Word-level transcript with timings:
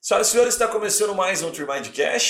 Senhoras 0.00 0.28
e 0.28 0.30
senhores, 0.30 0.54
está 0.54 0.68
começando 0.68 1.12
mais 1.12 1.42
um 1.42 1.50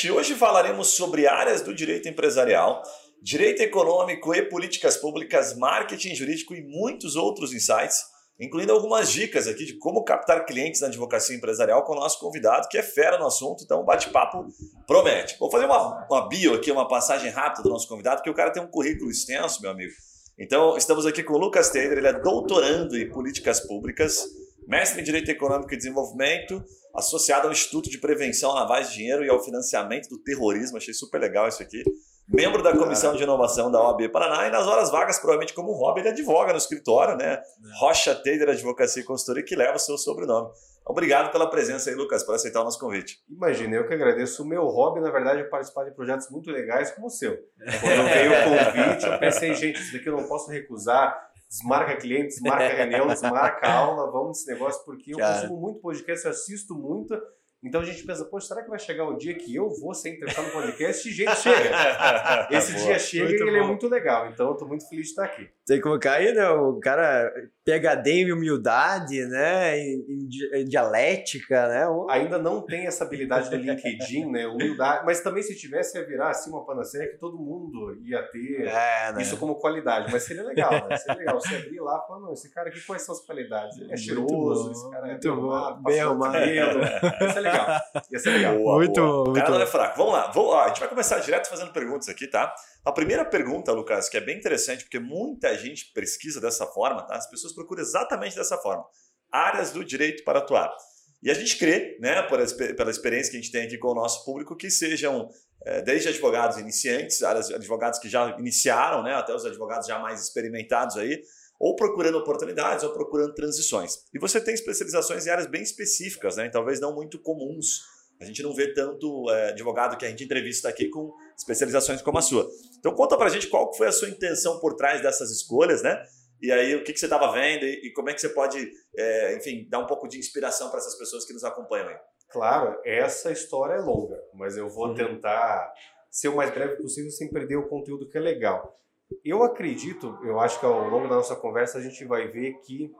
e 0.02 0.10
hoje 0.10 0.34
falaremos 0.34 0.88
sobre 0.96 1.26
áreas 1.26 1.60
do 1.60 1.74
direito 1.74 2.08
empresarial, 2.08 2.82
direito 3.22 3.60
econômico 3.60 4.34
e 4.34 4.40
políticas 4.48 4.96
públicas, 4.96 5.54
marketing 5.54 6.14
jurídico 6.14 6.54
e 6.54 6.62
muitos 6.62 7.14
outros 7.14 7.52
insights, 7.52 8.04
incluindo 8.40 8.72
algumas 8.72 9.12
dicas 9.12 9.46
aqui 9.46 9.66
de 9.66 9.76
como 9.76 10.02
captar 10.02 10.46
clientes 10.46 10.80
na 10.80 10.86
advocacia 10.86 11.36
empresarial 11.36 11.84
com 11.84 11.92
o 11.92 11.96
nosso 11.96 12.18
convidado, 12.18 12.68
que 12.70 12.78
é 12.78 12.82
fera 12.82 13.18
no 13.18 13.26
assunto, 13.26 13.62
então 13.62 13.80
o 13.80 13.84
bate-papo 13.84 14.46
promete. 14.86 15.36
Vou 15.38 15.50
fazer 15.50 15.66
uma, 15.66 16.06
uma 16.10 16.26
bio 16.26 16.54
aqui, 16.54 16.72
uma 16.72 16.88
passagem 16.88 17.30
rápida 17.30 17.64
do 17.64 17.68
nosso 17.68 17.86
convidado, 17.86 18.16
porque 18.16 18.30
o 18.30 18.34
cara 18.34 18.50
tem 18.50 18.62
um 18.62 18.70
currículo 18.70 19.10
extenso, 19.10 19.60
meu 19.60 19.70
amigo. 19.70 19.92
Então, 20.38 20.74
estamos 20.78 21.04
aqui 21.04 21.22
com 21.22 21.34
o 21.34 21.38
Lucas 21.38 21.68
Taylor, 21.68 21.98
ele 21.98 22.08
é 22.08 22.18
doutorando 22.18 22.96
em 22.96 23.10
políticas 23.10 23.60
públicas, 23.60 24.24
mestre 24.68 25.00
em 25.00 25.04
Direito 25.04 25.30
Econômico 25.30 25.72
e 25.72 25.76
Desenvolvimento, 25.76 26.62
associado 26.94 27.46
ao 27.46 27.52
Instituto 27.52 27.88
de 27.88 27.98
Prevenção 27.98 28.50
à 28.50 28.60
Lavagem 28.60 28.90
de 28.90 28.96
Dinheiro 28.98 29.24
e 29.24 29.30
ao 29.30 29.42
Financiamento 29.42 30.08
do 30.10 30.22
Terrorismo. 30.22 30.76
Achei 30.76 30.92
super 30.92 31.18
legal 31.18 31.48
isso 31.48 31.62
aqui. 31.62 31.82
Membro 32.28 32.62
da 32.62 32.76
Comissão 32.76 33.16
de 33.16 33.22
Inovação 33.22 33.70
da 33.70 33.80
OAB 33.80 34.10
Paraná 34.10 34.46
e 34.46 34.50
nas 34.50 34.66
horas 34.66 34.90
vagas, 34.90 35.18
provavelmente 35.18 35.54
como 35.54 35.72
hobby, 35.72 36.00
ele 36.00 36.10
advoga 36.10 36.52
no 36.52 36.58
escritório, 36.58 37.16
né? 37.16 37.40
Rocha 37.80 38.14
Taylor 38.14 38.50
Advocacia 38.50 39.00
e 39.00 39.04
Consultoria, 39.04 39.42
que 39.42 39.56
leva 39.56 39.76
o 39.76 39.78
seu 39.78 39.96
sobrenome. 39.96 40.50
Obrigado 40.84 41.32
pela 41.32 41.48
presença 41.48 41.88
aí, 41.88 41.96
Lucas, 41.96 42.22
por 42.22 42.34
aceitar 42.34 42.60
o 42.60 42.64
nosso 42.64 42.78
convite. 42.78 43.18
Imagina, 43.30 43.76
eu 43.76 43.86
que 43.86 43.94
agradeço. 43.94 44.42
O 44.42 44.46
meu 44.46 44.64
hobby, 44.66 45.00
na 45.00 45.10
verdade, 45.10 45.40
é 45.40 45.44
participar 45.44 45.84
de 45.84 45.90
projetos 45.92 46.30
muito 46.30 46.50
legais 46.50 46.90
como 46.90 47.06
o 47.06 47.10
seu. 47.10 47.32
Quando 47.80 48.08
veio 48.12 48.32
o 48.32 48.44
convite, 48.44 49.06
eu 49.06 49.18
pensei, 49.18 49.54
gente, 49.54 49.80
isso 49.80 49.94
daqui 49.94 50.08
eu 50.08 50.16
não 50.16 50.24
posso 50.24 50.50
recusar 50.50 51.27
desmarca 51.48 51.96
cliente, 51.96 52.28
desmarca 52.28 52.68
reunião, 52.68 53.06
desmarca 53.06 53.66
aula, 53.72 54.10
vamos 54.10 54.38
nesse 54.38 54.50
negócio, 54.50 54.84
porque 54.84 55.14
eu 55.14 55.18
Cara. 55.18 55.40
consumo 55.40 55.60
muito 55.60 55.80
podcast, 55.80 56.24
eu 56.24 56.30
assisto 56.30 56.74
muito, 56.74 57.18
então 57.62 57.80
a 57.80 57.84
gente 57.84 58.04
pensa, 58.04 58.24
poxa, 58.24 58.48
será 58.48 58.62
que 58.62 58.70
vai 58.70 58.78
chegar 58.78 59.04
o 59.04 59.16
dia 59.16 59.34
que 59.34 59.52
eu 59.52 59.68
vou 59.68 59.92
ser 59.92 60.10
entrevistado 60.10 60.46
no 60.46 60.52
podcast? 60.52 61.08
E 61.08 61.12
gente 61.12 61.34
chega. 61.36 61.70
Esse 62.52 62.74
dia 62.76 62.98
chega 63.00 63.24
muito 63.24 63.44
e 63.44 63.48
ele 63.48 63.56
é 63.56 63.58
bom. 63.58 63.64
é 63.64 63.68
muito 63.68 63.88
legal. 63.88 64.28
Então 64.28 64.48
eu 64.50 64.54
tô 64.54 64.64
muito 64.66 64.88
feliz 64.88 65.06
de 65.06 65.10
estar 65.10 65.24
aqui. 65.24 65.48
Tem 65.66 65.78
que 65.78 65.82
colocar 65.82 66.12
aí, 66.14 66.32
né? 66.32 66.48
O 66.48 66.78
cara 66.78 67.32
PHD 67.64 68.10
em 68.12 68.32
humildade, 68.32 69.26
né? 69.26 69.76
Em, 69.76 70.28
em, 70.54 70.64
dialética, 70.66 71.66
né? 71.66 71.84
Ainda 72.10 72.38
não 72.38 72.64
tem 72.64 72.86
essa 72.86 73.04
habilidade 73.04 73.50
do 73.50 73.56
LinkedIn, 73.56 74.30
né? 74.30 74.46
Humildade. 74.46 75.04
Mas 75.04 75.20
também 75.20 75.42
se 75.42 75.56
tivesse 75.56 75.98
ia 75.98 76.06
virar 76.06 76.30
assim 76.30 76.50
uma 76.50 76.64
panaceia 76.64 77.08
que 77.08 77.18
todo 77.18 77.36
mundo 77.36 77.98
ia 78.04 78.22
ter 78.22 78.68
é, 78.68 79.12
né? 79.12 79.20
isso 79.20 79.36
como 79.36 79.56
qualidade. 79.56 80.12
Mas 80.12 80.22
seria 80.22 80.44
legal, 80.44 80.70
né? 80.88 80.96
Seria 80.96 81.18
legal. 81.18 81.40
Você 81.40 81.56
abrir 81.56 81.80
lá 81.80 82.00
e 82.04 82.06
falar, 82.06 82.20
não, 82.20 82.32
esse 82.32 82.54
cara 82.54 82.68
aqui, 82.68 82.80
quais 82.86 83.02
são 83.02 83.14
as 83.14 83.20
qualidades? 83.26 83.76
Ele 83.78 83.92
é 83.92 83.96
cheiroso, 83.96 84.70
esse 84.70 84.90
cara 84.90 85.08
é 85.08 85.10
muito 85.10 85.36
bom, 85.36 85.82
bem 85.82 86.00
arrumado. 86.00 86.36
Isso 86.38 87.38
é 87.38 87.40
legal. 87.40 87.47
Ia 88.12 88.18
ser 88.18 88.30
legal. 88.30 88.56
Boa, 88.56 88.76
muito 88.76 89.00
boa. 89.00 89.24
bom. 89.24 89.30
O 89.30 89.34
cara 89.34 89.50
não 89.50 89.62
é 89.62 89.66
fraco. 89.66 89.96
Vamos 89.96 90.12
lá. 90.12 90.30
Vamos, 90.30 90.50
ó, 90.50 90.60
a 90.62 90.68
gente 90.68 90.80
vai 90.80 90.88
começar 90.88 91.18
direto 91.18 91.48
fazendo 91.48 91.72
perguntas 91.72 92.08
aqui, 92.08 92.26
tá? 92.26 92.54
A 92.84 92.92
primeira 92.92 93.24
pergunta, 93.24 93.72
Lucas, 93.72 94.08
que 94.08 94.16
é 94.16 94.20
bem 94.20 94.38
interessante, 94.38 94.84
porque 94.84 94.98
muita 94.98 95.56
gente 95.56 95.92
pesquisa 95.92 96.40
dessa 96.40 96.66
forma, 96.66 97.02
tá? 97.02 97.16
As 97.16 97.28
pessoas 97.28 97.54
procuram 97.54 97.82
exatamente 97.82 98.36
dessa 98.36 98.56
forma. 98.58 98.84
Áreas 99.32 99.72
do 99.72 99.84
direito 99.84 100.24
para 100.24 100.38
atuar. 100.38 100.74
E 101.22 101.30
a 101.30 101.34
gente 101.34 101.58
crê, 101.58 101.98
né, 102.00 102.22
por, 102.22 102.38
pela 102.76 102.90
experiência 102.90 103.30
que 103.30 103.36
a 103.36 103.40
gente 103.40 103.50
tem 103.50 103.66
aqui 103.66 103.76
com 103.76 103.88
o 103.88 103.94
nosso 103.94 104.24
público, 104.24 104.56
que 104.56 104.70
sejam 104.70 105.28
é, 105.64 105.82
desde 105.82 106.08
advogados 106.08 106.58
iniciantes, 106.58 107.22
advogados 107.22 107.98
que 107.98 108.08
já 108.08 108.36
iniciaram, 108.38 109.02
né, 109.02 109.14
até 109.14 109.34
os 109.34 109.44
advogados 109.44 109.86
já 109.86 109.98
mais 109.98 110.22
experimentados 110.22 110.96
aí, 110.96 111.20
ou 111.58 111.74
procurando 111.74 112.18
oportunidades 112.18 112.84
ou 112.84 112.92
procurando 112.92 113.34
transições. 113.34 114.04
E 114.14 114.18
você 114.18 114.40
tem 114.40 114.54
especializações 114.54 115.26
em 115.26 115.30
áreas 115.30 115.46
bem 115.46 115.62
específicas, 115.62 116.36
né, 116.36 116.48
talvez 116.48 116.80
não 116.80 116.94
muito 116.94 117.18
comuns. 117.18 117.82
A 118.20 118.24
gente 118.24 118.42
não 118.42 118.52
vê 118.52 118.72
tanto 118.74 119.30
é, 119.30 119.50
advogado 119.50 119.96
que 119.96 120.04
a 120.04 120.08
gente 120.08 120.24
entrevista 120.24 120.68
aqui 120.68 120.88
com 120.88 121.12
especializações 121.36 122.02
como 122.02 122.18
a 122.18 122.22
sua. 122.22 122.48
Então 122.78 122.92
conta 122.92 123.16
pra 123.16 123.28
gente 123.28 123.46
qual 123.46 123.72
foi 123.74 123.86
a 123.86 123.92
sua 123.92 124.08
intenção 124.08 124.58
por 124.58 124.74
trás 124.74 125.00
dessas 125.00 125.30
escolhas, 125.30 125.82
né? 125.82 126.04
E 126.40 126.50
aí 126.52 126.74
o 126.74 126.84
que, 126.84 126.92
que 126.92 126.98
você 126.98 127.06
estava 127.06 127.32
vendo 127.32 127.64
e, 127.64 127.86
e, 127.86 127.92
como 127.92 128.10
é 128.10 128.14
que 128.14 128.20
você 128.20 128.28
pode, 128.28 128.70
é, 128.96 129.36
enfim, 129.36 129.66
dar 129.68 129.80
um 129.80 129.86
pouco 129.86 130.08
de 130.08 130.18
inspiração 130.18 130.68
para 130.68 130.78
essas 130.78 130.96
pessoas 130.96 131.24
que 131.24 131.32
nos 131.32 131.44
acompanham 131.44 131.88
aí. 131.88 131.96
Claro, 132.30 132.80
essa 132.84 133.32
história 133.32 133.74
é 133.74 133.80
longa, 133.80 134.20
mas 134.34 134.56
eu 134.56 134.68
vou 134.68 134.88
uhum. 134.88 134.94
tentar 134.94 135.72
ser 136.10 136.28
o 136.28 136.36
mais 136.36 136.50
breve 136.50 136.76
possível 136.76 137.10
sem 137.10 137.30
perder 137.30 137.56
o 137.56 137.68
conteúdo 137.68 138.08
que 138.08 138.18
é 138.18 138.20
legal. 138.20 138.76
Eu 139.24 139.42
acredito, 139.42 140.18
eu 140.22 140.38
acho 140.38 140.60
que 140.60 140.66
ao 140.66 140.88
longo 140.88 141.08
da 141.08 141.16
nossa 141.16 141.36
conversa 141.36 141.78
a 141.78 141.82
gente 141.82 142.04
vai 142.04 142.28
ver 142.28 142.60
que 142.60 142.94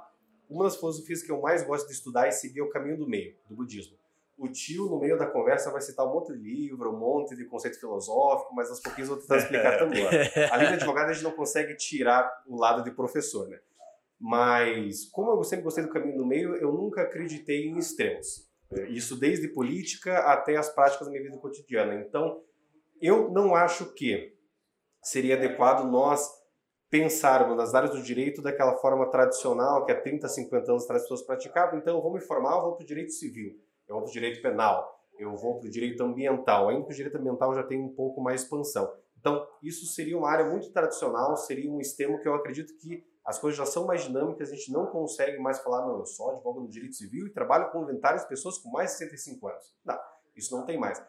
uma 0.48 0.64
das 0.64 0.76
filosofias 0.76 1.22
que 1.22 1.30
eu 1.30 1.41
mais 1.41 1.62
gosto 1.62 1.86
de 1.86 1.92
estudar 1.92 2.26
é 2.26 2.30
seguir 2.30 2.62
o 2.62 2.70
caminho 2.70 2.96
do 2.96 3.06
meio, 3.06 3.34
do 3.48 3.54
budismo 3.54 3.96
o 4.38 4.46
tio, 4.48 4.86
no 4.88 5.00
meio 5.00 5.19
da 5.19 5.26
conversa, 5.26 5.70
vai 5.72 5.80
citar 5.80 6.06
um 6.06 6.12
monte 6.12 6.32
de 6.32 6.38
livro, 6.38 6.94
um 6.94 6.98
monte 6.98 7.34
de 7.34 7.44
conceito 7.44 7.78
filosófico, 7.80 8.54
mas 8.54 8.70
aos 8.70 8.80
pouquinhos 8.80 9.10
eu 9.10 9.16
vou 9.16 9.22
tentar 9.22 9.38
explicar 9.38 9.76
também. 9.78 10.06
Além 10.50 10.69
de 10.69 10.74
advogado, 10.74 11.10
a 11.10 11.12
gente 11.12 11.24
não 11.24 11.32
consegue 11.32 11.74
tirar 11.74 12.44
o 12.46 12.56
lado 12.56 12.84
de 12.84 12.92
professor, 12.92 13.48
né? 13.48 13.58
Mas, 14.20 15.04
como 15.06 15.32
eu 15.32 15.42
sempre 15.42 15.64
gostei 15.64 15.82
do 15.82 15.90
caminho 15.90 16.16
do 16.16 16.25
meio, 16.25 16.54
eu 16.54 16.72
nunca 16.72 17.02
acreditei 17.02 17.66
em 17.66 17.78
extremos. 17.78 18.48
Isso 18.88 19.16
desde 19.16 19.48
política 19.48 20.19
até 20.19 20.56
as 20.56 20.69
práticas 20.69 21.06
da 21.06 21.10
minha 21.10 21.22
vida 21.22 21.36
cotidiana. 21.38 21.94
Então, 21.94 22.40
eu 23.00 23.30
não 23.30 23.54
acho 23.54 23.92
que 23.92 24.36
seria 25.03 25.36
adequado 25.36 25.84
nós 25.84 26.28
pensarmos 26.91 27.56
nas 27.56 27.75
áreas 27.75 27.92
do 27.92 28.03
direito 28.03 28.41
daquela 28.41 28.76
forma 28.76 29.10
tradicional 29.10 29.84
que 29.84 29.92
há 29.92 30.00
30, 30.00 30.26
50 30.28 30.70
anos 30.70 30.84
atrás 30.84 31.03
as 31.03 31.09
pessoas 31.09 31.26
praticavam. 31.26 31.78
Então, 31.78 31.97
eu 31.97 32.03
vou 32.03 32.12
me 32.12 32.20
formar, 32.20 32.56
eu 32.56 32.62
vou 32.62 32.76
para 32.76 32.84
o 32.84 32.86
direito 32.86 33.12
civil 33.12 33.58
eu 33.88 33.94
vou 33.94 34.03
para 34.03 34.10
o 34.10 34.12
direito 34.12 34.42
penal, 34.42 35.03
eu 35.19 35.34
vou 35.34 35.58
para 35.58 35.66
o 35.66 35.70
direito 35.70 36.03
ambiental, 36.03 36.69
ainda 36.69 36.84
que 36.84 36.92
o 36.92 36.97
direito 36.97 37.16
ambiental 37.16 37.54
já 37.54 37.62
tem 37.62 37.81
um 37.81 37.88
pouco 37.88 38.20
mais 38.20 38.42
expansão. 38.42 38.92
Então, 39.19 39.44
isso 39.62 39.87
seria 39.87 40.16
uma 40.16 40.31
área 40.31 40.44
muito 40.44 40.70
tradicional, 40.70 41.37
seria 41.37 41.72
um 41.72 41.82
sistema 41.82 42.19
que 42.19 42.28
eu 42.28 42.34
acredito 42.34 42.76
que 42.76 43.04
as 43.25 43.38
coisas 43.38 43.58
já 43.58 43.66
são 43.66 43.87
mais 43.87 44.04
dinâmicas, 44.04 44.53
a 44.53 44.54
gente 44.54 44.70
não 44.70 44.87
consegue 44.87 45.38
mais 45.38 45.58
falar, 45.58 45.87
não, 45.87 45.98
eu 45.98 46.06
só 46.06 46.31
advogo 46.31 46.60
no 46.60 46.69
direito 46.69 46.94
civil 46.94 47.26
e 47.26 47.31
trabalho 47.31 47.70
com 47.70 47.82
inventários 47.82 48.22
de 48.22 48.28
pessoas 48.28 48.58
com 48.58 48.70
mais 48.70 48.92
de 48.92 48.98
65 48.98 49.48
anos. 49.48 49.75
Não, 49.84 49.98
isso 50.37 50.56
não 50.56 50.64
tem 50.64 50.78
mais. 50.78 51.03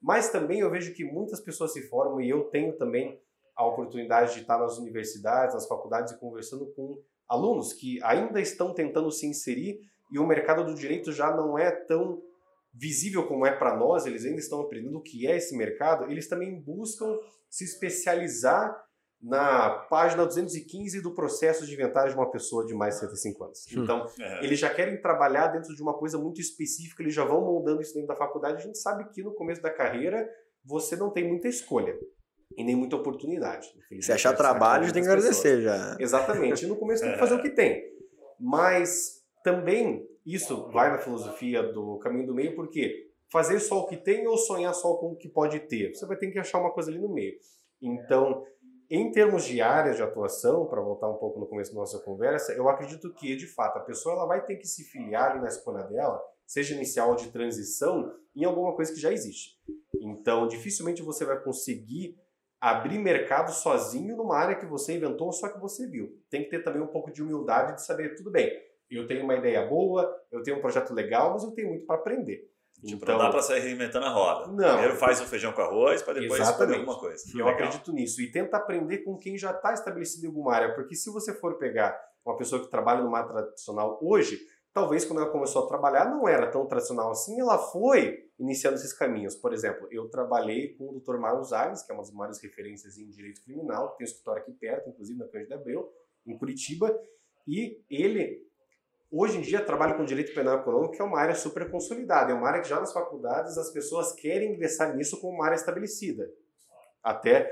Mas 0.00 0.30
também 0.30 0.60
eu 0.60 0.70
vejo 0.70 0.94
que 0.94 1.04
muitas 1.04 1.40
pessoas 1.40 1.72
se 1.72 1.82
formam 1.88 2.20
e 2.20 2.28
eu 2.28 2.44
tenho 2.44 2.76
também 2.76 3.20
a 3.56 3.66
oportunidade 3.66 4.34
de 4.34 4.40
estar 4.40 4.58
nas 4.58 4.78
universidades, 4.78 5.54
nas 5.54 5.66
faculdades 5.66 6.12
e 6.12 6.18
conversando 6.18 6.66
com 6.74 7.02
alunos 7.28 7.72
que 7.72 8.02
ainda 8.04 8.40
estão 8.40 8.72
tentando 8.72 9.10
se 9.10 9.26
inserir 9.26 9.80
e 10.10 10.18
o 10.18 10.26
mercado 10.26 10.64
do 10.64 10.74
direito 10.74 11.12
já 11.12 11.34
não 11.34 11.58
é 11.58 11.70
tão 11.70 12.22
visível 12.72 13.26
como 13.26 13.44
é 13.44 13.50
para 13.50 13.76
nós, 13.76 14.06
eles 14.06 14.24
ainda 14.24 14.38
estão 14.38 14.60
aprendendo 14.60 14.98
o 14.98 15.02
que 15.02 15.26
é 15.26 15.36
esse 15.36 15.56
mercado, 15.56 16.10
eles 16.10 16.28
também 16.28 16.60
buscam 16.60 17.18
se 17.50 17.64
especializar 17.64 18.87
na 19.20 19.70
página 19.70 20.24
215 20.24 21.00
do 21.02 21.12
processo 21.14 21.66
de 21.66 21.74
inventário 21.74 22.10
de 22.10 22.16
uma 22.16 22.30
pessoa 22.30 22.64
de 22.64 22.74
mais 22.74 22.94
de 22.94 23.00
65 23.00 23.44
anos. 23.44 23.66
Hum. 23.66 23.82
Então, 23.82 24.06
é. 24.20 24.44
eles 24.44 24.58
já 24.58 24.72
querem 24.72 25.00
trabalhar 25.00 25.48
dentro 25.48 25.74
de 25.74 25.82
uma 25.82 25.94
coisa 25.94 26.16
muito 26.18 26.40
específica, 26.40 27.02
eles 27.02 27.14
já 27.14 27.24
vão 27.24 27.40
moldando 27.40 27.82
isso 27.82 27.94
dentro 27.94 28.08
da 28.08 28.16
faculdade. 28.16 28.58
A 28.58 28.66
gente 28.66 28.78
sabe 28.78 29.08
que 29.10 29.22
no 29.22 29.34
começo 29.34 29.60
da 29.60 29.70
carreira 29.70 30.28
você 30.64 30.96
não 30.96 31.10
tem 31.10 31.26
muita 31.26 31.48
escolha 31.48 31.98
e 32.56 32.64
nem 32.64 32.76
muita 32.76 32.96
oportunidade. 32.96 33.68
Se 34.00 34.12
achar 34.12 34.34
trabalho, 34.34 34.92
tem 34.92 35.02
que 35.02 35.08
agradecer 35.08 35.62
já. 35.62 35.96
Exatamente. 35.98 36.64
E 36.64 36.68
no 36.68 36.76
começo 36.76 37.02
tem 37.02 37.12
que 37.12 37.18
fazer 37.18 37.34
o 37.34 37.42
que 37.42 37.50
tem. 37.50 37.82
Mas 38.38 39.22
também 39.42 40.06
isso 40.24 40.70
vai 40.70 40.90
na 40.90 40.98
filosofia 40.98 41.62
do 41.62 41.98
caminho 41.98 42.26
do 42.26 42.34
meio, 42.34 42.54
porque 42.54 43.08
fazer 43.30 43.58
só 43.60 43.80
o 43.80 43.86
que 43.86 43.96
tem 43.96 44.26
ou 44.26 44.36
sonhar 44.36 44.74
só 44.74 44.94
com 44.94 45.12
o 45.12 45.16
que 45.16 45.28
pode 45.28 45.60
ter. 45.60 45.94
Você 45.94 46.06
vai 46.06 46.16
ter 46.16 46.30
que 46.30 46.38
achar 46.38 46.60
uma 46.60 46.72
coisa 46.72 46.90
ali 46.90 46.98
no 46.98 47.12
meio. 47.12 47.34
Então, 47.80 48.44
em 48.90 49.10
termos 49.10 49.44
de 49.44 49.60
áreas 49.60 49.96
de 49.96 50.02
atuação, 50.02 50.66
para 50.66 50.80
voltar 50.80 51.08
um 51.08 51.16
pouco 51.18 51.38
no 51.38 51.46
começo 51.46 51.72
da 51.72 51.80
nossa 51.80 51.98
conversa, 51.98 52.52
eu 52.52 52.68
acredito 52.68 53.12
que, 53.12 53.36
de 53.36 53.46
fato, 53.46 53.76
a 53.78 53.82
pessoa 53.82 54.14
ela 54.14 54.26
vai 54.26 54.44
ter 54.44 54.56
que 54.56 54.66
se 54.66 54.84
filiar 54.84 55.32
ali 55.32 55.40
na 55.40 55.48
escolha 55.48 55.84
dela, 55.84 56.22
seja 56.46 56.74
inicial 56.74 57.10
ou 57.10 57.16
de 57.16 57.30
transição, 57.30 58.14
em 58.34 58.44
alguma 58.44 58.74
coisa 58.74 58.92
que 58.92 59.00
já 59.00 59.12
existe. 59.12 59.58
Então, 60.00 60.48
dificilmente 60.48 61.02
você 61.02 61.24
vai 61.24 61.38
conseguir 61.42 62.18
abrir 62.60 62.98
mercado 62.98 63.52
sozinho 63.52 64.16
numa 64.16 64.36
área 64.36 64.56
que 64.56 64.66
você 64.66 64.96
inventou, 64.96 65.32
só 65.32 65.48
que 65.48 65.60
você 65.60 65.86
viu. 65.86 66.18
Tem 66.30 66.42
que 66.42 66.50
ter 66.50 66.62
também 66.62 66.80
um 66.82 66.86
pouco 66.86 67.12
de 67.12 67.22
humildade 67.22 67.74
de 67.74 67.84
saber, 67.84 68.14
tudo 68.16 68.30
bem, 68.30 68.50
eu 68.90 69.06
tenho 69.06 69.22
uma 69.22 69.34
ideia 69.34 69.66
boa, 69.66 70.10
eu 70.32 70.42
tenho 70.42 70.56
um 70.56 70.60
projeto 70.60 70.94
legal, 70.94 71.32
mas 71.32 71.44
eu 71.44 71.50
tenho 71.50 71.68
muito 71.68 71.84
para 71.84 71.96
aprender. 71.96 72.50
Tipo, 72.84 73.02
então, 73.02 73.18
não 73.18 73.24
dá 73.24 73.30
para 73.30 73.42
sair 73.42 73.60
reinventando 73.60 74.06
a 74.06 74.10
roda. 74.10 74.46
Não. 74.52 74.70
Primeiro 74.70 74.96
faz 74.96 75.20
o 75.20 75.26
feijão 75.26 75.52
com 75.52 75.60
arroz 75.60 76.00
para 76.02 76.20
depois 76.20 76.38
fazer 76.38 76.74
alguma 76.74 76.98
coisa. 76.98 77.24
Eu 77.32 77.46
legal. 77.46 77.54
acredito 77.54 77.92
nisso. 77.92 78.22
E 78.22 78.30
tenta 78.30 78.56
aprender 78.56 78.98
com 78.98 79.18
quem 79.18 79.36
já 79.36 79.50
está 79.50 79.72
estabelecido 79.72 80.24
em 80.24 80.28
alguma 80.28 80.54
área. 80.54 80.74
Porque 80.74 80.94
se 80.94 81.10
você 81.10 81.34
for 81.34 81.58
pegar 81.58 81.98
uma 82.24 82.36
pessoa 82.36 82.62
que 82.62 82.70
trabalha 82.70 83.02
no 83.02 83.10
mar 83.10 83.26
tradicional 83.26 83.98
hoje, 84.00 84.38
talvez 84.72 85.04
quando 85.04 85.22
ela 85.22 85.30
começou 85.30 85.64
a 85.64 85.68
trabalhar 85.68 86.08
não 86.08 86.28
era 86.28 86.50
tão 86.50 86.66
tradicional 86.66 87.10
assim, 87.10 87.40
ela 87.40 87.58
foi 87.58 88.16
iniciando 88.38 88.76
esses 88.76 88.92
caminhos. 88.92 89.34
Por 89.34 89.52
exemplo, 89.52 89.88
eu 89.90 90.08
trabalhei 90.08 90.74
com 90.76 90.90
o 90.90 91.00
Dr. 91.00 91.18
Marlos 91.18 91.52
Agnes, 91.52 91.82
que 91.82 91.90
é 91.90 91.94
uma 91.94 92.02
das 92.02 92.12
maiores 92.12 92.40
referências 92.40 92.96
em 92.96 93.08
direito 93.10 93.42
criminal, 93.42 93.90
que 93.90 93.98
tem 93.98 94.06
um 94.06 94.10
escritório 94.10 94.42
aqui 94.42 94.52
perto, 94.52 94.90
inclusive 94.90 95.18
na 95.18 95.26
Cândida 95.26 95.56
Abreu, 95.56 95.90
em 96.24 96.38
Curitiba, 96.38 96.96
e 97.46 97.82
ele 97.90 98.47
Hoje 99.10 99.38
em 99.38 99.40
dia, 99.40 99.64
trabalho 99.64 99.96
com 99.96 100.04
direito 100.04 100.34
penal 100.34 100.58
econômico, 100.58 100.92
que 100.92 101.00
é 101.00 101.04
uma 101.04 101.18
área 101.18 101.34
super 101.34 101.70
consolidada, 101.70 102.30
é 102.30 102.34
uma 102.34 102.46
área 102.46 102.60
que 102.60 102.68
já 102.68 102.78
nas 102.78 102.92
faculdades 102.92 103.56
as 103.56 103.70
pessoas 103.70 104.12
querem 104.12 104.52
ingressar 104.52 104.94
nisso 104.94 105.18
como 105.18 105.34
uma 105.34 105.46
área 105.46 105.56
estabelecida, 105.56 106.30
até 107.02 107.50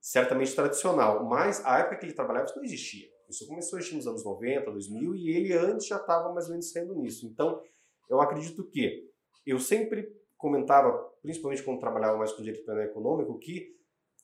certamente 0.00 0.54
tradicional. 0.54 1.24
Mas 1.24 1.62
a 1.66 1.78
época 1.78 1.96
que 1.96 2.06
ele 2.06 2.14
trabalhava 2.14 2.46
isso 2.46 2.56
não 2.56 2.64
existia. 2.64 3.06
Isso 3.28 3.46
começou 3.46 3.78
nos 3.78 4.06
anos 4.06 4.24
90, 4.24 4.70
2000, 4.70 5.14
e 5.14 5.30
ele 5.36 5.52
antes 5.52 5.86
já 5.86 5.96
estava 5.96 6.32
mais 6.32 6.46
ou 6.46 6.52
menos 6.52 6.70
saindo 6.70 6.94
nisso. 6.94 7.26
Então, 7.26 7.62
eu 8.08 8.20
acredito 8.20 8.64
que 8.64 9.10
eu 9.46 9.58
sempre 9.58 10.10
comentava, 10.38 10.92
principalmente 11.20 11.62
quando 11.62 11.80
trabalhava 11.80 12.16
mais 12.16 12.32
com 12.32 12.42
direito 12.42 12.64
penal 12.64 12.82
econômico, 12.82 13.38
que 13.38 13.76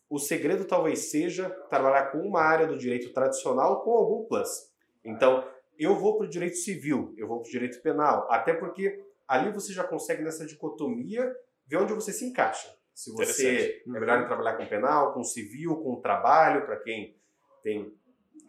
o 0.09 0.19
segredo 0.19 0.65
talvez 0.65 1.11
seja 1.11 1.51
trabalhar 1.69 2.11
com 2.11 2.19
uma 2.19 2.41
área 2.41 2.67
do 2.67 2.79
direito 2.79 3.13
tradicional 3.13 3.83
com 3.83 3.91
algum 3.91 4.25
plus. 4.25 4.73
Então, 5.05 5.47
eu 5.79 5.97
vou 5.97 6.19
para 6.19 6.27
o 6.27 6.31
direito 6.31 6.57
civil, 6.57 7.15
eu 7.17 7.27
vou 7.27 7.41
para 7.41 7.49
o 7.49 7.51
direito 7.51 7.81
penal, 7.81 8.27
até 8.31 8.53
porque 8.53 9.05
ali 9.27 9.53
você 9.53 9.73
já 9.73 9.85
consegue 9.85 10.23
nessa 10.23 10.45
dicotomia 10.45 11.35
ver 11.67 11.77
onde 11.77 11.93
você 11.93 12.13
se 12.13 12.25
encaixa. 12.25 12.75
Se 12.95 13.13
você 13.13 13.81
é 13.87 13.89
melhor 13.89 14.21
em 14.21 14.27
trabalhar 14.27 14.57
com 14.57 14.67
penal, 14.67 15.13
com 15.13 15.23
civil, 15.23 15.77
com 15.77 16.01
trabalho, 16.01 16.67
para 16.67 16.77
quem 16.79 17.17
tem 17.63 17.95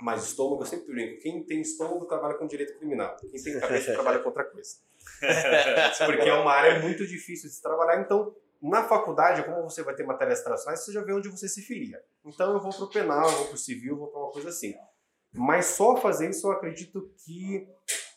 mais 0.02 0.24
estômago, 0.24 0.64
eu 0.64 0.66
sempre 0.66 0.92
brinco, 0.92 1.22
quem 1.22 1.44
tem 1.44 1.62
estômago 1.62 2.06
trabalha 2.06 2.36
com 2.36 2.48
direito 2.48 2.78
criminal, 2.78 3.16
quem 3.18 3.30
tem 3.30 3.60
cabeça 3.60 3.92
trabalha 3.94 4.20
com 4.20 4.30
outra 4.30 4.46
coisa. 4.46 4.78
Porque 6.06 6.30
é 6.30 6.34
uma 6.34 6.52
área 6.52 6.80
muito 6.80 7.06
difícil 7.06 7.50
de 7.50 7.56
se 7.56 7.62
trabalhar, 7.62 8.02
então 8.02 8.34
na 8.62 8.84
faculdade, 8.84 9.44
como 9.44 9.64
você 9.64 9.84
vai 9.84 9.94
ter 9.94 10.04
matérias 10.04 10.42
tradicionais, 10.42 10.84
você 10.84 10.92
já 10.92 11.02
vê 11.02 11.14
onde 11.14 11.30
você 11.30 11.48
se 11.48 11.62
filia. 11.62 12.02
Então 12.26 12.54
eu 12.54 12.60
vou 12.60 12.74
para 12.74 12.84
o 12.84 12.90
penal, 12.90 13.30
eu 13.30 13.38
vou 13.38 13.46
para 13.48 13.56
o 13.56 13.58
civil, 13.58 13.94
eu 13.94 13.98
vou 14.00 14.08
para 14.08 14.20
uma 14.20 14.32
coisa 14.32 14.50
assim. 14.50 14.74
Mas 15.34 15.66
só 15.68 15.96
fazer 15.98 16.30
isso 16.30 16.48
eu 16.48 16.52
acredito 16.52 17.12
que 17.24 17.68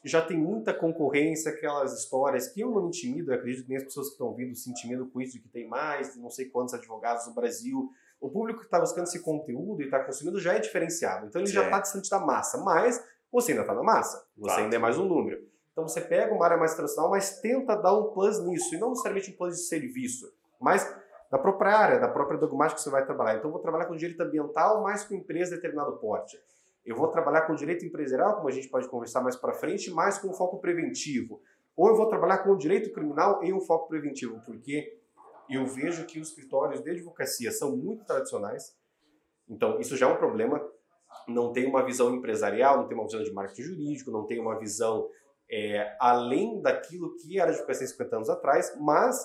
já 0.04 0.20
tem 0.20 0.36
muita 0.36 0.74
concorrência, 0.74 1.52
aquelas 1.52 1.92
histórias 1.98 2.48
que 2.48 2.60
eu 2.60 2.70
não 2.70 2.82
me 2.82 2.88
intimido, 2.88 3.30
eu 3.30 3.36
acredito 3.36 3.64
que 3.64 3.68
nem 3.68 3.78
as 3.78 3.84
pessoas 3.84 4.08
que 4.08 4.14
estão 4.14 4.34
vindo 4.34 4.54
se 4.54 4.70
intimidam 4.70 5.08
com 5.08 5.20
isso, 5.20 5.34
de 5.34 5.40
que 5.40 5.48
tem 5.48 5.68
mais 5.68 6.16
não 6.16 6.30
sei 6.30 6.46
quantos 6.46 6.74
advogados 6.74 7.26
no 7.26 7.34
Brasil. 7.34 7.88
O 8.20 8.30
público 8.30 8.60
que 8.60 8.66
está 8.66 8.80
buscando 8.80 9.04
esse 9.04 9.20
conteúdo 9.20 9.82
e 9.82 9.84
está 9.84 10.02
consumindo 10.02 10.40
já 10.40 10.54
é 10.54 10.58
diferenciado, 10.58 11.26
então 11.26 11.40
ele 11.40 11.50
já 11.50 11.64
está 11.64 11.80
distante 11.80 12.10
da 12.10 12.18
massa, 12.18 12.58
mas 12.58 13.02
você 13.30 13.52
ainda 13.52 13.62
está 13.62 13.74
na 13.74 13.82
massa, 13.82 14.26
você 14.36 14.60
ainda 14.60 14.76
é 14.76 14.78
mais 14.78 14.98
um 14.98 15.04
número. 15.04 15.38
Então 15.72 15.88
você 15.88 16.00
pega 16.00 16.34
uma 16.34 16.44
área 16.44 16.56
mais 16.56 16.74
tradicional, 16.74 17.10
mas 17.10 17.40
tenta 17.40 17.74
dar 17.76 17.96
um 17.96 18.12
plus 18.12 18.44
nisso, 18.44 18.74
e 18.74 18.78
não 18.78 18.90
necessariamente 18.90 19.30
um 19.30 19.36
plus 19.36 19.56
de 19.56 19.62
serviço, 19.62 20.32
mas 20.60 20.84
da 21.30 21.38
própria 21.38 21.74
área, 21.76 21.98
da 21.98 22.08
própria 22.08 22.38
dogmática 22.38 22.76
que 22.76 22.82
você 22.82 22.90
vai 22.90 23.04
trabalhar. 23.06 23.38
Então 23.38 23.48
eu 23.48 23.52
vou 23.52 23.62
trabalhar 23.62 23.86
com 23.86 23.96
direito 23.96 24.20
ambiental, 24.20 24.82
mais 24.82 25.02
com 25.02 25.14
empresa 25.14 25.52
de 25.52 25.56
determinado 25.56 25.96
porte. 25.96 26.38
Eu 26.84 26.96
vou 26.96 27.08
trabalhar 27.08 27.42
com 27.42 27.54
direito 27.54 27.84
empresarial, 27.84 28.36
como 28.36 28.48
a 28.48 28.52
gente 28.52 28.68
pode 28.68 28.88
conversar 28.88 29.20
mais 29.20 29.36
para 29.36 29.52
frente, 29.52 29.90
mais 29.90 30.18
com 30.18 30.28
um 30.28 30.32
foco 30.32 30.58
preventivo. 30.58 31.40
Ou 31.76 31.88
eu 31.88 31.96
vou 31.96 32.08
trabalhar 32.08 32.38
com 32.38 32.56
direito 32.56 32.92
criminal 32.92 33.42
em 33.42 33.52
um 33.52 33.60
foco 33.60 33.88
preventivo, 33.88 34.40
porque 34.44 34.98
eu 35.48 35.66
vejo 35.66 36.06
que 36.06 36.18
os 36.20 36.28
escritórios 36.28 36.82
de 36.82 36.90
advocacia 36.90 37.50
são 37.50 37.76
muito 37.76 38.04
tradicionais. 38.04 38.76
Então, 39.48 39.80
isso 39.80 39.96
já 39.96 40.08
é 40.08 40.12
um 40.12 40.16
problema. 40.16 40.60
Não 41.28 41.52
tem 41.52 41.66
uma 41.66 41.84
visão 41.84 42.14
empresarial, 42.14 42.78
não 42.78 42.88
tem 42.88 42.96
uma 42.96 43.06
visão 43.06 43.22
de 43.22 43.32
marketing 43.32 43.62
jurídico, 43.62 44.10
não 44.10 44.26
tem 44.26 44.40
uma 44.40 44.58
visão 44.58 45.08
é, 45.50 45.94
além 46.00 46.60
daquilo 46.60 47.14
que 47.16 47.38
era 47.38 47.50
a 47.50 47.54
advocacia 47.54 47.86
50 47.86 48.16
anos 48.16 48.30
atrás, 48.30 48.74
mas 48.80 49.16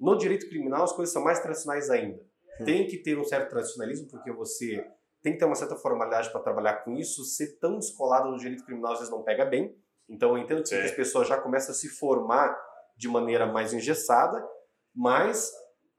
no 0.00 0.16
direito 0.16 0.48
criminal 0.48 0.84
as 0.84 0.92
coisas 0.92 1.12
são 1.12 1.22
mais 1.22 1.40
tradicionais 1.40 1.90
ainda. 1.90 2.20
Hum. 2.60 2.64
Tem 2.64 2.86
que 2.86 2.98
ter 2.98 3.18
um 3.18 3.24
certo 3.24 3.50
tradicionalismo, 3.50 4.08
porque 4.08 4.32
você 4.32 4.84
tem 5.24 5.32
que 5.32 5.38
ter 5.38 5.46
uma 5.46 5.54
certa 5.54 5.74
formalidade 5.74 6.30
para 6.30 6.42
trabalhar 6.42 6.84
com 6.84 6.92
isso. 6.92 7.24
Ser 7.24 7.58
tão 7.58 7.78
descolado 7.78 8.30
no 8.30 8.36
direito 8.36 8.62
criminal 8.62 8.92
às 8.92 8.98
vezes 8.98 9.10
não 9.10 9.22
pega 9.22 9.46
bem. 9.46 9.74
Então 10.06 10.36
eu 10.36 10.38
entendo 10.38 10.62
que 10.62 10.74
as 10.74 10.90
pessoas 10.90 11.26
já 11.26 11.40
começam 11.40 11.72
a 11.72 11.74
se 11.74 11.88
formar 11.88 12.54
de 12.94 13.08
maneira 13.08 13.46
mais 13.46 13.72
engessada, 13.72 14.46
mas 14.94 15.50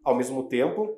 ao 0.04 0.16
mesmo 0.16 0.48
tempo 0.48 0.96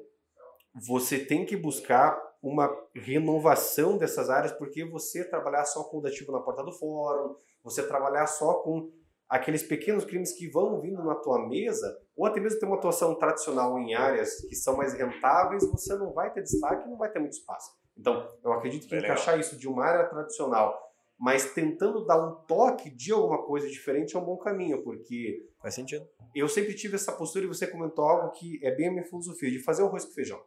você 0.75 1.17
tem 1.17 1.45
que 1.45 1.55
buscar 1.55 2.21
uma 2.43 2.69
renovação 2.93 3.97
dessas 3.97 4.29
áreas, 4.29 4.51
porque 4.51 4.83
você 4.83 5.23
trabalhar 5.23 5.63
só 5.63 5.85
com 5.85 5.97
o 5.97 6.01
dativo 6.01 6.31
na 6.33 6.41
porta 6.41 6.63
do 6.63 6.71
fórum, 6.73 7.33
você 7.63 7.81
trabalhar 7.81 8.27
só 8.27 8.55
com 8.55 8.91
aqueles 9.29 9.63
pequenos 9.63 10.03
crimes 10.03 10.33
que 10.33 10.49
vão 10.49 10.81
vindo 10.81 11.01
na 11.03 11.15
tua 11.15 11.47
mesa, 11.47 11.97
ou 12.15 12.25
até 12.25 12.41
mesmo 12.41 12.59
ter 12.59 12.65
uma 12.65 12.75
atuação 12.75 13.15
tradicional 13.15 13.79
em 13.79 13.95
áreas 13.95 14.41
que 14.47 14.55
são 14.55 14.75
mais 14.75 14.93
rentáveis, 14.93 15.65
você 15.71 15.95
não 15.95 16.13
vai 16.13 16.31
ter 16.31 16.43
destaque, 16.43 16.87
não 16.87 16.97
vai 16.97 17.09
ter 17.09 17.19
muito 17.19 17.33
espaço. 17.33 17.71
Então, 17.97 18.27
eu 18.43 18.51
acredito 18.53 18.87
que 18.87 18.95
é 18.95 18.99
encaixar 18.99 19.35
legal. 19.35 19.39
isso 19.39 19.57
de 19.57 19.67
uma 19.67 19.83
área 19.83 20.05
tradicional, 20.07 20.93
mas 21.17 21.53
tentando 21.53 22.05
dar 22.05 22.23
um 22.23 22.35
toque 22.45 22.89
de 22.89 23.11
alguma 23.11 23.43
coisa 23.43 23.67
diferente 23.67 24.15
é 24.15 24.19
um 24.19 24.25
bom 24.25 24.37
caminho, 24.37 24.83
porque. 24.83 25.47
Faz 25.59 25.73
sentido. 25.73 26.07
Eu 26.35 26.47
sempre 26.47 26.75
tive 26.75 26.95
essa 26.95 27.11
postura 27.11 27.45
e 27.45 27.47
você 27.47 27.65
comentou 27.65 28.05
algo 28.05 28.31
que 28.31 28.59
é 28.63 28.71
bem 28.71 28.89
a 28.89 28.91
minha 28.91 29.03
filosofia, 29.03 29.49
de 29.49 29.59
fazer 29.59 29.81
o 29.81 29.87
arroz 29.87 30.05
com 30.05 30.11
feijão. 30.11 30.41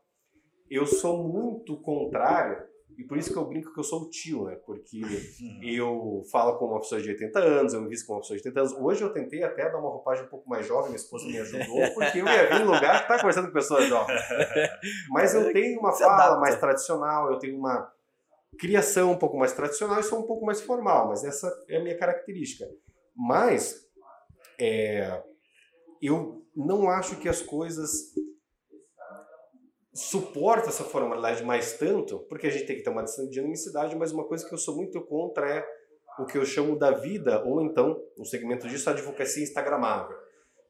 Eu 0.70 0.86
sou 0.86 1.24
muito 1.26 1.76
contrário 1.78 2.69
e 3.00 3.04
por 3.04 3.16
isso 3.16 3.32
que 3.32 3.38
eu 3.38 3.46
brinco 3.46 3.72
que 3.72 3.80
eu 3.80 3.84
sou 3.84 4.02
o 4.02 4.10
tio, 4.10 4.44
né? 4.44 4.56
Porque 4.56 5.00
uhum. 5.00 5.60
eu 5.62 6.22
falo 6.30 6.58
com 6.58 6.66
uma 6.66 6.80
pessoa 6.80 7.00
de 7.00 7.08
80 7.08 7.38
anos, 7.38 7.72
eu 7.72 7.80
me 7.80 7.88
visto 7.88 8.06
com 8.06 8.12
uma 8.12 8.20
pessoa 8.20 8.38
de 8.38 8.46
80 8.46 8.60
anos. 8.60 8.72
Hoje 8.74 9.02
eu 9.02 9.10
tentei 9.10 9.42
até 9.42 9.70
dar 9.70 9.78
uma 9.78 9.88
roupagem 9.88 10.26
um 10.26 10.28
pouco 10.28 10.46
mais 10.46 10.66
jovem, 10.66 10.90
minha 10.90 10.96
esposa 10.96 11.24
me 11.24 11.38
ajudou, 11.38 11.94
porque 11.94 12.20
eu 12.20 12.26
ia 12.26 12.46
vir 12.46 12.60
em 12.60 12.64
lugar 12.64 13.00
que 13.00 13.08
tá 13.08 13.16
conversando 13.16 13.46
com 13.46 13.54
pessoas 13.54 13.88
jovens. 13.88 14.20
Mas 15.08 15.34
eu 15.34 15.50
tenho 15.50 15.80
uma 15.80 15.92
fala 15.92 16.38
mais 16.38 16.56
tradicional, 16.60 17.32
eu 17.32 17.38
tenho 17.38 17.56
uma 17.56 17.90
criação 18.58 19.12
um 19.12 19.16
pouco 19.16 19.38
mais 19.38 19.54
tradicional 19.54 19.98
e 19.98 20.02
sou 20.02 20.18
um 20.18 20.26
pouco 20.26 20.44
mais 20.44 20.60
formal, 20.60 21.08
mas 21.08 21.24
essa 21.24 21.50
é 21.66 21.78
a 21.78 21.82
minha 21.82 21.96
característica. 21.96 22.66
Mas 23.16 23.88
é, 24.58 25.22
eu 26.02 26.44
não 26.54 26.90
acho 26.90 27.16
que 27.16 27.28
as 27.30 27.40
coisas 27.40 28.12
suporta 29.92 30.68
essa 30.68 30.84
formalidade 30.84 31.42
mais 31.44 31.76
tanto, 31.76 32.20
porque 32.28 32.46
a 32.46 32.50
gente 32.50 32.66
tem 32.66 32.76
que 32.76 32.82
ter 32.82 32.90
uma 32.90 33.04
dinamicidade, 33.28 33.96
mas 33.96 34.12
uma 34.12 34.24
coisa 34.24 34.46
que 34.46 34.54
eu 34.54 34.58
sou 34.58 34.76
muito 34.76 35.00
contra 35.02 35.48
é 35.48 35.66
o 36.18 36.26
que 36.26 36.38
eu 36.38 36.44
chamo 36.44 36.78
da 36.78 36.90
vida, 36.90 37.42
ou 37.44 37.62
então, 37.62 38.00
no 38.16 38.24
segmento 38.24 38.68
disso, 38.68 38.88
a 38.88 38.92
advocacia 38.92 39.42
instagramável. 39.42 40.16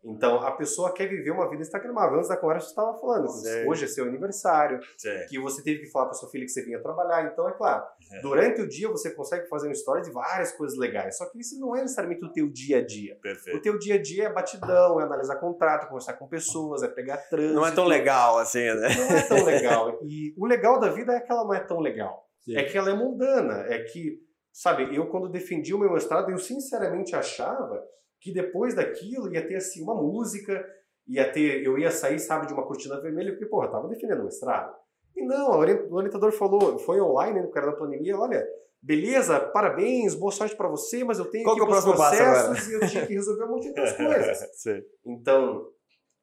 Então, 0.02 0.36
a 0.40 0.52
pessoa 0.52 0.94
quer 0.94 1.06
viver 1.06 1.30
uma 1.30 1.48
vida 1.48 1.62
instagramável. 1.62 2.16
Antes 2.16 2.28
da 2.28 2.36
conversa, 2.36 2.66
você 2.66 2.72
estava 2.72 2.98
falando, 2.98 3.28
Sim. 3.28 3.68
hoje 3.68 3.84
é 3.84 3.88
seu 3.88 4.06
aniversário, 4.06 4.80
Sim. 4.96 5.26
que 5.28 5.38
você 5.38 5.62
teve 5.62 5.80
que 5.80 5.90
falar 5.90 6.06
para 6.06 6.14
sua 6.14 6.30
filha 6.30 6.44
que 6.44 6.50
você 6.50 6.64
vinha 6.64 6.80
trabalhar. 6.80 7.30
Então, 7.30 7.46
é 7.46 7.52
claro, 7.52 7.84
é. 8.12 8.20
durante 8.22 8.62
o 8.62 8.68
dia 8.68 8.88
você 8.88 9.10
consegue 9.10 9.46
fazer 9.48 9.68
um 9.68 9.72
story 9.72 10.02
de 10.02 10.10
várias 10.10 10.52
coisas 10.52 10.78
legais, 10.78 11.18
só 11.18 11.26
que 11.26 11.38
isso 11.38 11.58
não 11.60 11.76
é 11.76 11.82
necessariamente 11.82 12.24
o 12.24 12.32
teu 12.32 12.48
dia 12.48 12.78
a 12.78 12.86
dia. 12.86 13.18
Perfeito. 13.22 13.58
O 13.58 13.60
teu 13.60 13.78
dia 13.78 13.96
a 13.96 14.02
dia 14.02 14.24
é 14.24 14.32
batidão, 14.32 15.00
é 15.00 15.04
analisar 15.04 15.36
contrato, 15.36 15.86
conversar 15.86 16.14
com 16.14 16.26
pessoas, 16.26 16.82
é 16.82 16.88
pegar 16.88 17.18
trânsito. 17.18 17.54
Não 17.54 17.66
é 17.66 17.70
tão 17.70 17.84
legal 17.84 18.38
assim, 18.38 18.64
né? 18.64 18.88
Não 18.96 19.16
é 19.16 19.22
tão 19.22 19.44
legal. 19.44 20.00
E 20.02 20.34
o 20.36 20.46
legal 20.46 20.80
da 20.80 20.88
vida 20.88 21.12
é 21.12 21.20
que 21.20 21.30
ela 21.30 21.44
não 21.44 21.54
é 21.54 21.60
tão 21.60 21.78
legal. 21.78 22.26
Sim. 22.40 22.56
É 22.56 22.64
que 22.64 22.76
ela 22.76 22.90
é 22.90 22.94
mundana, 22.94 23.64
é 23.68 23.80
que, 23.80 24.18
sabe, 24.52 24.94
eu 24.94 25.06
quando 25.08 25.28
defendi 25.28 25.74
o 25.74 25.78
meu 25.78 25.92
mestrado, 25.92 26.30
eu 26.30 26.38
sinceramente 26.38 27.14
achava 27.14 27.82
que 28.20 28.32
depois 28.32 28.74
daquilo 28.74 29.32
ia 29.32 29.46
ter 29.46 29.56
assim 29.56 29.82
uma 29.82 29.94
música, 29.94 30.64
ia 31.06 31.30
ter, 31.30 31.64
eu 31.64 31.78
ia 31.78 31.90
sair, 31.90 32.18
sabe, 32.18 32.46
de 32.46 32.52
uma 32.52 32.66
cortina 32.66 33.00
vermelha, 33.00 33.32
porque, 33.32 33.46
porra, 33.46 33.68
tava 33.68 33.88
defendendo 33.88 34.20
o 34.20 34.24
mestrado. 34.24 34.74
E 35.16 35.24
não, 35.24 35.50
o 35.50 35.94
orientador 35.94 36.30
falou, 36.32 36.78
foi 36.78 37.00
online, 37.00 37.40
né, 37.40 37.42
no 37.42 37.50
cara 37.50 37.66
da 37.66 37.76
pandemia, 37.76 38.16
olha, 38.16 38.46
beleza, 38.80 39.40
parabéns, 39.40 40.14
boa 40.14 40.30
sorte 40.30 40.54
para 40.54 40.68
você, 40.68 41.02
mas 41.02 41.18
eu 41.18 41.26
tenho 41.26 41.44
Qual 41.44 41.56
que 41.56 41.62
é 41.62 41.64
o 41.64 41.68
próximo 41.68 41.94
processos 41.94 42.68
e 42.68 42.74
eu 42.74 42.88
tinha 42.88 43.06
que 43.06 43.14
resolver 43.14 43.44
um 43.44 43.48
monte 43.48 43.62
de 43.62 43.68
outras 43.68 43.96
coisas. 43.96 44.84
então, 45.04 45.66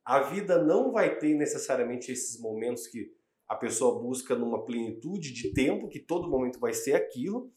a 0.05 0.21
vida 0.21 0.63
não 0.63 0.91
vai 0.91 1.17
ter 1.17 1.35
necessariamente 1.35 2.11
esses 2.11 2.39
momentos 2.39 2.87
que 2.87 3.11
a 3.47 3.55
pessoa 3.55 4.01
busca 4.01 4.35
numa 4.35 4.63
plenitude 4.65 5.33
de 5.33 5.53
tempo, 5.53 5.89
que 5.89 5.99
todo 5.99 6.29
momento 6.29 6.59
vai 6.59 6.73
ser 6.73 6.93
aquilo, 6.93 7.49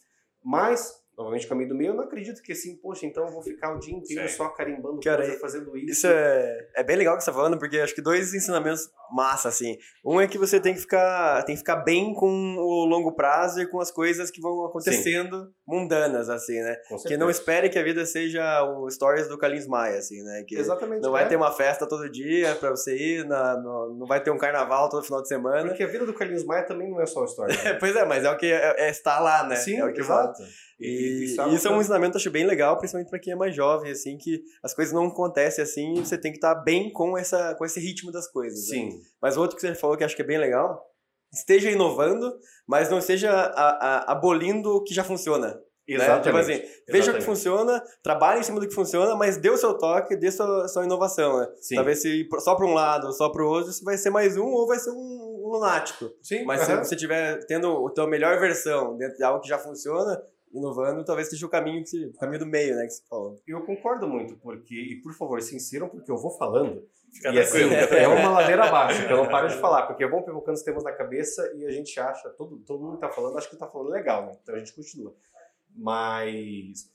mas 0.43 1.00
novamente 1.21 1.47
caminho 1.47 1.69
do 1.69 1.75
meio, 1.75 1.91
eu 1.91 1.95
não 1.95 2.05
acredito 2.05 2.43
que 2.43 2.53
assim, 2.53 2.77
poxa, 2.77 3.05
então 3.05 3.27
eu 3.27 3.31
vou 3.31 3.43
ficar 3.43 3.75
o 3.75 3.79
dia 3.79 3.95
inteiro 3.95 4.27
Sim. 4.27 4.37
só 4.37 4.49
carimbando 4.49 5.01
Cara, 5.01 5.23
coisa, 5.23 5.39
fazendo 5.39 5.77
isso. 5.77 5.91
Isso 5.91 6.07
é, 6.07 6.69
é 6.77 6.83
bem 6.83 6.97
legal 6.97 7.15
que 7.17 7.23
você 7.23 7.31
tá 7.31 7.37
falando, 7.37 7.59
porque 7.59 7.79
acho 7.79 7.95
que 7.95 8.01
dois 8.01 8.33
ensinamentos 8.33 8.91
massa, 9.13 9.49
assim. 9.49 9.77
Um 10.05 10.19
é 10.19 10.27
que 10.27 10.39
você 10.39 10.59
tem 10.59 10.73
que 10.73 10.81
ficar, 10.81 11.43
tem 11.43 11.55
que 11.55 11.59
ficar 11.59 11.77
bem 11.77 12.15
com 12.15 12.57
o 12.57 12.87
longo 12.87 13.13
prazo 13.13 13.61
e 13.61 13.67
com 13.67 13.81
as 13.81 13.91
coisas 13.91 14.31
que 14.31 14.41
vão 14.41 14.65
acontecendo 14.65 15.45
Sim. 15.45 15.53
mundanas, 15.67 16.31
assim, 16.31 16.59
né? 16.61 16.77
Que 17.07 17.17
não 17.17 17.29
espere 17.29 17.69
que 17.69 17.79
a 17.79 17.83
vida 17.83 18.07
seja 18.07 18.63
o 18.63 18.89
stories 18.89 19.29
do 19.29 19.37
Carlinhos 19.37 19.67
Maia, 19.67 19.99
assim, 19.99 20.23
né? 20.23 20.45
Que 20.47 20.57
Exatamente. 20.57 21.03
Não 21.03 21.13
vai 21.13 21.25
é. 21.25 21.27
ter 21.27 21.37
uma 21.37 21.53
festa 21.53 21.87
todo 21.87 22.09
dia 22.09 22.55
pra 22.55 22.71
você 22.71 22.97
ir, 22.97 23.27
na, 23.27 23.57
no, 23.57 23.95
não 23.99 24.07
vai 24.07 24.23
ter 24.23 24.31
um 24.31 24.39
carnaval 24.39 24.89
todo 24.89 25.05
final 25.05 25.21
de 25.21 25.29
semana. 25.29 25.69
Porque 25.69 25.83
a 25.83 25.89
vida 25.89 26.07
do 26.07 26.15
Carlinhos 26.15 26.45
Maia 26.45 26.65
também 26.65 26.89
não 26.89 27.01
é 27.01 27.07
só 27.07 27.25
story. 27.25 27.55
Né? 27.57 27.75
pois 27.79 27.95
é, 27.95 28.05
mas 28.07 28.25
é 28.25 28.31
o 28.31 28.37
que 28.37 28.47
é, 28.47 28.87
é 28.87 28.91
estar 28.91 29.21
lá, 29.21 29.47
né? 29.47 29.57
Sim, 29.57 29.77
é 29.77 29.85
o 29.85 29.93
que 29.93 30.01
exato. 30.01 30.39
Volta. 30.39 30.70
E, 30.81 30.87
e 30.87 31.55
isso 31.55 31.69
é 31.69 31.71
um 31.71 31.81
ensinamento, 31.81 32.17
acho 32.17 32.31
bem 32.31 32.47
legal, 32.47 32.79
principalmente 32.79 33.11
para 33.11 33.19
quem 33.19 33.35
é 33.35 33.37
mais 33.37 33.55
jovem, 33.55 33.93
assim, 33.93 34.17
que 34.17 34.43
as 34.63 34.73
coisas 34.73 34.95
não 34.95 35.07
acontecem 35.07 35.63
assim 35.63 35.95
e 35.95 36.07
você 36.07 36.17
tem 36.17 36.33
que 36.33 36.39
estar 36.39 36.55
tá 36.55 36.61
bem 36.63 36.91
com, 36.91 37.19
essa, 37.19 37.55
com 37.55 37.65
esse 37.65 37.79
ritmo 37.79 38.11
das 38.11 38.27
coisas. 38.27 38.69
Né? 38.69 38.77
Sim. 38.77 38.89
Né? 38.89 39.03
Mas 39.21 39.37
outro 39.37 39.57
que 39.57 39.63
você 39.63 39.75
falou 39.75 39.97
que 39.97 40.05
acho 40.05 40.17
que 40.17 40.23
é 40.23 40.27
bem 40.27 40.39
legal, 40.39 40.83
esteja 41.33 41.71
inovando, 41.71 42.33
mas 42.67 42.89
não 42.89 42.99
esteja 42.99 43.31
a, 43.31 43.69
a, 43.71 44.13
abolindo 44.13 44.71
o 44.77 44.83
que 44.83 44.95
já 44.95 45.05
funciona. 45.05 45.61
Exatamente. 45.87 46.49
Né? 46.49 46.59
Tipo 46.59 46.69
assim, 46.69 46.83
veja 46.89 47.11
o 47.11 47.15
que 47.15 47.21
funciona, 47.21 47.83
trabalhe 48.03 48.41
em 48.41 48.43
cima 48.43 48.61
do 48.61 48.69
que 48.69 48.75
funciona, 48.75 49.15
mas 49.17 49.37
dê 49.37 49.51
o 49.51 49.57
seu 49.57 49.77
toque, 49.77 50.17
dê 50.17 50.31
sua, 50.31 50.69
sua 50.69 50.85
inovação, 50.85 51.41
né? 51.41 51.49
Sim. 51.61 51.75
Talvez 51.75 52.01
se 52.01 52.29
só 52.39 52.55
para 52.55 52.67
um 52.67 52.75
lado, 52.75 53.13
só 53.13 53.29
para 53.29 53.45
o 53.45 53.49
outro, 53.49 53.73
você 53.73 53.85
vai 53.85 53.99
ser 53.99 54.11
mais 54.11 54.37
um 54.37 54.47
ou 54.47 54.67
vai 54.67 54.79
ser 54.79 54.91
um 54.91 55.49
lunático. 55.51 56.11
Sim. 56.23 56.45
Mas 56.45 56.61
uhum. 56.61 56.67
se 56.67 56.89
você 56.89 56.95
estiver 56.95 57.45
tendo 57.47 57.87
a 57.87 57.91
tua 57.91 58.07
melhor 58.07 58.39
versão 58.39 58.97
dentro 58.97 59.17
de 59.17 59.25
algo 59.25 59.41
que 59.41 59.49
já 59.49 59.59
funciona, 59.59 60.23
inovando, 60.53 61.05
talvez 61.05 61.29
seja 61.29 61.47
o 61.47 61.49
caminho, 61.49 61.85
que, 61.85 62.07
o 62.07 62.13
caminho 62.15 62.41
do 62.41 62.47
meio, 62.47 62.75
né, 62.75 62.85
que 62.85 62.93
você 62.93 63.03
falou. 63.09 63.41
Eu 63.47 63.63
concordo 63.63 64.09
muito, 64.09 64.37
porque, 64.37 64.75
e 64.75 65.01
por 65.01 65.13
favor, 65.15 65.41
se 65.41 65.55
insiram, 65.55 65.89
porque 65.89 66.11
eu 66.11 66.17
vou 66.17 66.31
falando, 66.37 66.83
Fica 67.13 67.31
e 67.33 67.41
assim, 67.41 67.63
é 67.63 68.07
uma 68.07 68.31
ladeira 68.31 68.65
abaixo, 68.65 69.03
então 69.03 69.17
não 69.17 69.29
para 69.29 69.49
de 69.49 69.57
falar, 69.61 69.87
porque 69.87 70.05
é 70.05 70.09
bom 70.09 70.23
provocando 70.23 70.55
os 70.55 70.63
temas 70.63 70.85
na 70.85 70.93
cabeça 70.93 71.53
e 71.57 71.67
a 71.67 71.71
gente 71.71 71.99
acha, 71.99 72.31
todo, 72.31 72.59
todo 72.59 72.83
mundo 72.83 72.95
está 72.95 73.09
falando, 73.09 73.37
acho 73.37 73.49
que 73.49 73.55
está 73.55 73.67
falando 73.67 73.91
legal, 73.91 74.27
né? 74.27 74.33
Então 74.43 74.55
a 74.55 74.59
gente 74.59 74.73
continua. 74.73 75.13
Mas 75.75 76.89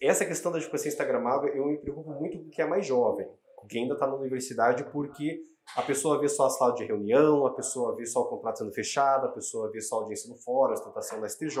essa 0.00 0.26
questão 0.26 0.52
da 0.52 0.58
advocacia 0.58 0.90
instagramável, 0.90 1.48
eu 1.54 1.66
me 1.66 1.78
preocupo 1.78 2.10
muito 2.10 2.38
com 2.38 2.50
quem 2.50 2.64
é 2.64 2.68
mais 2.68 2.86
jovem, 2.86 3.26
com 3.56 3.66
quem 3.66 3.82
ainda 3.82 3.94
está 3.94 4.06
na 4.06 4.14
universidade, 4.14 4.84
porque 4.84 5.42
a 5.76 5.82
pessoa 5.82 6.20
vê 6.20 6.28
só 6.28 6.46
a 6.46 6.50
sala 6.50 6.74
de 6.74 6.84
reunião, 6.84 7.46
a 7.46 7.54
pessoa 7.54 7.96
vê 7.96 8.04
só 8.04 8.20
o 8.20 8.26
contrato 8.26 8.58
sendo 8.58 8.72
fechado, 8.72 9.26
a 9.26 9.30
pessoa 9.30 9.70
vê 9.70 9.80
só 9.80 9.96
a 9.96 9.98
audiência 10.00 10.28
no 10.28 10.36
fórum, 10.36 10.72
a 10.72 10.74
ostentação 10.74 11.20
da 11.20 11.28
STJ, 11.28 11.56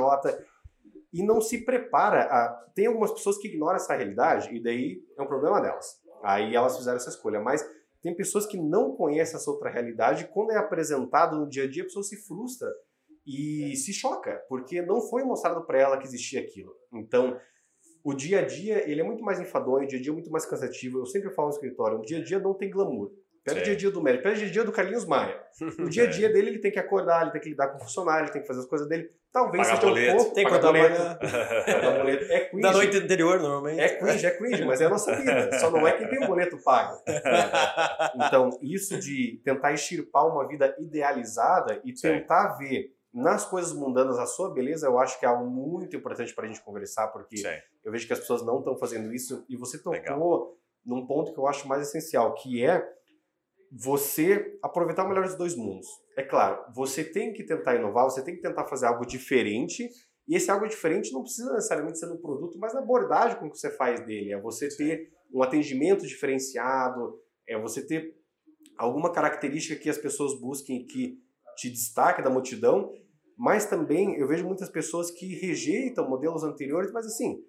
e 1.12 1.22
não 1.22 1.40
se 1.40 1.64
prepara. 1.64 2.22
A... 2.22 2.48
Tem 2.74 2.86
algumas 2.86 3.12
pessoas 3.12 3.38
que 3.38 3.48
ignoram 3.48 3.76
essa 3.76 3.94
realidade, 3.94 4.54
e 4.54 4.62
daí 4.62 5.02
é 5.16 5.22
um 5.22 5.26
problema 5.26 5.60
delas. 5.60 6.00
Aí 6.22 6.54
elas 6.54 6.76
fizeram 6.76 6.96
essa 6.96 7.10
escolha, 7.10 7.40
mas 7.40 7.64
tem 8.00 8.14
pessoas 8.14 8.46
que 8.46 8.56
não 8.56 8.96
conhecem 8.96 9.36
essa 9.36 9.50
outra 9.50 9.70
realidade, 9.70 10.28
quando 10.32 10.50
é 10.52 10.56
apresentado 10.56 11.38
no 11.38 11.48
dia 11.48 11.64
a 11.64 11.70
dia, 11.70 11.82
a 11.82 11.86
pessoa 11.86 12.02
se 12.02 12.16
frustra 12.16 12.68
e 13.26 13.76
se 13.76 13.92
choca, 13.92 14.42
porque 14.48 14.82
não 14.82 15.00
foi 15.00 15.22
mostrado 15.22 15.64
para 15.64 15.78
ela 15.78 15.96
que 15.96 16.06
existia 16.06 16.40
aquilo. 16.40 16.74
Então, 16.92 17.38
o 18.02 18.12
dia 18.12 18.40
a 18.40 18.44
dia, 18.44 18.88
ele 18.90 19.00
é 19.00 19.04
muito 19.04 19.22
mais 19.22 19.38
enfadonho, 19.38 19.84
o 19.84 19.86
dia 19.86 19.98
a 19.98 20.02
dia 20.02 20.10
é 20.10 20.14
muito 20.14 20.30
mais 20.30 20.44
cansativo. 20.44 20.98
Eu 20.98 21.06
sempre 21.06 21.30
falo 21.30 21.48
no 21.48 21.54
escritório, 21.54 21.98
o 21.98 22.02
dia 22.02 22.18
a 22.18 22.24
dia 22.24 22.40
não 22.40 22.54
tem 22.54 22.68
glamour. 22.68 23.12
Pega 23.44 23.60
o 23.60 23.62
dia 23.62 23.72
a 23.72 23.76
dia 23.76 23.90
do 23.90 24.00
médico, 24.00 24.22
pega 24.22 24.36
o 24.36 24.38
dia 24.38 24.48
a 24.48 24.52
dia 24.52 24.64
do 24.64 24.72
Carlinhos 24.72 25.04
Maia. 25.04 25.42
O 25.78 25.88
dia 25.88 26.04
a 26.04 26.06
dia 26.06 26.32
dele, 26.32 26.50
ele 26.50 26.58
tem 26.58 26.70
que 26.70 26.78
acordar, 26.78 27.22
ele 27.22 27.30
tem 27.30 27.40
que 27.40 27.50
lidar 27.50 27.68
com 27.68 27.76
o 27.76 27.80
funcionário, 27.80 28.24
ele 28.24 28.32
tem 28.32 28.40
que 28.40 28.48
fazer 28.48 28.60
as 28.60 28.66
coisas 28.66 28.88
dele. 28.88 29.10
Talvez 29.32 29.66
seja 29.66 29.86
um 29.86 30.16
pouco. 30.16 30.34
Tem 30.34 30.44
que 30.44 30.50
pagar 30.50 30.72
boleto. 30.72 31.24
É 32.30 32.40
cringe. 32.40 32.62
Da 32.62 32.72
noite 32.72 32.96
anterior, 32.96 33.40
normalmente. 33.40 33.80
É 33.80 33.96
cringe, 33.96 34.26
é 34.26 34.30
cringe, 34.30 34.64
mas 34.64 34.80
é 34.80 34.86
a 34.86 34.90
nossa 34.90 35.14
vida. 35.16 35.50
Só 35.58 35.70
não 35.70 35.86
é 35.86 35.92
quem 35.92 36.08
tem 36.08 36.22
o 36.22 36.26
boleto 36.26 36.58
pago. 36.62 37.02
Então, 38.14 38.50
isso 38.60 38.98
de 38.98 39.40
tentar 39.44 39.72
extirpar 39.72 40.26
uma 40.26 40.46
vida 40.46 40.74
idealizada 40.78 41.80
e 41.84 41.92
tentar 41.92 42.52
Sim. 42.52 42.58
ver 42.58 42.96
nas 43.12 43.44
coisas 43.44 43.72
mundanas 43.72 44.18
a 44.18 44.26
sua 44.26 44.52
beleza, 44.52 44.86
eu 44.86 44.98
acho 44.98 45.18
que 45.18 45.26
é 45.26 45.28
algo 45.28 45.48
muito 45.48 45.94
importante 45.94 46.34
para 46.34 46.44
a 46.44 46.48
gente 46.48 46.62
conversar, 46.62 47.08
porque 47.08 47.38
Sim. 47.38 47.48
eu 47.84 47.92
vejo 47.92 48.06
que 48.06 48.12
as 48.12 48.20
pessoas 48.20 48.44
não 48.44 48.58
estão 48.58 48.76
fazendo 48.76 49.12
isso 49.12 49.44
e 49.48 49.56
você 49.56 49.78
tocou 49.78 49.92
Legal. 49.92 50.56
num 50.84 51.06
ponto 51.06 51.32
que 51.32 51.38
eu 51.38 51.46
acho 51.46 51.68
mais 51.68 51.82
essencial, 51.82 52.34
que 52.34 52.64
é 52.64 52.86
você 53.74 54.58
aproveitar 54.62 55.04
o 55.04 55.08
melhor 55.08 55.24
dos 55.24 55.36
dois 55.36 55.56
mundos. 55.56 55.86
É 56.16 56.22
claro, 56.22 56.62
você 56.74 57.02
tem 57.02 57.32
que 57.32 57.42
tentar 57.42 57.74
inovar, 57.74 58.04
você 58.04 58.22
tem 58.22 58.36
que 58.36 58.42
tentar 58.42 58.66
fazer 58.66 58.86
algo 58.86 59.06
diferente, 59.06 59.88
e 60.28 60.36
esse 60.36 60.50
algo 60.50 60.68
diferente 60.68 61.12
não 61.12 61.22
precisa 61.22 61.52
necessariamente 61.54 61.98
ser 61.98 62.06
no 62.06 62.18
produto, 62.18 62.58
mas 62.58 62.74
na 62.74 62.80
abordagem 62.80 63.38
com 63.38 63.50
que 63.50 63.58
você 63.58 63.70
faz 63.70 64.04
dele. 64.04 64.32
É 64.32 64.40
você 64.40 64.68
ter 64.68 65.10
um 65.32 65.42
atendimento 65.42 66.06
diferenciado, 66.06 67.18
é 67.48 67.58
você 67.58 67.84
ter 67.84 68.14
alguma 68.76 69.10
característica 69.10 69.80
que 69.80 69.88
as 69.88 69.98
pessoas 69.98 70.38
busquem 70.38 70.86
que 70.86 71.18
te 71.56 71.70
destaque 71.70 72.22
da 72.22 72.30
multidão, 72.30 72.92
mas 73.38 73.64
também 73.64 74.16
eu 74.18 74.28
vejo 74.28 74.46
muitas 74.46 74.68
pessoas 74.68 75.10
que 75.10 75.34
rejeitam 75.40 76.08
modelos 76.08 76.44
anteriores, 76.44 76.92
mas 76.92 77.06
assim, 77.06 77.42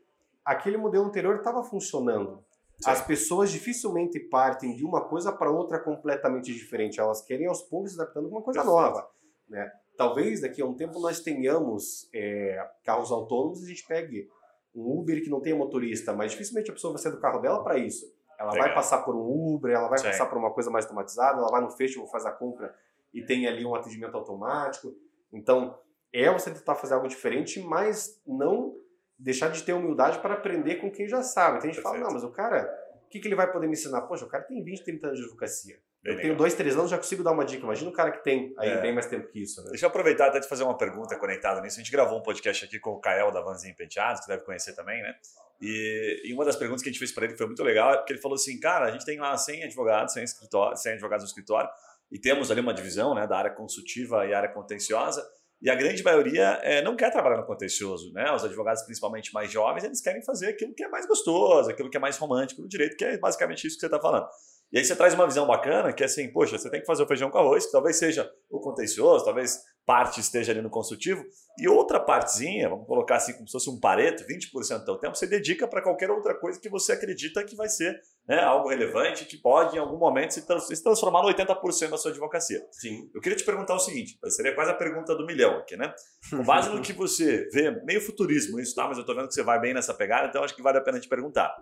aquele 0.45 0.77
modelo 0.77 1.05
anterior 1.05 1.35
estava 1.35 1.63
funcionando. 1.63 2.43
As 2.85 3.05
pessoas 3.05 3.51
dificilmente 3.51 4.19
partem 4.19 4.75
de 4.75 4.83
uma 4.83 5.01
coisa 5.01 5.31
para 5.31 5.49
outra 5.49 5.79
completamente 5.79 6.53
diferente. 6.53 6.99
Elas 6.99 7.21
querem 7.21 7.47
aos 7.47 7.61
poucos 7.61 7.93
se 7.93 8.01
adaptando 8.01 8.29
com 8.29 8.35
uma 8.35 8.41
coisa 8.41 8.61
Perfeito. 8.61 8.81
nova. 8.81 9.09
Né? 9.47 9.71
Talvez 9.95 10.41
daqui 10.41 10.61
a 10.61 10.65
um 10.65 10.73
tempo 10.73 10.99
nós 10.99 11.19
tenhamos 11.19 12.09
é, 12.13 12.67
carros 12.83 13.11
autônomos 13.11 13.61
e 13.61 13.65
a 13.65 13.67
gente 13.69 13.85
pegue 13.85 14.27
um 14.75 14.99
Uber 14.99 15.23
que 15.23 15.29
não 15.29 15.39
tenha 15.39 15.55
motorista, 15.55 16.13
mas 16.13 16.31
dificilmente 16.31 16.71
a 16.71 16.73
pessoa 16.73 16.93
vai 16.93 17.01
sair 17.01 17.11
do 17.11 17.19
carro 17.19 17.39
dela 17.39 17.63
para 17.63 17.77
isso. 17.77 18.11
Ela 18.39 18.51
Legal. 18.51 18.67
vai 18.67 18.75
passar 18.75 19.03
por 19.03 19.15
um 19.15 19.53
Uber, 19.53 19.71
ela 19.71 19.87
vai 19.87 19.99
Sim. 19.99 20.05
passar 20.05 20.25
por 20.25 20.37
uma 20.37 20.51
coisa 20.51 20.71
mais 20.71 20.85
automatizada, 20.85 21.37
ela 21.37 21.49
vai 21.49 21.61
no 21.61 21.69
festival, 21.69 22.07
faz 22.07 22.25
a 22.25 22.31
compra 22.31 22.75
e 23.13 23.21
tem 23.21 23.47
ali 23.47 23.63
um 23.63 23.75
atendimento 23.75 24.17
automático. 24.17 24.93
Então, 25.31 25.77
é 26.11 26.31
você 26.31 26.51
tentar 26.51 26.75
fazer 26.75 26.95
algo 26.95 27.07
diferente, 27.07 27.61
mas 27.61 28.19
não 28.25 28.75
deixar 29.23 29.49
de 29.49 29.63
ter 29.63 29.73
humildade 29.73 30.19
para 30.19 30.33
aprender 30.33 30.75
com 30.75 30.91
quem 30.91 31.07
já 31.07 31.23
sabe. 31.23 31.59
Tem 31.59 31.69
gente 31.69 31.77
que 31.77 31.83
fala, 31.83 31.97
não, 31.97 32.11
mas 32.11 32.23
o 32.23 32.29
cara, 32.29 32.69
o 33.05 33.09
que, 33.09 33.19
que 33.19 33.27
ele 33.27 33.35
vai 33.35 33.49
poder 33.51 33.67
me 33.67 33.73
ensinar? 33.73 34.01
Poxa, 34.01 34.25
o 34.25 34.27
cara 34.27 34.43
tem 34.43 34.61
20, 34.61 34.83
30 34.83 35.07
anos 35.07 35.19
de 35.19 35.25
advocacia. 35.25 35.79
Bem 36.03 36.13
eu 36.13 36.21
tenho 36.21 36.35
dois, 36.35 36.53
três 36.53 36.75
anos, 36.75 36.91
já 36.91 36.97
consigo 36.97 37.23
dar 37.23 37.31
uma 37.31 37.45
dica. 37.45 37.63
Imagina 37.63 37.89
o 37.89 37.93
cara 37.93 38.11
que 38.11 38.21
tem 38.21 38.53
aí 38.57 38.71
é. 38.71 38.81
bem 38.81 38.93
mais 38.93 39.05
tempo 39.05 39.29
que 39.29 39.41
isso. 39.41 39.63
Né? 39.63 39.69
Deixa 39.69 39.85
eu 39.85 39.89
aproveitar 39.89 40.27
até 40.27 40.41
de 40.41 40.49
fazer 40.49 40.63
uma 40.63 40.77
pergunta 40.77 41.17
conectada 41.17 41.61
nisso. 41.61 41.79
A 41.79 41.83
gente 41.83 41.91
gravou 41.91 42.19
um 42.19 42.21
podcast 42.21 42.65
aqui 42.65 42.77
com 42.77 42.89
o 42.91 42.99
Kael 42.99 43.31
da 43.31 43.39
Vanzinho 43.39 43.73
Penteados, 43.73 44.19
que 44.19 44.27
deve 44.27 44.43
conhecer 44.43 44.73
também, 44.73 45.01
né? 45.01 45.15
E, 45.61 46.23
e, 46.25 46.33
uma 46.33 46.43
das 46.43 46.57
perguntas 46.57 46.83
que 46.83 46.89
a 46.89 46.91
gente 46.91 46.99
fez 46.99 47.13
para 47.13 47.23
ele 47.23 47.37
foi 47.37 47.47
muito 47.47 47.63
legal, 47.63 47.95
porque 47.95 48.11
ele 48.11 48.21
falou 48.21 48.35
assim, 48.35 48.59
cara, 48.59 48.87
a 48.87 48.91
gente 48.91 49.05
tem 49.05 49.17
lá 49.17 49.37
100 49.37 49.63
advogados, 49.63 50.13
100, 50.13 50.23
escritório, 50.25 50.75
100 50.75 50.93
advogados 50.93 51.23
no 51.23 51.27
escritório, 51.29 51.69
e 52.11 52.19
temos 52.19 52.51
ali 52.51 52.59
uma 52.59 52.73
divisão 52.73 53.15
né, 53.15 53.25
da 53.25 53.37
área 53.37 53.51
consultiva 53.51 54.25
e 54.25 54.33
área 54.33 54.49
contenciosa, 54.49 55.25
e 55.63 55.69
a 55.69 55.75
grande 55.75 56.03
maioria 56.03 56.59
é, 56.61 56.81
não 56.81 56.93
quer 56.93 57.09
trabalhar 57.09 57.37
no 57.37 57.45
contencioso, 57.45 58.11
né? 58.11 58.29
Os 58.33 58.43
advogados, 58.43 58.83
principalmente 58.83 59.33
mais 59.33 59.49
jovens, 59.49 59.85
eles 59.85 60.01
querem 60.01 60.21
fazer 60.21 60.49
aquilo 60.49 60.73
que 60.73 60.83
é 60.83 60.89
mais 60.89 61.07
gostoso, 61.07 61.69
aquilo 61.69 61.89
que 61.89 61.95
é 61.95 61.99
mais 62.01 62.17
romântico 62.17 62.61
no 62.61 62.67
direito, 62.67 62.97
que 62.97 63.05
é 63.05 63.17
basicamente 63.17 63.65
isso 63.65 63.77
que 63.77 63.79
você 63.79 63.85
está 63.85 63.97
falando. 63.97 64.27
E 64.73 64.79
aí 64.79 64.83
você 64.83 64.95
traz 64.95 65.13
uma 65.13 65.27
visão 65.27 65.45
bacana, 65.45 65.93
que 65.93 66.01
é 66.01 66.07
assim, 66.07 66.27
poxa, 66.33 66.57
você 66.57 66.67
tem 66.67 66.79
que 66.79 66.87
fazer 66.87 67.03
o 67.03 67.07
feijão 67.07 67.29
com 67.29 67.37
arroz, 67.37 67.67
que 67.67 67.71
talvez 67.71 67.95
seja 67.95 68.27
o 68.49 68.59
contencioso, 68.59 69.23
talvez 69.23 69.61
parte 69.85 70.19
esteja 70.19 70.51
ali 70.51 70.63
no 70.63 70.69
consultivo, 70.69 71.23
e 71.59 71.67
outra 71.69 71.99
partezinha, 71.99 72.69
vamos 72.69 72.87
colocar 72.87 73.17
assim 73.17 73.33
como 73.33 73.47
se 73.47 73.51
fosse 73.51 73.69
um 73.69 73.79
pareto, 73.79 74.23
20% 74.23 74.51
do 74.51 74.63
seu 74.63 74.97
tempo, 74.97 75.15
você 75.15 75.27
dedica 75.27 75.67
para 75.67 75.79
qualquer 75.79 76.09
outra 76.09 76.33
coisa 76.33 76.59
que 76.59 76.69
você 76.69 76.93
acredita 76.93 77.43
que 77.43 77.55
vai 77.55 77.69
ser 77.69 78.01
né, 78.27 78.41
algo 78.41 78.67
relevante, 78.67 79.25
que 79.25 79.37
pode 79.37 79.75
em 79.75 79.79
algum 79.79 79.97
momento 79.97 80.33
se, 80.33 80.47
trans 80.47 80.65
se 80.65 80.81
transformar 80.81 81.21
no 81.21 81.29
80% 81.29 81.89
da 81.89 81.97
sua 81.97 82.09
advocacia. 82.09 82.59
Sim. 82.71 83.11
Eu 83.13 83.21
queria 83.21 83.37
te 83.37 83.43
perguntar 83.43 83.75
o 83.75 83.79
seguinte, 83.79 84.17
seria 84.29 84.55
quase 84.55 84.71
a 84.71 84.75
pergunta 84.75 85.13
do 85.15 85.23
milhão 85.23 85.59
aqui, 85.59 85.77
né? 85.77 85.93
Com 86.31 86.43
base 86.43 86.69
no 86.69 86.81
que 86.81 86.93
você 86.93 87.47
vê, 87.53 87.69
meio 87.83 88.01
futurismo 88.01 88.59
isso, 88.59 88.73
tá? 88.73 88.87
Mas 88.87 88.97
eu 88.97 89.01
estou 89.01 89.15
vendo 89.15 89.27
que 89.27 89.35
você 89.35 89.43
vai 89.43 89.59
bem 89.59 89.71
nessa 89.71 89.93
pegada, 89.93 90.29
então 90.29 90.43
acho 90.43 90.55
que 90.55 90.63
vale 90.63 90.79
a 90.79 90.81
pena 90.81 90.99
te 90.99 91.07
perguntar. 91.07 91.55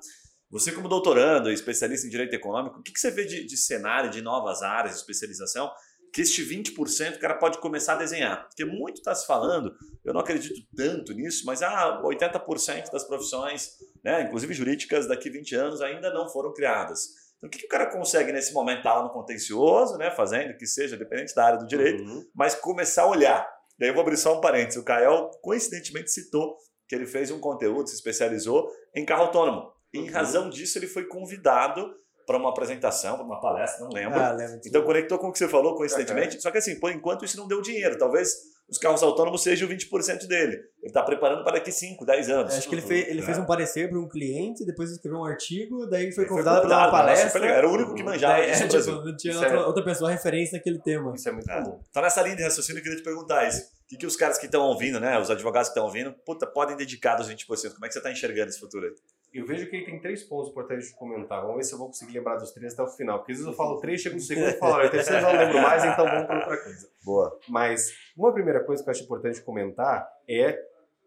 Você, 0.52 0.72
como 0.72 0.90
doutorando 0.90 1.50
especialista 1.50 2.06
em 2.06 2.10
direito 2.10 2.34
econômico, 2.34 2.80
o 2.80 2.84
que, 2.84 2.92
que 2.92 3.00
você 3.00 3.10
vê 3.10 3.26
de, 3.26 3.46
de 3.46 3.58
cenário, 3.58 4.10
de 4.10 4.22
novas 4.22 4.62
áreas 4.62 4.94
de 4.94 5.00
especialização 5.00 5.72
que 6.14 6.22
este 6.22 6.44
20% 6.44 7.16
o 7.16 7.20
cara 7.20 7.36
pode 7.36 7.60
começar 7.60 7.94
a 7.94 7.98
desenhar. 7.98 8.46
Porque 8.48 8.66
muito 8.66 8.98
está 8.98 9.16
se 9.16 9.26
falando, 9.26 9.74
eu 10.04 10.14
não 10.14 10.20
acredito 10.20 10.60
tanto 10.76 11.14
nisso, 11.14 11.46
mas 11.46 11.62
ah, 11.62 12.02
80% 12.04 12.92
das 12.92 13.06
profissões, 13.06 13.78
né, 14.04 14.24
inclusive 14.24 14.54
jurídicas, 14.54 15.08
daqui 15.08 15.30
20 15.30 15.56
anos 15.56 15.82
ainda 15.82 16.14
não 16.14 16.30
foram 16.30 16.54
criadas. 16.54 17.22
Então, 17.38 17.48
o 17.48 17.50
que, 17.50 17.60
que 17.60 17.66
o 17.66 17.70
cara 17.70 17.90
consegue 17.90 18.32
nesse 18.32 18.54
momento 18.54 18.80
estar 18.80 18.92
tá 18.92 18.98
lá 18.98 19.04
no 19.04 19.10
contencioso, 19.10 19.98
né, 19.98 20.12
fazendo 20.12 20.58
que 20.58 20.68
seja, 20.68 20.98
dependente 20.98 21.34
da 21.34 21.46
área 21.46 21.60
do 21.60 21.66
direito, 21.66 22.04
uhum. 22.04 22.26
mas 22.36 22.56
começar 22.56 23.04
a 23.04 23.10
olhar. 23.10 23.48
Daí 23.80 23.90
eu 23.90 23.94
vou 23.94 24.02
abrir 24.02 24.18
só 24.18 24.38
um 24.38 24.42
parênteses. 24.42 24.80
O 24.80 24.86
Kael, 24.86 25.32
coincidentemente, 25.42 26.12
citou 26.12 26.58
que 26.88 26.94
ele 26.94 27.08
fez 27.08 27.32
um 27.32 27.40
conteúdo, 27.40 27.88
se 27.88 27.96
especializou 27.96 28.70
em 28.94 29.06
carro 29.06 29.24
autônomo. 29.24 29.71
E, 29.94 30.00
em 30.00 30.08
uhum. 30.08 30.14
razão 30.14 30.50
disso, 30.50 30.78
ele 30.78 30.88
foi 30.88 31.06
convidado 31.06 31.94
para 32.26 32.38
uma 32.38 32.50
apresentação, 32.50 33.18
para 33.18 33.26
uma 33.26 33.40
palestra, 33.40 33.84
não 33.84 33.92
lembro. 33.92 34.20
Ah, 34.20 34.32
lembro 34.32 34.62
então 34.66 34.84
conectou 34.84 35.18
com 35.20 35.28
o 35.28 35.32
que 35.32 35.38
você 35.38 35.48
falou 35.48 35.76
coincidentemente. 35.76 36.36
Uhum. 36.36 36.42
Só 36.42 36.52
que 36.52 36.58
assim, 36.58 36.80
por 36.80 36.92
enquanto 36.92 37.26
isso 37.26 37.38
não 37.38 37.48
deu 37.48 37.62
dinheiro. 37.62 37.98
Talvez 37.98 38.34
os 38.70 38.78
carros 38.78 39.04
autônomos 39.04 39.44
sejam 39.44 39.68
20% 39.68 40.28
dele. 40.28 40.54
Ele 40.54 40.88
está 40.88 41.04
preparando 41.04 41.44
para 41.44 41.54
daqui 41.54 41.74
5, 41.74 42.06
10 42.06 42.30
anos. 42.30 42.54
acho 42.54 42.70
que 42.70 42.76
ele 42.76 42.82
fez, 42.82 43.08
ele 43.10 43.22
fez 43.22 43.38
um 43.38 43.46
parecer 43.46 43.90
para 43.90 44.00
um 44.00 44.08
cliente, 44.08 44.66
depois 44.66 44.90
escreveu 44.92 45.20
um 45.20 45.26
artigo, 45.26 45.86
daí 45.88 46.10
foi 46.14 46.26
convidado 46.26 46.68
para 46.68 46.78
uma 46.78 46.92
palestra. 46.92 47.46
Era 47.46 47.68
o 47.68 47.74
único 47.74 47.94
que 47.94 48.02
manjava 48.02 48.40
é, 48.40 48.52
isso. 48.52 48.64
É, 48.64 48.68
tipo, 48.68 48.92
não 48.92 49.18
tinha 49.18 49.34
outra, 49.34 49.50
é... 49.50 49.60
outra, 49.66 49.84
pessoa 49.84 50.10
referência 50.10 50.58
naquele 50.58 50.80
tema. 50.80 51.14
Isso 51.14 51.28
é 51.28 51.32
muito 51.34 51.52
é. 51.52 51.62
comum. 51.62 51.82
Então 51.90 52.02
nessa 52.02 52.22
linha 52.22 52.38
de 52.38 52.44
raciocínio 52.44 52.80
eu 52.80 52.84
queria 52.84 52.98
te 52.98 53.04
perguntar 53.04 53.46
isso. 53.46 53.60
O 53.62 53.88
que, 53.90 53.98
que 53.98 54.06
os 54.06 54.16
caras 54.16 54.38
que 54.38 54.46
estão 54.46 54.62
ouvindo, 54.62 55.02
né, 55.02 55.20
os 55.20 55.30
advogados 55.30 55.68
que 55.68 55.74
estão 55.74 55.84
ouvindo, 55.84 56.14
puta, 56.26 56.48
podem 56.48 56.78
dedicar 56.78 57.16
dos 57.16 57.30
20%? 57.30 57.46
Como 57.74 57.86
é 57.86 57.90
que 57.90 57.94
você 57.94 58.00
está 58.00 58.10
enxergando 58.10 58.50
esse 58.50 58.60
futuro 58.60 58.86
aí? 58.86 58.94
Eu 59.34 59.46
vejo 59.46 59.70
que 59.70 59.76
ele 59.78 59.86
tem 59.86 60.00
três 60.00 60.24
pontos 60.24 60.50
importantes 60.50 60.90
de 60.90 60.96
comentar. 60.96 61.42
Vamos 61.42 61.58
ver 61.58 61.64
se 61.64 61.74
eu 61.74 61.78
vou 61.78 61.88
conseguir 61.88 62.14
lembrar 62.18 62.36
dos 62.36 62.52
três 62.52 62.74
até 62.74 62.84
o 62.84 62.88
final. 62.88 63.20
Porque 63.20 63.32
às 63.32 63.38
vezes 63.38 63.52
eu 63.52 63.58
falo 63.58 63.80
três, 63.80 64.02
chego 64.02 64.16
no 64.16 64.22
segundo 64.22 64.50
e 64.50 64.54
falo, 64.54 64.86
o 64.86 64.90
terceiro 64.90 65.26
eu 65.26 65.34
não 65.34 65.40
lembro 65.40 65.62
mais, 65.62 65.84
então 65.84 66.06
vamos 66.06 66.26
para 66.26 66.40
outra 66.40 66.58
coisa. 66.64 66.90
Boa. 67.04 67.40
Mas 67.48 67.94
uma 68.18 68.34
primeira 68.34 68.64
coisa 68.64 68.84
que 68.84 68.90
eu 68.90 68.92
acho 68.92 69.04
importante 69.04 69.42
comentar 69.42 70.08
é 70.28 70.60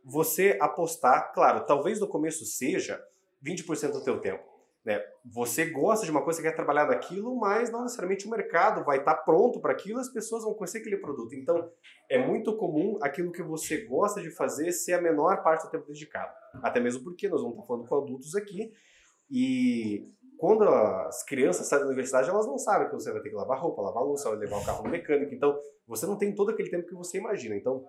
você 0.04 0.56
apostar, 0.60 1.32
claro, 1.32 1.64
talvez 1.66 2.00
no 2.00 2.08
começo 2.08 2.44
seja 2.44 3.02
20% 3.44 3.92
do 3.92 4.02
teu 4.02 4.20
tempo. 4.20 4.53
Né? 4.84 5.02
Você 5.24 5.70
gosta 5.70 6.04
de 6.04 6.10
uma 6.10 6.22
coisa, 6.22 6.36
você 6.36 6.46
quer 6.46 6.54
trabalhar 6.54 6.86
naquilo, 6.86 7.34
mas 7.36 7.70
não 7.70 7.82
necessariamente 7.82 8.26
o 8.26 8.30
mercado 8.30 8.84
vai 8.84 8.98
estar 8.98 9.14
pronto 9.14 9.58
para 9.60 9.72
aquilo, 9.72 9.98
as 9.98 10.10
pessoas 10.10 10.44
vão 10.44 10.52
conhecer 10.52 10.78
aquele 10.78 10.98
produto. 10.98 11.34
Então, 11.34 11.70
é 12.10 12.18
muito 12.18 12.54
comum 12.56 12.98
aquilo 13.00 13.32
que 13.32 13.42
você 13.42 13.86
gosta 13.86 14.20
de 14.20 14.30
fazer 14.30 14.72
ser 14.72 14.92
a 14.92 15.00
menor 15.00 15.42
parte 15.42 15.64
do 15.64 15.70
tempo 15.70 15.86
dedicado. 15.86 16.32
Até 16.62 16.80
mesmo 16.80 17.02
porque 17.02 17.28
nós 17.28 17.40
vamos 17.40 17.56
estar 17.56 17.66
falando 17.66 17.88
com 17.88 17.96
adultos 17.96 18.34
aqui 18.34 18.72
e 19.30 20.06
quando 20.36 20.64
as 20.64 21.22
crianças 21.24 21.66
saem 21.66 21.80
da 21.80 21.86
universidade, 21.86 22.28
elas 22.28 22.46
não 22.46 22.58
sabem 22.58 22.88
que 22.88 22.94
você 22.94 23.10
vai 23.10 23.22
ter 23.22 23.30
que 23.30 23.34
lavar 23.34 23.58
roupa, 23.58 23.80
lavar 23.80 24.02
louça, 24.02 24.28
levar 24.30 24.58
o 24.58 24.64
carro 24.66 24.84
no 24.84 24.90
mecânico. 24.90 25.32
Então, 25.32 25.58
você 25.86 26.04
não 26.04 26.18
tem 26.18 26.34
todo 26.34 26.50
aquele 26.50 26.68
tempo 26.68 26.86
que 26.86 26.94
você 26.94 27.16
imagina. 27.16 27.56
Então, 27.56 27.82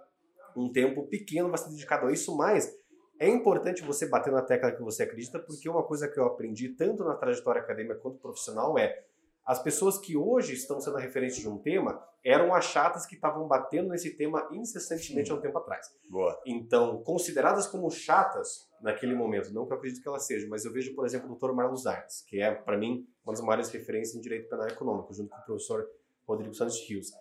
um 0.55 0.71
tempo 0.71 1.05
pequeno 1.07 1.49
vai 1.49 1.57
ser 1.57 1.69
dedicado 1.69 2.07
a 2.07 2.11
isso, 2.11 2.35
mas 2.37 2.73
é 3.19 3.29
importante 3.29 3.81
você 3.81 4.07
bater 4.07 4.31
na 4.31 4.41
tecla 4.41 4.71
que 4.71 4.81
você 4.81 5.03
acredita, 5.03 5.39
porque 5.39 5.69
uma 5.69 5.83
coisa 5.83 6.07
que 6.07 6.19
eu 6.19 6.25
aprendi 6.25 6.69
tanto 6.69 7.03
na 7.03 7.15
trajetória 7.15 7.61
acadêmica 7.61 7.95
quanto 7.95 8.19
profissional 8.19 8.77
é 8.77 9.05
as 9.45 9.61
pessoas 9.61 9.99
que 9.99 10.17
hoje 10.17 10.53
estão 10.53 10.79
sendo 10.81 10.97
a 10.97 10.99
referência 10.99 11.39
de 11.39 11.47
um 11.47 11.59
tema 11.59 12.03
eram 12.23 12.55
as 12.55 12.65
chatas 12.65 13.05
que 13.05 13.13
estavam 13.13 13.47
batendo 13.47 13.89
nesse 13.89 14.17
tema 14.17 14.47
incessantemente 14.51 15.31
há 15.31 15.35
um 15.35 15.39
tempo 15.39 15.59
atrás. 15.59 15.87
Boa. 16.09 16.41
Então, 16.47 17.03
consideradas 17.03 17.67
como 17.67 17.89
chatas 17.91 18.67
naquele 18.81 19.13
momento, 19.13 19.53
não 19.53 19.67
que 19.67 19.73
eu 19.73 19.77
acredito 19.77 20.01
que 20.01 20.09
elas 20.09 20.25
sejam, 20.25 20.49
mas 20.49 20.65
eu 20.65 20.73
vejo, 20.73 20.95
por 20.95 21.05
exemplo, 21.05 21.31
o 21.31 21.35
Dr. 21.35 21.53
Marlos 21.53 21.85
Arnes, 21.85 22.23
que 22.27 22.41
é, 22.41 22.55
para 22.55 22.75
mim, 22.75 23.07
uma 23.23 23.33
das 23.33 23.41
maiores 23.43 23.69
referências 23.69 24.15
em 24.15 24.21
direito 24.21 24.49
penal 24.49 24.67
econômico, 24.67 25.13
junto 25.13 25.29
com 25.29 25.37
o 25.37 25.45
professor 25.45 25.87
Rodrigo 26.27 26.55
Santos 26.55 26.79
Rios 26.89 27.11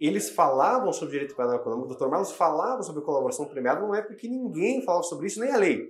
eles 0.00 0.30
falavam 0.30 0.92
sobre 0.92 1.12
direito 1.12 1.36
penal 1.36 1.56
econômico, 1.56 1.92
o 1.92 1.96
Dr. 1.96 2.08
Marlos 2.08 2.32
falava 2.32 2.82
sobre 2.82 3.02
colaboração 3.02 3.46
premiada 3.46 3.80
numa 3.80 3.98
época 3.98 4.16
que 4.16 4.28
ninguém 4.28 4.82
falava 4.82 5.04
sobre 5.04 5.26
isso, 5.26 5.40
nem 5.40 5.52
a 5.52 5.56
lei. 5.56 5.88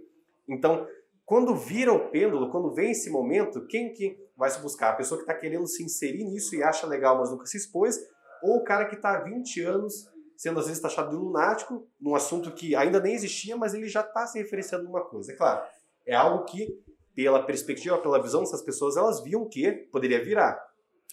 Então, 0.49 0.87
quando 1.25 1.55
vira 1.55 1.93
o 1.93 2.11
pêndulo, 2.11 2.51
quando 2.51 2.73
vem 2.73 2.91
esse 2.91 3.11
momento, 3.11 3.67
quem 3.67 3.93
que 3.93 4.17
vai 4.37 4.51
se 4.51 4.61
buscar? 4.61 4.91
A 4.91 4.97
pessoa 4.97 5.19
que 5.19 5.23
está 5.23 5.35
querendo 5.35 5.67
se 5.67 5.83
inserir 5.83 6.25
nisso 6.25 6.55
e 6.55 6.63
acha 6.63 6.87
legal, 6.87 7.19
mas 7.19 7.31
nunca 7.31 7.47
se 7.47 7.57
expôs, 7.57 7.99
ou 8.43 8.59
o 8.59 8.65
cara 8.65 8.85
que 8.85 8.97
está 8.97 9.17
há 9.17 9.21
20 9.21 9.63
anos 9.63 10.15
sendo 10.37 10.59
às 10.59 10.67
vezes 10.67 10.83
taxado 10.83 11.11
de 11.11 11.17
lunático, 11.17 11.87
num 12.01 12.15
assunto 12.15 12.53
que 12.53 12.75
ainda 12.75 13.01
nem 13.01 13.15
existia, 13.15 13.57
mas 13.57 13.73
ele 13.73 13.89
já 13.89 14.01
está 14.01 14.27
se 14.27 14.39
referenciando 14.39 14.85
numa 14.85 15.05
coisa. 15.05 15.33
É 15.33 15.37
claro, 15.37 15.65
é 16.07 16.15
algo 16.15 16.45
que, 16.45 16.69
pela 17.15 17.43
perspectiva, 17.43 17.99
pela 17.99 18.21
visão 18.21 18.41
dessas 18.41 18.63
pessoas, 18.63 18.97
elas 18.97 19.23
viam 19.23 19.49
que 19.49 19.71
poderia 19.91 20.23
virar. 20.23 20.61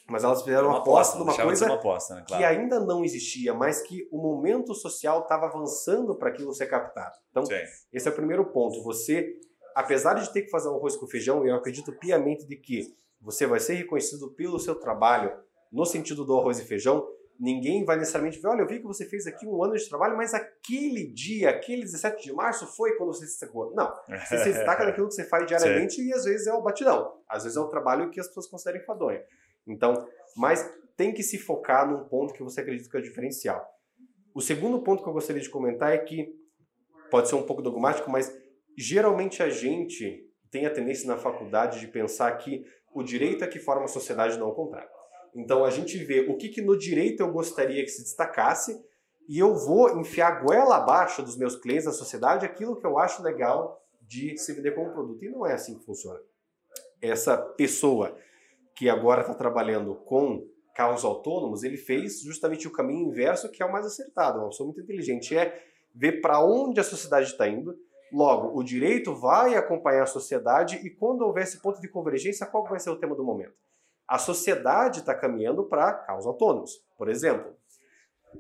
Mas 0.10 0.24
elas 0.24 0.42
fizeram 0.44 0.68
uma 0.68 0.80
aposta 0.80 1.18
numa 1.18 1.36
coisa 1.36 1.66
uma 1.66 1.76
aposta, 1.76 2.16
né? 2.16 2.24
claro. 2.28 2.42
que 2.42 2.46
ainda 2.46 2.80
não 2.80 3.04
existia, 3.04 3.54
mas 3.54 3.82
que 3.82 4.08
o 4.12 4.18
momento 4.18 4.74
social 4.74 5.22
estava 5.22 5.46
avançando 5.46 6.16
para 6.16 6.30
aquilo 6.30 6.54
ser 6.54 6.68
captado. 6.68 7.18
Então, 7.30 7.46
Sim. 7.46 7.56
esse 7.94 8.08
é 8.08 8.12
o 8.12 8.16
primeiro 8.16 8.46
ponto. 8.46 8.84
Você, 8.84 9.40
apesar 9.76 10.16
de 10.16 10.32
ter 10.34 10.42
que 10.42 10.50
fazer 10.50 10.70
um 10.70 10.76
arroz 10.76 10.98
com 10.98 11.08
feijão, 11.08 11.46
eu 11.46 11.56
acredito 11.56 11.94
piamente 11.94 12.46
de 12.46 12.56
que 12.58 12.94
você 13.22 13.46
vai 13.46 13.60
ser 13.60 13.76
reconhecido 13.76 14.32
pelo 14.32 14.60
seu 14.60 14.76
trabalho 14.76 15.32
no 15.72 15.86
sentido 15.86 16.26
do 16.26 16.38
arroz 16.38 16.60
e 16.60 16.66
feijão. 16.66 17.08
Ninguém 17.40 17.84
vai 17.84 17.98
necessariamente 17.98 18.40
ver, 18.40 18.50
olha, 18.50 18.62
eu 18.62 18.68
vi 18.68 18.80
que 18.80 18.86
você 18.86 19.06
fez 19.06 19.26
aqui 19.26 19.48
um 19.48 19.64
ano 19.64 19.76
de 19.76 19.90
trabalho, 19.90 20.16
mas 20.16 20.34
aquele 20.34 21.08
dia, 21.12 21.50
aquele 21.50 21.82
17 21.82 22.24
de 22.24 22.34
março 22.34 22.68
foi 22.68 22.96
quando 22.98 23.14
você 23.14 23.26
se 23.26 23.32
destacou. 23.32 23.74
Não, 23.74 23.92
você 24.08 24.38
se 24.38 24.54
destaca 24.54 24.84
naquilo 24.86 25.08
que 25.08 25.16
você 25.16 25.24
faz 25.24 25.48
diariamente 25.48 25.96
Sim. 25.96 26.10
e 26.10 26.14
às 26.14 26.26
vezes 26.26 26.46
é 26.46 26.54
o 26.54 26.62
batidão. 26.62 27.18
Às 27.28 27.44
vezes 27.44 27.58
é 27.58 27.62
o 27.62 27.68
trabalho 27.68 28.12
que 28.12 28.20
as 28.20 28.28
pessoas 28.28 28.48
consideram 28.48 28.82
enfadonho. 28.82 29.22
Então, 29.68 30.08
mas 30.36 30.70
tem 30.96 31.14
que 31.14 31.24
se 31.24 31.38
focar 31.38 31.90
num 31.90 32.06
ponto 32.06 32.34
que 32.34 32.44
você 32.44 32.62
acredita 32.62 32.90
que 32.90 32.98
é 32.98 33.02
diferencial. 33.02 33.66
O 34.34 34.42
segundo 34.42 34.82
ponto 34.82 35.04
que 35.04 35.10
eu 35.10 35.14
gostaria 35.14 35.42
de 35.42 35.50
comentar 35.50 35.92
é 35.94 35.98
que 35.98 36.34
pode 37.10 37.28
ser 37.28 37.36
um 37.36 37.44
pouco 37.44 37.62
dogmático, 37.62 38.10
mas 38.10 38.34
geralmente 38.78 39.44
a 39.44 39.50
gente 39.50 40.28
tem 40.50 40.66
a 40.66 40.70
tendência 40.70 41.08
na 41.08 41.18
faculdade 41.18 41.80
de 41.80 41.88
pensar 41.88 42.32
que 42.38 42.66
o 42.94 43.04
direito 43.04 43.44
é 43.44 43.48
que 43.48 43.60
forma 43.60 43.86
a 43.86 43.88
sociedade, 43.88 44.38
não 44.38 44.50
o 44.50 44.56
contrário. 44.56 44.90
Então 45.34 45.64
a 45.64 45.70
gente 45.70 45.98
vê 45.98 46.22
o 46.22 46.38
que, 46.38 46.50
que 46.50 46.62
no 46.62 46.78
direito 46.78 47.22
eu 47.22 47.32
gostaria 47.32 47.84
que 47.84 47.90
se 47.90 48.04
destacasse 48.04 48.82
e 49.28 49.40
eu 49.40 49.56
vou 49.56 50.00
enfiar 50.00 50.44
goela 50.44 50.78
abaixo 50.78 51.22
dos 51.24 51.38
meus 51.38 51.56
clientes 51.56 51.86
da 51.86 51.92
sociedade 51.92 52.46
aquilo 52.46 52.76
que 52.76 52.86
eu 52.86 52.98
acho 52.98 53.24
legal 53.24 53.82
de 54.02 54.38
se 54.38 54.54
vender 54.54 54.76
como 54.76 54.92
produto. 54.92 55.24
E 55.24 55.30
não 55.30 55.46
é 55.46 55.54
assim 55.54 55.78
que 55.78 55.86
funciona. 55.86 56.20
Essa 57.02 57.38
pessoa 57.38 58.18
que 58.76 58.90
agora 58.90 59.22
está 59.22 59.34
trabalhando 59.34 59.96
com 59.96 60.48
carros 60.76 61.04
autônomos, 61.04 61.64
ele 61.64 61.78
fez 61.78 62.22
justamente 62.22 62.68
o 62.68 62.72
caminho 62.72 63.08
inverso, 63.08 63.52
que 63.52 63.62
é 63.62 63.66
o 63.66 63.72
mais 63.72 63.86
acertado. 63.86 64.40
Uma 64.40 64.50
pessoa 64.50 64.68
muito 64.68 64.82
inteligente 64.82 65.38
é 65.38 65.64
ver 65.94 66.22
para 66.22 66.44
onde 66.44 66.80
a 66.80 66.84
sociedade 66.84 67.28
está 67.28 67.48
indo. 67.48 67.78
Logo, 68.12 68.58
o 68.58 68.64
direito 68.64 69.14
vai 69.14 69.56
acompanhar 69.56 70.04
a 70.04 70.08
sociedade 70.08 70.78
e 70.78 70.90
quando 70.90 71.22
houver 71.22 71.44
esse 71.44 71.62
ponto 71.62 71.80
de 71.80 71.88
convergência, 71.88 72.46
qual 72.46 72.66
vai 72.66 72.80
ser 72.80 72.90
o 72.90 72.98
tema 72.98 73.16
do 73.16 73.24
momento? 73.24 73.54
A 74.08 74.18
sociedade 74.18 75.00
está 75.00 75.16
caminhando 75.16 75.64
para 75.64 75.94
carros 75.94 76.26
autônomos, 76.26 76.84
por 76.98 77.08
exemplo. 77.10 77.56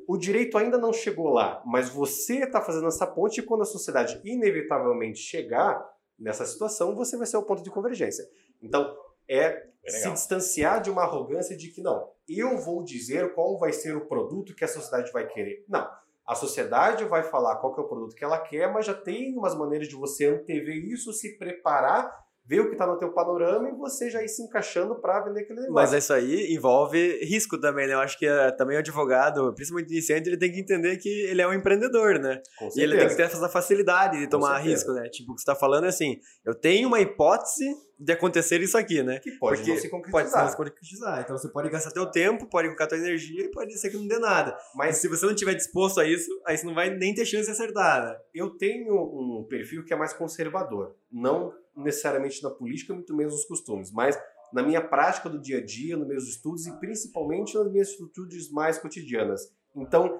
O 0.08 0.17
direito 0.17 0.58
ainda 0.58 0.78
não 0.78 0.91
chegou 0.91 1.30
lá, 1.30 1.62
mas 1.65 1.89
você 1.89 2.44
está 2.44 2.62
fazendo 2.62 2.88
essa 2.88 3.08
ponte 3.08 3.39
e 3.39 3.44
quando 3.44 3.62
a 3.62 3.65
sociedade 3.65 4.20
inevitavelmente 4.24 5.20
chegar 5.20 5.86
nessa 6.20 6.46
situação, 6.46 6.96
você 6.96 7.17
vai 7.17 7.26
ser 7.26 7.38
o 7.38 7.44
ponto 7.44 7.63
de 7.63 7.70
convergência. 7.70 8.26
Então, 8.62 8.96
é 9.32 9.72
se 9.88 10.12
distanciar 10.12 10.82
de 10.82 10.91
uma 10.91 11.04
arrogância 11.04 11.56
de 11.56 11.70
que 11.70 11.82
não, 11.82 12.12
eu 12.28 12.58
vou 12.58 12.84
dizer 12.84 13.34
qual 13.34 13.58
vai 13.58 13.72
ser 13.72 13.96
o 13.96 14.06
produto 14.06 14.54
que 14.54 14.63
a 14.63 14.67
sociedade 14.67 15.12
vai 15.12 15.28
querer. 15.28 15.65
Não. 15.67 15.89
A 16.28 16.36
sociedade 16.36 17.04
vai 17.06 17.24
falar 17.24 17.56
qual 17.58 17.76
é 17.78 17.82
o 17.82 17.88
produto 17.88 18.15
que 18.15 18.24
ela 18.24 18.39
quer, 18.39 18.72
mas 18.72 18.86
já 18.86 18.94
tem 18.94 19.36
umas 19.36 19.56
maneiras 19.56 19.88
de 19.88 19.96
você 19.96 20.28
antever 20.28 20.76
isso, 20.76 21.12
se 21.13 21.38
preparar 21.38 22.13
ver 22.52 22.60
o 22.60 22.66
que 22.66 22.74
está 22.74 22.86
no 22.86 22.98
teu 22.98 23.14
panorama 23.14 23.70
e 23.70 23.72
você 23.72 24.10
já 24.10 24.22
ir 24.22 24.28
se 24.28 24.44
encaixando 24.44 25.00
para 25.00 25.22
vender 25.22 25.44
aquele 25.44 25.62
negócio. 25.62 25.74
Mas 25.74 25.94
isso 25.94 26.12
aí 26.12 26.54
envolve 26.54 27.24
risco 27.24 27.58
também, 27.58 27.88
né? 27.88 27.94
Eu 27.94 28.00
acho 28.00 28.20
que 28.20 28.28
uh, 28.28 28.54
também 28.58 28.76
o 28.76 28.80
advogado, 28.80 29.54
principalmente 29.56 29.90
iniciante, 29.90 30.28
ele 30.28 30.38
tem 30.38 30.52
que 30.52 30.60
entender 30.60 30.98
que 30.98 31.08
ele 31.08 31.42
é 31.42 31.48
um 31.48 31.54
empreendedor, 31.54 32.20
né? 32.20 32.42
E 32.76 32.82
ele 32.82 32.98
tem 32.98 33.08
que 33.08 33.16
ter 33.16 33.24
essa 33.24 33.48
facilidade 33.48 34.20
de 34.20 34.28
tomar 34.28 34.58
risco, 34.58 34.92
né? 34.92 35.08
Tipo, 35.08 35.32
o 35.32 35.36
que 35.36 35.40
você 35.40 35.50
está 35.50 35.56
falando 35.56 35.86
é 35.86 35.88
assim, 35.88 36.20
eu 36.46 36.54
tenho 36.54 36.90
uma 36.90 37.00
hipótese 37.00 37.74
de 37.98 38.12
acontecer 38.12 38.60
isso 38.62 38.78
aqui, 38.78 39.02
né? 39.02 39.20
Que 39.20 39.32
pode 39.32 39.58
Porque 39.58 39.72
não 39.72 39.80
se 39.80 39.90
concretizar. 39.90 40.32
Pode 40.32 40.44
não 40.44 40.50
se 40.50 40.58
concretizar. 40.58 41.22
Então 41.22 41.38
você 41.38 41.48
pode 41.48 41.70
gastar 41.70 41.92
teu 41.92 42.06
tempo, 42.08 42.48
pode 42.48 42.68
colocar 42.68 42.88
tua 42.88 42.98
energia 42.98 43.46
e 43.46 43.52
pode 43.52 43.78
ser 43.78 43.92
que 43.92 43.98
não 43.98 44.08
dê 44.08 44.20
nada. 44.20 44.58
Mas 44.76 44.98
se 44.98 45.08
você 45.08 45.26
não 45.26 45.34
estiver 45.34 45.54
disposto 45.54 46.02
a 46.02 46.06
isso, 46.06 46.30
aí 46.46 46.58
você 46.58 46.66
não 46.66 46.74
vai 46.74 46.90
nem 46.90 47.14
ter 47.14 47.24
chance 47.24 47.46
de 47.46 47.52
acertar, 47.52 48.04
né? 48.04 48.18
Eu 48.34 48.50
tenho 48.58 48.94
um 48.94 49.46
perfil 49.48 49.86
que 49.86 49.94
é 49.94 49.96
mais 49.96 50.12
conservador. 50.12 50.96
Não 51.12 51.54
necessariamente 51.76 52.42
na 52.44 52.50
política, 52.50 52.94
muito 52.94 53.16
menos 53.16 53.34
nos 53.34 53.46
costumes, 53.46 53.92
mas 53.92 54.20
na 54.52 54.62
minha 54.62 54.82
prática 54.82 55.30
do 55.30 55.40
dia 55.40 55.60
a 55.60 55.66
dia, 55.66 55.96
nos 55.96 56.08
meus 56.08 56.28
estudos 56.28 56.68
e 56.68 56.80
principalmente 56.80 57.56
nas 57.56 57.72
minhas 57.72 57.90
atitudes 57.90 58.52
mais 58.52 58.78
cotidianas. 58.78 59.54
Então, 59.76 60.20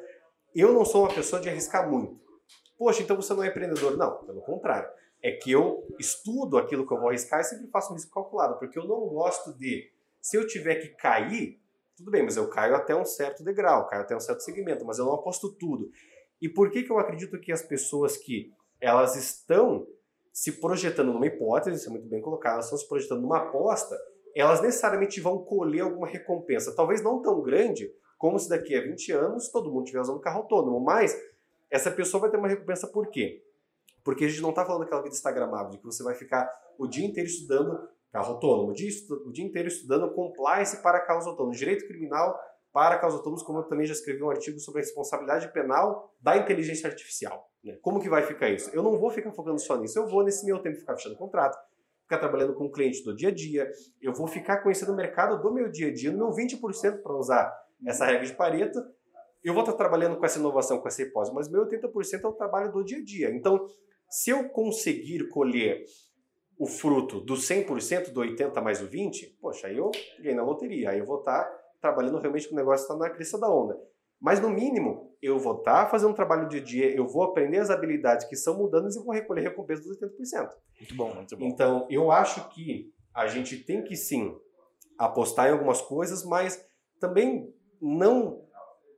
eu 0.56 0.74
não 0.74 0.86
sou 0.86 1.04
uma 1.04 1.14
pessoa 1.14 1.42
de 1.42 1.50
arriscar 1.50 1.90
muito. 1.90 2.20
Poxa, 2.78 3.04
então 3.04 3.16
você 3.16 3.34
não 3.34 3.44
é 3.44 3.48
empreendedor? 3.48 3.98
Não, 3.98 4.26
pelo 4.26 4.42
contrário. 4.42 4.90
É 5.22 5.32
que 5.32 5.52
eu 5.52 5.86
estudo 6.00 6.58
aquilo 6.58 6.88
que 6.88 6.94
eu 6.94 7.00
vou 7.00 7.10
arriscar 7.10 7.42
e 7.42 7.44
sempre 7.44 7.68
faço 7.68 7.92
um 7.92 7.96
risco 7.96 8.12
calculado, 8.12 8.58
porque 8.58 8.80
eu 8.80 8.88
não 8.88 9.08
gosto 9.08 9.54
de, 9.54 9.92
se 10.20 10.36
eu 10.36 10.48
tiver 10.48 10.76
que 10.76 10.90
cair, 10.90 11.62
tudo 11.96 12.10
bem, 12.10 12.24
mas 12.24 12.38
eu 12.38 12.50
caio 12.50 12.76
até 12.76 12.96
um 12.96 13.06
certo 13.06 13.44
degrau, 13.44 13.88
caio 13.88 14.02
até 14.02 14.16
um 14.16 14.20
certo 14.20 14.40
segmento, 14.40 14.84
mas 14.84 14.98
eu 14.98 15.06
não 15.06 15.14
aposto 15.14 15.52
tudo. 15.54 15.92
E 16.42 16.50
por 16.50 16.72
que, 16.72 16.82
que 16.82 16.92
eu 16.92 16.98
acredito 16.98 17.40
que 17.40 17.52
as 17.52 17.62
pessoas 17.62 18.18
que 18.18 18.52
elas 18.80 19.16
estão 19.16 19.86
se 20.32 20.54
projetando 20.60 21.13
numa 21.13 21.26
hipótese, 21.26 21.78
isso 21.78 21.89
é 21.89 21.91
muito 21.91 22.08
bem 22.08 22.22
colocado, 22.22 22.54
elas 22.54 22.65
estão 22.65 22.78
se 22.78 22.88
projetando 22.88 23.22
numa 23.22 23.38
aposta, 23.38 23.98
elas 24.36 24.62
necessariamente 24.62 25.20
vão 25.20 25.39
colher 25.39 25.82
alguma 25.82 26.08
recompensa, 26.08 26.76
talvez 26.76 27.02
não 27.02 27.22
tão 27.22 27.41
grande 27.41 27.91
como 28.17 28.39
se 28.39 28.48
daqui 28.48 28.76
a 28.76 28.82
20 28.82 29.12
anos 29.12 29.50
todo 29.50 29.72
mundo 29.72 29.84
estiver 29.84 30.02
usando 30.02 30.20
carro 30.20 30.41
autônomo, 30.41 30.80
mas 30.80 31.20
essa 31.70 31.89
pessoa 31.89 32.22
vai 32.22 32.30
ter 32.30 32.38
uma 32.38 32.48
recompensa 32.48 32.88
por 32.88 33.10
quê? 33.10 33.44
Porque 34.04 34.26
a 34.26 34.28
gente 34.28 34.41
não 34.41 34.52
está 34.52 34.65
falando 34.65 34.84
daquela 34.84 35.02
vida 35.02 35.15
instagramável, 35.15 35.72
de 35.72 35.78
que 35.78 35.86
você 35.86 36.04
vai 36.04 36.15
ficar 36.15 36.50
o 36.78 36.88
dia 36.88 37.06
inteiro 37.06 37.28
estudando 37.28 37.89
carro 38.12 38.34
autônomo, 38.34 38.72
o 38.72 38.74
dia, 38.74 38.89
o 39.26 39.32
dia 39.32 39.46
inteiro 39.46 39.67
estudando 39.67 40.13
compliance 40.13 40.82
para 40.82 41.00
carros 41.00 41.26
autônomos, 41.26 41.58
direito 41.58 41.88
criminal 41.88 42.38
para 42.74 43.02
autônomos, 43.06 43.44
como 43.44 43.60
eu 43.60 43.64
também 43.64 43.86
já 43.86 43.94
escrevi 43.94 44.24
um 44.24 44.30
artigo 44.30 44.60
sobre 44.60 44.82
a 44.82 44.84
responsabilidade 44.84 45.52
penal 45.52 46.14
da 46.22 46.38
inteligência 46.38 46.90
artificial. 46.90 47.50
Né? 47.64 47.78
Como 47.82 48.00
que 48.00 48.10
vai 48.10 48.24
ficar 48.24 48.50
isso? 48.50 48.70
Eu 48.74 48.82
não 48.82 48.98
vou 48.98 49.10
ficar 49.10 49.32
focando 49.32 49.60
só 49.60 49.78
nisso, 49.78 50.00
eu 50.00 50.08
vou 50.08 50.24
nesse 50.24 50.46
meu 50.46 50.60
tempo 50.60 50.78
ficar 50.78 50.96
fechando 50.96 51.18
contrato, 51.18 51.58
ficar 52.04 52.18
trabalhando 52.18 52.54
com 52.54 52.66
o 52.66 52.72
cliente 52.72 53.04
do 53.04 53.16
dia 53.16 53.30
a 53.30 53.34
dia, 53.34 53.70
eu 54.02 54.14
vou 54.14 54.28
ficar 54.28 54.58
conhecendo 54.58 54.94
o 54.94 54.96
mercado 54.96 55.42
do 55.42 55.54
meu 55.54 55.70
dia 55.70 55.90
a 55.90 55.94
dia, 55.94 56.12
no 56.12 56.18
meu 56.18 56.30
20% 56.30 57.02
para 57.02 57.16
usar 57.16 57.54
essa 57.86 58.06
regra 58.06 58.26
de 58.26 58.34
Pareto, 58.34 58.80
eu 59.44 59.54
vou 59.54 59.64
estar 59.64 59.74
trabalhando 59.74 60.18
com 60.18 60.26
essa 60.26 60.40
inovação, 60.40 60.80
com 60.80 60.88
essa 60.88 61.02
hipótese, 61.02 61.34
mas 61.34 61.50
meu 61.50 61.66
80% 61.66 62.24
é 62.24 62.28
o 62.28 62.34
trabalho 62.34 62.72
do 62.72 62.84
dia 62.84 63.00
a 63.00 63.04
dia. 63.04 63.32
Então, 63.32 63.66
se 64.10 64.30
eu 64.30 64.50
conseguir 64.50 65.30
colher 65.30 65.84
o 66.60 66.68
fruto 66.68 67.20
do 67.22 67.34
100%, 67.34 68.12
do 68.12 68.22
80% 68.22 68.62
mais 68.62 68.82
o 68.82 68.88
20%, 68.88 69.38
poxa, 69.42 69.68
aí 69.68 69.78
eu 69.78 69.90
ganhei 70.20 70.36
na 70.36 70.44
loteria, 70.44 70.92
aí 70.92 71.00
eu 71.00 71.06
vou 71.06 71.20
estar 71.20 71.50
trabalhando 71.82 72.20
realmente 72.20 72.48
com 72.48 72.54
o 72.54 72.58
negócio 72.58 72.84
está 72.84 72.96
na 72.96 73.10
crista 73.10 73.38
da 73.38 73.50
onda. 73.50 73.78
Mas 74.20 74.39
no 74.39 74.50
mínimo, 74.50 75.15
eu 75.22 75.39
vou 75.39 75.58
estar 75.58 75.86
tá 75.86 75.89
fazendo 75.89 76.12
um 76.12 76.15
trabalho 76.15 76.48
de 76.48 76.62
dia, 76.62 76.96
eu 76.96 77.08
vou 77.08 77.24
aprender 77.24 77.58
as 77.58 77.72
habilidades 77.72 78.28
que 78.28 78.36
são 78.36 78.58
mudanças 78.58 78.96
e 78.96 79.04
vou 79.04 79.13
recolher 79.13 79.41
recompensa 79.41 79.82
dos 79.82 80.00
80%. 80.00 80.50
Muito 80.80 80.96
bom, 80.96 81.15
muito 81.15 81.38
bom. 81.38 81.46
Então, 81.46 81.88
eu 81.89 82.12
acho 82.12 82.48
que 82.50 82.94
a 83.13 83.28
gente 83.28 83.58
tem 83.58 83.84
que 83.84 83.96
sim 83.96 84.38
apostar 84.98 85.50
em 85.50 85.52
algumas 85.52 85.82
coisas, 85.82 86.24
mas 86.24 86.63
também 87.00 87.52
não 87.82 88.46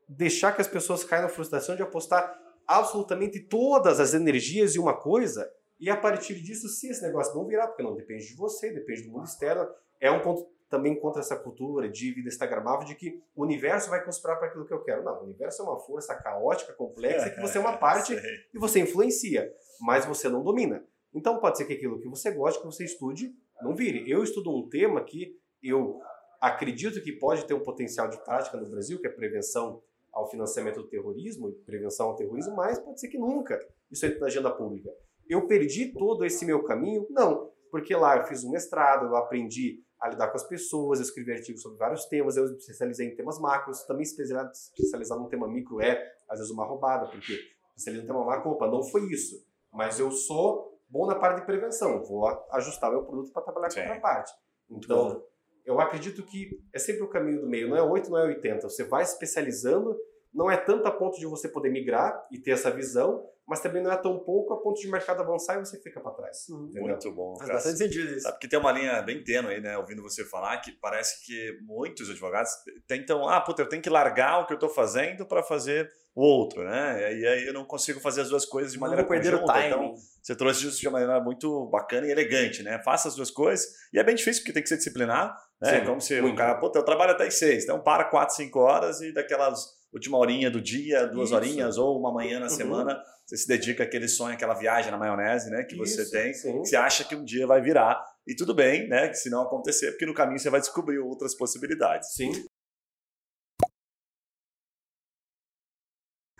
deixar 0.07 0.51
que 0.51 0.61
as 0.61 0.67
pessoas 0.67 1.05
caiam 1.05 1.23
na 1.23 1.29
frustração 1.29 1.75
de 1.75 1.81
apostar 1.81 2.37
absolutamente 2.67 3.39
todas 3.39 3.99
as 4.01 4.13
energias 4.13 4.75
em 4.75 4.79
uma 4.79 4.93
coisa 4.93 5.49
e 5.83 5.89
a 5.89 5.97
partir 5.97 6.35
disso, 6.35 6.69
se 6.69 6.87
esse 6.87 7.01
negócio 7.01 7.35
não 7.35 7.45
virar, 7.45 7.67
porque 7.67 7.83
não 7.83 7.93
depende 7.93 8.25
de 8.25 8.35
você, 8.37 8.71
depende 8.71 9.03
do 9.03 9.11
mundo 9.11 9.25
externo, 9.25 9.67
é 9.99 10.09
um 10.09 10.21
ponto 10.21 10.47
também 10.73 10.99
contra 10.99 11.21
essa 11.21 11.35
cultura 11.35 11.87
de 11.87 12.11
vida 12.11 12.27
instagramável 12.27 12.83
de 12.83 12.95
que 12.95 13.21
o 13.35 13.43
universo 13.43 13.91
vai 13.91 14.03
conspirar 14.03 14.39
para 14.39 14.47
aquilo 14.47 14.65
que 14.65 14.73
eu 14.73 14.83
quero. 14.83 15.03
Não, 15.03 15.19
o 15.19 15.23
universo 15.23 15.61
é 15.61 15.65
uma 15.65 15.79
força 15.79 16.15
caótica, 16.15 16.73
complexa, 16.73 17.29
que 17.29 17.39
você 17.39 17.59
é 17.59 17.61
uma 17.61 17.77
parte 17.77 18.15
e 18.51 18.57
você 18.57 18.79
influencia, 18.79 19.53
mas 19.79 20.03
você 20.03 20.27
não 20.27 20.43
domina. 20.43 20.83
Então 21.13 21.37
pode 21.37 21.59
ser 21.59 21.65
que 21.65 21.73
aquilo 21.73 21.99
que 21.99 22.07
você 22.07 22.31
gosta, 22.31 22.59
que 22.59 22.65
você 22.65 22.83
estude, 22.83 23.35
não 23.61 23.75
vire. 23.75 24.09
Eu 24.09 24.23
estudo 24.23 24.49
um 24.49 24.67
tema 24.67 25.03
que 25.03 25.39
eu 25.61 26.01
acredito 26.41 26.99
que 27.03 27.11
pode 27.11 27.45
ter 27.45 27.53
um 27.53 27.61
potencial 27.61 28.09
de 28.09 28.17
prática 28.25 28.57
no 28.57 28.67
Brasil, 28.67 28.99
que 28.99 29.05
é 29.05 29.11
prevenção 29.11 29.79
ao 30.11 30.27
financiamento 30.27 30.81
do 30.81 30.87
terrorismo 30.87 31.49
e 31.49 31.53
prevenção 31.53 32.07
ao 32.07 32.15
terrorismo, 32.15 32.55
mas 32.55 32.79
pode 32.79 32.99
ser 32.99 33.09
que 33.09 33.19
nunca 33.19 33.59
isso 33.91 34.07
entre 34.07 34.19
na 34.19 34.25
agenda 34.25 34.49
pública. 34.49 34.89
Eu 35.29 35.45
perdi 35.45 35.93
todo 35.93 36.25
esse 36.25 36.43
meu 36.43 36.63
caminho? 36.63 37.05
Não, 37.11 37.51
porque 37.69 37.95
lá 37.95 38.17
eu 38.17 38.23
fiz 38.25 38.43
um 38.43 38.51
mestrado, 38.51 39.05
eu 39.05 39.15
aprendi 39.15 39.83
a 40.03 40.09
lidar 40.09 40.27
com 40.27 40.35
as 40.35 40.43
pessoas, 40.43 40.99
eu 40.99 41.05
escrevi 41.05 41.31
artigos 41.31 41.61
sobre 41.61 41.77
vários 41.77 42.03
temas, 42.05 42.35
eu 42.35 42.43
me 42.43 42.57
especializei 42.57 43.07
em 43.07 43.15
temas 43.15 43.39
macros, 43.39 43.83
também 43.83 44.03
especializar 44.03 45.17
num 45.17 45.29
tema 45.29 45.47
micro 45.47 45.81
é, 45.81 46.11
às 46.29 46.39
vezes, 46.39 46.51
uma 46.51 46.65
roubada, 46.65 47.09
porque 47.09 47.39
especializar 47.73 48.05
no 48.05 48.13
tema 48.13 48.25
macro, 48.25 48.51
opa, 48.51 48.67
não 48.67 48.83
foi 48.83 49.03
isso, 49.05 49.47
mas 49.71 50.01
eu 50.01 50.11
sou 50.11 50.77
bom 50.89 51.07
na 51.07 51.15
parte 51.15 51.39
de 51.39 51.45
prevenção, 51.45 52.03
vou 52.03 52.27
ajustar 52.51 52.91
meu 52.91 53.05
produto 53.05 53.31
para 53.31 53.43
trabalhar 53.43 53.73
com 53.73 53.79
outra 53.79 54.01
parte. 54.01 54.33
Então, 54.69 55.23
eu 55.65 55.79
acredito 55.79 56.21
que 56.23 56.61
é 56.73 56.79
sempre 56.79 57.03
o 57.03 57.09
caminho 57.09 57.39
do 57.39 57.47
meio, 57.47 57.69
não 57.69 57.77
é 57.77 57.81
8, 57.81 58.09
não 58.09 58.17
é 58.17 58.25
80, 58.25 58.67
você 58.67 58.83
vai 58.83 59.03
especializando, 59.03 59.97
não 60.33 60.49
é 60.49 60.57
tanto 60.57 60.87
a 60.87 60.91
ponto 60.91 61.19
de 61.19 61.25
você 61.25 61.47
poder 61.47 61.69
migrar 61.69 62.25
e 62.31 62.39
ter 62.39 62.51
essa 62.51 62.71
visão, 62.71 63.25
mas 63.47 63.59
também 63.59 63.83
não 63.83 63.91
é 63.91 63.97
tão 63.97 64.19
pouco 64.19 64.53
a 64.53 64.61
ponto 64.61 64.79
de 64.79 64.89
mercado 64.89 65.21
avançar 65.21 65.55
e 65.55 65.65
você 65.65 65.79
fica 65.81 65.99
para 65.99 66.11
trás. 66.11 66.47
Uhum. 66.49 66.71
Muito 66.73 67.11
bom. 67.11 67.35
Faz 67.37 67.49
bastante 67.49 67.77
sentido 67.77 68.11
isso. 68.11 68.21
Sabe 68.21 68.39
que 68.39 68.47
tem 68.47 68.57
uma 68.57 68.71
linha 68.71 69.01
bem 69.01 69.23
tênue 69.23 69.55
aí, 69.55 69.61
né? 69.61 69.77
Ouvindo 69.77 70.01
você 70.01 70.23
falar, 70.23 70.57
que 70.57 70.71
parece 70.71 71.25
que 71.25 71.57
muitos 71.61 72.09
advogados 72.09 72.51
tentam, 72.87 73.27
ah, 73.27 73.41
puta, 73.41 73.61
eu 73.61 73.69
tenho 73.69 73.81
que 73.81 73.89
largar 73.89 74.39
o 74.39 74.47
que 74.47 74.53
eu 74.53 74.57
estou 74.57 74.69
fazendo 74.69 75.25
para 75.25 75.43
fazer 75.43 75.91
o 76.15 76.21
outro, 76.21 76.63
né? 76.63 77.19
E 77.19 77.27
aí 77.27 77.47
eu 77.47 77.53
não 77.53 77.65
consigo 77.65 77.99
fazer 77.99 78.21
as 78.21 78.29
duas 78.29 78.45
coisas 78.45 78.71
de 78.71 78.79
maneira 78.79 79.01
não 79.01 79.09
perder 79.09 79.31
conjunta. 79.31 79.51
O 79.51 79.55
time. 79.55 79.67
Então, 79.67 79.95
você 80.21 80.35
trouxe 80.35 80.67
isso 80.67 80.79
de 80.79 80.87
uma 80.87 80.99
maneira 80.99 81.19
muito 81.19 81.65
bacana 81.67 82.07
e 82.07 82.11
elegante, 82.11 82.63
né? 82.63 82.79
Faça 82.83 83.09
as 83.09 83.15
duas 83.15 83.29
coisas. 83.29 83.67
E 83.91 83.99
é 83.99 84.03
bem 84.03 84.15
difícil 84.15 84.41
porque 84.41 84.53
tem 84.53 84.63
que 84.63 84.69
ser 84.69 84.77
disciplinado, 84.77 85.33
né? 85.63 85.79
Sim, 85.79 85.85
Como 85.85 86.01
se 86.01 86.21
muito. 86.21 86.33
o 86.33 86.37
cara, 86.37 86.55
puta, 86.55 86.79
eu 86.79 86.83
trabalho 86.83 87.11
até 87.11 87.25
às 87.25 87.35
seis, 87.35 87.63
então 87.63 87.79
para 87.79 88.03
quatro, 88.05 88.35
cinco 88.35 88.59
horas 88.59 89.01
e 89.01 89.11
daquelas 89.13 89.81
última 89.93 90.17
horinha 90.17 90.49
do 90.49 90.59
dia, 90.59 91.05
duas 91.05 91.29
Isso. 91.29 91.35
horinhas 91.35 91.77
ou 91.77 91.99
uma 91.99 92.11
manhã 92.11 92.39
na 92.39 92.47
uhum. 92.47 92.51
semana, 92.51 92.99
você 93.25 93.37
se 93.37 93.47
dedica 93.47 93.83
àquele 93.83 94.07
sonho, 94.07 94.33
àquela 94.33 94.55
viagem 94.55 94.91
na 94.91 94.97
maionese, 94.97 95.49
né, 95.49 95.63
que 95.63 95.75
Isso, 95.75 95.95
você 95.95 96.09
tem, 96.09 96.33
sim. 96.33 96.61
que 96.61 96.67
você 96.67 96.75
acha 96.75 97.03
que 97.03 97.15
um 97.15 97.23
dia 97.23 97.45
vai 97.45 97.61
virar. 97.61 98.03
E 98.25 98.35
tudo 98.35 98.53
bem, 98.53 98.87
né, 98.87 99.13
se 99.13 99.29
não 99.29 99.43
acontecer, 99.43 99.91
porque 99.91 100.05
no 100.05 100.13
caminho 100.13 100.39
você 100.39 100.49
vai 100.49 100.59
descobrir 100.59 100.97
outras 100.97 101.35
possibilidades. 101.35 102.13
Sim. 102.15 102.31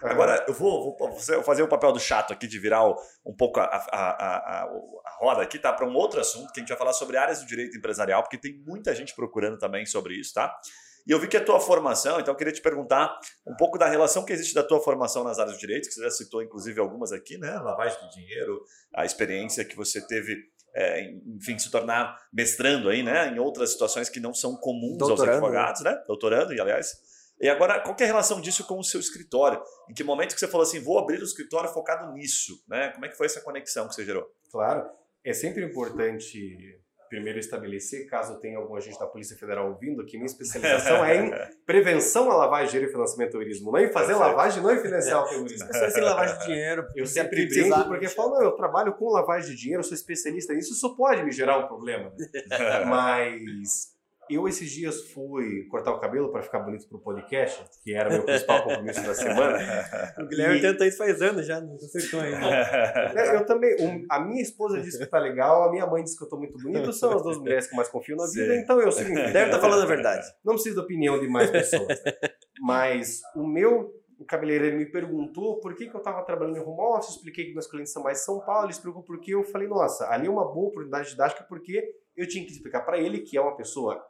Agora, 0.03 0.45
eu 0.47 0.53
vou, 0.53 0.97
vou, 0.97 1.43
fazer 1.43 1.63
o 1.63 1.67
papel 1.67 1.91
do 1.91 1.99
chato 1.99 2.33
aqui 2.33 2.47
de 2.47 2.59
virar 2.59 2.87
um 3.25 3.35
pouco 3.35 3.59
a, 3.59 3.63
a, 3.63 3.81
a, 3.91 4.63
a 4.63 5.17
roda 5.19 5.41
aqui, 5.41 5.57
tá? 5.57 5.71
Para 5.71 5.87
um 5.87 5.95
outro 5.95 6.19
assunto, 6.19 6.51
que 6.51 6.59
a 6.59 6.61
gente 6.61 6.69
vai 6.69 6.77
falar 6.77 6.93
sobre 6.93 7.17
áreas 7.17 7.39
do 7.39 7.45
direito 7.45 7.77
empresarial, 7.77 8.21
porque 8.21 8.37
tem 8.37 8.61
muita 8.65 8.93
gente 8.93 9.15
procurando 9.15 9.57
também 9.57 9.85
sobre 9.85 10.15
isso, 10.15 10.33
tá? 10.33 10.53
E 11.05 11.11
eu 11.11 11.19
vi 11.19 11.27
que 11.27 11.35
a 11.35 11.43
tua 11.43 11.59
formação, 11.59 12.19
então 12.19 12.33
eu 12.33 12.37
queria 12.37 12.53
te 12.53 12.61
perguntar 12.61 13.19
um 13.45 13.55
pouco 13.55 13.77
da 13.77 13.87
relação 13.87 14.23
que 14.23 14.31
existe 14.31 14.53
da 14.53 14.63
tua 14.63 14.79
formação 14.81 15.23
nas 15.23 15.37
áreas 15.37 15.55
de 15.55 15.59
direito, 15.59 15.87
que 15.87 15.93
você 15.93 16.01
já 16.01 16.11
citou 16.11 16.41
inclusive 16.41 16.79
algumas 16.79 17.11
aqui, 17.11 17.37
né? 17.37 17.51
Lavagem 17.59 17.99
de 18.07 18.15
dinheiro, 18.15 18.63
a 18.95 19.05
experiência 19.05 19.65
que 19.65 19.75
você 19.75 20.05
teve, 20.05 20.37
é, 20.73 21.11
enfim, 21.35 21.59
se 21.59 21.69
tornar 21.69 22.17
mestrando 22.31 22.89
aí, 22.89 23.03
né? 23.03 23.27
Em 23.27 23.39
outras 23.39 23.71
situações 23.71 24.07
que 24.07 24.19
não 24.19 24.33
são 24.33 24.55
comuns 24.55 24.97
Doutorando. 24.97 25.29
aos 25.29 25.43
advogados, 25.43 25.81
né? 25.81 26.03
Doutorando, 26.07 26.53
e 26.53 26.61
aliás. 26.61 27.12
E 27.39 27.49
agora, 27.49 27.81
qual 27.81 27.95
é 27.99 28.03
a 28.03 28.07
relação 28.07 28.39
disso 28.39 28.65
com 28.65 28.79
o 28.79 28.83
seu 28.83 28.99
escritório? 28.99 29.61
Em 29.89 29.93
que 29.93 30.03
momento 30.03 30.33
que 30.33 30.39
você 30.39 30.47
falou 30.47 30.63
assim, 30.63 30.79
vou 30.79 30.99
abrir 30.99 31.19
o 31.19 31.25
escritório 31.25 31.69
focado 31.69 32.13
nisso, 32.13 32.63
né? 32.67 32.89
Como 32.89 33.05
é 33.05 33.09
que 33.09 33.17
foi 33.17 33.25
essa 33.25 33.41
conexão 33.41 33.87
que 33.87 33.95
você 33.95 34.05
gerou? 34.05 34.25
Claro, 34.51 34.89
é 35.23 35.33
sempre 35.33 35.63
importante 35.63 36.79
primeiro 37.13 37.37
estabelecer, 37.37 38.07
caso 38.07 38.39
tenha 38.39 38.57
algum 38.57 38.75
agente 38.75 38.97
da 38.97 39.05
Polícia 39.05 39.37
Federal 39.37 39.69
ouvindo, 39.69 40.03
que 40.03 40.17
minha 40.17 40.25
especialização 40.25 41.05
é 41.05 41.17
em 41.17 41.31
prevenção 41.63 42.31
à 42.31 42.35
lavagem 42.35 42.65
de 42.65 42.71
dinheiro 42.71 42.89
e 42.89 42.91
financiamento 42.91 43.29
do 43.29 43.31
terrorismo. 43.33 43.71
Não 43.71 43.79
em 43.79 43.91
fazer 43.91 44.15
lavagem, 44.15 44.63
não 44.63 44.71
em 44.71 44.79
financiar 44.79 45.23
o 45.23 45.29
terrorismo. 45.29 45.67
Pessoas 45.67 45.93
sem 45.93 46.01
lavagem 46.01 46.39
de 46.39 46.45
dinheiro. 46.45 46.87
Eu 46.95 47.05
sempre 47.05 47.45
brinco 47.45 47.85
porque 47.85 48.07
falo, 48.09 48.31
não, 48.31 48.41
eu 48.41 48.53
trabalho 48.53 48.95
com 48.95 49.11
lavagem 49.11 49.51
de 49.51 49.61
dinheiro, 49.61 49.81
eu 49.81 49.83
sou 49.83 49.93
especialista 49.93 50.55
nisso, 50.55 50.73
isso 50.73 50.95
pode 50.95 51.21
me 51.21 51.31
gerar 51.31 51.59
um 51.59 51.67
problema. 51.67 52.11
Mas 52.89 53.92
eu 54.29 54.47
esses 54.47 54.71
dias 54.71 55.09
fui 55.11 55.63
cortar 55.69 55.91
o 55.91 55.99
cabelo 55.99 56.31
para 56.31 56.41
ficar 56.41 56.59
bonito 56.59 56.87
pro 56.87 56.99
podcast, 56.99 57.63
que 57.83 57.93
era 57.93 58.09
meu 58.09 58.23
principal 58.23 58.63
compromisso 58.63 59.03
da 59.03 59.13
semana. 59.13 59.59
O 60.17 60.27
Guilherme 60.27 60.57
e... 60.57 60.61
tenta 60.61 60.85
isso 60.85 60.97
faz 60.97 61.21
anos 61.21 61.45
já, 61.45 61.59
não 61.59 61.75
acertou 61.75 62.19
ainda. 62.19 62.39
É, 63.15 63.35
eu 63.35 63.45
também, 63.45 63.75
um, 63.79 64.05
a 64.09 64.19
minha 64.19 64.41
esposa 64.41 64.79
disse 64.79 64.97
que 64.97 65.05
tá 65.05 65.19
legal, 65.19 65.63
a 65.63 65.71
minha 65.71 65.85
mãe 65.85 66.03
disse 66.03 66.17
que 66.17 66.23
eu 66.23 66.29
tô 66.29 66.37
muito 66.37 66.57
bonito, 66.57 66.91
são 66.93 67.13
as 67.13 67.21
duas 67.21 67.37
mulheres 67.37 67.67
que 67.67 67.75
mais 67.75 67.89
confio 67.89 68.15
na 68.15 68.25
vida, 68.25 68.53
Sim. 68.53 68.59
então 68.59 68.79
eu 68.79 68.91
sigo. 68.91 69.13
Deve 69.13 69.45
estar 69.45 69.51
tá 69.51 69.59
falando 69.59 69.83
a 69.83 69.85
verdade. 69.85 70.25
Não 70.43 70.53
preciso 70.53 70.75
da 70.75 70.81
opinião 70.81 71.19
de 71.19 71.27
mais 71.27 71.49
pessoas. 71.49 72.01
Mas 72.59 73.21
o 73.35 73.45
meu 73.45 73.91
o 74.23 74.25
cabeleireiro 74.25 74.77
me 74.77 74.85
perguntou 74.85 75.59
por 75.59 75.75
que, 75.75 75.87
que 75.87 75.95
eu 75.95 75.99
estava 75.99 76.23
trabalhando 76.23 76.57
em 76.57 76.61
home 76.61 76.79
office, 76.79 77.15
expliquei 77.15 77.45
que 77.45 77.53
meus 77.53 77.67
clientes 77.67 77.91
são 77.91 78.01
mais 78.01 78.23
São 78.23 78.39
Paulo, 78.39 78.65
ele 78.65 78.71
explicou 78.71 79.03
por 79.03 79.19
que 79.19 79.31
eu 79.31 79.43
falei, 79.43 79.67
nossa, 79.67 80.07
ali 80.09 80.27
é 80.27 80.29
uma 80.29 80.45
boa 80.45 80.69
oportunidade 80.69 81.09
didática 81.09 81.43
porque 81.43 81.83
eu 82.15 82.27
tinha 82.27 82.45
que 82.45 82.51
explicar 82.51 82.81
para 82.81 82.97
ele 82.97 83.19
que 83.19 83.37
é 83.37 83.41
uma 83.41 83.55
pessoa 83.55 84.01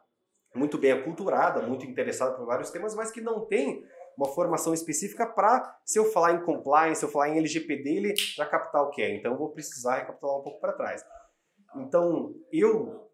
muito 0.54 0.78
bem 0.78 0.92
aculturada, 0.92 1.66
muito 1.66 1.84
interessada 1.84 2.36
por 2.36 2.46
vários 2.46 2.70
temas, 2.70 2.94
mas 2.94 3.10
que 3.10 3.20
não 3.20 3.46
tem 3.46 3.84
uma 4.16 4.28
formação 4.28 4.72
específica 4.72 5.26
para, 5.26 5.78
se 5.84 5.98
eu 5.98 6.04
falar 6.04 6.34
em 6.34 6.44
compliance, 6.44 7.00
se 7.00 7.04
eu 7.04 7.10
falar 7.10 7.30
em 7.30 7.38
LGPD, 7.38 7.90
ele 7.90 8.14
já 8.16 8.46
captar 8.46 8.82
o 8.82 8.90
que 8.90 9.02
é. 9.02 9.16
Então, 9.16 9.32
eu 9.32 9.38
vou 9.38 9.50
precisar 9.50 9.96
recapitular 9.96 10.38
um 10.38 10.42
pouco 10.42 10.60
para 10.60 10.72
trás. 10.72 11.04
Então, 11.76 12.32
eu, 12.52 13.10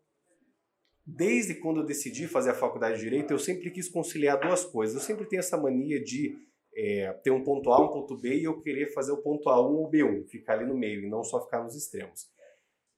desde 1.06 1.54
quando 1.54 1.80
eu 1.80 1.86
decidi 1.86 2.28
fazer 2.28 2.50
a 2.50 2.54
faculdade 2.54 2.98
de 2.98 3.04
Direito, 3.04 3.30
eu 3.30 3.38
sempre 3.38 3.70
quis 3.70 3.88
conciliar 3.88 4.38
duas 4.38 4.64
coisas. 4.64 4.96
Eu 4.96 5.00
sempre 5.00 5.26
tenho 5.26 5.40
essa 5.40 5.56
mania 5.56 6.02
de 6.02 6.36
é, 6.76 7.12
ter 7.24 7.30
um 7.30 7.42
ponto 7.42 7.72
A, 7.72 7.82
um 7.82 7.88
ponto 7.88 8.18
B, 8.18 8.36
e 8.36 8.44
eu 8.44 8.60
querer 8.60 8.92
fazer 8.92 9.12
o 9.12 9.22
ponto 9.22 9.48
A1 9.48 9.70
ou 9.70 9.90
B1, 9.90 10.28
ficar 10.28 10.54
ali 10.54 10.66
no 10.66 10.76
meio, 10.76 11.02
e 11.02 11.08
não 11.08 11.24
só 11.24 11.42
ficar 11.42 11.62
nos 11.62 11.74
extremos. 11.74 12.28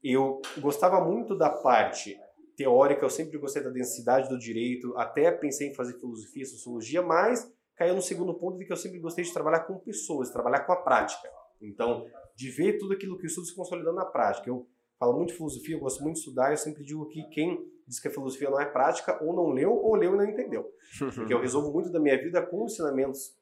Eu 0.03 0.43
gostava 0.59 1.01
muito 1.01 1.37
da 1.39 1.49
parte 1.49 2.19
teórica, 2.57 3.05
eu 3.05 3.11
sempre 3.11 3.39
gostei 3.39 3.63
da 3.63 3.71
densidade 3.71 4.29
do 4.29 4.39
direito, 4.39 4.97
até 4.97 5.31
pensei 5.31 5.69
em 5.69 5.75
fazer 5.75 5.99
filosofia, 5.99 6.45
sociologia, 6.45 7.03
mas 7.03 7.51
caiu 7.77 7.95
no 7.95 8.03
segundo 8.03 8.35
ponto 8.35 8.59
de 8.59 8.65
que 8.65 8.73
eu 8.73 8.77
sempre 8.77 8.99
gostei 8.99 9.25
de 9.25 9.33
trabalhar 9.33 9.61
com 9.61 9.79
pessoas, 9.79 10.31
trabalhar 10.31 10.61
com 10.61 10.73
a 10.73 10.77
prática. 10.77 11.29
Então, 11.61 12.07
de 12.35 12.51
ver 12.51 12.79
tudo 12.79 12.93
aquilo 12.95 13.17
que 13.17 13.25
eu 13.25 13.29
estudo 13.29 13.47
se 13.47 13.55
consolidando 13.55 13.97
na 13.97 14.05
prática. 14.05 14.49
Eu 14.49 14.67
falo 14.99 15.17
muito 15.17 15.31
de 15.31 15.37
filosofia, 15.37 15.77
eu 15.77 15.81
gosto 15.81 16.03
muito 16.03 16.15
de 16.15 16.21
estudar, 16.21 16.51
eu 16.51 16.57
sempre 16.57 16.85
digo 16.85 17.09
que 17.09 17.23
quem 17.31 17.59
diz 17.87 18.01
que 18.01 18.09
a 18.09 18.11
filosofia 18.11 18.51
não 18.51 18.61
é 18.61 18.67
prática, 18.67 19.23
ou 19.23 19.35
não 19.35 19.51
leu, 19.51 19.73
ou 19.73 19.95
leu 19.95 20.15
e 20.15 20.17
não 20.17 20.25
entendeu. 20.25 20.71
Porque 21.15 21.33
eu 21.33 21.41
resolvo 21.41 21.73
muito 21.73 21.91
da 21.91 22.01
minha 22.01 22.21
vida 22.21 22.45
com 22.45 22.65
ensinamentos 22.65 23.37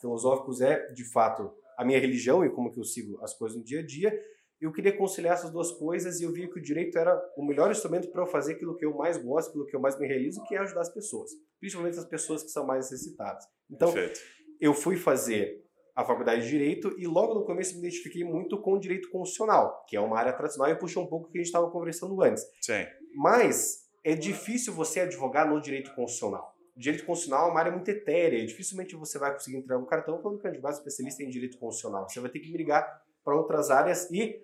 filosóficos, 0.00 0.60
é, 0.60 0.92
de 0.92 1.04
fato, 1.04 1.52
a 1.76 1.84
minha 1.84 1.98
religião 1.98 2.44
e 2.44 2.50
como 2.50 2.72
que 2.72 2.80
eu 2.80 2.84
sigo 2.84 3.22
as 3.22 3.34
coisas 3.34 3.56
no 3.56 3.64
dia 3.64 3.80
a 3.80 3.86
dia, 3.86 4.12
eu 4.60 4.72
queria 4.72 4.96
conciliar 4.96 5.34
essas 5.34 5.50
duas 5.50 5.70
coisas 5.70 6.20
e 6.20 6.24
eu 6.24 6.32
via 6.32 6.48
que 6.48 6.58
o 6.58 6.62
direito 6.62 6.98
era 6.98 7.16
o 7.36 7.44
melhor 7.44 7.70
instrumento 7.70 8.08
para 8.10 8.22
eu 8.22 8.26
fazer 8.26 8.54
aquilo 8.54 8.76
que 8.76 8.84
eu 8.84 8.94
mais 8.94 9.16
gosto, 9.16 9.50
aquilo 9.50 9.66
que 9.66 9.76
eu 9.76 9.80
mais 9.80 9.98
me 9.98 10.06
realizo, 10.06 10.42
que 10.44 10.54
é 10.54 10.58
ajudar 10.58 10.80
as 10.80 10.92
pessoas, 10.92 11.30
principalmente 11.60 11.98
as 11.98 12.04
pessoas 12.04 12.42
que 12.42 12.50
são 12.50 12.66
mais 12.66 12.90
necessitadas. 12.90 13.44
Então, 13.70 13.92
Perfeito. 13.92 14.20
eu 14.60 14.74
fui 14.74 14.96
fazer 14.96 15.64
a 15.94 16.04
faculdade 16.04 16.42
de 16.42 16.48
Direito 16.48 16.94
e 16.96 17.08
logo 17.08 17.34
no 17.34 17.44
começo 17.44 17.74
me 17.74 17.80
identifiquei 17.80 18.22
muito 18.22 18.56
com 18.60 18.74
o 18.74 18.78
direito 18.78 19.10
constitucional, 19.10 19.84
que 19.88 19.96
é 19.96 20.00
uma 20.00 20.16
área 20.16 20.32
tradicional 20.32 20.70
e 20.70 20.76
puxou 20.76 21.02
um 21.02 21.08
pouco 21.08 21.26
o 21.26 21.30
que 21.30 21.38
a 21.38 21.40
gente 21.40 21.48
estava 21.48 21.68
conversando 21.70 22.22
antes. 22.22 22.44
Sim. 22.60 22.86
Mas 23.16 23.88
é 24.04 24.14
difícil 24.14 24.72
você 24.72 25.00
advogar 25.00 25.48
no 25.48 25.60
direito 25.60 25.92
constitucional. 25.96 26.54
O 26.76 26.80
direito 26.80 27.04
constitucional 27.04 27.48
é 27.48 27.50
uma 27.50 27.58
área 27.58 27.72
muito 27.72 27.88
etérea, 27.88 28.46
dificilmente 28.46 28.94
você 28.94 29.18
vai 29.18 29.32
conseguir 29.32 29.56
entregar 29.56 29.76
um 29.76 29.86
cartão 29.86 30.22
falando 30.22 30.38
que 30.40 30.46
é 30.46 30.50
advogado 30.50 30.74
especialista 30.74 31.24
em 31.24 31.28
direito 31.28 31.58
constitucional. 31.58 32.08
Você 32.08 32.20
vai 32.20 32.30
ter 32.30 32.38
que 32.38 32.52
brigar 32.52 33.02
para 33.24 33.34
outras 33.34 33.68
áreas 33.68 34.08
e 34.12 34.40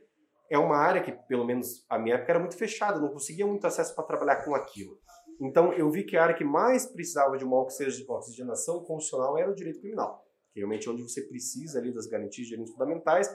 é 0.54 0.58
uma 0.58 0.76
área 0.76 1.02
que, 1.02 1.12
pelo 1.12 1.44
menos 1.44 1.84
a 1.88 1.98
minha 1.98 2.16
época, 2.16 2.32
era 2.32 2.38
muito 2.38 2.56
fechada, 2.56 3.00
não 3.00 3.08
conseguia 3.08 3.46
muito 3.46 3.66
acesso 3.66 3.94
para 3.94 4.04
trabalhar 4.04 4.44
com 4.44 4.54
aquilo. 4.54 4.98
Então, 5.40 5.72
eu 5.72 5.90
vi 5.90 6.04
que 6.04 6.16
a 6.16 6.22
área 6.22 6.34
que 6.34 6.44
mais 6.44 6.86
precisava 6.86 7.36
de 7.36 7.44
uma 7.44 7.60
oxigenação 7.60 8.84
constitucional 8.84 9.36
era 9.36 9.50
o 9.50 9.54
direito 9.54 9.80
criminal, 9.80 10.24
que 10.52 10.60
é 10.60 10.62
realmente 10.62 10.88
onde 10.88 11.02
você 11.02 11.22
precisa 11.22 11.78
ali 11.78 11.92
das 11.92 12.06
garantias 12.06 12.46
de 12.46 12.50
direitos 12.50 12.72
fundamentais, 12.72 13.28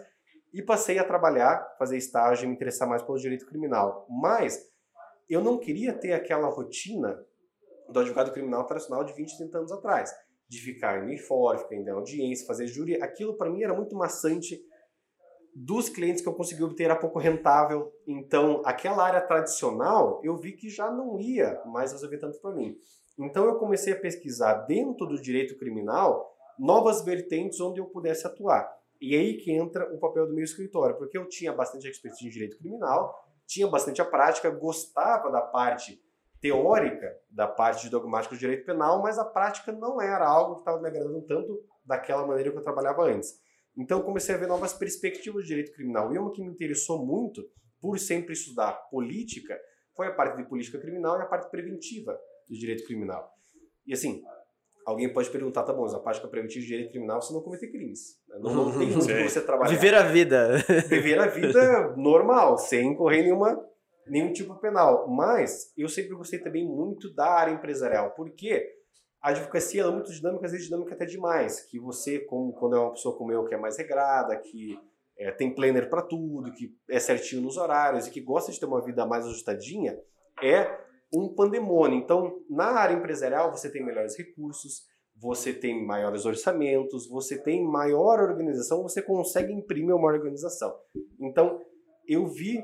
e 0.54 0.62
passei 0.62 0.98
a 0.98 1.04
trabalhar, 1.04 1.76
fazer 1.78 1.98
estágio 1.98 2.46
e 2.46 2.48
me 2.48 2.56
interessar 2.56 2.88
mais 2.88 3.04
pelo 3.04 3.18
direito 3.18 3.46
criminal. 3.46 4.08
Mas 4.10 4.68
eu 5.30 5.44
não 5.44 5.60
queria 5.60 5.94
ter 5.94 6.14
aquela 6.14 6.48
rotina 6.48 7.24
do 7.88 8.00
advogado 8.00 8.32
criminal 8.32 8.66
tradicional 8.66 9.04
de 9.04 9.14
20, 9.14 9.38
30 9.38 9.58
anos 9.58 9.72
atrás, 9.72 10.12
de 10.48 10.60
ficar 10.60 11.08
em 11.08 11.18
fora, 11.18 11.60
ficar 11.60 11.76
em 11.76 11.88
audiência, 11.90 12.48
fazer 12.48 12.68
júri. 12.68 13.02
Aquilo 13.02 13.36
para 13.36 13.50
mim 13.50 13.62
era 13.64 13.74
muito 13.74 13.96
maçante. 13.96 14.60
Dos 15.56 15.90
clientes 15.90 16.22
que 16.22 16.30
eu 16.30 16.34
consegui 16.34 16.64
obter 16.64 16.86
era 16.86 16.96
pouco 16.96 17.20
rentável. 17.20 17.92
Então, 18.08 18.62
aquela 18.66 19.06
área 19.06 19.22
tradicional, 19.22 20.22
eu 20.24 20.38
vi 20.38 20.54
que 20.54 20.70
já 20.70 20.90
não 20.92 21.20
ia 21.20 21.62
mais 21.66 21.92
resolver 21.92 22.18
tanto 22.18 22.40
para 22.40 22.56
mim. 22.56 22.78
Então, 23.18 23.46
eu 23.46 23.56
comecei 23.56 23.94
a 23.94 24.00
pesquisar 24.00 24.54
dentro 24.66 25.06
do 25.06 25.22
direito 25.22 25.58
criminal 25.58 26.34
novas 26.58 27.04
vertentes 27.04 27.60
onde 27.60 27.80
eu 27.80 27.86
pudesse 27.86 28.26
atuar. 28.26 28.70
E 29.02 29.16
aí 29.16 29.38
que 29.38 29.52
entra 29.52 29.94
o 29.94 30.00
papel 30.00 30.28
do 30.28 30.34
meu 30.34 30.44
escritório, 30.44 30.98
porque 30.98 31.18
eu 31.18 31.28
tinha 31.28 31.54
bastante 31.54 31.88
expertise 31.88 32.28
em 32.28 32.30
direito 32.30 32.58
criminal, 32.58 33.16
tinha 33.48 33.68
bastante 33.68 34.02
a 34.02 34.06
prática, 34.06 34.50
gostava 34.50 35.32
da 35.32 35.42
parte 35.42 36.02
teórica 36.42 37.18
da 37.30 37.48
parte 37.48 37.84
de 37.84 37.90
dogmático 37.90 38.34
de 38.34 38.40
direito 38.40 38.66
penal, 38.66 39.02
mas 39.02 39.20
a 39.20 39.26
prática 39.26 39.72
não 39.72 40.02
era 40.02 40.28
algo 40.28 40.56
que 40.56 40.62
estava 40.62 40.82
me 40.82 40.88
agradando 40.88 41.22
tanto 41.24 41.62
daquela 41.84 42.26
maneira 42.26 42.52
que 42.52 42.58
eu 42.58 42.64
trabalhava 42.64 43.04
antes. 43.04 43.40
Então 43.80 44.02
comecei 44.02 44.36
a 44.36 44.38
ver 44.38 44.48
novas 44.48 44.74
perspectivas 44.74 45.44
de 45.44 45.50
direito 45.50 45.72
criminal. 45.72 46.14
E 46.14 46.18
uma 46.18 46.32
que 46.32 46.42
me 46.42 46.50
interessou 46.50 47.06
muito, 47.06 47.44
por 47.80 47.98
sempre 47.98 48.34
estudar 48.34 48.74
política, 48.92 49.58
foi 49.96 50.08
a 50.08 50.14
parte 50.14 50.38
de 50.38 50.48
política 50.48 50.80
criminal 50.80 51.18
e 51.18 51.22
a 51.22 51.26
parte 51.26 51.50
preventiva 51.50 52.20
de 52.48 52.60
direito 52.60 52.84
criminal. 52.86 53.32
E 53.88 53.94
assim, 53.94 54.22
alguém 54.86 55.12
pode 55.12 55.30
perguntar, 55.30 55.64
tá 55.64 55.72
bom, 55.72 55.84
mas 55.84 55.94
a 55.94 56.00
prática 56.00 56.28
preventiva 56.28 56.62
de 56.62 56.68
direito 56.68 56.92
criminal 56.92 57.22
você 57.22 57.34
não 57.34 57.42
cometer 57.42 57.72
crimes. 57.72 58.20
Não, 58.28 58.54
não 58.54 58.78
tem 58.78 58.90
muito 58.92 59.08
você 59.30 59.42
trabalhar. 59.42 59.72
Viver 59.72 59.96
a 59.96 60.04
vida. 60.04 60.58
Viver 60.90 61.20
a 61.20 61.28
vida 61.28 61.96
normal, 61.96 62.58
sem 62.58 62.96
correr 62.96 63.24
nenhuma 63.24 63.66
nenhum 64.10 64.34
tipo 64.34 64.56
penal. 64.56 65.08
Mas 65.08 65.72
eu 65.78 65.88
sempre 65.88 66.16
gostei 66.16 66.40
também 66.40 66.66
muito 66.66 67.14
da 67.14 67.28
área 67.28 67.52
empresarial, 67.52 68.12
porque 68.12 68.79
a 69.22 69.30
advocacia 69.30 69.84
é 69.84 69.92
muito 69.92 70.12
dinâmica, 70.12 70.46
às 70.46 70.52
vezes 70.52 70.68
dinâmica 70.68 70.94
até 70.94 71.06
demais. 71.06 71.62
Que 71.62 71.80
você, 71.80 72.20
como, 72.20 72.54
quando 72.54 72.76
é 72.76 72.80
uma 72.80 72.92
pessoa 72.92 73.18
como 73.18 73.32
eu, 73.32 73.46
que 73.46 73.54
é 73.54 73.58
mais 73.58 73.78
regrada, 73.78 74.38
que 74.38 74.80
é, 75.18 75.32
tem 75.32 75.54
planner 75.54 75.90
para 75.90 76.02
tudo, 76.02 76.54
que 76.54 76.74
é 76.90 77.00
certinho 77.00 77.42
nos 77.42 77.58
horários 77.58 78.08
e 78.08 78.12
que 78.12 78.22
gosta 78.22 78.52
de 78.52 78.60
ter 78.60 78.66
uma 78.66 78.84
vida 78.84 79.06
mais 79.06 79.26
ajustadinha, 79.26 80.00
é 80.42 80.80
um 81.14 81.34
pandemônio. 81.34 81.98
Então, 81.98 82.40
na 82.50 82.68
área 82.68 82.96
empresarial, 82.96 83.52
você 83.52 83.70
tem 83.70 83.86
melhores 83.86 84.18
recursos, 84.18 84.84
você 85.18 85.54
tem 85.54 85.86
maiores 85.86 86.26
orçamentos, 86.26 87.10
você 87.10 87.38
tem 87.38 87.62
maior 87.62 88.22
organização, 88.22 88.84
você 88.84 89.02
consegue 89.02 89.52
imprimir 89.52 89.94
uma 89.94 90.08
organização. 90.08 90.74
Então, 91.20 91.62
eu 92.08 92.26
vi 92.26 92.64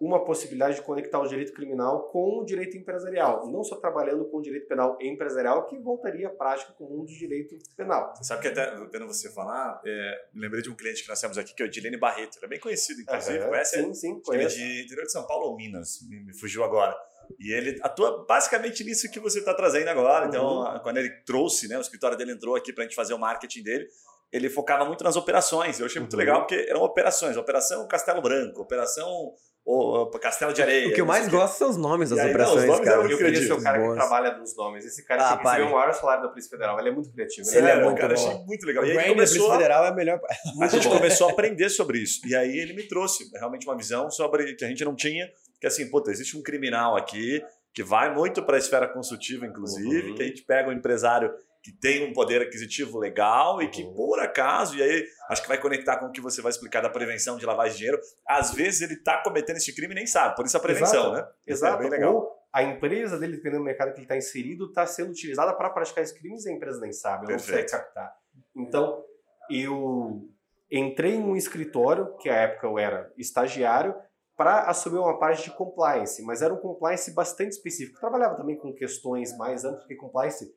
uma 0.00 0.24
possibilidade 0.24 0.76
de 0.76 0.82
conectar 0.82 1.20
o 1.20 1.26
direito 1.26 1.52
criminal 1.52 2.08
com 2.10 2.40
o 2.40 2.44
direito 2.44 2.76
empresarial, 2.76 3.48
não 3.50 3.62
só 3.62 3.76
trabalhando 3.76 4.24
com 4.26 4.38
o 4.38 4.42
direito 4.42 4.66
penal 4.66 4.98
empresarial, 5.00 5.66
que 5.66 5.78
voltaria 5.78 6.26
à 6.26 6.30
prática 6.30 6.72
com 6.72 6.84
o 6.84 6.90
mundo 6.90 7.06
do 7.06 7.14
direito 7.14 7.56
penal. 7.76 8.12
Você 8.16 8.24
sabe 8.24 8.42
que 8.42 8.48
até 8.48 8.74
vendo 8.90 9.06
você 9.06 9.30
falar, 9.32 9.80
é, 9.86 10.26
lembrei 10.34 10.62
de 10.62 10.70
um 10.70 10.74
cliente 10.74 11.02
que 11.02 11.08
nós 11.08 11.20
temos 11.20 11.38
aqui, 11.38 11.54
que 11.54 11.62
é 11.62 11.66
o 11.66 11.70
Dilene 11.70 11.96
Barreto, 11.96 12.38
ele 12.38 12.46
é 12.46 12.48
bem 12.48 12.60
conhecido, 12.60 13.00
inclusive, 13.02 13.38
uhum, 13.38 13.48
conhece? 13.48 13.82
Sim, 13.82 13.94
sim, 13.94 14.20
conhece. 14.20 14.60
Ele 14.60 14.64
é 14.64 14.78
de 14.78 14.84
interior 14.84 15.06
de 15.06 15.12
São 15.12 15.26
Paulo 15.26 15.46
ou 15.46 15.56
Minas, 15.56 16.00
me, 16.08 16.24
me 16.24 16.38
fugiu 16.38 16.64
agora. 16.64 16.94
E 17.38 17.52
ele 17.52 17.78
atua 17.82 18.24
basicamente 18.26 18.84
nisso 18.84 19.10
que 19.10 19.20
você 19.20 19.38
está 19.38 19.54
trazendo 19.54 19.88
agora. 19.88 20.26
Então, 20.26 20.60
uhum. 20.60 20.80
quando 20.80 20.98
ele 20.98 21.10
trouxe, 21.24 21.68
né, 21.68 21.78
o 21.78 21.80
escritório 21.80 22.16
dele 22.16 22.32
entrou 22.32 22.54
aqui 22.54 22.72
para 22.72 22.84
a 22.84 22.86
gente 22.86 22.96
fazer 22.96 23.14
o 23.14 23.18
marketing 23.18 23.62
dele, 23.62 23.88
ele 24.32 24.50
focava 24.50 24.84
muito 24.84 25.04
nas 25.04 25.16
operações. 25.16 25.78
Eu 25.78 25.86
achei 25.86 26.00
muito 26.00 26.12
uhum. 26.12 26.18
legal 26.18 26.40
porque 26.40 26.66
eram 26.68 26.82
operações. 26.82 27.36
Operação 27.36 27.86
Castelo 27.86 28.20
Branco, 28.20 28.60
Operação 28.60 29.32
o 29.64 30.06
Castelo 30.18 30.52
de 30.52 30.60
Areia. 30.60 30.88
O 30.88 30.92
que 30.92 31.00
eu 31.00 31.06
mais 31.06 31.26
gosto 31.26 31.56
são 31.56 31.70
os 31.70 31.76
nomes 31.76 32.10
das 32.10 32.18
aí, 32.18 32.30
operações, 32.30 32.66
não, 32.66 32.82
cara. 32.82 33.10
Eu 33.10 33.16
queria 33.16 33.42
ser 33.42 33.52
o 33.52 33.62
cara 33.62 33.80
que 33.80 33.94
trabalha 33.94 34.36
nos 34.36 34.54
nomes. 34.54 34.84
Esse 34.84 35.02
cara 35.04 35.26
ah, 35.26 35.36
que 35.38 35.44
recebeu 35.44 35.68
o 35.68 35.72
maior 35.72 35.94
salário 35.94 36.22
da 36.22 36.28
Polícia 36.28 36.50
Federal. 36.50 36.78
Ele 36.78 36.90
é 36.90 36.92
muito 36.92 37.10
criativo. 37.10 37.48
Ele, 37.48 37.58
ele 37.58 37.66
é, 37.66 37.70
é 37.70 37.82
muito 37.82 37.98
cara, 37.98 38.14
bom. 38.14 38.20
achei 38.20 38.44
muito 38.44 38.66
legal. 38.66 38.84
O 38.84 38.86
e 38.86 38.98
aí 38.98 39.08
começou, 39.08 39.38
Polícia 39.38 39.56
Federal 39.56 39.84
é 39.84 39.88
a 39.88 39.94
melhor. 39.94 40.20
a 40.60 40.66
gente 40.66 40.88
começou 40.88 41.28
a 41.28 41.30
aprender 41.30 41.70
sobre 41.70 41.98
isso. 41.98 42.20
E 42.26 42.36
aí 42.36 42.58
ele 42.58 42.74
me 42.74 42.82
trouxe 42.82 43.30
realmente 43.34 43.66
uma 43.66 43.76
visão 43.76 44.10
sobre 44.10 44.54
que 44.54 44.64
a 44.64 44.68
gente 44.68 44.84
não 44.84 44.94
tinha, 44.94 45.30
que 45.58 45.66
assim, 45.66 45.88
puta, 45.88 46.10
existe 46.10 46.36
um 46.36 46.42
criminal 46.42 46.94
aqui 46.96 47.42
que 47.72 47.82
vai 47.82 48.14
muito 48.14 48.42
para 48.42 48.56
a 48.56 48.58
esfera 48.58 48.86
consultiva, 48.86 49.46
inclusive, 49.46 50.10
uhum. 50.10 50.14
que 50.14 50.22
a 50.22 50.26
gente 50.26 50.42
pega 50.42 50.68
um 50.68 50.72
empresário 50.72 51.32
que 51.64 51.72
tem 51.72 52.06
um 52.06 52.12
poder 52.12 52.42
aquisitivo 52.42 52.98
legal 52.98 53.62
e 53.62 53.68
que, 53.68 53.82
uhum. 53.82 53.94
por 53.94 54.20
acaso, 54.20 54.76
e 54.76 54.82
aí 54.82 55.06
acho 55.30 55.40
que 55.40 55.48
vai 55.48 55.58
conectar 55.58 55.96
com 55.96 56.06
o 56.06 56.12
que 56.12 56.20
você 56.20 56.42
vai 56.42 56.50
explicar 56.50 56.82
da 56.82 56.90
prevenção 56.90 57.38
de 57.38 57.46
lavagem 57.46 57.72
de 57.72 57.78
dinheiro, 57.78 57.98
às 58.28 58.52
vezes 58.52 58.82
ele 58.82 58.92
está 58.92 59.22
cometendo 59.22 59.56
esse 59.56 59.74
crime 59.74 59.94
e 59.94 59.96
nem 59.96 60.06
sabe, 60.06 60.36
por 60.36 60.44
isso 60.44 60.54
a 60.58 60.60
prevenção, 60.60 61.14
Exato. 61.14 61.14
né? 61.14 61.32
Exato. 61.46 61.76
É 61.76 61.78
bem 61.78 61.90
legal. 61.90 62.14
Ou 62.14 62.34
a 62.52 62.62
empresa 62.62 63.18
dele, 63.18 63.36
dependendo 63.36 63.62
do 63.62 63.64
mercado 63.64 63.92
que 63.92 63.96
ele 63.96 64.04
está 64.04 64.16
inserido, 64.16 64.66
está 64.66 64.86
sendo 64.86 65.10
utilizada 65.10 65.54
para 65.54 65.70
praticar 65.70 66.04
esses 66.04 66.16
crimes 66.16 66.44
e 66.44 66.50
a 66.50 66.52
empresa 66.52 66.78
nem 66.80 66.92
sabe, 66.92 67.24
ela 67.24 67.32
não 67.32 67.38
consegue 67.38 67.70
captar. 67.70 68.14
Então, 68.54 69.02
eu 69.50 70.28
entrei 70.70 71.14
em 71.14 71.24
um 71.24 71.34
escritório, 71.34 72.14
que 72.18 72.28
à 72.28 72.34
época 72.34 72.66
eu 72.66 72.78
era 72.78 73.10
estagiário, 73.16 73.94
para 74.36 74.64
assumir 74.64 74.98
uma 74.98 75.18
parte 75.18 75.44
de 75.44 75.56
compliance, 75.56 76.22
mas 76.22 76.42
era 76.42 76.52
um 76.52 76.58
compliance 76.58 77.10
bastante 77.14 77.52
específico. 77.52 77.96
Eu 77.96 78.00
trabalhava 78.00 78.36
também 78.36 78.56
com 78.56 78.74
questões 78.74 79.36
mais 79.38 79.64
amplas, 79.64 79.80
porque 79.80 79.96
compliance 79.96 80.52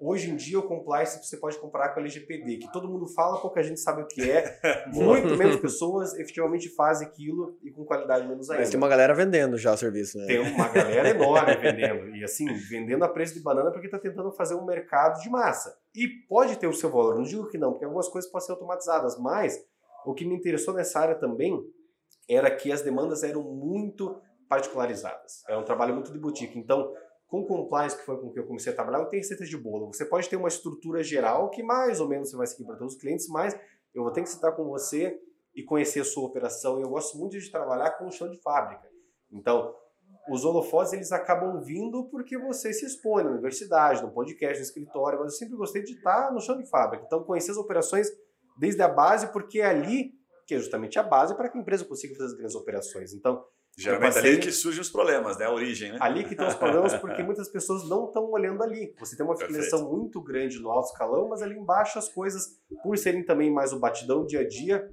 Hoje 0.00 0.30
em 0.30 0.36
dia, 0.36 0.58
o 0.58 0.62
compliance 0.62 1.22
você 1.22 1.36
pode 1.36 1.58
comparar 1.58 1.90
com 1.90 2.00
a 2.00 2.02
LGPD, 2.02 2.56
que 2.56 2.72
todo 2.72 2.88
mundo 2.88 3.06
fala, 3.06 3.38
pouca 3.38 3.62
gente 3.62 3.78
sabe 3.78 4.00
o 4.00 4.06
que 4.06 4.30
é. 4.30 4.58
muito 4.88 5.36
menos 5.36 5.56
pessoas 5.60 6.14
efetivamente 6.14 6.70
fazem 6.70 7.06
aquilo 7.06 7.58
e 7.62 7.70
com 7.70 7.84
qualidade 7.84 8.26
menos 8.26 8.48
ainda. 8.48 8.62
Mas 8.62 8.70
tem 8.70 8.78
uma 8.78 8.88
galera 8.88 9.12
vendendo 9.12 9.58
já 9.58 9.74
o 9.74 9.76
serviço, 9.76 10.16
né? 10.16 10.26
Tem 10.26 10.38
uma 10.38 10.68
galera 10.68 11.10
enorme 11.10 11.54
vendendo. 11.56 12.16
E 12.16 12.24
assim, 12.24 12.46
vendendo 12.70 13.04
a 13.04 13.08
preço 13.08 13.34
de 13.34 13.40
banana 13.40 13.70
porque 13.70 13.88
está 13.88 13.98
tentando 13.98 14.32
fazer 14.32 14.54
um 14.54 14.64
mercado 14.64 15.20
de 15.20 15.28
massa. 15.28 15.76
E 15.94 16.08
pode 16.26 16.56
ter 16.56 16.66
o 16.66 16.72
seu 16.72 16.88
valor, 16.88 17.16
não 17.16 17.22
digo 17.22 17.46
que 17.48 17.58
não, 17.58 17.72
porque 17.72 17.84
algumas 17.84 18.08
coisas 18.08 18.30
podem 18.30 18.46
ser 18.46 18.52
automatizadas, 18.52 19.18
mas 19.18 19.62
o 20.06 20.14
que 20.14 20.24
me 20.24 20.34
interessou 20.34 20.72
nessa 20.72 20.98
área 20.98 21.14
também 21.14 21.62
era 22.26 22.50
que 22.50 22.72
as 22.72 22.80
demandas 22.80 23.22
eram 23.22 23.42
muito 23.42 24.18
particularizadas. 24.48 25.44
Era 25.46 25.58
um 25.58 25.64
trabalho 25.64 25.94
muito 25.94 26.10
de 26.10 26.18
boutique. 26.18 26.58
Então, 26.58 26.92
com 27.30 27.44
compliance, 27.44 27.96
que 27.96 28.04
foi 28.04 28.20
com 28.20 28.30
que 28.30 28.40
eu 28.40 28.46
comecei 28.46 28.72
a 28.72 28.74
trabalhar, 28.74 28.98
não 28.98 29.08
tem 29.08 29.20
receitas 29.20 29.48
de 29.48 29.56
bolo. 29.56 29.86
Você 29.86 30.04
pode 30.04 30.28
ter 30.28 30.34
uma 30.34 30.48
estrutura 30.48 31.00
geral 31.02 31.48
que 31.48 31.62
mais 31.62 32.00
ou 32.00 32.08
menos 32.08 32.28
você 32.28 32.36
vai 32.36 32.46
seguir 32.46 32.64
para 32.64 32.76
todos 32.76 32.94
os 32.94 33.00
clientes, 33.00 33.28
mas 33.28 33.56
eu 33.94 34.02
vou 34.02 34.12
ter 34.12 34.22
que 34.22 34.28
sentar 34.28 34.54
com 34.56 34.64
você 34.64 35.16
e 35.54 35.62
conhecer 35.62 36.00
a 36.00 36.04
sua 36.04 36.26
operação. 36.26 36.80
E 36.80 36.82
eu 36.82 36.88
gosto 36.88 37.16
muito 37.16 37.38
de 37.38 37.50
trabalhar 37.50 37.92
com 37.92 38.08
o 38.08 38.10
chão 38.10 38.28
de 38.28 38.36
fábrica. 38.42 38.88
Então, 39.30 39.72
os 40.28 40.44
holofotes 40.44 40.92
eles 40.92 41.12
acabam 41.12 41.60
vindo 41.60 42.08
porque 42.10 42.36
você 42.36 42.72
se 42.72 42.84
expõe 42.84 43.22
na 43.22 43.30
universidade, 43.30 44.02
no 44.02 44.10
podcast, 44.10 44.58
no 44.58 44.64
escritório, 44.64 45.20
mas 45.20 45.32
eu 45.32 45.38
sempre 45.38 45.56
gostei 45.56 45.84
de 45.84 45.92
estar 45.92 46.32
no 46.32 46.40
chão 46.40 46.58
de 46.58 46.68
fábrica. 46.68 47.04
Então, 47.06 47.22
conhecer 47.22 47.52
as 47.52 47.56
operações 47.56 48.08
desde 48.58 48.82
a 48.82 48.88
base, 48.88 49.32
porque 49.32 49.60
é 49.60 49.66
ali 49.66 50.12
que 50.48 50.54
é 50.56 50.58
justamente 50.58 50.98
a 50.98 51.04
base 51.04 51.36
para 51.36 51.48
que 51.48 51.56
a 51.56 51.60
empresa 51.60 51.84
consiga 51.84 52.12
fazer 52.16 52.26
as 52.26 52.34
grandes 52.34 52.56
operações. 52.56 53.14
Então, 53.14 53.44
Geralmente 53.76 54.14
passei... 54.14 54.32
ali 54.32 54.40
que 54.40 54.52
surgem 54.52 54.80
os 54.80 54.90
problemas, 54.90 55.38
né? 55.38 55.46
A 55.46 55.52
origem, 55.52 55.92
né? 55.92 55.98
Ali 56.00 56.24
que 56.24 56.32
estão 56.32 56.48
os 56.48 56.54
problemas, 56.54 56.94
porque 56.96 57.22
muitas 57.24 57.48
pessoas 57.48 57.88
não 57.88 58.06
estão 58.06 58.30
olhando 58.30 58.62
ali. 58.62 58.94
Você 58.98 59.16
tem 59.16 59.24
uma 59.24 59.36
filiação 59.36 59.90
muito 59.90 60.20
grande 60.20 60.58
no 60.58 60.70
alto 60.70 60.90
escalão, 60.90 61.28
mas 61.28 61.42
ali 61.42 61.56
embaixo 61.56 61.98
as 61.98 62.08
coisas, 62.08 62.60
por 62.82 62.98
serem 62.98 63.24
também 63.24 63.50
mais 63.50 63.72
o 63.72 63.78
batidão 63.78 64.26
dia 64.26 64.40
a 64.40 64.48
dia, 64.48 64.92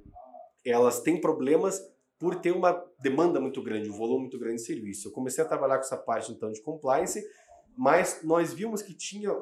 elas 0.64 1.00
têm 1.00 1.20
problemas 1.20 1.80
por 2.18 2.36
ter 2.36 2.50
uma 2.50 2.84
demanda 3.00 3.40
muito 3.40 3.62
grande, 3.62 3.90
um 3.90 3.96
volume 3.96 4.22
muito 4.22 4.38
grande 4.38 4.56
de 4.56 4.66
serviço. 4.66 5.08
Eu 5.08 5.12
comecei 5.12 5.42
a 5.42 5.46
trabalhar 5.46 5.76
com 5.76 5.84
essa 5.84 5.96
parte 5.96 6.32
então 6.32 6.50
de 6.50 6.60
compliance, 6.60 7.22
mas 7.76 8.20
nós 8.24 8.52
vimos 8.52 8.82
que 8.82 8.94
tinha 8.94 9.32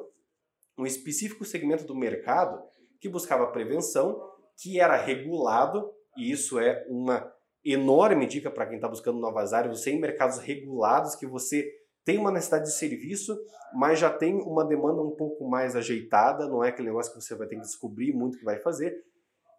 um 0.77 0.85
específico 0.85 1.43
segmento 1.43 1.85
do 1.85 1.95
mercado 1.95 2.61
que 2.99 3.09
buscava 3.09 3.47
prevenção, 3.47 4.21
que 4.55 4.79
era 4.79 4.95
regulado, 4.95 5.91
e 6.15 6.31
isso 6.31 6.59
é 6.59 6.85
uma 6.87 7.31
enorme 7.73 8.25
dica 8.25 8.49
para 8.49 8.65
quem 8.65 8.75
está 8.75 8.87
buscando 8.87 9.19
novas 9.19 9.53
áreas, 9.53 9.79
você 9.79 9.91
em 9.91 9.99
mercados 9.99 10.37
regulados 10.39 11.15
que 11.15 11.25
você 11.25 11.69
tem 12.05 12.17
uma 12.17 12.31
necessidade 12.31 12.65
de 12.65 12.73
serviço, 12.73 13.37
mas 13.73 13.99
já 13.99 14.09
tem 14.09 14.35
uma 14.35 14.65
demanda 14.65 15.01
um 15.01 15.11
pouco 15.11 15.47
mais 15.49 15.75
ajeitada, 15.75 16.47
não 16.47 16.63
é 16.63 16.69
aquele 16.69 16.87
negócio 16.87 17.13
que 17.13 17.19
você 17.19 17.35
vai 17.35 17.47
ter 17.47 17.55
que 17.55 17.61
descobrir 17.61 18.13
muito 18.13 18.37
que 18.37 18.45
vai 18.45 18.57
fazer. 18.59 18.95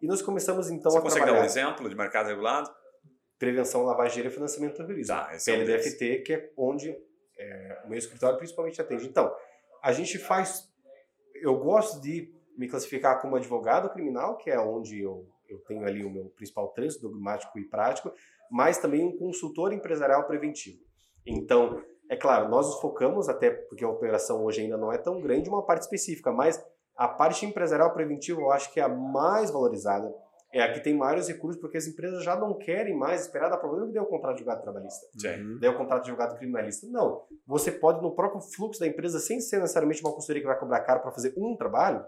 E 0.01 0.07
nós 0.07 0.21
começamos 0.21 0.71
então 0.71 0.91
você 0.91 0.97
a 0.97 1.01
consegue 1.01 1.25
dar 1.27 1.33
um 1.33 1.43
exemplo 1.43 1.87
de 1.87 1.95
mercado 1.95 2.27
regulado? 2.27 2.69
Prevenção, 3.37 3.83
lavagem 3.83 4.25
e 4.25 4.29
financiamento 4.31 4.73
do 4.73 4.77
terrorismo. 4.77 5.15
Tá, 5.15 5.29
PLDFT, 5.45 6.11
é 6.11 6.17
que 6.21 6.33
é 6.33 6.51
onde 6.57 6.89
é, 7.37 7.81
o 7.85 7.89
meu 7.89 7.99
escritório 7.99 8.37
principalmente 8.37 8.81
atende. 8.81 9.05
Então, 9.05 9.31
a 9.83 9.91
gente 9.91 10.17
faz... 10.17 10.67
Eu 11.35 11.57
gosto 11.57 12.01
de 12.01 12.33
me 12.57 12.67
classificar 12.67 13.21
como 13.21 13.35
advogado 13.35 13.89
criminal, 13.89 14.35
que 14.37 14.49
é 14.49 14.59
onde 14.59 14.99
eu 14.99 15.27
eu 15.49 15.59
tenho 15.59 15.85
ali 15.85 16.03
o 16.03 16.09
meu 16.09 16.25
principal 16.35 16.69
trânsito 16.69 17.09
dogmático 17.09 17.57
e 17.57 17.65
prático, 17.65 18.11
mas 18.49 18.77
também 18.77 19.03
um 19.03 19.17
consultor 19.17 19.73
empresarial 19.73 20.25
preventivo. 20.25 20.79
Então, 21.25 21.81
é 22.09 22.15
claro, 22.15 22.49
nós 22.49 22.67
nos 22.67 22.79
focamos, 22.81 23.29
até 23.29 23.51
porque 23.51 23.83
a 23.83 23.89
operação 23.89 24.43
hoje 24.43 24.61
ainda 24.61 24.77
não 24.77 24.91
é 24.91 24.97
tão 24.97 25.21
grande, 25.21 25.49
uma 25.49 25.65
parte 25.65 25.83
específica, 25.83 26.31
mas 26.31 26.63
a 26.95 27.07
parte 27.07 27.45
empresarial 27.45 27.93
preventiva 27.93 28.41
eu 28.41 28.51
acho 28.51 28.73
que 28.73 28.79
é 28.79 28.83
a 28.83 28.89
mais 28.89 29.51
valorizada, 29.51 30.13
é 30.51 30.61
a 30.61 30.73
que 30.73 30.79
tem 30.79 30.95
maiores 30.95 31.27
recursos, 31.27 31.61
porque 31.61 31.77
as 31.77 31.85
empresas 31.85 32.23
já 32.23 32.35
não 32.35 32.57
querem 32.57 32.97
mais 32.97 33.21
esperar 33.21 33.49
dar 33.49 33.57
problema 33.57 33.85
que 33.85 33.93
dê 33.93 33.99
o 33.99 34.05
contrato 34.05 34.33
de 34.33 34.39
julgado 34.39 34.63
trabalhista. 34.63 35.05
Sim. 35.15 35.59
Dê 35.59 35.67
o 35.67 35.77
contrato 35.77 36.01
de 36.01 36.09
julgado 36.09 36.35
criminalista. 36.35 36.87
Não. 36.87 37.23
Você 37.45 37.71
pode, 37.71 38.01
no 38.01 38.15
próprio 38.15 38.41
fluxo 38.41 38.79
da 38.79 38.87
empresa, 38.87 39.19
sem 39.19 39.39
ser 39.39 39.59
necessariamente 39.59 40.01
uma 40.01 40.11
consultoria 40.11 40.41
que 40.41 40.47
vai 40.47 40.57
cobrar 40.57 40.81
caro 40.81 41.01
para 41.01 41.11
fazer 41.11 41.33
um 41.37 41.55
trabalho, 41.55 42.03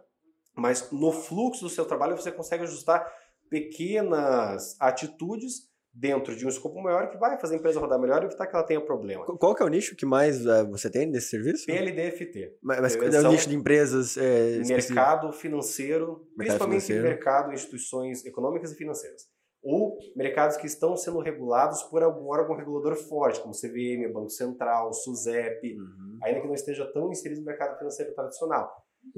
mas 0.56 0.91
no 0.91 1.12
fluxo 1.12 1.63
do 1.63 1.69
seu 1.69 1.86
trabalho 1.86 2.17
você 2.17 2.32
consegue 2.32 2.63
ajustar 2.63 3.08
pequenas 3.51 4.77
atitudes 4.79 5.69
dentro 5.93 6.33
de 6.33 6.45
um 6.45 6.49
escopo 6.49 6.81
maior 6.81 7.09
que 7.09 7.17
vai 7.17 7.37
fazer 7.37 7.55
a 7.55 7.57
empresa 7.57 7.81
rodar 7.81 7.99
melhor 7.99 8.23
e 8.23 8.25
evitar 8.25 8.47
que 8.47 8.55
ela 8.55 8.65
tenha 8.65 8.79
problema. 8.79 9.25
Qual 9.25 9.53
que 9.53 9.61
é 9.61 9.65
o 9.65 9.69
nicho 9.69 9.93
que 9.93 10.05
mais 10.05 10.45
uh, 10.45 10.65
você 10.69 10.89
tem 10.89 11.11
desse 11.11 11.27
serviço? 11.27 11.65
PLDFT. 11.65 12.57
Mas, 12.63 12.95
mas 12.95 13.13
é 13.13 13.19
o 13.19 13.29
nicho 13.29 13.49
de 13.49 13.55
empresas? 13.55 14.15
É, 14.15 14.59
mercado 14.59 15.33
financeiro, 15.33 16.07
mercado 16.07 16.37
principalmente 16.37 16.85
financeiro. 16.85 17.03
mercado, 17.03 17.53
instituições 17.53 18.25
econômicas 18.25 18.71
e 18.71 18.75
financeiras. 18.75 19.23
Ou 19.61 19.97
mercados 20.15 20.55
que 20.55 20.65
estão 20.65 20.95
sendo 20.95 21.19
regulados 21.19 21.83
por 21.83 22.01
algum 22.01 22.29
órgão 22.29 22.55
regulador 22.55 22.95
forte, 22.95 23.41
como 23.41 23.53
CVM, 23.53 24.11
Banco 24.11 24.29
Central, 24.29 24.93
SUSEP, 24.93 25.77
uhum. 25.77 26.17
ainda 26.23 26.39
que 26.39 26.47
não 26.47 26.55
esteja 26.55 26.89
tão 26.93 27.11
inserido 27.11 27.41
no 27.41 27.45
mercado 27.45 27.77
financeiro 27.77 28.15
tradicional. 28.15 28.71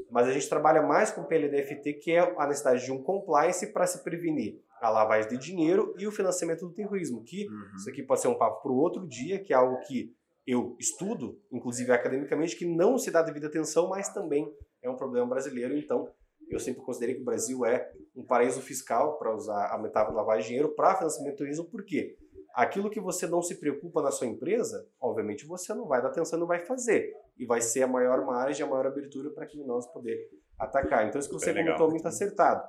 Mas 0.10 0.28
a 0.28 0.32
gente 0.32 0.48
trabalha 0.48 0.82
mais 0.82 1.12
com 1.12 1.22
o 1.22 1.26
PLDFT, 1.26 1.94
que 1.94 2.12
é 2.12 2.20
a 2.20 2.48
necessidade 2.48 2.86
de 2.86 2.92
um 2.92 3.02
compliance 3.02 3.72
para 3.74 3.88
se 3.88 4.04
prevenir 4.04 4.62
a 4.82 4.90
lavagem 4.90 5.30
de 5.30 5.38
dinheiro 5.38 5.96
e 5.98 6.06
o 6.06 6.12
financiamento 6.12 6.68
do 6.68 6.74
terrorismo, 6.74 7.24
que 7.24 7.48
uhum. 7.48 7.76
isso 7.78 7.90
aqui 7.90 8.04
pode 8.04 8.22
ser 8.22 8.28
um 8.28 8.38
papo 8.38 8.62
para 8.62 8.72
o 8.72 8.78
outro 8.78 9.08
dia, 9.08 9.40
que 9.40 9.54
é 9.54 9.56
algo 9.56 9.80
que 9.82 10.14
eu 10.46 10.76
estudo, 10.78 11.40
inclusive 11.52 11.92
academicamente, 11.92 12.56
que 12.58 12.66
não 12.66 12.98
se 12.98 13.10
dá 13.10 13.22
devida 13.22 13.48
atenção, 13.48 13.88
mas 13.88 14.10
também 14.10 14.52
é 14.82 14.90
um 14.90 14.98
problema 14.98 15.26
brasileiro. 15.26 15.78
Então, 15.78 16.10
eu 16.50 16.60
sempre 16.60 16.82
considerei 16.82 17.16
que 17.16 17.22
o 17.22 17.26
Brasil 17.26 17.66
é 17.66 17.90
um 18.16 18.24
paraíso 18.24 18.62
fiscal, 18.62 19.18
para 19.18 19.34
usar 19.34 19.68
a 19.68 19.78
metáfora 19.78 20.18
lavagem 20.18 20.42
de 20.42 20.48
dinheiro, 20.50 20.76
para 20.76 20.96
financiamento 20.96 21.36
do 21.36 21.38
terrorismo, 21.38 21.66
por 21.66 21.86
quê? 21.86 22.18
Aquilo 22.54 22.90
que 22.90 23.00
você 23.00 23.26
não 23.26 23.42
se 23.42 23.56
preocupa 23.56 24.02
na 24.02 24.12
sua 24.12 24.28
empresa, 24.28 24.88
obviamente 25.02 25.46
você 25.46 25.74
não 25.74 25.88
vai 25.88 26.02
dar 26.02 26.10
atenção, 26.10 26.38
não 26.40 26.46
vai 26.46 26.64
fazer. 26.64 27.12
E 27.38 27.46
vai 27.46 27.60
ser 27.62 27.84
a 27.84 27.88
maior 27.88 28.24
margem, 28.26 28.64
a 28.64 28.70
maior 28.70 28.86
abertura 28.86 29.32
para 29.32 29.48
criminosos 29.48 29.92
poder 29.92 30.30
atacar. 30.60 31.08
Então, 31.08 31.20
isso 31.20 31.30
que 31.30 31.34
você 31.34 31.50
é 31.50 31.54
comentou 31.54 31.90
muito 31.90 32.08
acertado. 32.08 32.64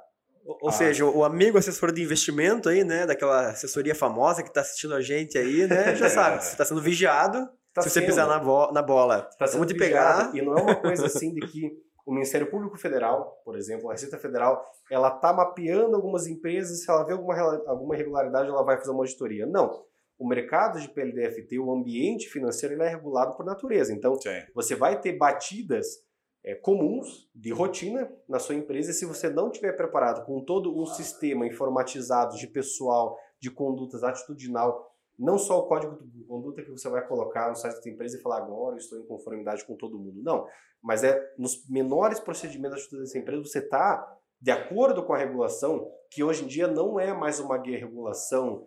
Ou 0.44 0.68
ah. 0.68 0.72
seja, 0.72 1.04
o 1.04 1.24
amigo 1.24 1.56
assessor 1.56 1.92
de 1.92 2.02
investimento 2.02 2.68
aí, 2.68 2.84
né, 2.84 3.06
daquela 3.06 3.50
assessoria 3.50 3.94
famosa 3.94 4.42
que 4.42 4.48
está 4.48 4.60
assistindo 4.60 4.94
a 4.94 5.00
gente 5.00 5.38
aí, 5.38 5.66
né, 5.66 5.94
já 5.96 6.10
sabe, 6.10 6.40
você 6.44 6.52
está 6.52 6.64
sendo 6.64 6.82
vigiado, 6.82 7.48
tá 7.72 7.80
se 7.80 7.88
você 7.88 8.00
sendo. 8.00 8.06
pisar 8.06 8.26
na, 8.26 8.38
bo 8.38 8.70
na 8.72 8.82
bola, 8.82 9.22
tá 9.38 9.46
vamos 9.46 9.66
te 9.66 9.74
pegar. 9.74 10.34
E 10.34 10.42
não 10.42 10.56
é 10.56 10.62
uma 10.62 10.76
coisa 10.76 11.06
assim 11.06 11.32
de 11.32 11.40
que 11.46 11.72
o 12.06 12.12
Ministério 12.12 12.50
Público 12.50 12.76
Federal, 12.76 13.40
por 13.44 13.56
exemplo, 13.56 13.88
a 13.88 13.92
Receita 13.92 14.18
Federal, 14.18 14.64
ela 14.90 15.08
está 15.08 15.32
mapeando 15.32 15.96
algumas 15.96 16.26
empresas, 16.26 16.82
se 16.82 16.90
ela 16.90 17.04
vê 17.04 17.12
alguma, 17.12 17.34
alguma 17.66 17.94
irregularidade, 17.94 18.48
ela 18.48 18.62
vai 18.62 18.76
fazer 18.76 18.90
uma 18.90 19.00
auditoria. 19.00 19.46
Não. 19.46 19.84
O 20.18 20.28
mercado 20.28 20.80
de 20.80 20.88
PLDFT, 20.88 21.58
o 21.58 21.72
ambiente 21.72 22.28
financeiro, 22.28 22.74
ele 22.74 22.82
é 22.82 22.88
regulado 22.88 23.34
por 23.34 23.44
natureza. 23.44 23.92
Então, 23.92 24.14
Sim. 24.16 24.42
você 24.54 24.74
vai 24.74 25.00
ter 25.00 25.16
batidas 25.16 26.04
é, 26.44 26.54
comuns 26.54 27.28
de 27.34 27.50
rotina 27.50 28.12
na 28.28 28.38
sua 28.38 28.54
empresa 28.54 28.90
e 28.90 28.94
se 28.94 29.06
você 29.06 29.30
não 29.30 29.50
tiver 29.50 29.72
preparado 29.72 30.24
com 30.26 30.44
todo 30.44 30.78
um 30.78 30.84
sistema 30.84 31.46
informatizado 31.46 32.36
de 32.36 32.46
pessoal, 32.46 33.18
de 33.40 33.50
condutas 33.50 34.04
atitudinal, 34.04 34.93
não 35.18 35.38
só 35.38 35.58
o 35.60 35.66
código 35.66 35.98
de 36.02 36.24
conduta 36.24 36.62
que 36.62 36.70
você 36.70 36.88
vai 36.88 37.06
colocar 37.06 37.48
no 37.48 37.56
site 37.56 37.82
da 37.82 37.90
empresa 37.90 38.16
e 38.16 38.20
falar 38.20 38.38
agora 38.38 38.76
estou 38.76 38.98
em 38.98 39.06
conformidade 39.06 39.64
com 39.64 39.76
todo 39.76 39.98
mundo, 39.98 40.22
não, 40.22 40.46
mas 40.82 41.04
é 41.04 41.34
nos 41.38 41.68
menores 41.68 42.20
procedimentos 42.20 42.76
de 42.76 42.82
atitude 42.82 43.02
dessa 43.02 43.18
empresa 43.18 43.42
você 43.42 43.58
está 43.60 44.18
de 44.40 44.50
acordo 44.50 45.04
com 45.04 45.14
a 45.14 45.18
regulação, 45.18 45.90
que 46.10 46.22
hoje 46.22 46.44
em 46.44 46.46
dia 46.46 46.66
não 46.66 47.00
é 47.00 47.12
mais 47.12 47.40
uma 47.40 47.56
regulação 47.62 48.66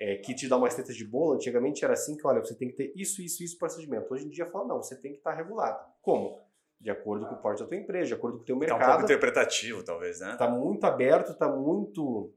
é, 0.00 0.16
que 0.16 0.34
te 0.34 0.48
dá 0.48 0.56
umas 0.56 0.74
tetas 0.74 0.96
de 0.96 1.04
bolo, 1.04 1.34
antigamente 1.34 1.84
era 1.84 1.94
assim 1.94 2.16
que, 2.16 2.26
olha, 2.26 2.40
você 2.40 2.54
tem 2.54 2.68
que 2.68 2.76
ter 2.76 2.92
isso, 2.96 3.20
isso, 3.20 3.42
isso 3.42 3.58
procedimento. 3.58 4.12
Hoje 4.14 4.26
em 4.26 4.30
dia 4.30 4.46
fala, 4.46 4.66
não, 4.66 4.82
você 4.82 4.96
tem 4.96 5.12
que 5.12 5.18
estar 5.18 5.32
tá 5.32 5.36
regulado. 5.36 5.78
Como? 6.00 6.40
de 6.80 6.90
acordo 6.90 7.26
com 7.26 7.34
o 7.34 7.38
porte 7.38 7.62
da 7.62 7.68
tua 7.68 7.76
empresa, 7.76 8.06
de 8.06 8.14
acordo 8.14 8.36
com 8.36 8.42
o 8.42 8.46
teu 8.46 8.56
mercado. 8.56 8.78
Tá 8.78 8.86
um 8.86 8.90
pouco 8.90 9.04
interpretativo, 9.04 9.82
talvez, 9.82 10.20
né? 10.20 10.36
Tá 10.36 10.48
muito 10.48 10.84
aberto, 10.84 11.34
tá 11.34 11.48
muito... 11.48 12.32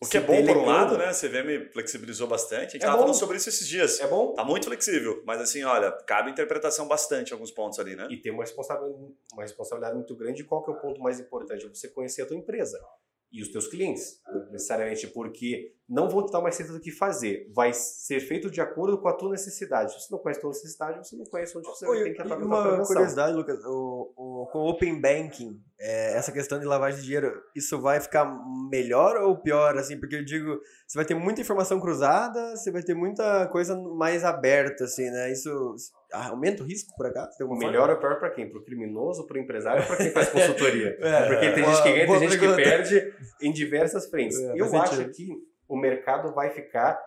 O 0.00 0.06
que 0.06 0.16
é 0.16 0.20
bom 0.20 0.44
por 0.44 0.56
um 0.56 0.64
lado, 0.64 0.98
né? 0.98 1.06
A 1.06 1.12
CVM 1.12 1.70
flexibilizou 1.72 2.26
bastante. 2.26 2.56
A 2.56 2.70
gente 2.70 2.76
é 2.76 2.86
tava 2.86 2.96
bom. 2.96 3.02
falando 3.02 3.16
sobre 3.16 3.36
isso 3.36 3.48
esses 3.48 3.68
dias. 3.68 4.00
É 4.00 4.06
bom. 4.08 4.34
Tá 4.34 4.44
muito 4.44 4.66
flexível. 4.66 5.22
Mas 5.24 5.40
assim, 5.40 5.62
olha, 5.62 5.92
cabe 6.06 6.30
interpretação 6.30 6.88
bastante 6.88 7.30
em 7.30 7.32
alguns 7.34 7.52
pontos 7.52 7.78
ali, 7.78 7.94
né? 7.94 8.08
E 8.10 8.16
tem 8.16 8.32
uma 8.32 8.42
responsabilidade, 8.42 9.14
uma 9.32 9.42
responsabilidade 9.42 9.94
muito 9.94 10.16
grande. 10.16 10.42
Qual 10.42 10.64
que 10.64 10.70
é 10.70 10.74
o 10.74 10.80
ponto 10.80 11.00
mais 11.00 11.20
importante? 11.20 11.68
Você 11.68 11.88
conhecer 11.88 12.22
a 12.22 12.26
tua 12.26 12.36
empresa 12.36 12.80
e 13.30 13.40
os 13.40 13.48
teus 13.48 13.66
clientes, 13.66 14.20
necessariamente, 14.50 15.06
porque 15.06 15.72
não 15.88 16.08
vão 16.08 16.24
te 16.24 16.32
dar 16.32 16.40
mais 16.40 16.54
certeza 16.54 16.78
do 16.78 16.82
que 16.82 16.90
fazer. 16.90 17.50
Vai 17.54 17.72
ser 17.72 18.20
feito 18.20 18.50
de 18.50 18.60
acordo 18.60 18.98
com 18.98 19.08
a 19.08 19.12
tua 19.12 19.30
necessidade. 19.30 19.92
Se 19.92 20.00
você 20.00 20.12
não 20.12 20.18
conhece 20.18 20.38
a 20.38 20.42
tua 20.42 20.50
necessidade, 20.50 21.06
você 21.06 21.16
não 21.16 21.24
conhece 21.24 21.58
onde 21.58 21.68
você 21.68 21.86
Oi, 21.86 22.04
tem 22.04 22.14
que 22.14 22.22
atuar 22.22 22.38
com 22.38 22.54
a 22.54 22.74
Uma 22.74 22.86
curiosidade, 22.86 23.36
Lucas, 23.36 23.58
o, 23.64 24.12
o, 24.16 24.46
com 24.50 24.60
o 24.60 24.68
Open 24.70 25.00
Banking, 25.00 25.60
é, 25.78 26.16
essa 26.16 26.32
questão 26.32 26.58
de 26.58 26.64
lavagem 26.64 27.00
de 27.00 27.06
dinheiro, 27.06 27.42
isso 27.54 27.80
vai 27.80 28.00
ficar 28.00 28.24
melhor 28.70 29.16
ou 29.16 29.36
pior, 29.36 29.76
assim? 29.76 29.98
Porque 29.98 30.16
eu 30.16 30.24
digo, 30.24 30.60
você 30.86 30.96
vai 30.96 31.04
ter 31.04 31.14
muita 31.14 31.40
informação 31.40 31.80
cruzada, 31.80 32.56
você 32.56 32.70
vai 32.70 32.82
ter 32.82 32.94
muita 32.94 33.46
coisa 33.48 33.76
mais 33.76 34.24
aberta, 34.24 34.84
assim, 34.84 35.10
né? 35.10 35.32
Isso 35.32 35.74
aumenta 36.12 36.62
o 36.62 36.66
risco, 36.66 36.94
por 36.96 37.06
acaso? 37.06 37.30
Melhor 37.58 37.90
ou 37.90 37.96
pior 37.96 38.18
para 38.18 38.30
quem? 38.30 38.48
Para 38.48 38.60
o 38.60 38.64
criminoso, 38.64 39.26
para 39.26 39.38
o 39.38 39.40
empresário 39.40 39.86
para 39.86 39.96
quem 39.96 40.10
faz 40.10 40.28
consultoria? 40.28 40.96
é, 41.00 41.26
Porque 41.26 41.50
tem 41.50 41.64
gente 41.64 41.82
que 41.82 41.92
ganha, 41.92 42.06
tem 42.06 42.28
gente 42.28 42.38
que 42.38 42.54
perde 42.54 43.14
em 43.40 43.52
diversas 43.52 44.08
frentes. 44.08 44.38
É, 44.38 44.54
eu 44.56 44.74
acho 44.76 44.96
sentido. 44.96 45.12
que 45.12 45.51
o 45.72 45.76
mercado 45.76 46.34
vai 46.34 46.50
ficar 46.50 47.02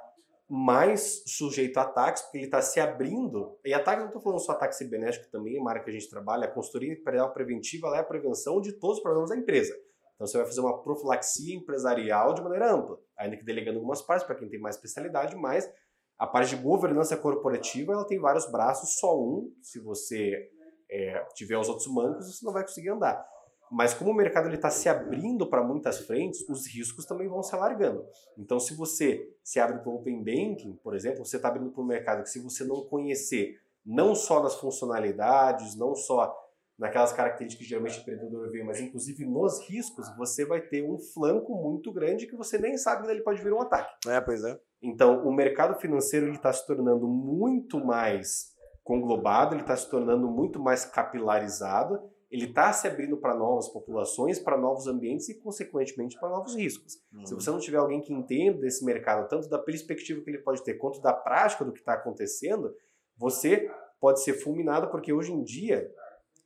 mais 0.49 1.21
sujeito 1.28 1.78
a 1.78 1.84
ataques, 1.84 2.23
porque 2.23 2.39
ele 2.39 2.45
está 2.45 2.63
se 2.63 2.80
abrindo. 2.80 3.60
E 3.63 3.75
ataque, 3.75 3.99
não 3.99 4.08
estou 4.08 4.21
falando 4.21 4.39
só 4.39 4.54
ataque 4.54 4.75
cibernético, 4.75 5.30
também 5.32 5.56
é 5.56 5.60
uma 5.62 5.69
área 5.69 5.84
que 5.84 5.89
a 5.91 5.93
gente 5.93 6.10
trabalha. 6.10 6.45
A 6.45 6.51
consultoria 6.51 6.91
empresarial 6.91 7.32
preventiva 7.32 7.95
é 7.95 7.99
a 7.99 8.04
prevenção 8.04 8.60
de 8.60 8.73
todos 8.73 8.97
os 8.97 9.04
problemas 9.04 9.30
da 9.30 9.38
empresa. 9.38 9.71
Então 10.15 10.25
você 10.25 10.38
vai 10.38 10.47
fazer 10.47 10.62
uma 10.62 10.82
profilaxia 10.82 11.56
empresarial 11.56 12.34
de 12.34 12.41
maneira 12.41 12.73
ampla, 12.73 12.97
ainda 13.15 13.38
que 13.38 13.45
delegando 13.45 13.78
algumas 13.78 14.01
partes 14.01 14.25
para 14.25 14.36
quem 14.36 14.49
tem 14.49 14.60
mais 14.60 14.78
especialidade, 14.78 15.36
mas 15.36 15.71
a 16.17 16.25
parte 16.25 16.56
de 16.56 16.63
governança 16.63 17.15
corporativa 17.15 17.93
ela 17.93 18.08
tem 18.08 18.19
vários 18.19 18.49
braços, 18.51 18.97
só 18.97 19.15
um, 19.15 19.54
se 19.62 19.80
você 19.80 20.49
é, 20.89 21.23
tiver 21.36 21.58
os 21.58 21.69
outros 21.69 21.88
mancos, 21.93 22.36
você 22.36 22.43
não 22.43 22.54
vai 22.54 22.63
conseguir 22.63 22.89
andar. 22.89 23.23
Mas 23.71 23.93
como 23.93 24.12
o 24.12 24.13
mercado 24.13 24.54
está 24.54 24.69
se 24.69 24.88
abrindo 24.88 25.47
para 25.49 25.63
muitas 25.63 25.99
frentes, 25.99 26.47
os 26.47 26.67
riscos 26.67 27.06
também 27.06 27.28
vão 27.28 27.41
se 27.41 27.54
alargando. 27.56 28.06
Então, 28.38 28.60
se 28.60 28.75
você 28.75 29.28
se 29.43 29.60
abre 29.60 29.80
para 29.80 29.89
o 29.89 29.95
Open 29.95 30.19
Banking, 30.19 30.80
por 30.84 30.95
exemplo, 30.95 31.25
você 31.25 31.38
está 31.38 31.49
abrindo 31.49 31.71
para 31.71 31.82
um 31.82 31.88
mercado 31.88 32.23
que 32.23 32.30
se 32.30 32.39
você 32.39 32.63
não 32.63 32.86
conhecer, 32.86 33.60
não 33.86 34.15
só 34.15 34.41
nas 34.41 34.56
funcionalidades, 34.56 35.75
não 35.75 35.95
só 35.95 36.36
naquelas 36.78 37.13
características 37.13 37.63
que 37.63 37.69
geralmente 37.69 37.99
o 37.99 38.01
empreendedor 38.01 38.51
vê, 38.51 38.63
mas 38.63 38.80
inclusive 38.80 39.25
nos 39.25 39.62
riscos, 39.67 40.13
você 40.17 40.45
vai 40.45 40.62
ter 40.62 40.84
um 40.84 40.97
flanco 40.97 41.56
muito 41.56 41.91
grande 41.91 42.28
que 42.28 42.36
você 42.36 42.58
nem 42.58 42.78
sabe 42.78 43.04
onde 43.04 43.12
ele 43.12 43.23
pode 43.23 43.41
vir 43.41 43.54
um 43.54 43.62
ataque. 43.62 44.10
É, 44.10 44.19
pois 44.19 44.43
é. 44.43 44.60
Então, 44.82 45.25
o 45.25 45.34
mercado 45.34 45.80
financeiro 45.80 46.32
está 46.32 46.51
se 46.51 46.65
tornando 46.67 47.08
muito 47.08 47.84
mais 47.84 48.54
conglobado, 48.84 49.56
ele 49.56 49.62
está 49.62 49.75
se 49.75 49.89
tornando 49.89 50.28
muito 50.28 50.60
mais 50.60 50.86
capilarizado 50.86 51.99
ele 52.35 52.45
está 52.45 52.73
se 52.73 52.87
abrindo 52.87 53.17
para 53.17 53.35
novas 53.35 53.69
populações, 53.69 54.39
para 54.39 54.57
novos 54.57 54.87
ambientes 54.87 55.29
e, 55.29 55.35
consequentemente, 55.35 56.19
para 56.19 56.29
novos 56.29 56.55
riscos. 56.55 57.01
Uhum. 57.13 57.25
Se 57.25 57.33
você 57.33 57.49
não 57.49 57.59
tiver 57.59 57.77
alguém 57.77 58.01
que 58.01 58.13
entenda 58.13 58.59
desse 58.59 58.83
mercado, 58.83 59.27
tanto 59.27 59.49
da 59.49 59.57
perspectiva 59.57 60.21
que 60.21 60.29
ele 60.29 60.39
pode 60.39 60.63
ter, 60.63 60.75
quanto 60.75 61.01
da 61.01 61.13
prática 61.13 61.63
do 61.63 61.71
que 61.71 61.79
está 61.79 61.93
acontecendo, 61.93 62.75
você 63.17 63.71
pode 63.99 64.21
ser 64.21 64.33
fulminado, 64.33 64.89
porque 64.91 65.13
hoje 65.13 65.31
em 65.31 65.43
dia, 65.43 65.89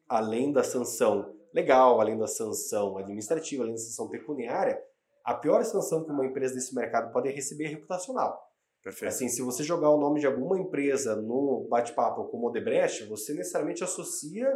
além 0.07 0.51
da 0.51 0.63
sanção 0.63 1.35
legal, 1.53 1.99
além 1.99 2.17
da 2.17 2.27
sanção 2.27 2.97
administrativa, 2.97 3.63
além 3.63 3.73
da 3.73 3.81
sanção 3.81 4.07
pecuniária, 4.07 4.81
a 5.23 5.33
pior 5.33 5.63
sanção 5.63 6.03
que 6.03 6.11
uma 6.11 6.25
empresa 6.25 6.53
desse 6.53 6.73
mercado 6.75 7.11
pode 7.11 7.29
receber 7.29 7.65
é 7.65 7.69
reputacional. 7.69 8.47
Perfeito. 8.83 9.09
Assim, 9.09 9.27
se 9.27 9.41
você 9.41 9.63
jogar 9.63 9.89
o 9.89 9.99
nome 9.99 10.19
de 10.19 10.27
alguma 10.27 10.57
empresa 10.57 11.15
no 11.15 11.67
bate-papo 11.69 12.25
como 12.25 12.47
Odebrecht, 12.47 13.05
você 13.05 13.33
necessariamente 13.33 13.83
associa 13.83 14.49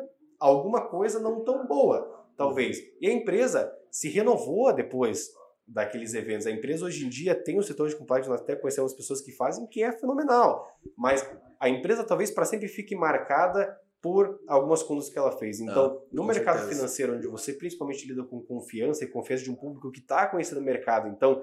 alguma 0.43 0.81
coisa 0.81 1.19
não 1.19 1.41
tão 1.41 1.65
boa, 1.65 2.27
talvez. 2.35 2.77
E 2.99 3.07
a 3.07 3.13
empresa 3.13 3.73
se 3.89 4.09
renovou 4.09 4.73
depois 4.73 5.31
daqueles 5.65 6.13
eventos. 6.13 6.45
A 6.45 6.51
empresa 6.51 6.85
hoje 6.85 7.05
em 7.05 7.09
dia 7.09 7.33
tem 7.33 7.57
um 7.57 7.61
setor 7.61 7.87
de 7.87 7.95
compliance, 7.95 8.27
nós 8.27 8.41
até 8.41 8.53
conhecemos 8.53 8.93
pessoas 8.93 9.21
que 9.21 9.31
fazem, 9.31 9.65
que 9.67 9.81
é 9.81 9.91
fenomenal. 9.93 10.67
Mas 10.97 11.25
a 11.59 11.69
empresa 11.69 12.03
talvez 12.03 12.29
para 12.29 12.43
sempre 12.43 12.67
fique 12.67 12.93
marcada 12.93 13.79
por 14.01 14.37
algumas 14.45 14.83
condutas 14.83 15.09
que 15.09 15.17
ela 15.17 15.31
fez. 15.31 15.61
Então, 15.61 15.97
ah, 15.97 16.07
no 16.11 16.25
mercado 16.25 16.57
certeza. 16.57 16.75
financeiro, 16.75 17.15
onde 17.15 17.27
você 17.27 17.53
principalmente 17.53 18.05
lida 18.05 18.25
com 18.25 18.41
confiança 18.41 19.05
e 19.05 19.07
confiança 19.07 19.45
de 19.45 19.51
um 19.51 19.55
público 19.55 19.89
que 19.91 20.01
está 20.01 20.27
conhecendo 20.27 20.59
o 20.59 20.63
mercado, 20.63 21.07
então 21.07 21.41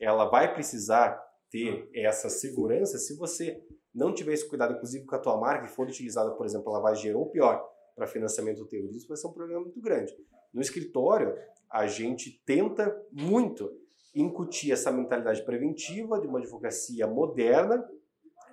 ela 0.00 0.24
vai 0.24 0.54
precisar 0.54 1.22
ter 1.50 1.86
essa 1.94 2.30
segurança 2.30 2.96
se 2.96 3.14
você 3.14 3.62
não 3.94 4.14
tiver 4.14 4.32
esse 4.32 4.48
cuidado, 4.48 4.74
inclusive 4.74 5.04
com 5.04 5.14
a 5.14 5.18
tua 5.18 5.36
marca, 5.36 5.66
e 5.66 5.68
for 5.68 5.86
utilizada, 5.86 6.30
por 6.30 6.46
exemplo, 6.46 6.70
a 6.70 6.78
lavagem 6.78 6.96
de 6.96 7.00
dinheiro, 7.02 7.18
ou 7.18 7.30
pior, 7.30 7.62
para 7.98 8.06
financiamento 8.06 8.58
do 8.58 8.68
terrorismo 8.68 9.08
vai 9.08 9.16
ser 9.16 9.26
um 9.26 9.32
problema 9.32 9.60
muito 9.60 9.80
grande. 9.80 10.14
No 10.54 10.62
escritório, 10.62 11.34
a 11.70 11.86
gente 11.86 12.42
tenta 12.46 12.96
muito 13.12 13.70
incutir 14.14 14.72
essa 14.72 14.90
mentalidade 14.90 15.44
preventiva 15.44 16.20
de 16.20 16.26
uma 16.26 16.38
advocacia 16.38 17.06
moderna 17.06 17.86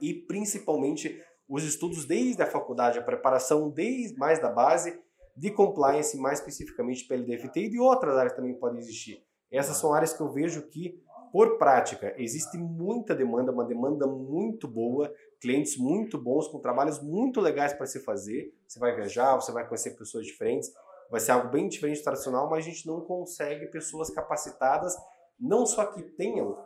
e 0.01 0.13
principalmente 0.13 1.21
os 1.47 1.63
estudos 1.63 2.05
desde 2.05 2.41
a 2.41 2.47
faculdade, 2.47 2.99
a 2.99 3.03
preparação 3.03 3.69
desde 3.69 4.17
mais 4.17 4.41
da 4.41 4.49
base 4.49 4.99
de 5.37 5.51
compliance, 5.51 6.17
mais 6.17 6.39
especificamente 6.39 7.07
PLDFT 7.07 7.59
e 7.61 7.69
de 7.69 7.79
outras 7.79 8.17
áreas 8.17 8.33
também 8.33 8.55
podem 8.55 8.79
existir. 8.79 9.23
Essas 9.51 9.77
são 9.77 9.93
áreas 9.93 10.13
que 10.13 10.21
eu 10.21 10.31
vejo 10.31 10.67
que, 10.69 10.99
por 11.31 11.57
prática, 11.57 12.13
existe 12.17 12.57
muita 12.57 13.13
demanda, 13.13 13.51
uma 13.51 13.65
demanda 13.65 14.07
muito 14.07 14.67
boa, 14.67 15.13
clientes 15.39 15.77
muito 15.77 16.17
bons, 16.21 16.47
com 16.47 16.59
trabalhos 16.59 17.01
muito 17.01 17.39
legais 17.39 17.73
para 17.73 17.85
se 17.85 18.03
fazer. 18.03 18.53
Você 18.67 18.79
vai 18.79 18.95
viajar, 18.95 19.35
você 19.35 19.51
vai 19.51 19.67
conhecer 19.67 19.91
pessoas 19.91 20.25
diferentes, 20.25 20.71
vai 21.09 21.19
ser 21.19 21.31
algo 21.31 21.49
bem 21.49 21.67
diferente 21.67 21.99
do 21.99 22.03
tradicional, 22.03 22.49
mas 22.49 22.65
a 22.65 22.69
gente 22.69 22.87
não 22.87 23.01
consegue 23.01 23.67
pessoas 23.67 24.09
capacitadas, 24.09 24.95
não 25.39 25.65
só 25.65 25.85
que 25.85 26.01
tenham 26.01 26.57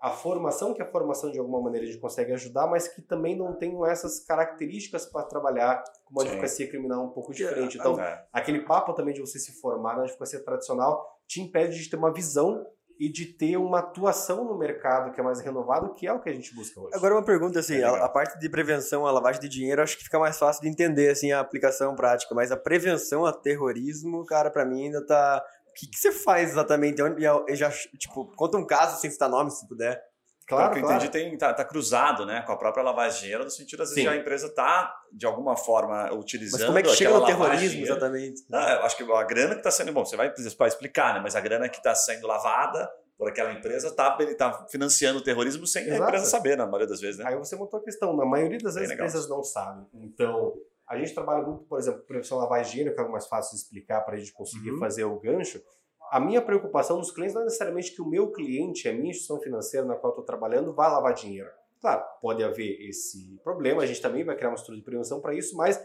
a 0.00 0.10
formação, 0.10 0.72
que 0.72 0.82
a 0.82 0.86
formação 0.86 1.30
de 1.30 1.38
alguma 1.38 1.60
maneira 1.60 1.84
a 1.84 1.90
gente 1.90 2.00
consegue 2.00 2.32
ajudar, 2.32 2.68
mas 2.68 2.86
que 2.86 3.02
também 3.02 3.36
não 3.36 3.54
tenham 3.54 3.84
essas 3.84 4.20
características 4.24 5.06
para 5.06 5.24
trabalhar 5.24 5.82
com 6.04 6.12
uma 6.12 6.22
Sim. 6.22 6.28
advocacia 6.28 6.68
criminal 6.68 7.04
um 7.04 7.10
pouco 7.10 7.32
diferente. 7.32 7.76
Então, 7.76 8.00
é. 8.00 8.24
aquele 8.32 8.60
papo 8.60 8.92
também 8.94 9.12
de 9.12 9.20
você 9.20 9.38
se 9.38 9.60
formar 9.60 9.96
na 9.96 10.04
advocacia 10.04 10.42
tradicional 10.44 11.04
te 11.26 11.40
impede 11.40 11.82
de 11.82 11.90
ter 11.90 11.96
uma 11.96 12.12
visão 12.12 12.64
e 12.98 13.08
de 13.08 13.26
ter 13.26 13.56
uma 13.56 13.78
atuação 13.78 14.44
no 14.44 14.58
mercado 14.58 15.12
que 15.12 15.20
é 15.20 15.22
mais 15.22 15.40
renovado, 15.40 15.94
que 15.94 16.06
é 16.06 16.12
o 16.12 16.20
que 16.20 16.28
a 16.28 16.34
gente 16.34 16.54
busca 16.54 16.80
hoje. 16.80 16.90
Agora 16.94 17.14
uma 17.14 17.24
pergunta 17.24 17.60
assim, 17.60 17.76
é 17.76 17.84
a, 17.84 18.04
a, 18.04 18.08
parte 18.08 18.38
de 18.38 18.48
prevenção 18.48 19.06
à 19.06 19.10
lavagem 19.12 19.40
de 19.40 19.48
dinheiro, 19.48 19.82
acho 19.82 19.96
que 19.96 20.04
fica 20.04 20.18
mais 20.18 20.38
fácil 20.38 20.62
de 20.62 20.68
entender 20.68 21.10
assim 21.10 21.30
a 21.30 21.40
aplicação 21.40 21.94
prática, 21.94 22.34
mas 22.34 22.50
a 22.50 22.56
prevenção 22.56 23.24
a 23.24 23.32
terrorismo, 23.32 24.24
cara, 24.24 24.50
para 24.50 24.64
mim 24.64 24.86
ainda 24.86 25.06
tá 25.06 25.42
que, 25.78 25.86
que 25.86 25.98
você 25.98 26.10
faz 26.10 26.50
exatamente? 26.50 27.00
Eu, 27.00 27.14
já, 27.54 27.70
tipo, 27.70 28.26
conta 28.34 28.58
um 28.58 28.66
caso 28.66 29.00
sem 29.00 29.10
citar 29.10 29.28
nome, 29.28 29.50
se 29.50 29.66
puder. 29.68 30.02
Claro, 30.48 30.72
que 30.72 30.80
eu 30.80 30.84
entendi, 30.84 31.10
tem, 31.10 31.36
tá, 31.36 31.64
cruzado 31.64 32.24
né, 32.24 32.42
com 32.42 32.52
a 32.52 32.56
própria 32.56 32.82
lavagem 32.82 33.16
de 33.16 33.20
dinheiro, 33.24 33.44
no 33.44 33.50
sentido, 33.50 33.82
às 33.82 33.90
vezes, 33.90 34.02
Sim. 34.02 34.08
a 34.08 34.16
empresa 34.16 34.46
está, 34.46 34.94
de 35.12 35.26
alguma 35.26 35.54
forma, 35.56 36.10
utilizando. 36.14 36.60
Mas 36.60 36.66
como 36.66 36.78
é 36.78 36.82
que 36.82 36.88
chega 36.90 37.12
no 37.12 37.26
terrorismo, 37.26 37.82
exatamente? 37.82 38.42
Ah, 38.50 38.78
eu 38.80 38.82
acho 38.84 38.96
que 38.96 39.12
a 39.12 39.24
grana 39.24 39.52
que 39.52 39.60
está 39.60 39.70
sendo. 39.70 39.92
Bom, 39.92 40.06
você 40.06 40.16
vai 40.16 40.32
explicar, 40.68 41.14
né? 41.14 41.20
Mas 41.22 41.36
a 41.36 41.40
grana 41.40 41.68
que 41.68 41.76
está 41.76 41.94
sendo 41.94 42.26
lavada 42.26 42.90
por 43.18 43.28
aquela 43.28 43.52
empresa 43.52 43.88
está 43.88 44.16
tá 44.38 44.66
financiando 44.70 45.18
o 45.18 45.22
terrorismo 45.22 45.66
sem 45.66 45.84
Exato. 45.84 46.02
a 46.02 46.06
empresa 46.06 46.24
saber, 46.24 46.56
na 46.56 46.64
maioria 46.64 46.86
das 46.86 47.00
vezes, 47.00 47.18
né? 47.18 47.26
Aí 47.26 47.36
você 47.36 47.54
montou 47.54 47.80
a 47.80 47.82
questão, 47.82 48.16
na 48.16 48.24
maioria 48.24 48.58
das 48.58 48.74
vezes 48.74 48.90
as 48.90 48.94
empresas 48.94 49.28
não 49.28 49.42
sabem. 49.42 49.86
Então, 49.92 50.54
a 50.88 50.96
gente 50.96 51.12
trabalha 51.12 51.42
muito, 51.42 51.64
por 51.64 51.78
exemplo, 51.78 52.00
prevenção 52.02 52.38
lavagem 52.38 52.64
de 52.64 52.70
dinheiro, 52.70 52.94
que 52.94 53.00
é 53.00 53.02
algo 53.02 53.12
mais 53.12 53.26
fácil 53.26 53.56
de 53.56 53.62
explicar 53.62 54.00
para 54.02 54.14
a 54.14 54.18
gente 54.18 54.32
conseguir 54.32 54.70
uhum. 54.70 54.78
fazer 54.78 55.04
o 55.04 55.18
gancho. 55.20 55.60
A 56.10 56.20
minha 56.20 56.40
preocupação 56.40 56.98
dos 56.98 57.10
clientes 57.10 57.34
não 57.34 57.42
é 57.42 57.44
necessariamente 57.44 57.94
que 57.94 58.02
o 58.02 58.06
meu 58.06 58.30
cliente, 58.30 58.88
a 58.88 58.92
minha 58.92 59.10
instituição 59.10 59.40
financeira 59.40 59.86
na 59.86 59.94
qual 59.94 60.12
estou 60.12 60.24
trabalhando, 60.24 60.72
vá 60.72 60.88
lavar 60.88 61.14
dinheiro. 61.14 61.50
Claro, 61.80 62.04
pode 62.20 62.42
haver 62.42 62.88
esse 62.88 63.38
problema, 63.44 63.82
a 63.82 63.86
gente 63.86 64.02
também 64.02 64.24
vai 64.24 64.36
criar 64.36 64.48
uma 64.48 64.54
estrutura 64.54 64.78
de 64.78 64.84
prevenção 64.84 65.20
para 65.20 65.34
isso, 65.34 65.56
mas 65.56 65.82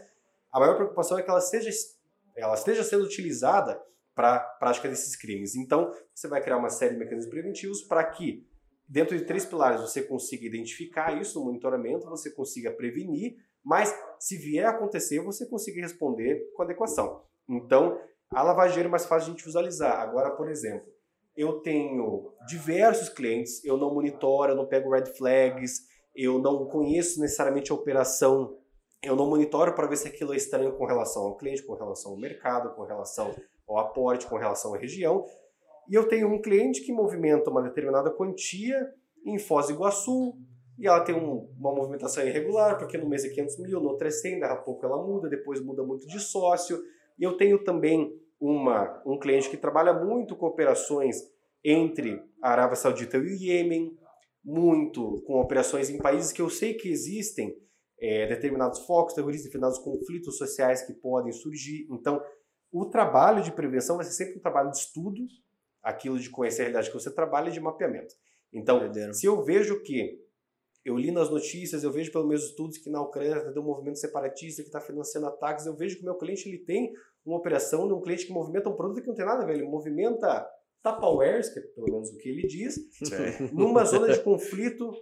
a 0.50 0.58
maior 0.58 0.74
preocupação 0.74 1.18
é 1.18 1.22
que 1.22 1.30
ela, 1.30 1.40
seja, 1.40 1.70
ela 2.36 2.54
esteja 2.54 2.82
sendo 2.82 3.04
utilizada 3.04 3.80
para 4.14 4.36
a 4.36 4.40
prática 4.40 4.88
desses 4.88 5.14
crimes. 5.16 5.54
Então, 5.54 5.92
você 6.14 6.26
vai 6.26 6.42
criar 6.42 6.56
uma 6.56 6.70
série 6.70 6.94
de 6.94 6.98
mecanismos 6.98 7.30
preventivos 7.30 7.82
para 7.82 8.04
que, 8.04 8.46
dentro 8.88 9.16
de 9.16 9.24
três 9.24 9.44
pilares, 9.44 9.80
você 9.80 10.02
consiga 10.02 10.46
identificar 10.46 11.20
isso 11.20 11.38
no 11.38 11.46
monitoramento, 11.46 12.08
você 12.08 12.30
consiga 12.30 12.70
prevenir 12.70 13.36
mas 13.64 13.98
se 14.18 14.36
vier 14.36 14.66
a 14.66 14.70
acontecer, 14.70 15.20
você 15.20 15.46
consegue 15.46 15.80
responder 15.80 16.52
com 16.54 16.62
adequação. 16.62 17.22
Então, 17.48 17.98
a 18.34 18.42
lavagem 18.42 18.84
é 18.84 18.88
mais 18.88 19.06
fácil 19.06 19.26
de 19.26 19.32
gente 19.32 19.44
visualizar. 19.44 20.00
Agora, 20.00 20.30
por 20.30 20.48
exemplo, 20.50 20.86
eu 21.36 21.60
tenho 21.60 22.32
diversos 22.46 23.08
clientes, 23.08 23.64
eu 23.64 23.76
não 23.76 23.92
monitoro, 23.92 24.52
eu 24.52 24.56
não 24.56 24.66
pego 24.66 24.90
red 24.90 25.06
flags, 25.16 25.82
eu 26.14 26.38
não 26.38 26.66
conheço 26.66 27.20
necessariamente 27.20 27.72
a 27.72 27.74
operação, 27.74 28.56
eu 29.02 29.16
não 29.16 29.28
monitoro 29.28 29.74
para 29.74 29.86
ver 29.86 29.96
se 29.96 30.08
aquilo 30.08 30.32
é 30.32 30.36
estranho 30.36 30.72
com 30.72 30.84
relação 30.84 31.22
ao 31.22 31.36
cliente, 31.36 31.62
com 31.62 31.74
relação 31.74 32.12
ao 32.12 32.18
mercado, 32.18 32.74
com 32.74 32.82
relação 32.82 33.34
ao 33.66 33.78
aporte, 33.78 34.26
com 34.26 34.36
relação 34.36 34.74
à 34.74 34.78
região. 34.78 35.26
E 35.88 35.94
eu 35.94 36.08
tenho 36.08 36.28
um 36.28 36.40
cliente 36.40 36.80
que 36.80 36.92
movimenta 36.92 37.50
uma 37.50 37.62
determinada 37.62 38.10
quantia 38.10 38.92
em 39.24 39.38
Foz 39.38 39.66
do 39.66 39.74
Iguaçu, 39.74 40.34
e 40.78 40.86
ela 40.86 41.00
tem 41.00 41.14
um, 41.14 41.48
uma 41.58 41.72
movimentação 41.72 42.26
irregular, 42.26 42.78
porque 42.78 42.98
no 42.98 43.08
mês 43.08 43.24
é 43.24 43.28
500 43.28 43.58
mil, 43.60 43.80
no 43.80 43.90
outro 43.90 44.06
é 44.06 44.10
100, 44.10 44.40
daqui 44.40 44.52
a 44.54 44.56
pouco 44.56 44.84
ela 44.84 44.96
muda, 44.96 45.28
depois 45.28 45.60
muda 45.60 45.84
muito 45.84 46.06
de 46.06 46.18
sócio. 46.18 46.82
E 47.18 47.22
eu 47.22 47.36
tenho 47.36 47.62
também 47.62 48.12
uma, 48.44 49.02
um 49.06 49.18
cliente 49.18 49.48
que 49.48 49.56
trabalha 49.56 49.94
muito 49.94 50.36
com 50.36 50.44
operações 50.44 51.16
entre 51.64 52.22
a 52.42 52.50
Arábia 52.50 52.76
Saudita 52.76 53.16
e 53.16 53.20
o 53.20 53.24
Iêmen, 53.24 53.96
muito 54.44 55.22
com 55.26 55.40
operações 55.40 55.88
em 55.88 55.96
países 55.96 56.30
que 56.30 56.42
eu 56.42 56.50
sei 56.50 56.74
que 56.74 56.90
existem 56.90 57.56
é, 57.98 58.26
determinados 58.26 58.80
focos 58.80 59.14
terroristas, 59.14 59.46
determinados 59.46 59.78
conflitos 59.78 60.36
sociais 60.36 60.82
que 60.82 60.92
podem 60.92 61.32
surgir. 61.32 61.86
Então, 61.90 62.22
o 62.70 62.84
trabalho 62.84 63.42
de 63.42 63.50
prevenção 63.50 63.96
vai 63.96 64.04
ser 64.04 64.12
sempre 64.12 64.36
um 64.36 64.42
trabalho 64.42 64.70
de 64.70 64.76
estudo, 64.76 65.22
aquilo 65.82 66.18
de 66.18 66.28
conhecer 66.28 66.62
a 66.62 66.64
realidade 66.64 66.88
que 66.88 66.94
você 66.94 67.10
trabalha 67.10 67.48
e 67.48 67.52
de 67.52 67.60
mapeamento. 67.60 68.14
Então, 68.52 68.78
se 69.14 69.24
eu 69.24 69.42
vejo 69.42 69.82
que 69.82 70.20
eu 70.84 70.98
li 70.98 71.10
nas 71.10 71.30
notícias, 71.30 71.82
eu 71.82 71.90
vejo 71.90 72.12
pelos 72.12 72.28
meus 72.28 72.44
estudos 72.44 72.76
que 72.76 72.90
na 72.90 73.00
Ucrânia 73.00 73.40
tem 73.50 73.62
um 73.62 73.64
movimento 73.64 73.98
separatista 73.98 74.60
que 74.60 74.68
está 74.68 74.82
financiando 74.82 75.28
ataques. 75.28 75.64
Eu 75.64 75.74
vejo 75.74 75.96
que 75.96 76.02
o 76.02 76.04
meu 76.04 76.16
cliente 76.16 76.46
ele 76.46 76.58
tem 76.58 76.92
uma 77.24 77.38
operação 77.38 77.86
de 77.86 77.94
um 77.94 78.00
cliente 78.00 78.26
que 78.26 78.32
movimenta 78.32 78.68
um 78.68 78.76
produto 78.76 79.00
que 79.00 79.08
não 79.08 79.14
tem 79.14 79.24
nada 79.24 79.42
a 79.42 79.46
ver. 79.46 79.54
Ele 79.54 79.66
movimenta 79.66 80.46
Tupperwares, 80.82 81.48
que 81.48 81.58
é 81.58 81.62
pelo 81.62 81.90
menos 81.90 82.10
o 82.10 82.18
que 82.18 82.28
ele 82.28 82.46
diz, 82.46 82.78
numa 83.52 83.84
zona 83.86 84.12
de 84.12 84.20
conflito. 84.20 84.92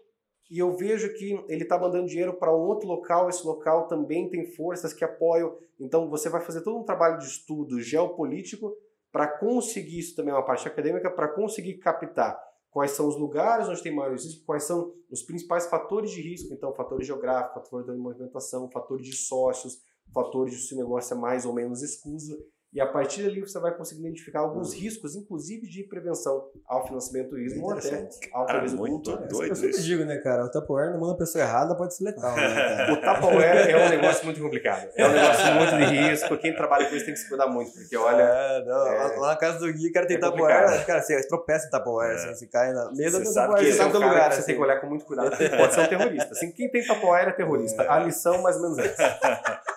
E 0.50 0.58
eu 0.58 0.76
vejo 0.76 1.12
que 1.14 1.32
ele 1.48 1.62
está 1.62 1.78
mandando 1.78 2.06
dinheiro 2.06 2.34
para 2.34 2.54
um 2.54 2.60
outro 2.60 2.86
local. 2.86 3.28
Esse 3.28 3.44
local 3.46 3.86
também 3.88 4.28
tem 4.28 4.44
forças 4.52 4.92
que 4.92 5.04
apoiam. 5.04 5.56
Então 5.80 6.08
você 6.08 6.28
vai 6.28 6.40
fazer 6.40 6.60
todo 6.62 6.78
um 6.78 6.84
trabalho 6.84 7.18
de 7.18 7.26
estudo 7.26 7.80
geopolítico 7.80 8.76
para 9.12 9.28
conseguir 9.28 9.98
isso 9.98 10.16
também 10.16 10.32
é 10.32 10.34
uma 10.36 10.44
parte 10.44 10.66
acadêmica, 10.66 11.10
para 11.10 11.28
conseguir 11.28 11.74
captar 11.74 12.40
quais 12.70 12.92
são 12.92 13.06
os 13.06 13.18
lugares 13.18 13.68
onde 13.68 13.82
tem 13.82 13.94
maiores 13.94 14.24
riscos, 14.24 14.44
quais 14.46 14.64
são 14.64 14.94
os 15.10 15.22
principais 15.22 15.66
fatores 15.66 16.10
de 16.10 16.22
risco, 16.22 16.54
então 16.54 16.72
fatores 16.74 17.06
geográficos, 17.06 17.68
fatores 17.68 17.86
de 17.86 17.92
movimentação, 17.92 18.70
fatores 18.70 19.06
de 19.06 19.14
sócios, 19.14 19.82
fatores 20.12 20.54
de 20.54 20.60
se 20.60 20.74
o 20.74 20.78
negócio 20.78 21.14
é 21.14 21.18
mais 21.18 21.44
ou 21.44 21.52
menos 21.52 21.82
escuso, 21.82 22.38
e 22.74 22.80
a 22.80 22.86
partir 22.86 23.22
dali 23.22 23.38
você 23.40 23.60
vai 23.60 23.76
conseguir 23.76 24.00
identificar 24.00 24.40
alguns 24.40 24.72
riscos, 24.72 25.14
inclusive 25.14 25.68
de 25.68 25.82
prevenção 25.82 26.48
ao 26.66 26.86
financiamento 26.86 27.26
do 27.26 27.30
turismo 27.32 27.64
ou 27.64 27.72
até 27.74 28.08
ao 28.32 28.46
turismo 28.46 28.78
muito 28.78 29.14
doido 29.14 29.44
Eu 29.44 29.54
sempre 29.54 29.82
digo, 29.82 30.04
né, 30.06 30.16
cara, 30.16 30.46
o 30.46 30.50
Tupperware 30.50 30.90
não 30.90 31.00
manda 31.00 31.12
a 31.12 31.18
pessoa 31.18 31.44
errada, 31.44 31.76
pode 31.76 31.94
ser 31.94 32.04
letal. 32.04 32.34
Né, 32.34 32.88
o 32.92 32.96
Tupperware 32.96 33.68
é 33.68 33.86
um 33.86 33.90
negócio 33.90 34.24
muito 34.24 34.40
complicado. 34.40 34.88
É 34.96 35.06
um 35.06 35.12
negócio 35.12 35.54
muito 35.54 35.76
de 35.76 35.84
risco. 35.84 36.38
Quem 36.38 36.56
trabalha 36.56 36.88
com 36.88 36.96
isso 36.96 37.04
tem 37.04 37.12
que 37.12 37.20
se 37.20 37.28
cuidar 37.28 37.46
muito, 37.46 37.72
porque 37.72 37.94
olha... 37.94 38.22
É, 38.22 38.64
não, 38.64 38.86
é, 38.86 39.16
lá 39.18 39.28
na 39.28 39.36
casa 39.36 39.58
do 39.58 39.70
Gui, 39.70 39.92
cara 39.92 40.06
tem 40.06 40.16
é 40.16 40.20
Tupperware, 40.20 40.86
cara, 40.86 41.02
você 41.02 41.28
tropeça 41.28 41.66
em 41.66 41.70
Tupperware, 41.70 42.10
é. 42.10 42.14
assim, 42.14 42.34
você 42.34 42.46
cai 42.46 42.72
na 42.72 42.90
mesa 42.90 43.18
do 43.18 43.26
Tupperware, 43.26 43.66
você 43.66 43.72
sabe 43.72 43.92
do 43.92 43.98
lugar. 43.98 44.32
Você 44.32 44.38
assim. 44.38 44.46
tem 44.46 44.56
que 44.56 44.62
olhar 44.62 44.80
com 44.80 44.86
muito 44.86 45.04
cuidado, 45.04 45.30
pode 45.30 45.74
ser 45.74 45.80
um 45.80 45.88
terrorista. 45.88 46.32
Assim, 46.32 46.50
quem 46.50 46.70
tem 46.70 46.82
Tupperware 46.86 47.28
é 47.28 47.32
terrorista. 47.32 47.82
A 47.82 47.98
lição 47.98 48.40
mais 48.40 48.56
ou 48.56 48.62
menos 48.62 48.78
é 48.78 48.86
essa. 48.86 49.60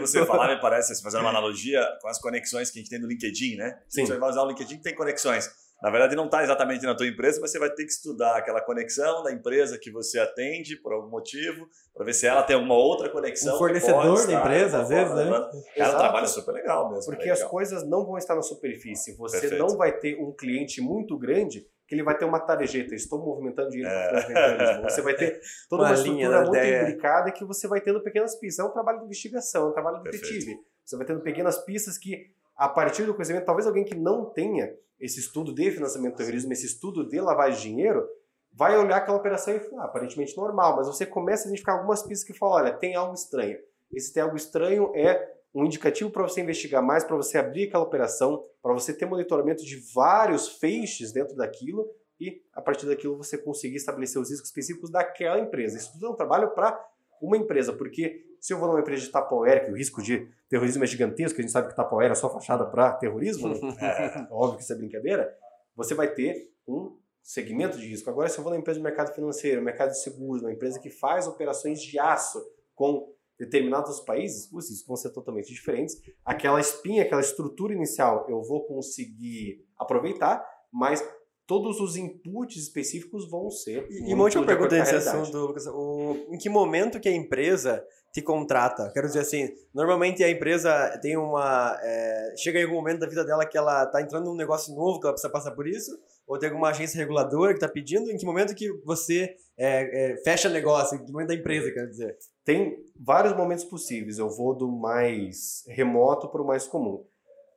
Você 0.00 0.24
falar, 0.24 0.54
me 0.54 0.60
parece, 0.60 0.92
assim, 0.92 1.02
fazendo 1.02 1.20
uma 1.20 1.30
analogia 1.30 1.86
com 2.00 2.08
as 2.08 2.18
conexões 2.18 2.70
que 2.70 2.78
a 2.78 2.82
gente 2.82 2.90
tem 2.90 3.00
no 3.00 3.06
LinkedIn, 3.06 3.56
né? 3.56 3.78
Sim. 3.88 4.06
Você 4.06 4.16
vai 4.16 4.30
usar 4.30 4.42
o 4.42 4.48
LinkedIn 4.48 4.76
que 4.76 4.82
tem 4.82 4.94
conexões. 4.94 5.50
Na 5.80 5.90
verdade, 5.90 6.16
não 6.16 6.24
está 6.24 6.42
exatamente 6.42 6.84
na 6.84 6.94
tua 6.94 7.06
empresa, 7.06 7.40
mas 7.40 7.52
você 7.52 7.58
vai 7.58 7.70
ter 7.70 7.84
que 7.84 7.92
estudar 7.92 8.36
aquela 8.36 8.60
conexão 8.60 9.22
da 9.22 9.32
empresa 9.32 9.78
que 9.78 9.92
você 9.92 10.18
atende 10.18 10.76
por 10.76 10.92
algum 10.92 11.08
motivo, 11.08 11.68
para 11.94 12.04
ver 12.04 12.14
se 12.14 12.26
ela 12.26 12.42
tem 12.42 12.56
alguma 12.56 12.74
outra 12.74 13.08
conexão. 13.08 13.54
Um 13.54 13.58
fornecedor 13.58 14.26
da 14.26 14.32
empresa, 14.32 14.82
às 14.82 14.88
vezes, 14.88 15.14
né? 15.14 15.50
Ela 15.76 15.96
trabalha 15.96 16.26
super 16.26 16.52
legal 16.52 16.90
mesmo. 16.90 17.04
Porque 17.04 17.30
legal. 17.30 17.36
as 17.36 17.44
coisas 17.44 17.88
não 17.88 18.04
vão 18.04 18.18
estar 18.18 18.34
na 18.34 18.42
superfície. 18.42 19.16
Você 19.16 19.40
Perfeito. 19.40 19.64
não 19.64 19.76
vai 19.76 19.96
ter 19.96 20.20
um 20.20 20.32
cliente 20.32 20.80
muito 20.80 21.16
grande 21.16 21.64
que 21.88 21.94
ele 21.94 22.02
vai 22.02 22.16
ter 22.16 22.26
uma 22.26 22.38
tarjeta, 22.38 22.94
estou 22.94 23.18
movimentando 23.18 23.70
dinheiro 23.70 23.90
é. 23.90 24.82
Você 24.82 25.00
vai 25.00 25.14
ter 25.14 25.40
toda 25.70 25.84
uma, 25.84 25.88
uma 25.88 25.94
estrutura 25.94 26.40
muito 26.42 26.56
ideia. 26.56 26.82
imbricada 26.82 27.32
que 27.32 27.44
você 27.46 27.66
vai 27.66 27.80
tendo 27.80 28.02
pequenas 28.02 28.36
pistas. 28.36 28.62
É 28.62 28.68
um 28.68 28.72
trabalho 28.72 28.98
de 28.98 29.06
investigação, 29.06 29.68
é 29.68 29.70
um 29.70 29.72
trabalho 29.72 30.02
de 30.02 30.10
detetive. 30.10 30.60
Você 30.84 30.96
vai 30.98 31.06
tendo 31.06 31.20
pequenas 31.20 31.56
pistas 31.64 31.96
que, 31.96 32.30
a 32.54 32.68
partir 32.68 33.04
do 33.04 33.14
conhecimento, 33.14 33.46
talvez 33.46 33.66
alguém 33.66 33.84
que 33.84 33.94
não 33.94 34.26
tenha 34.26 34.70
esse 35.00 35.18
estudo 35.18 35.54
de 35.54 35.70
financiamento 35.70 36.12
do 36.12 36.16
terrorismo, 36.18 36.52
esse 36.52 36.66
estudo 36.66 37.08
de 37.08 37.18
lavagem 37.20 37.56
de 37.56 37.68
dinheiro, 37.68 38.06
vai 38.52 38.76
olhar 38.76 38.98
aquela 38.98 39.16
operação 39.16 39.54
e 39.54 39.60
falar, 39.60 39.84
ah, 39.84 39.86
aparentemente 39.86 40.36
normal, 40.36 40.76
mas 40.76 40.88
você 40.88 41.06
começa 41.06 41.44
a 41.44 41.46
identificar 41.46 41.72
algumas 41.72 42.02
pistas 42.02 42.24
que 42.24 42.34
falam, 42.34 42.56
olha, 42.56 42.72
tem 42.74 42.96
algo 42.96 43.14
estranho. 43.14 43.58
Esse 43.90 44.12
tem 44.12 44.22
algo 44.22 44.36
estranho 44.36 44.92
é 44.94 45.37
um 45.54 45.64
indicativo 45.64 46.10
para 46.10 46.22
você 46.22 46.40
investigar 46.40 46.82
mais, 46.82 47.04
para 47.04 47.16
você 47.16 47.38
abrir 47.38 47.68
aquela 47.68 47.84
operação, 47.84 48.44
para 48.62 48.72
você 48.72 48.92
ter 48.92 49.06
monitoramento 49.06 49.64
de 49.64 49.76
vários 49.94 50.48
feixes 50.48 51.12
dentro 51.12 51.34
daquilo 51.34 51.88
e, 52.20 52.42
a 52.52 52.60
partir 52.60 52.86
daquilo, 52.86 53.16
você 53.16 53.38
conseguir 53.38 53.76
estabelecer 53.76 54.20
os 54.20 54.30
riscos 54.30 54.48
específicos 54.48 54.90
daquela 54.90 55.38
empresa. 55.38 55.78
Isso 55.78 55.92
tudo 55.92 56.06
é 56.06 56.10
um 56.10 56.14
trabalho 56.14 56.50
para 56.50 56.78
uma 57.20 57.36
empresa, 57.36 57.72
porque 57.72 58.24
se 58.40 58.52
eu 58.52 58.58
vou 58.58 58.68
numa 58.68 58.80
empresa 58.80 59.02
de 59.02 59.10
Tapoera, 59.10 59.64
que 59.64 59.70
o 59.70 59.76
risco 59.76 60.02
de 60.02 60.28
terrorismo 60.48 60.84
é 60.84 60.86
gigantesco, 60.86 61.38
a 61.38 61.42
gente 61.42 61.52
sabe 61.52 61.68
que 61.68 61.76
Tapoera 61.76 62.12
é 62.12 62.14
só 62.14 62.30
fachada 62.30 62.64
para 62.66 62.92
terrorismo, 62.92 63.48
né? 63.48 63.58
é, 63.80 64.28
óbvio 64.30 64.58
que 64.58 64.62
isso 64.62 64.72
é 64.72 64.76
brincadeira, 64.76 65.36
você 65.74 65.94
vai 65.94 66.08
ter 66.08 66.52
um 66.66 66.96
segmento 67.22 67.78
de 67.78 67.86
risco. 67.86 68.08
Agora, 68.08 68.28
se 68.28 68.38
eu 68.38 68.44
vou 68.44 68.52
na 68.52 68.58
empresa 68.58 68.78
de 68.78 68.84
mercado 68.84 69.14
financeiro, 69.14 69.62
mercado 69.62 69.90
de 69.90 70.00
seguros, 70.00 70.42
uma 70.42 70.52
empresa 70.52 70.78
que 70.78 70.90
faz 70.90 71.26
operações 71.26 71.80
de 71.82 71.98
aço 71.98 72.42
com 72.74 73.12
determinados 73.38 74.00
países, 74.00 74.50
os 74.52 74.68
riscos 74.68 74.86
vão 74.86 74.96
ser 74.96 75.10
totalmente 75.10 75.52
diferentes. 75.52 75.96
Aquela 76.24 76.60
espinha, 76.60 77.02
aquela 77.02 77.20
estrutura 77.20 77.72
inicial, 77.72 78.26
eu 78.28 78.42
vou 78.42 78.64
conseguir 78.66 79.64
aproveitar, 79.78 80.44
mas 80.72 81.02
todos 81.46 81.80
os 81.80 81.96
inputs 81.96 82.62
específicos 82.62 83.28
vão 83.28 83.50
ser. 83.50 83.86
E, 83.88 84.12
uma 84.12 84.24
última 84.24 84.44
pergunta 84.44 84.76
nesse 84.76 84.96
assunto, 84.96 85.36
Lucas. 85.38 85.66
O, 85.66 86.26
em 86.30 86.36
que 86.36 86.48
momento 86.50 87.00
que 87.00 87.08
a 87.08 87.12
empresa 87.12 87.82
te 88.12 88.20
contrata? 88.20 88.90
Quero 88.92 89.06
dizer 89.06 89.20
assim, 89.20 89.48
normalmente 89.72 90.22
a 90.22 90.30
empresa 90.30 90.98
tem 91.00 91.16
uma. 91.16 91.78
É, 91.82 92.34
chega 92.36 92.58
em 92.58 92.64
algum 92.64 92.74
momento 92.74 93.00
da 93.00 93.08
vida 93.08 93.24
dela 93.24 93.46
que 93.46 93.56
ela 93.56 93.84
está 93.84 94.02
entrando 94.02 94.26
num 94.26 94.36
negócio 94.36 94.74
novo, 94.74 95.00
que 95.00 95.06
ela 95.06 95.14
precisa 95.14 95.32
passar 95.32 95.52
por 95.52 95.66
isso, 95.66 95.98
ou 96.28 96.38
tem 96.38 96.50
alguma 96.50 96.68
agência 96.68 96.98
reguladora 96.98 97.52
que 97.52 97.56
está 97.56 97.68
pedindo? 97.68 98.10
Em 98.10 98.18
que 98.18 98.26
momento 98.26 98.54
que 98.54 98.70
você 98.84 99.34
é, 99.56 100.12
é, 100.12 100.16
fecha 100.18 100.48
negócio? 100.50 100.96
Em 100.96 101.04
que 101.04 101.10
momento 101.10 101.28
da 101.28 101.34
empresa, 101.34 101.72
quero 101.72 101.88
dizer? 101.88 102.16
Tem 102.44 102.84
vários 102.94 103.34
momentos 103.34 103.64
possíveis. 103.64 104.18
Eu 104.18 104.28
vou 104.28 104.54
do 104.54 104.70
mais 104.70 105.64
remoto 105.66 106.28
para 106.28 106.42
o 106.42 106.46
mais 106.46 106.66
comum. 106.66 107.06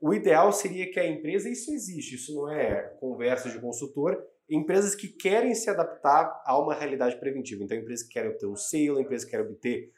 O 0.02 0.14
ideal 0.14 0.52
seria 0.54 0.90
que 0.90 1.00
a 1.00 1.06
empresa, 1.06 1.50
isso 1.50 1.72
existe, 1.72 2.16
isso 2.16 2.34
não 2.34 2.50
é 2.50 2.82
conversa 3.00 3.50
de 3.50 3.60
consultor, 3.60 4.18
empresas 4.50 4.96
que 4.96 5.08
querem 5.10 5.54
se 5.54 5.70
adaptar 5.70 6.42
a 6.46 6.58
uma 6.58 6.74
realidade 6.74 7.20
preventiva. 7.20 7.64
Então, 7.64 7.78
empresas 7.78 8.08
que 8.08 8.14
querem 8.14 8.32
obter 8.32 8.48
um 8.48 8.56
selo, 8.56 9.00
empresas 9.00 9.26
que 9.26 9.32
querem 9.32 9.46
obter 9.46 9.92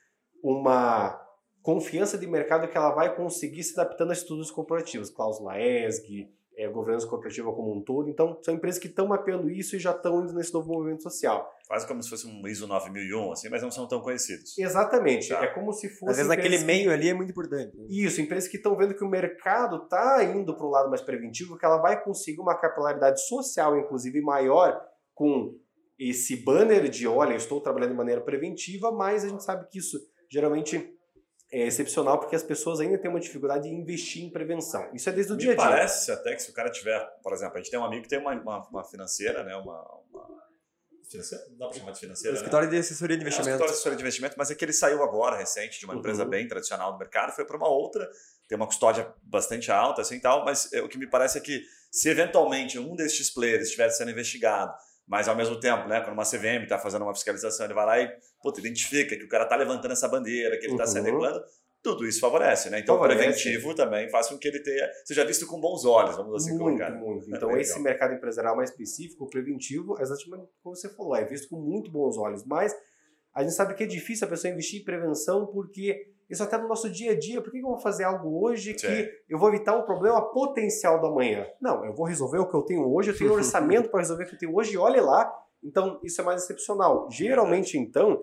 uma 0.44 1.18
confiança 1.62 2.18
de 2.18 2.28
mercado 2.28 2.68
que 2.68 2.76
ela 2.76 2.92
vai 2.92 3.16
conseguir 3.16 3.64
se 3.64 3.80
adaptando 3.80 4.10
a 4.10 4.14
estudos 4.14 4.52
corporativos, 4.52 5.10
cláusula 5.10 5.58
ESG, 5.58 6.30
é, 6.58 6.68
governança 6.68 7.08
corporativa 7.08 7.52
como 7.54 7.76
um 7.76 7.82
todo. 7.82 8.10
Então, 8.10 8.40
são 8.42 8.54
empresas 8.54 8.80
que 8.80 8.88
estão 8.88 9.08
mapeando 9.08 9.50
isso 9.50 9.76
e 9.76 9.80
já 9.80 9.92
estão 9.92 10.24
indo 10.24 10.34
nesse 10.34 10.54
novo 10.54 10.72
movimento 10.72 11.04
social. 11.04 11.52
Quase 11.68 11.88
como 11.88 12.02
se 12.04 12.10
fosse 12.10 12.28
um 12.28 12.48
ISO 12.48 12.68
9001, 12.68 13.32
assim, 13.32 13.50
mas 13.50 13.62
não 13.62 13.72
são 13.72 13.88
tão 13.88 14.02
conhecidos. 14.02 14.58
Exatamente. 14.58 15.30
Tá. 15.30 15.44
É 15.44 15.48
como 15.48 15.74
se 15.74 15.90
fosse. 15.90 16.12
Às 16.12 16.18
vezes 16.18 16.30
naquele 16.30 16.60
meio 16.60 16.92
ali 16.92 17.10
é 17.10 17.14
muito 17.14 17.32
importante. 17.32 17.76
Isso, 17.90 18.22
empresas 18.22 18.50
que 18.50 18.58
estão 18.58 18.76
vendo 18.78 18.96
que 18.96 19.04
o 19.04 19.10
mercado 19.10 19.84
está 19.84 20.24
indo 20.24 20.56
para 20.56 20.66
um 20.66 20.70
lado 20.70 20.90
mais 20.90 21.02
preventivo, 21.02 21.58
que 21.58 21.66
ela 21.66 21.78
vai 21.78 22.04
conseguir 22.04 22.40
uma 22.40 22.56
capilaridade 22.56 23.26
social, 23.26 23.78
inclusive, 23.78 24.22
maior 24.22 24.80
com 25.14 25.56
esse 25.98 26.36
banner 26.36 26.90
de 26.90 27.08
olha, 27.08 27.36
estou 27.36 27.62
trabalhando 27.62 27.92
de 27.92 27.98
maneira 27.98 28.22
preventiva, 28.22 28.92
mas 28.92 29.24
a 29.24 29.30
gente 29.30 29.44
sabe 29.44 29.68
que 29.70 29.80
isso 29.80 29.98
geralmente 30.30 30.92
é 31.54 31.68
excepcional 31.68 32.20
porque 32.20 32.36
as 32.36 32.42
pessoas 32.42 32.80
ainda 32.80 32.98
têm 32.98 33.12
uma 33.12 33.20
dificuldade 33.20 33.70
de 33.70 33.76
investir 33.76 34.24
em 34.24 34.30
prevenção. 34.30 34.90
Isso 34.92 35.08
é 35.08 35.12
desde 35.12 35.34
o 35.34 35.36
Me 35.36 35.42
dia 35.42 35.52
a 35.52 35.56
dia. 35.56 35.64
parece 35.64 36.12
até 36.12 36.34
que 36.34 36.42
se 36.42 36.50
o 36.50 36.54
cara 36.54 36.72
tiver, 36.72 37.00
por 37.22 37.32
exemplo, 37.32 37.56
a 37.56 37.58
gente 37.60 37.70
tem 37.70 37.80
um 37.80 37.86
amigo 37.86 38.02
que 38.02 38.10
tem 38.10 38.18
uma, 38.18 38.34
uma, 38.34 38.68
uma 38.70 38.84
financeira, 38.84 39.44
né, 39.44 39.56
uma, 39.56 39.80
uma 40.12 40.28
financeira? 41.08 41.46
Não 41.52 41.58
dá 41.58 41.68
para 41.68 41.78
chamar 41.78 41.92
de 41.92 42.00
financeira, 42.00 42.34
né? 42.34 42.38
Escritório 42.40 42.68
né? 42.68 42.74
de 42.74 42.80
assessoria 42.80 43.16
de 43.16 43.22
investimento. 43.22 43.50
É, 43.50 43.52
escritório 43.52 43.72
de 43.72 43.76
assessoria 43.76 43.98
de 43.98 44.04
investimento, 44.04 44.36
mas 44.36 44.50
é 44.50 44.56
que 44.56 44.66
ele 44.66 44.74
saiu 44.74 45.04
agora, 45.04 45.38
recente, 45.38 45.80
de 45.80 45.86
uma 45.86 45.94
empresa 45.94 46.24
uhum. 46.24 46.30
bem 46.30 46.48
tradicional 46.48 46.92
do 46.92 46.98
mercado, 46.98 47.32
foi 47.34 47.46
para 47.46 47.56
uma 47.56 47.70
outra, 47.70 48.10
tem 48.50 48.56
uma 48.56 48.66
custódia 48.66 49.14
bastante 49.22 49.72
alta, 49.72 50.02
assim 50.02 50.20
tal, 50.20 50.44
mas 50.44 50.74
é, 50.74 50.82
o 50.82 50.90
que 50.90 50.98
me 50.98 51.08
parece 51.08 51.38
é 51.38 51.42
que 51.42 51.64
se 51.92 52.10
eventualmente 52.10 52.80
um 52.80 52.96
destes 52.96 53.30
players 53.30 53.66
estiver 53.66 53.90
sendo 53.92 54.10
investigado 54.10 54.74
mas 55.08 55.28
ao 55.28 55.36
mesmo 55.36 55.60
tempo, 55.60 55.88
né, 55.88 56.02
quando 56.02 56.14
uma 56.14 56.24
CVM 56.24 56.64
está 56.64 56.80
fazendo 56.80 57.04
uma 57.04 57.14
fiscalização, 57.14 57.66
ele 57.66 57.74
vai 57.74 57.86
lá 57.86 58.00
e 58.00 58.10
puta, 58.42 58.60
identifica 58.60 59.16
que 59.16 59.24
o 59.24 59.28
cara 59.28 59.44
está 59.44 59.56
levantando 59.56 59.92
essa 59.92 60.08
bandeira, 60.08 60.58
que 60.58 60.66
ele 60.66 60.74
está 60.74 60.86
uhum. 60.86 60.90
sendo 60.90 61.06
regulando, 61.06 61.44
tudo 61.82 62.08
isso 62.08 62.22
favorece, 62.22 62.70
né? 62.70 62.80
Então 62.80 62.96
favorece. 62.96 63.20
o 63.20 63.24
preventivo 63.24 63.76
também 63.76 64.10
faz 64.10 64.28
com 64.28 64.38
que 64.38 64.48
ele 64.48 64.62
tenha, 64.62 64.90
seja 65.04 65.26
visto 65.26 65.46
com 65.46 65.60
bons 65.60 65.84
olhos, 65.84 66.16
vamos 66.16 66.36
assim 66.36 66.52
muito, 66.52 66.64
colocar. 66.64 66.92
Muito, 66.92 67.36
Então 67.36 67.52
é 67.52 67.62
esse 67.62 67.78
mercado 67.80 68.14
empresarial 68.14 68.56
mais 68.56 68.70
específico, 68.70 69.26
o 69.26 69.30
preventivo, 69.30 70.00
é 70.00 70.04
exatamente 70.04 70.48
como 70.64 70.76
você 70.76 70.90
falou, 70.90 71.16
é 71.16 71.26
visto 71.26 71.50
com 71.50 71.60
muito 71.60 71.92
bons 71.92 72.18
olhos, 72.18 72.46
mas 72.46 72.74
a 73.34 73.42
gente 73.44 73.54
sabe 73.54 73.74
que 73.74 73.84
é 73.84 73.88
difícil 73.88 74.26
a 74.26 74.30
pessoa 74.30 74.52
investir 74.52 74.82
em 74.82 74.86
prevenção 74.86 75.48
porque 75.48 76.13
isso 76.34 76.44
até 76.44 76.58
no 76.58 76.68
nosso 76.68 76.90
dia 76.90 77.12
a 77.12 77.20
dia. 77.20 77.42
Por 77.42 77.52
que 77.52 77.60
eu 77.60 77.64
vou 77.64 77.80
fazer 77.80 78.04
algo 78.04 78.44
hoje 78.44 78.74
que 78.74 79.24
eu 79.30 79.38
vou 79.38 79.50
evitar 79.50 79.78
um 79.78 79.84
problema 79.84 80.22
potencial 80.32 81.00
do 81.00 81.08
amanhã? 81.08 81.48
Não, 81.62 81.86
eu 81.86 81.94
vou 81.94 82.06
resolver 82.06 82.40
o 82.40 82.50
que 82.50 82.56
eu 82.56 82.62
tenho 82.64 82.92
hoje, 82.94 83.12
eu 83.12 83.18
tenho 83.18 83.32
um 83.32 83.36
orçamento 83.38 83.90
para 83.90 84.00
resolver 84.00 84.26
o 84.26 84.28
que 84.28 84.36
eu 84.36 84.40
tenho 84.40 84.56
hoje 84.56 84.74
e 84.74 84.78
olhe 84.78 85.00
lá. 85.00 85.32
Então, 85.64 86.00
isso 86.04 86.20
é 86.20 86.24
mais 86.24 86.44
excepcional. 86.44 87.08
Geralmente, 87.10 87.78
então, 87.78 88.22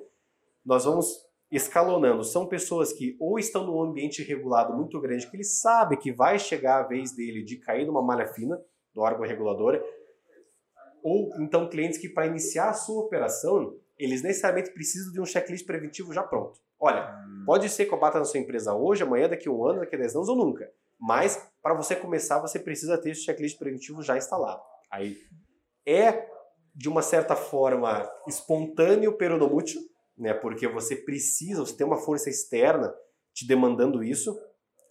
nós 0.64 0.84
vamos 0.84 1.26
escalonando. 1.50 2.22
São 2.22 2.46
pessoas 2.46 2.92
que 2.92 3.16
ou 3.18 3.38
estão 3.38 3.66
num 3.66 3.82
ambiente 3.82 4.22
regulado 4.22 4.74
muito 4.76 5.00
grande, 5.00 5.28
que 5.28 5.36
ele 5.36 5.44
sabe 5.44 5.96
que 5.96 6.12
vai 6.12 6.38
chegar 6.38 6.80
a 6.80 6.86
vez 6.86 7.12
dele 7.12 7.42
de 7.42 7.56
cair 7.56 7.86
numa 7.86 8.02
malha 8.02 8.26
fina 8.26 8.60
do 8.94 9.00
órgão 9.00 9.26
regulador, 9.26 9.82
ou 11.02 11.30
então 11.40 11.68
clientes 11.68 11.98
que 11.98 12.08
para 12.08 12.26
iniciar 12.26 12.70
a 12.70 12.74
sua 12.74 13.02
operação, 13.04 13.74
eles 13.98 14.22
necessariamente 14.22 14.70
precisam 14.72 15.12
de 15.12 15.20
um 15.20 15.24
checklist 15.24 15.66
preventivo 15.66 16.12
já 16.12 16.22
pronto. 16.22 16.60
Olha, 16.80 17.24
hum. 17.26 17.44
pode 17.44 17.68
ser 17.68 17.84
que 17.84 17.92
eu 17.92 18.00
bata 18.00 18.18
na 18.18 18.24
sua 18.24 18.40
empresa 18.40 18.74
hoje, 18.74 19.02
amanhã, 19.02 19.28
daqui 19.28 19.48
a 19.48 19.52
um 19.52 19.64
ano, 19.64 19.80
daqui 19.80 19.94
a 19.94 19.98
10 19.98 20.16
anos 20.16 20.28
ou 20.28 20.36
nunca. 20.36 20.70
Mas, 20.98 21.46
para 21.62 21.74
você 21.74 21.94
começar, 21.94 22.40
você 22.40 22.58
precisa 22.58 22.96
ter 22.98 23.10
esse 23.10 23.22
checklist 23.22 23.58
preventivo 23.58 24.02
já 24.02 24.16
instalado. 24.16 24.62
Aí, 24.90 25.16
é, 25.86 26.26
de 26.74 26.88
uma 26.88 27.02
certa 27.02 27.36
forma, 27.36 28.10
espontâneo, 28.26 29.16
peronomútil, 29.16 29.80
né? 30.16 30.34
Porque 30.34 30.68
você 30.68 30.96
precisa, 30.96 31.60
você 31.60 31.76
tem 31.76 31.86
uma 31.86 31.96
força 31.96 32.28
externa 32.28 32.94
te 33.32 33.46
demandando 33.46 34.02
isso. 34.02 34.38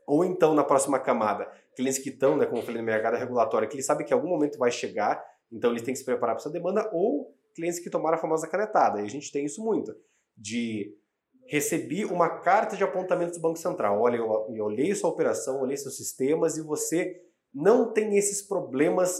Ou 0.07 0.25
então, 0.25 0.55
na 0.55 0.63
próxima 0.63 0.99
camada, 0.99 1.51
clientes 1.75 1.99
que 1.99 2.09
estão, 2.09 2.35
né, 2.35 2.45
como 2.45 2.59
eu 2.59 2.65
falei, 2.65 2.81
no 2.81 2.85
mercado 2.85 3.15
regulatório, 3.15 3.69
que 3.69 3.75
eles 3.75 3.85
sabem 3.85 4.05
que 4.05 4.11
em 4.11 4.17
algum 4.17 4.27
momento 4.27 4.57
vai 4.57 4.71
chegar, 4.71 5.23
então 5.51 5.69
eles 5.69 5.83
têm 5.83 5.93
que 5.93 5.99
se 5.99 6.05
preparar 6.05 6.35
para 6.35 6.41
essa 6.41 6.49
demanda, 6.49 6.89
ou 6.91 7.35
clientes 7.55 7.79
que 7.79 7.89
tomaram 7.89 8.17
a 8.17 8.21
famosa 8.21 8.47
canetada. 8.47 9.01
E 9.01 9.05
a 9.05 9.09
gente 9.09 9.31
tem 9.31 9.45
isso 9.45 9.63
muito. 9.63 9.95
De 10.35 10.95
recebi 11.49 12.05
uma 12.05 12.29
carta 12.29 12.77
de 12.77 12.83
apontamento 12.83 13.33
do 13.33 13.39
Banco 13.39 13.57
Central. 13.57 13.99
Olha, 13.99 14.17
eu, 14.17 14.47
eu 14.53 14.65
olhei 14.65 14.93
sua 14.93 15.09
operação, 15.09 15.61
olhei 15.61 15.75
seus 15.75 15.97
sistemas 15.97 16.57
e 16.57 16.61
você 16.61 17.19
não 17.51 17.91
tem 17.91 18.17
esses 18.17 18.43
problemas 18.43 19.19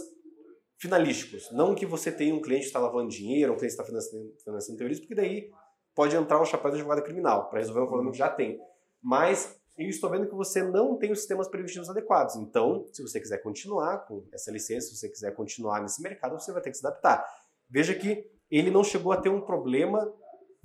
finalísticos. 0.78 1.50
Não 1.50 1.74
que 1.74 1.84
você 1.84 2.12
tenha 2.12 2.32
um 2.32 2.40
cliente 2.40 2.62
que 2.62 2.66
está 2.68 2.78
lavando 2.78 3.10
dinheiro, 3.10 3.52
um 3.52 3.56
cliente 3.56 3.74
que 3.74 3.82
está 3.82 3.84
financiando, 3.84 4.32
financiando 4.44 4.78
terrorismo, 4.78 5.02
porque 5.02 5.20
daí 5.20 5.50
pode 5.92 6.14
entrar 6.14 6.40
o 6.40 6.44
chapéu 6.44 6.70
da 6.70 6.78
jogada 6.78 7.02
criminal 7.02 7.50
para 7.50 7.58
resolver 7.58 7.80
um 7.80 7.86
problema 7.86 8.12
que 8.12 8.18
já 8.18 8.30
tem. 8.30 8.60
Mas 9.02 9.60
eu 9.76 9.88
estou 9.88 10.08
vendo 10.08 10.28
que 10.28 10.34
você 10.34 10.62
não 10.62 10.96
tem 10.96 11.10
os 11.10 11.18
sistemas 11.18 11.48
preventivos 11.48 11.90
adequados. 11.90 12.36
Então, 12.36 12.86
se 12.92 13.02
você 13.02 13.18
quiser 13.18 13.38
continuar 13.38 14.06
com 14.06 14.24
essa 14.32 14.52
licença, 14.52 14.86
se 14.86 14.96
você 14.96 15.08
quiser 15.08 15.34
continuar 15.34 15.82
nesse 15.82 16.00
mercado, 16.00 16.38
você 16.38 16.52
vai 16.52 16.62
ter 16.62 16.70
que 16.70 16.76
se 16.76 16.86
adaptar. 16.86 17.26
Veja 17.68 17.92
que 17.92 18.24
ele 18.48 18.70
não 18.70 18.84
chegou 18.84 19.10
a 19.10 19.16
ter 19.16 19.30
um 19.30 19.40
problema 19.40 20.10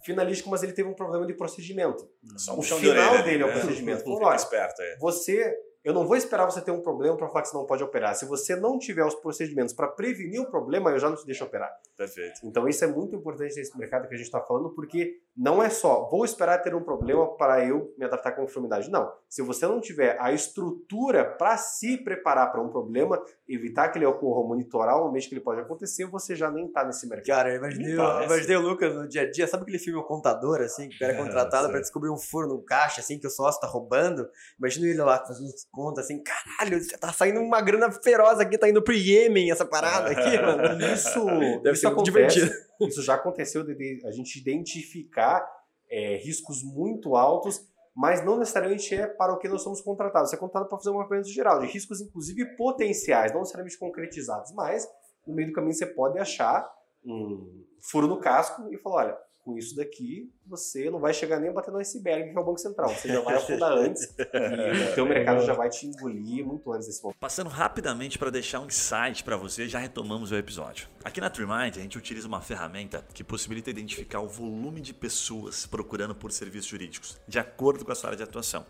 finalístico, 0.06 0.50
mas 0.50 0.62
ele 0.62 0.72
teve 0.72 0.88
um 0.88 0.94
problema 0.94 1.26
de 1.26 1.34
procedimento. 1.34 2.08
Só 2.38 2.54
um 2.54 2.60
o 2.60 2.62
final 2.62 3.12
orelha, 3.12 3.24
dele 3.24 3.44
é 3.44 3.46
o 3.46 3.50
né? 3.50 3.60
procedimento. 3.60 4.04
Falou, 4.04 4.34
esperto, 4.34 4.82
é. 4.82 4.98
Você 5.00 5.58
eu 5.86 5.94
não 5.94 6.08
vou 6.08 6.18
esperar 6.18 6.46
você 6.46 6.60
ter 6.62 6.72
um 6.72 6.82
problema 6.82 7.16
para 7.16 7.28
falar 7.28 7.44
que 7.44 7.50
você 7.50 7.56
não 7.56 7.66
pode 7.68 7.84
operar. 7.84 8.16
Se 8.16 8.26
você 8.26 8.56
não 8.56 8.80
tiver 8.80 9.06
os 9.06 9.14
procedimentos 9.14 9.72
para 9.72 9.88
prevenir 9.88 10.42
o 10.42 10.50
problema, 10.50 10.90
eu 10.90 10.98
já 10.98 11.08
não 11.08 11.16
te 11.16 11.24
deixo 11.28 11.44
operar. 11.44 11.72
Perfeito. 11.96 12.42
Então 12.44 12.68
isso 12.68 12.84
é 12.84 12.88
muito 12.88 13.16
importante 13.16 13.56
nesse 13.56 13.78
mercado 13.78 14.08
que 14.08 14.16
a 14.16 14.18
gente 14.18 14.26
está 14.26 14.42
falando, 14.42 14.72
porque 14.72 15.22
não 15.36 15.62
é 15.62 15.70
só 15.70 16.08
vou 16.10 16.24
esperar 16.24 16.60
ter 16.60 16.74
um 16.74 16.82
problema 16.82 17.36
para 17.36 17.66
eu 17.66 17.94
me 17.98 18.06
adaptar 18.06 18.32
com 18.32 18.46
conformidade. 18.46 18.90
Não. 18.90 19.12
Se 19.28 19.42
você 19.42 19.68
não 19.68 19.82
tiver 19.82 20.18
a 20.20 20.32
estrutura 20.32 21.26
para 21.26 21.58
se 21.58 21.98
preparar 21.98 22.52
para 22.52 22.62
um 22.62 22.70
problema, 22.70 23.22
evitar 23.48 23.90
que 23.90 23.98
ele 23.98 24.06
ocorra, 24.06 24.48
monitorar 24.48 24.98
o 25.02 25.08
ambiente 25.08 25.28
que 25.28 25.36
ele 25.36 25.42
pode 25.42 25.60
acontecer, 25.60 26.06
você 26.06 26.36
já 26.36 26.50
nem 26.50 26.68
está 26.68 26.86
nesse 26.86 27.08
mercado. 27.08 27.26
Cara, 27.26 27.50
eu 27.50 27.58
imaginei, 27.58 27.94
eu 27.94 28.24
imaginei 28.24 28.56
o 28.56 28.62
Lucas 28.62 28.96
no 28.96 29.08
dia 29.08 29.24
a 29.24 29.32
dia. 29.32 29.48
Sabe 29.48 29.64
aquele 29.64 29.80
filme 29.80 30.00
O 30.00 30.04
Contador, 30.04 30.62
assim, 30.62 30.88
que 30.88 30.96
o 30.96 31.00
cara 31.00 31.14
é 31.14 31.18
contratado 31.18 31.70
para 31.70 31.82
descobrir 31.82 32.10
um 32.10 32.18
furo 32.18 32.48
no 32.48 32.62
caixa, 32.62 33.02
assim, 33.02 33.20
que 33.20 33.28
o 33.28 33.30
sócio 33.30 33.58
está 33.58 33.68
roubando? 33.68 34.30
Imagina 34.58 34.88
ele 34.88 35.02
lá 35.02 35.18
fazendo 35.26 35.50
conta 35.72 36.02
assim, 36.02 36.22
caralho, 36.24 36.80
tá 37.00 37.12
saindo 37.12 37.42
uma 37.42 37.62
grana 37.62 37.92
feroz 37.92 38.40
aqui, 38.40 38.58
tá 38.58 38.70
indo 38.70 38.82
pro 38.82 38.94
Iêmen 38.94 39.52
essa 39.52 39.66
parada 39.66 40.12
aqui, 40.12 40.38
mano. 40.40 40.86
Isso, 40.86 41.26
Deve 41.62 41.72
isso 41.72 41.82
ser 41.82 41.88
acontece, 41.88 42.06
divertido. 42.12 42.52
Isso 42.82 43.02
já 43.02 43.16
aconteceu 43.16 43.64
de 43.64 44.02
a 44.06 44.12
gente 44.12 44.40
identificar 44.40 45.46
é, 45.90 46.18
riscos 46.18 46.64
muito 46.64 47.16
altos, 47.16 47.62
mas 47.96 48.24
não 48.24 48.38
necessariamente 48.38 48.94
é 48.94 49.08
para 49.08 49.34
o 49.34 49.38
que 49.38 49.48
nós 49.48 49.62
somos 49.62 49.82
contratados. 49.82 50.30
Você 50.30 50.36
é 50.36 50.40
contratado 50.40 50.70
para 50.70 50.78
fazer 50.78 50.90
uma 50.90 51.04
apenas 51.04 51.32
geral, 51.32 51.60
de 51.60 51.68
riscos 51.68 52.02
inclusive 52.02 52.56
potenciais, 52.58 53.32
não 53.32 53.40
necessariamente 53.40 53.78
concretizados, 53.78 54.52
mas 54.54 54.86
no 55.26 55.34
meio 55.34 55.50
do 55.50 55.54
caminho 55.54 55.74
você 55.74 55.86
pode 55.86 56.20
achar 56.20 56.70
um 57.06 57.66
furo 57.90 58.08
no 58.08 58.20
casco 58.20 58.68
e 58.74 58.78
falar, 58.80 59.06
olha, 59.06 59.18
com 59.46 59.60
isso 59.60 59.76
daqui, 59.76 60.34
você 60.48 60.90
não 60.90 61.00
vai 61.00 61.14
chegar 61.14 61.40
nem 61.40 61.52
a 61.52 61.54
bater 61.54 61.72
no 61.72 61.78
iceberg, 61.78 62.32
que 62.32 62.38
é 62.38 62.42
o 62.42 62.44
Banco 62.44 62.58
Central. 62.58 62.90
Você 62.90 63.08
já 63.08 63.22
vai 63.22 63.36
afundar 63.36 63.72
antes 63.78 64.04
e 64.04 64.92
o 64.92 64.96
teu 64.96 65.06
mercado 65.06 65.46
já 65.46 65.54
vai 65.54 65.70
te 65.70 65.86
engolir 65.86 66.44
muito 66.44 66.74
antes 66.74 66.88
desse 66.88 67.04
momento. 67.04 67.20
Passando 67.20 67.50
rapidamente 67.50 68.18
para 68.18 68.32
deixar 68.32 68.60
um 68.60 68.66
insight 68.66 69.24
para 69.24 69.38
você, 69.38 69.70
já 69.70 69.78
retomamos 69.78 70.32
o 70.32 70.36
episódio. 70.36 70.88
Aqui 71.04 71.22
na 71.22 71.30
TreeMind, 71.30 71.78
a 71.78 71.82
gente 71.82 71.96
utiliza 71.96 72.28
uma 72.28 72.42
ferramenta 72.42 73.06
que 73.14 73.24
possibilita 73.24 73.70
identificar 73.70 74.20
o 74.20 74.28
volume 74.28 74.82
de 74.82 74.96
pessoas 74.96 75.68
procurando 75.68 76.16
por 76.16 76.32
serviços 76.32 76.68
jurídicos, 76.68 77.16
de 77.28 77.38
acordo 77.38 77.86
com 77.86 77.92
a 77.92 77.96
sua 77.96 78.10
área 78.10 78.18
de 78.18 78.24
atuação. 78.24 78.66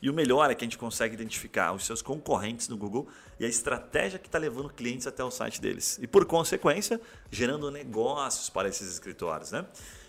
E 0.00 0.10
o 0.10 0.14
melhor 0.14 0.50
é 0.50 0.54
que 0.54 0.62
a 0.62 0.66
gente 0.66 0.78
consegue 0.78 1.14
identificar 1.14 1.72
os 1.72 1.84
seus 1.84 2.02
concorrentes 2.02 2.68
no 2.68 2.76
Google 2.76 3.08
e 3.40 3.44
a 3.44 3.48
estratégia 3.48 4.18
que 4.18 4.28
está 4.28 4.38
levando 4.38 4.68
clientes 4.68 5.06
até 5.06 5.24
o 5.24 5.30
site 5.30 5.60
deles. 5.60 5.98
E 6.00 6.06
por 6.06 6.24
consequência, 6.26 7.00
gerando 7.30 7.70
negócios 7.70 8.48
para 8.50 8.68
esses 8.68 8.88
escritórios. 8.92 9.50
Né? 9.50 9.66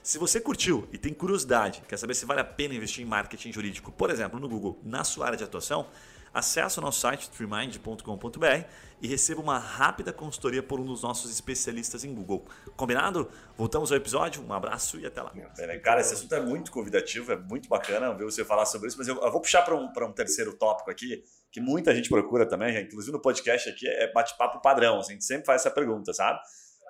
Se 0.10 0.18
você 0.18 0.42
curtiu 0.42 0.90
e 0.92 0.98
tem 0.98 1.14
curiosidade, 1.14 1.84
quer 1.88 1.96
saber 1.96 2.16
se 2.16 2.26
vale 2.26 2.42
a 2.42 2.44
pena 2.44 2.74
investir 2.74 3.06
em 3.06 3.08
marketing 3.08 3.54
jurídico, 3.54 3.92
por 3.92 4.10
exemplo, 4.10 4.40
no 4.40 4.50
Google, 4.50 4.80
na 4.84 5.04
sua 5.04 5.28
área 5.28 5.38
de 5.38 5.44
atuação, 5.44 5.86
acesse 6.34 6.80
o 6.80 6.82
nosso 6.82 7.00
site 7.00 7.30
trimind.com.br 7.30 8.66
e 9.04 9.08
receba 9.08 9.40
uma 9.40 9.60
rápida 9.60 10.12
consultoria 10.12 10.64
por 10.64 10.80
um 10.80 10.86
dos 10.86 11.04
nossos 11.04 11.30
especialistas 11.30 12.04
em 12.04 12.12
Google. 12.12 12.44
Combinado? 12.76 13.30
Voltamos 13.56 13.92
ao 13.92 14.00
episódio, 14.00 14.44
um 14.44 14.52
abraço 14.52 15.00
e 15.00 15.06
até 15.06 15.22
lá. 15.22 15.32
Cara, 15.78 16.02
esse 16.02 16.16
assunto 16.16 16.34
é 16.34 16.42
muito 16.42 16.72
convidativo, 16.72 17.32
é 17.32 17.38
muito 17.38 17.70
bacana 17.70 18.12
ver 18.16 18.24
você 18.24 18.44
falar 18.44 18.66
sobre 18.66 18.88
isso, 18.88 18.98
mas 18.98 19.08
eu, 19.08 19.14
vou 19.14 19.40
puxar 19.40 19.62
para 19.62 19.76
um, 19.76 19.92
um 19.96 20.12
terceiro 20.12 20.58
tópico 20.58 20.90
aqui, 20.90 21.24
que 21.52 21.62
muita 21.62 21.94
gente 21.94 22.10
procura 22.10 22.48
também, 22.48 22.82
inclusive 22.82 23.12
no 23.12 23.22
podcast 23.22 23.70
aqui, 23.70 23.88
é 23.88 24.12
bate-papo 24.12 24.60
padrão, 24.60 25.00
a 25.00 25.04
gente 25.04 25.24
sempre 25.24 25.46
faz 25.46 25.62
essa 25.62 25.70
pergunta, 25.70 26.12
sabe? 26.14 26.40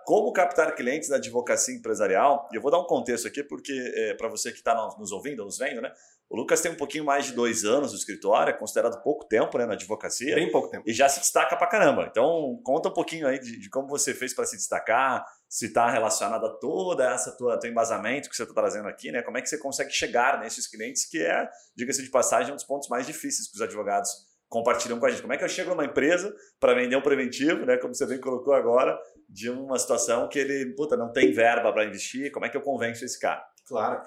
Como 0.09 0.33
captar 0.33 0.73
clientes 0.73 1.07
da 1.07 1.17
advocacia 1.17 1.75
empresarial? 1.75 2.49
E 2.51 2.55
eu 2.55 2.61
vou 2.63 2.71
dar 2.71 2.79
um 2.79 2.85
contexto 2.85 3.27
aqui, 3.27 3.43
porque 3.43 3.71
é, 3.95 4.15
para 4.15 4.27
você 4.27 4.51
que 4.51 4.57
está 4.57 4.73
nos 4.97 5.11
ouvindo, 5.11 5.45
nos 5.45 5.59
vendo, 5.59 5.81
né? 5.81 5.93
O 6.27 6.35
Lucas 6.35 6.61
tem 6.61 6.71
um 6.71 6.75
pouquinho 6.75 7.05
mais 7.05 7.27
de 7.27 7.33
dois 7.33 7.63
anos 7.63 7.91
no 7.91 7.97
escritório, 7.99 8.49
é 8.49 8.53
considerado 8.57 9.03
pouco 9.03 9.27
tempo 9.27 9.55
né, 9.59 9.67
na 9.67 9.73
advocacia. 9.73 10.33
Bem 10.33 10.51
pouco 10.51 10.67
tempo. 10.67 10.83
E 10.89 10.93
já 10.93 11.07
se 11.07 11.19
destaca 11.19 11.55
pra 11.55 11.67
caramba. 11.67 12.07
Então, 12.09 12.59
conta 12.63 12.89
um 12.89 12.91
pouquinho 12.91 13.27
aí 13.27 13.37
de, 13.37 13.59
de 13.59 13.69
como 13.69 13.87
você 13.87 14.11
fez 14.15 14.33
para 14.33 14.45
se 14.45 14.57
destacar, 14.57 15.23
se 15.47 15.67
está 15.67 15.87
relacionado 15.91 16.43
a 16.43 16.57
toda 16.57 17.07
essa 17.13 17.37
tua, 17.37 17.59
teu 17.59 17.69
embasamento 17.69 18.31
que 18.31 18.35
você 18.35 18.41
está 18.41 18.55
trazendo 18.55 18.87
aqui, 18.87 19.11
né? 19.11 19.21
Como 19.21 19.37
é 19.37 19.43
que 19.43 19.47
você 19.47 19.59
consegue 19.59 19.91
chegar 19.91 20.39
nesses 20.39 20.65
clientes, 20.65 21.05
que 21.05 21.21
é, 21.21 21.47
diga-se 21.75 22.01
de 22.01 22.09
passagem, 22.09 22.51
um 22.51 22.55
dos 22.55 22.65
pontos 22.65 22.89
mais 22.89 23.05
difíceis 23.05 23.47
que 23.47 23.57
os 23.57 23.61
advogados 23.61 24.09
compartilham 24.49 24.99
com 24.99 25.05
a 25.05 25.09
gente. 25.09 25.21
Como 25.21 25.31
é 25.31 25.37
que 25.37 25.43
eu 25.43 25.49
chego 25.49 25.69
numa 25.69 25.85
empresa 25.85 26.35
para 26.59 26.73
vender 26.73 26.95
um 26.95 27.01
preventivo, 27.01 27.65
né? 27.65 27.77
Como 27.77 27.93
você 27.93 28.05
bem 28.05 28.19
colocou 28.19 28.53
agora, 28.53 28.99
de 29.29 29.49
uma 29.49 29.77
situação 29.77 30.27
que 30.27 30.39
ele 30.39 30.73
puta, 30.73 30.97
não 30.97 31.13
tem 31.13 31.31
verba 31.31 31.71
para 31.71 31.85
investir, 31.85 32.31
como 32.31 32.45
é 32.45 32.49
que 32.49 32.57
eu 32.57 32.61
convenço 32.61 33.05
esse 33.05 33.19
cara? 33.19 33.45
Claro. 33.65 34.01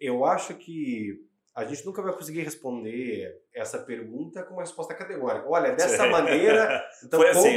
Eu 0.00 0.24
acho 0.24 0.54
que 0.54 1.24
a 1.54 1.64
gente 1.64 1.86
nunca 1.86 2.02
vai 2.02 2.12
conseguir 2.12 2.40
responder 2.40 3.40
essa 3.54 3.78
pergunta 3.78 4.42
com 4.42 4.54
uma 4.54 4.62
resposta 4.62 4.92
categórica. 4.92 5.48
Olha, 5.48 5.70
dessa 5.70 6.08
maneira, 6.08 6.84
então 7.04 7.22
assim, 7.22 7.56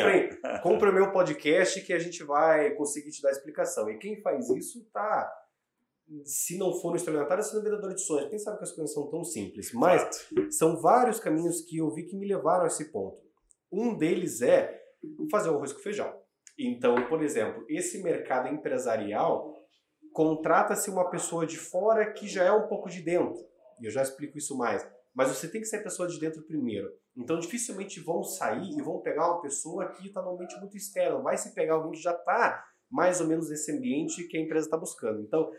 compre, 0.61 0.91
o 0.91 0.93
meu 0.93 1.11
podcast 1.11 1.81
que 1.81 1.91
a 1.91 1.97
gente 1.97 2.23
vai 2.23 2.69
conseguir 2.75 3.09
te 3.09 3.23
dar 3.23 3.29
a 3.29 3.31
explicação. 3.31 3.89
E 3.89 3.97
quem 3.97 4.21
faz 4.21 4.47
isso 4.51 4.87
tá 4.93 5.27
se 6.23 6.57
não 6.57 6.73
for 6.73 6.91
no 6.91 6.95
estelionatário, 6.95 7.43
sendo 7.43 7.63
vendedor 7.63 7.93
de 7.93 8.01
sonhos. 8.01 8.29
Quem 8.29 8.39
sabe 8.39 8.57
que 8.57 8.63
as 8.63 8.71
coisas 8.71 8.93
são 8.93 9.09
tão 9.09 9.23
simples. 9.23 9.71
Mas 9.73 10.27
são 10.51 10.79
vários 10.81 11.19
caminhos 11.19 11.61
que 11.61 11.77
eu 11.77 11.89
vi 11.93 12.03
que 12.03 12.15
me 12.15 12.27
levaram 12.27 12.63
a 12.63 12.67
esse 12.67 12.91
ponto. 12.91 13.21
Um 13.71 13.97
deles 13.97 14.41
é 14.41 14.81
fazer 15.29 15.49
o 15.49 15.55
arroz 15.55 15.73
com 15.73 15.79
feijão. 15.79 16.13
Então, 16.57 16.95
por 17.07 17.21
exemplo, 17.21 17.65
esse 17.69 18.01
mercado 18.01 18.47
empresarial 18.47 19.55
contrata-se 20.13 20.89
uma 20.89 21.09
pessoa 21.09 21.45
de 21.45 21.57
fora 21.57 22.11
que 22.11 22.27
já 22.27 22.43
é 22.43 22.51
um 22.51 22.67
pouco 22.67 22.89
de 22.89 23.01
dentro. 23.01 23.45
E 23.79 23.85
eu 23.85 23.91
já 23.91 24.01
explico 24.01 24.37
isso 24.37 24.57
mais. 24.57 24.87
Mas 25.13 25.29
você 25.29 25.47
tem 25.47 25.61
que 25.61 25.67
ser 25.67 25.77
a 25.77 25.83
pessoa 25.83 26.07
de 26.07 26.19
dentro 26.19 26.41
primeiro. 26.43 26.89
Então, 27.15 27.39
dificilmente 27.39 27.99
vão 27.99 28.23
sair 28.23 28.71
e 28.77 28.81
vão 28.81 29.01
pegar 29.01 29.31
uma 29.31 29.41
pessoa 29.41 29.91
que 29.91 30.07
está 30.07 30.21
no 30.21 30.31
ambiente 30.31 30.59
muito 30.59 30.77
externo. 30.77 31.21
Vai 31.21 31.37
se 31.37 31.53
pegar 31.53 31.75
alguém 31.75 31.91
que 31.91 32.01
já 32.01 32.11
está 32.11 32.63
mais 32.89 33.19
ou 33.19 33.27
menos 33.27 33.49
nesse 33.49 33.71
ambiente 33.71 34.23
que 34.27 34.37
a 34.37 34.41
empresa 34.41 34.67
está 34.67 34.77
buscando. 34.77 35.21
Então, 35.21 35.51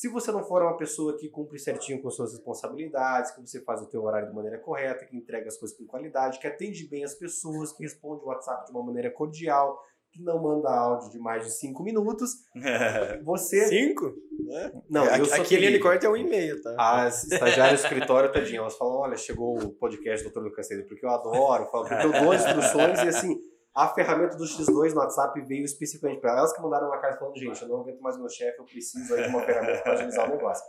se 0.00 0.08
você 0.08 0.32
não 0.32 0.42
for 0.42 0.62
uma 0.62 0.78
pessoa 0.78 1.14
que 1.18 1.28
cumpre 1.28 1.58
certinho 1.58 2.00
com 2.00 2.08
suas 2.08 2.32
responsabilidades, 2.32 3.32
que 3.32 3.40
você 3.42 3.60
faz 3.60 3.82
o 3.82 3.86
teu 3.86 4.02
horário 4.02 4.30
de 4.30 4.34
maneira 4.34 4.58
correta, 4.58 5.04
que 5.04 5.14
entrega 5.14 5.46
as 5.46 5.58
coisas 5.58 5.76
com 5.76 5.84
qualidade, 5.84 6.38
que 6.38 6.46
atende 6.46 6.88
bem 6.88 7.04
as 7.04 7.12
pessoas, 7.12 7.70
que 7.70 7.82
responde 7.82 8.24
o 8.24 8.28
WhatsApp 8.28 8.64
de 8.64 8.70
uma 8.70 8.82
maneira 8.82 9.10
cordial, 9.10 9.78
que 10.10 10.22
não 10.22 10.42
manda 10.42 10.70
áudio 10.70 11.10
de 11.10 11.18
mais 11.18 11.44
de 11.44 11.50
cinco 11.50 11.82
minutos, 11.82 12.36
você... 13.22 13.66
Cinco? 13.66 14.14
É. 14.50 14.72
Não, 14.88 15.04
eu 15.04 15.26
sou 15.26 15.42
Aquele 15.42 15.66
ele 15.66 15.78
corta 15.78 16.06
é 16.06 16.08
um 16.08 16.16
e-mail, 16.16 16.62
tá? 16.62 16.74
As 16.78 17.24
estagiárias 17.24 17.82
do 17.82 17.84
escritório, 17.84 18.32
tadinha, 18.32 18.60
elas 18.60 18.78
falam, 18.78 19.00
olha, 19.00 19.18
chegou 19.18 19.62
o 19.62 19.68
podcast 19.68 20.26
do 20.26 20.32
Dr. 20.32 20.40
Lucas 20.40 20.66
Cedo, 20.66 20.88
porque 20.88 21.04
eu 21.04 21.10
adoro, 21.10 21.66
porque 21.70 21.92
eu 21.92 22.10
dou 22.10 22.32
instruções 22.32 23.00
e 23.00 23.08
assim, 23.08 23.38
a 23.74 23.88
ferramenta 23.88 24.36
do 24.36 24.44
X2 24.44 24.92
no 24.92 25.00
WhatsApp 25.00 25.40
veio 25.42 25.64
especificamente 25.64 26.20
para 26.20 26.36
elas 26.36 26.52
que 26.52 26.60
mandaram 26.60 26.88
uma 26.88 26.98
carta 26.98 27.18
falando, 27.18 27.38
gente, 27.38 27.62
eu 27.62 27.68
não 27.68 27.80
aguento 27.80 28.00
mais 28.00 28.16
meu 28.16 28.28
chefe, 28.28 28.58
eu 28.58 28.64
preciso 28.64 29.14
aí 29.14 29.22
de 29.22 29.28
uma 29.28 29.42
ferramenta 29.42 29.82
para 29.82 29.92
agilizar 29.92 30.28
o 30.28 30.36
negócio. 30.36 30.64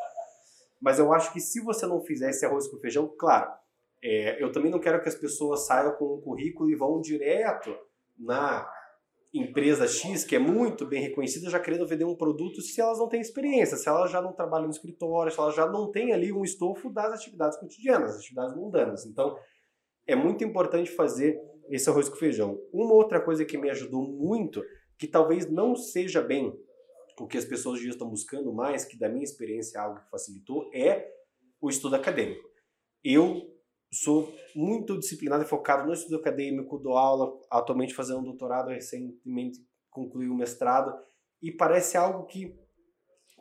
Mas 0.80 1.00
eu 1.00 1.12
acho 1.14 1.34
que 1.34 1.40
se 1.40 1.60
você 1.60 1.86
não 1.86 2.02
fizer 2.02 2.30
esse 2.30 2.46
arroz 2.46 2.68
com 2.68 2.78
feijão, 2.78 3.12
claro, 3.18 3.52
é, 4.04 4.44
eu 4.44 4.52
também 4.52 4.72
não 4.72 4.80
quero 4.80 5.02
que 5.02 5.10
as 5.10 5.16
pessoas 5.16 5.66
saiam 5.66 5.94
com 5.94 6.16
um 6.16 6.22
currículo 6.22 6.70
e 6.70 6.76
vão 6.76 7.00
direto 7.02 7.76
na 8.18 8.68
empresa 9.34 9.88
X, 9.88 10.24
que 10.26 10.36
é 10.36 10.40
muito 10.40 10.86
bem 10.86 11.02
reconhecida, 11.02 11.50
já 11.50 11.60
querendo 11.60 11.88
vender 11.88 12.04
um 12.04 12.16
produto 12.16 12.62
se 12.62 12.82
elas 12.82 13.00
não 13.00 13.08
têm 13.08 13.22
experiência, 13.22 13.78
se 13.78 13.88
elas 13.88 14.12
já 14.12 14.22
não 14.22 14.34
trabalham 14.34 14.66
no 14.66 14.74
escritório, 14.74 15.32
se 15.32 15.40
elas 15.40 15.56
já 15.56 15.66
não 15.66 15.90
têm 15.90 16.12
ali 16.12 16.34
um 16.34 16.44
estofo 16.44 16.92
das 16.92 17.14
atividades 17.14 17.58
cotidianas, 17.58 18.12
das 18.12 18.20
atividades 18.20 18.56
mundanas. 18.56 19.06
Então, 19.06 19.38
é 20.06 20.16
muito 20.16 20.44
importante 20.44 20.92
fazer 20.92 21.40
esse 21.72 21.90
arroz 21.90 22.10
com 22.10 22.16
feijão. 22.18 22.62
Uma 22.72 22.94
outra 22.94 23.20
coisa 23.22 23.46
que 23.46 23.58
me 23.58 23.70
ajudou 23.70 24.04
muito, 24.04 24.64
que 24.98 25.08
talvez 25.08 25.50
não 25.50 25.76
seja 25.76 26.22
bem 26.22 26.54
o 27.20 27.28
que 27.28 27.38
as 27.38 27.46
pessoas 27.46 27.80
hoje 27.80 27.90
estão 27.90 28.10
buscando 28.10 28.52
mais, 28.54 28.84
que 28.84 28.98
da 28.98 29.08
minha 29.08 29.24
experiência 29.24 29.78
é 29.78 29.82
algo 29.82 30.00
que 30.00 30.10
facilitou, 30.10 30.70
é 30.74 31.08
o 31.62 31.70
estudo 31.70 31.96
acadêmico. 31.96 32.50
Eu 33.04 33.48
sou 33.94 34.34
muito 34.56 34.98
disciplinado 34.98 35.44
e 35.44 35.48
focado 35.48 35.86
no 35.86 35.94
estudo 35.94 36.18
acadêmico, 36.18 36.80
dou 36.80 36.98
aula, 36.98 37.32
atualmente 37.50 37.94
fazendo 37.94 38.20
um 38.20 38.24
doutorado, 38.24 38.70
recentemente 38.70 39.60
concluí 39.90 40.30
o 40.30 40.36
mestrado, 40.36 40.98
e 41.42 41.52
parece 41.52 41.98
algo 41.98 42.26
que 42.26 42.58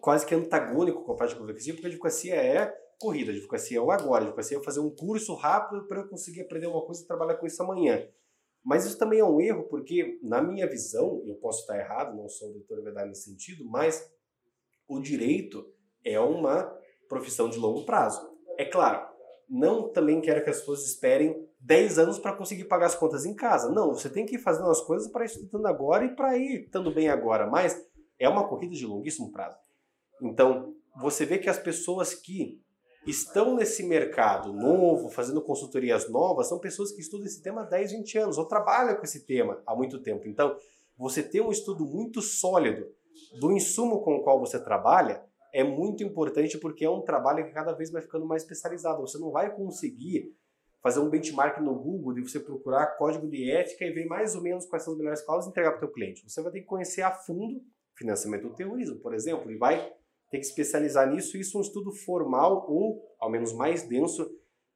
quase 0.00 0.26
que 0.26 0.34
antagônico 0.34 1.04
com 1.04 1.12
a 1.12 1.16
prática 1.16 1.38
de 1.40 1.44
advocacia, 1.44 1.72
porque 1.74 1.86
a 1.86 1.90
advocacia 1.90 2.34
é 2.34 2.74
corrida, 2.98 3.30
a 3.30 3.34
advocacia 3.34 3.78
é 3.78 3.80
o 3.80 3.90
agora, 3.90 4.24
a 4.24 4.26
advocacia 4.26 4.58
é 4.58 4.62
fazer 4.62 4.80
um 4.80 4.94
curso 4.94 5.34
rápido 5.34 5.86
para 5.86 6.00
eu 6.00 6.08
conseguir 6.08 6.42
aprender 6.42 6.66
uma 6.66 6.84
coisa 6.84 7.02
e 7.02 7.06
trabalhar 7.06 7.36
com 7.36 7.46
isso 7.46 7.62
amanhã. 7.62 8.06
Mas 8.64 8.84
isso 8.84 8.98
também 8.98 9.20
é 9.20 9.24
um 9.24 9.40
erro, 9.40 9.64
porque, 9.64 10.18
na 10.22 10.42
minha 10.42 10.68
visão, 10.68 11.22
eu 11.26 11.34
posso 11.36 11.60
estar 11.60 11.78
errado, 11.78 12.16
não 12.16 12.28
sou 12.28 12.52
doutor 12.52 12.78
de 12.78 12.84
verdade 12.84 13.08
nesse 13.08 13.24
sentido, 13.24 13.64
mas 13.64 14.12
o 14.86 15.00
direito 15.00 15.72
é 16.04 16.20
uma 16.20 16.76
profissão 17.08 17.48
de 17.48 17.58
longo 17.58 17.84
prazo. 17.84 18.30
É 18.58 18.64
claro, 18.64 19.08
não 19.48 19.88
também 19.88 20.20
quero 20.20 20.44
que 20.44 20.50
as 20.50 20.58
pessoas 20.58 20.84
esperem 20.84 21.48
10 21.60 21.98
anos 21.98 22.18
para 22.18 22.36
conseguir 22.36 22.64
pagar 22.64 22.86
as 22.86 22.94
contas 22.94 23.24
em 23.24 23.34
casa. 23.34 23.70
Não, 23.70 23.92
você 23.92 24.08
tem 24.08 24.24
que 24.24 24.36
ir 24.36 24.38
fazendo 24.38 24.70
as 24.70 24.80
coisas 24.80 25.10
para 25.10 25.24
ir 25.24 25.26
estudando 25.26 25.66
agora 25.66 26.04
e 26.04 26.14
para 26.14 26.36
ir 26.36 26.64
estando 26.64 26.94
bem 26.94 27.08
agora. 27.08 27.46
Mas 27.46 27.84
é 28.18 28.28
uma 28.28 28.48
corrida 28.48 28.74
de 28.74 28.86
longuíssimo 28.86 29.32
prazo. 29.32 29.56
Então, 30.22 30.74
você 30.96 31.24
vê 31.24 31.38
que 31.38 31.48
as 31.48 31.58
pessoas 31.58 32.14
que 32.14 32.60
estão 33.06 33.54
nesse 33.54 33.82
mercado 33.82 34.52
novo, 34.52 35.08
fazendo 35.08 35.40
consultorias 35.40 36.08
novas, 36.10 36.48
são 36.48 36.58
pessoas 36.58 36.92
que 36.92 37.00
estudam 37.00 37.26
esse 37.26 37.42
tema 37.42 37.62
há 37.62 37.64
10, 37.64 37.92
20 37.92 38.18
anos, 38.18 38.38
ou 38.38 38.44
trabalham 38.44 38.96
com 38.96 39.04
esse 39.04 39.24
tema 39.24 39.62
há 39.66 39.74
muito 39.74 40.00
tempo. 40.02 40.28
Então, 40.28 40.56
você 40.96 41.22
ter 41.22 41.40
um 41.40 41.50
estudo 41.50 41.84
muito 41.84 42.20
sólido 42.20 42.86
do 43.38 43.52
insumo 43.52 44.02
com 44.02 44.16
o 44.16 44.22
qual 44.22 44.38
você 44.38 44.62
trabalha 44.62 45.24
é 45.52 45.64
muito 45.64 46.04
importante 46.04 46.58
porque 46.58 46.84
é 46.84 46.90
um 46.90 47.00
trabalho 47.00 47.44
que 47.44 47.52
cada 47.52 47.72
vez 47.72 47.90
vai 47.90 48.02
ficando 48.02 48.26
mais 48.26 48.42
especializado. 48.42 49.00
Você 49.00 49.18
não 49.18 49.30
vai 49.30 49.54
conseguir 49.54 50.34
fazer 50.82 51.00
um 51.00 51.10
benchmark 51.10 51.58
no 51.60 51.74
Google 51.74 52.14
de 52.14 52.22
você 52.22 52.38
procurar 52.38 52.96
código 52.96 53.28
de 53.28 53.50
ética 53.50 53.84
e 53.84 53.92
ver 53.92 54.06
mais 54.06 54.34
ou 54.34 54.42
menos 54.42 54.66
quais 54.66 54.82
são 54.82 54.92
as 54.92 54.98
melhores 54.98 55.22
causas 55.22 55.46
e 55.46 55.50
entregar 55.50 55.70
para 55.72 55.78
o 55.78 55.80
teu 55.80 55.92
cliente. 55.92 56.22
Você 56.28 56.40
vai 56.42 56.52
ter 56.52 56.60
que 56.60 56.66
conhecer 56.66 57.02
a 57.02 57.12
fundo 57.12 57.60
financiamento 57.94 58.48
do 58.48 58.54
terrorismo, 58.54 58.96
por 58.96 59.14
exemplo, 59.14 59.50
e 59.50 59.58
vai 59.58 59.92
tem 60.30 60.40
que 60.40 60.46
especializar 60.46 61.10
nisso. 61.10 61.36
Isso 61.36 61.58
um 61.58 61.60
estudo 61.60 61.92
formal 61.92 62.64
ou, 62.68 63.02
ao 63.18 63.30
menos 63.30 63.52
mais 63.52 63.82
denso, 63.82 64.30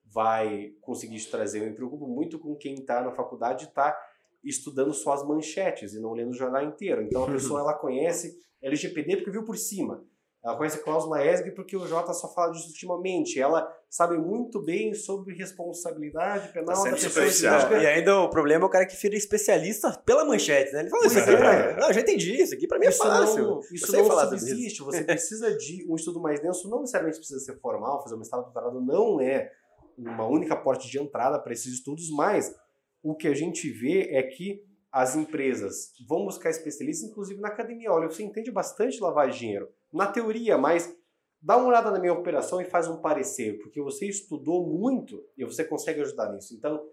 vai 0.05 0.73
conseguir 0.81 1.19
te 1.19 1.31
trazer. 1.31 1.61
Eu 1.61 1.67
me 1.67 1.75
preocupo 1.75 2.07
muito 2.07 2.39
com 2.39 2.57
quem 2.57 2.75
está 2.75 3.03
na 3.03 3.13
faculdade 3.13 3.65
e 3.65 3.69
está 3.69 3.97
estudando 4.43 4.93
só 4.93 5.13
as 5.13 5.27
manchetes 5.27 5.95
e 5.95 6.01
não 6.01 6.13
lendo 6.13 6.31
o 6.31 6.37
jornal 6.37 6.63
inteiro. 6.63 7.03
Então 7.03 7.25
a 7.25 7.31
pessoa 7.31 7.61
ela 7.63 7.75
conhece 7.75 8.39
LGPD 8.61 9.17
porque 9.17 9.31
viu 9.31 9.45
por 9.45 9.57
cima. 9.57 10.05
Ela 10.45 10.57
conhece 10.59 10.77
a 10.77 10.83
cláusula 10.83 11.25
ESG 11.25 11.53
porque 11.53 11.75
o 11.75 11.87
Jota 11.87 12.13
só 12.13 12.29
fala 12.29 12.53
disso 12.53 12.69
ultimamente. 12.69 13.41
Ela 13.41 13.67
sabe 13.89 14.19
muito 14.19 14.63
bem 14.63 14.93
sobre 14.93 15.35
responsabilidade 15.35 16.53
penal 16.53 16.77
tá 16.77 16.91
da 16.91 16.97
pessoa. 16.97 17.83
E 17.83 17.87
ainda 17.87 18.21
o 18.21 18.29
problema 18.29 18.65
é 18.65 18.67
o 18.67 18.71
cara 18.71 18.85
que 18.85 18.95
vira 18.95 19.17
especialista 19.17 19.99
pela 20.05 20.23
manchete, 20.27 20.71
né? 20.75 20.81
Ele 20.81 20.91
fala 20.91 21.07
isso 21.07 21.19
aqui, 21.19 21.31
é. 21.31 21.77
não, 21.81 21.89
eu 21.89 21.95
já 21.95 22.01
entendi, 22.03 22.43
isso 22.43 22.55
aqui 22.55 22.67
para 22.67 22.79
mim 22.79 22.85
é 22.85 22.89
isso 22.91 22.99
fácil. 22.99 23.43
Não, 23.43 23.61
isso 23.73 23.91
não 23.91 24.05
falar 24.05 24.29
subsiste. 24.29 24.83
Você 24.83 25.03
precisa 25.05 25.57
de 25.57 25.87
um 25.89 25.97
estudo 25.97 26.21
mais 26.21 26.39
denso, 26.41 26.69
não 26.69 26.81
necessariamente 26.81 27.17
precisa 27.19 27.41
ser 27.41 27.59
formal, 27.61 28.03
fazer 28.03 28.15
um 28.15 28.19
mestrado, 28.19 28.43
doutorado 28.45 28.83
não 28.83 29.23
é 29.23 29.51
uma 29.97 30.29
única 30.29 30.55
porta 30.55 30.87
de 30.87 30.99
entrada 30.99 31.39
para 31.39 31.55
esses 31.55 31.73
estudos, 31.73 32.11
mas 32.11 32.55
o 33.03 33.15
que 33.15 33.29
a 33.29 33.35
gente 33.35 33.71
vê 33.71 34.11
é 34.11 34.23
que 34.23 34.63
as 34.93 35.17
empresas 35.17 35.93
vão 36.07 36.27
buscar 36.27 36.51
especialistas, 36.51 37.09
inclusive 37.09 37.41
na 37.41 37.49
academia. 37.49 37.91
Olha, 37.91 38.11
você 38.11 38.23
entende 38.23 38.51
bastante 38.51 39.01
lavar 39.01 39.31
dinheiro 39.31 39.69
na 39.95 40.07
teoria, 40.07 40.59
mas 40.59 40.95
dá 41.41 41.57
uma 41.57 41.69
olhada 41.69 41.91
na 41.91 41.99
minha 41.99 42.13
operação 42.13 42.61
e 42.61 42.65
faz 42.65 42.89
um 42.89 43.01
parecer, 43.01 43.59
porque 43.59 43.81
você 43.81 44.07
estudou 44.07 44.67
muito 44.67 45.25
e 45.37 45.45
você 45.45 45.65
consegue 45.65 46.01
ajudar 46.01 46.33
nisso. 46.33 46.55
Então, 46.55 46.85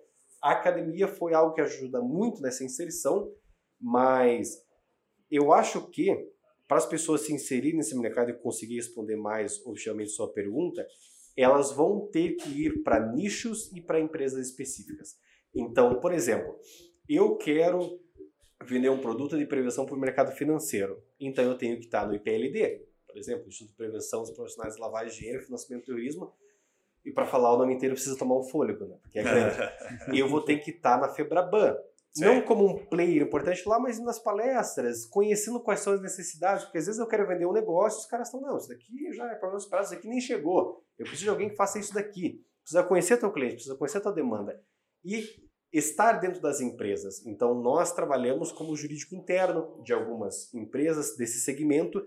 a 0.41 0.51
academia 0.51 1.07
foi 1.07 1.33
algo 1.33 1.53
que 1.53 1.61
ajuda 1.61 2.01
muito 2.01 2.41
nessa 2.41 2.63
inserção, 2.63 3.31
mas 3.79 4.57
eu 5.29 5.51
acho 5.51 5.89
que 5.89 6.15
para 6.67 6.77
as 6.77 6.85
pessoas 6.85 7.21
se 7.21 7.33
inserirem 7.33 7.77
nesse 7.77 7.97
mercado 7.97 8.31
e 8.31 8.33
conseguir 8.33 8.75
responder 8.75 9.15
mais 9.15 9.65
objetivamente 9.65 10.11
sua 10.11 10.31
pergunta, 10.31 10.85
elas 11.35 11.71
vão 11.71 12.07
ter 12.11 12.35
que 12.35 12.65
ir 12.65 12.83
para 12.83 13.11
nichos 13.11 13.71
e 13.73 13.81
para 13.81 13.99
empresas 13.99 14.47
específicas. 14.47 15.17
Então, 15.53 15.99
por 15.99 16.13
exemplo, 16.13 16.57
eu 17.09 17.35
quero 17.35 17.99
vender 18.65 18.89
um 18.89 18.99
produto 18.99 19.37
de 19.37 19.45
prevenção 19.45 19.85
para 19.85 19.95
o 19.95 19.99
mercado 19.99 20.31
financeiro. 20.31 21.01
Então 21.19 21.43
eu 21.43 21.57
tenho 21.57 21.77
que 21.77 21.85
estar 21.85 22.07
no 22.07 22.15
IPLD, 22.15 22.81
por 23.11 23.19
exemplo, 23.19 23.47
Instituto 23.47 23.71
de 23.71 23.77
Prevenção 23.77 24.21
dos 24.21 24.31
Profissionais 24.31 24.75
de 24.75 24.81
Lavagem 24.81 25.11
de 25.11 25.17
Dinheiro 25.17 25.41
e 25.41 25.45
Financiamento 25.45 25.83
do 25.83 25.85
Terrorismo. 25.87 26.33
E 27.03 27.11
para 27.11 27.25
falar 27.25 27.53
o 27.53 27.57
nome 27.57 27.73
inteiro 27.73 27.95
precisa 27.95 28.17
tomar 28.17 28.37
um 28.37 28.43
fôlego, 28.43 28.85
né? 28.85 28.97
Porque 29.01 29.19
é 29.19 29.23
grande. 29.23 29.57
eu 30.17 30.27
vou 30.27 30.41
ter 30.41 30.57
que 30.59 30.71
estar 30.71 30.99
na 30.99 31.09
Febraban. 31.09 31.75
Sim. 32.13 32.25
Não 32.25 32.41
como 32.41 32.65
um 32.65 32.85
player 32.85 33.23
importante 33.23 33.67
lá, 33.67 33.79
mas 33.79 33.97
nas 33.99 34.19
palestras, 34.19 35.05
conhecendo 35.05 35.61
quais 35.61 35.79
são 35.79 35.93
as 35.93 36.01
necessidades, 36.01 36.65
porque 36.65 36.77
às 36.77 36.85
vezes 36.85 36.99
eu 36.99 37.07
quero 37.07 37.25
vender 37.25 37.45
um 37.45 37.53
negócio 37.53 37.99
e 37.99 38.01
os 38.01 38.05
caras 38.05 38.27
estão, 38.27 38.41
não, 38.41 38.57
isso 38.57 38.67
daqui 38.67 39.13
já 39.13 39.31
é 39.31 39.35
para 39.35 39.49
meus 39.49 39.65
prazos, 39.65 39.91
isso 39.91 39.99
aqui 39.99 40.09
nem 40.09 40.19
chegou. 40.19 40.83
Eu 40.99 41.05
preciso 41.05 41.23
de 41.23 41.29
alguém 41.29 41.49
que 41.49 41.55
faça 41.55 41.79
isso 41.79 41.93
daqui. 41.93 42.43
Precisa 42.61 42.83
conhecer 42.83 43.17
teu 43.17 43.31
cliente, 43.31 43.55
precisa 43.55 43.75
conhecer 43.75 44.01
tua 44.01 44.11
demanda. 44.11 44.61
E 45.05 45.25
estar 45.71 46.13
dentro 46.13 46.41
das 46.41 46.59
empresas. 46.59 47.25
Então, 47.25 47.55
nós 47.55 47.93
trabalhamos 47.93 48.51
como 48.51 48.75
jurídico 48.75 49.15
interno 49.15 49.81
de 49.83 49.93
algumas 49.93 50.53
empresas 50.53 51.15
desse 51.15 51.39
segmento. 51.39 52.05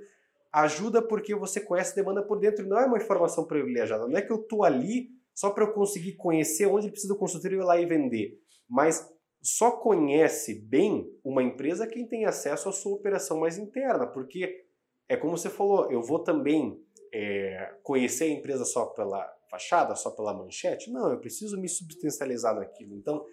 Ajuda 0.55 1.02
porque 1.02 1.34
você 1.34 1.61
conhece 1.61 1.92
a 1.92 1.96
demanda 1.96 2.22
por 2.22 2.38
dentro. 2.38 2.64
Não 2.64 2.78
é 2.78 2.86
uma 2.86 2.96
informação 2.96 3.44
privilegiada. 3.44 4.07
Não 4.07 4.16
é 4.16 4.22
que 4.22 4.32
eu 4.32 4.40
estou 4.40 4.62
ali 4.62 5.09
só 5.34 5.50
para 5.50 5.64
eu 5.64 5.72
conseguir 5.72 6.12
conhecer 6.12 6.66
onde 6.66 6.88
precisa 6.88 7.12
do 7.12 7.18
consultório 7.18 7.59
e 7.59 7.61
ir 7.61 7.64
lá 7.64 7.80
e 7.80 7.84
vender. 7.84 8.38
Mas 8.70 9.12
só 9.42 9.72
conhece 9.72 10.55
bem 10.55 11.11
uma 11.24 11.42
empresa 11.42 11.88
quem 11.88 12.07
tem 12.07 12.24
acesso 12.24 12.68
à 12.68 12.72
sua 12.72 12.94
operação 12.94 13.40
mais 13.40 13.59
interna. 13.59 14.07
Porque 14.07 14.64
é 15.09 15.16
como 15.16 15.36
você 15.36 15.50
falou, 15.50 15.90
eu 15.90 16.00
vou 16.00 16.20
também 16.20 16.80
é, 17.12 17.74
conhecer 17.82 18.24
a 18.24 18.28
empresa 18.28 18.64
só 18.64 18.86
pela 18.86 19.28
fachada, 19.50 19.96
só 19.96 20.11
pela 20.11 20.32
manchete? 20.32 20.90
Não, 20.90 21.11
eu 21.11 21.18
preciso 21.18 21.61
me 21.61 21.68
substancializar 21.68 22.55
naquilo. 22.55 22.94
Então, 22.94 23.24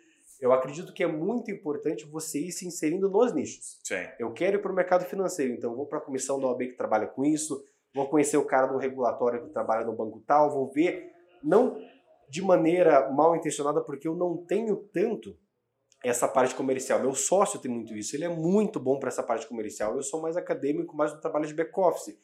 eu 0.41 0.51
acredito 0.51 0.91
que 0.91 1.03
é 1.03 1.07
muito 1.07 1.51
importante 1.51 2.03
você 2.03 2.39
ir 2.39 2.51
se 2.51 2.67
inserindo 2.67 3.07
nos 3.07 3.31
nichos. 3.31 3.79
Sim. 3.83 4.07
Eu 4.17 4.33
quero 4.33 4.57
ir 4.57 4.61
para 4.61 4.71
o 4.71 4.75
mercado 4.75 5.05
financeiro, 5.05 5.53
então 5.53 5.75
vou 5.75 5.85
para 5.85 5.99
a 5.99 6.01
comissão 6.01 6.39
da 6.39 6.47
OAB 6.47 6.61
que 6.61 6.75
trabalha 6.75 7.05
com 7.05 7.23
isso, 7.23 7.63
vou 7.93 8.09
conhecer 8.09 8.37
o 8.37 8.45
cara 8.45 8.65
do 8.65 8.79
regulatório 8.79 9.43
que 9.43 9.53
trabalha 9.53 9.85
no 9.85 9.95
banco 9.95 10.23
tal, 10.25 10.49
vou 10.49 10.71
ver, 10.71 11.11
não 11.43 11.77
de 12.27 12.41
maneira 12.41 13.11
mal 13.11 13.35
intencionada, 13.35 13.81
porque 13.81 14.07
eu 14.07 14.15
não 14.15 14.37
tenho 14.37 14.77
tanto 14.91 15.37
essa 16.03 16.27
parte 16.27 16.55
comercial. 16.55 16.99
Meu 16.99 17.13
sócio 17.13 17.59
tem 17.59 17.69
muito 17.69 17.95
isso, 17.95 18.15
ele 18.15 18.23
é 18.23 18.29
muito 18.29 18.79
bom 18.79 18.97
para 18.97 19.09
essa 19.09 19.21
parte 19.21 19.45
comercial. 19.45 19.95
Eu 19.95 20.01
sou 20.01 20.21
mais 20.21 20.35
acadêmico, 20.35 20.95
mais 20.95 21.13
no 21.13 21.21
trabalho 21.21 21.45
de 21.45 21.53
back-office. 21.53 22.17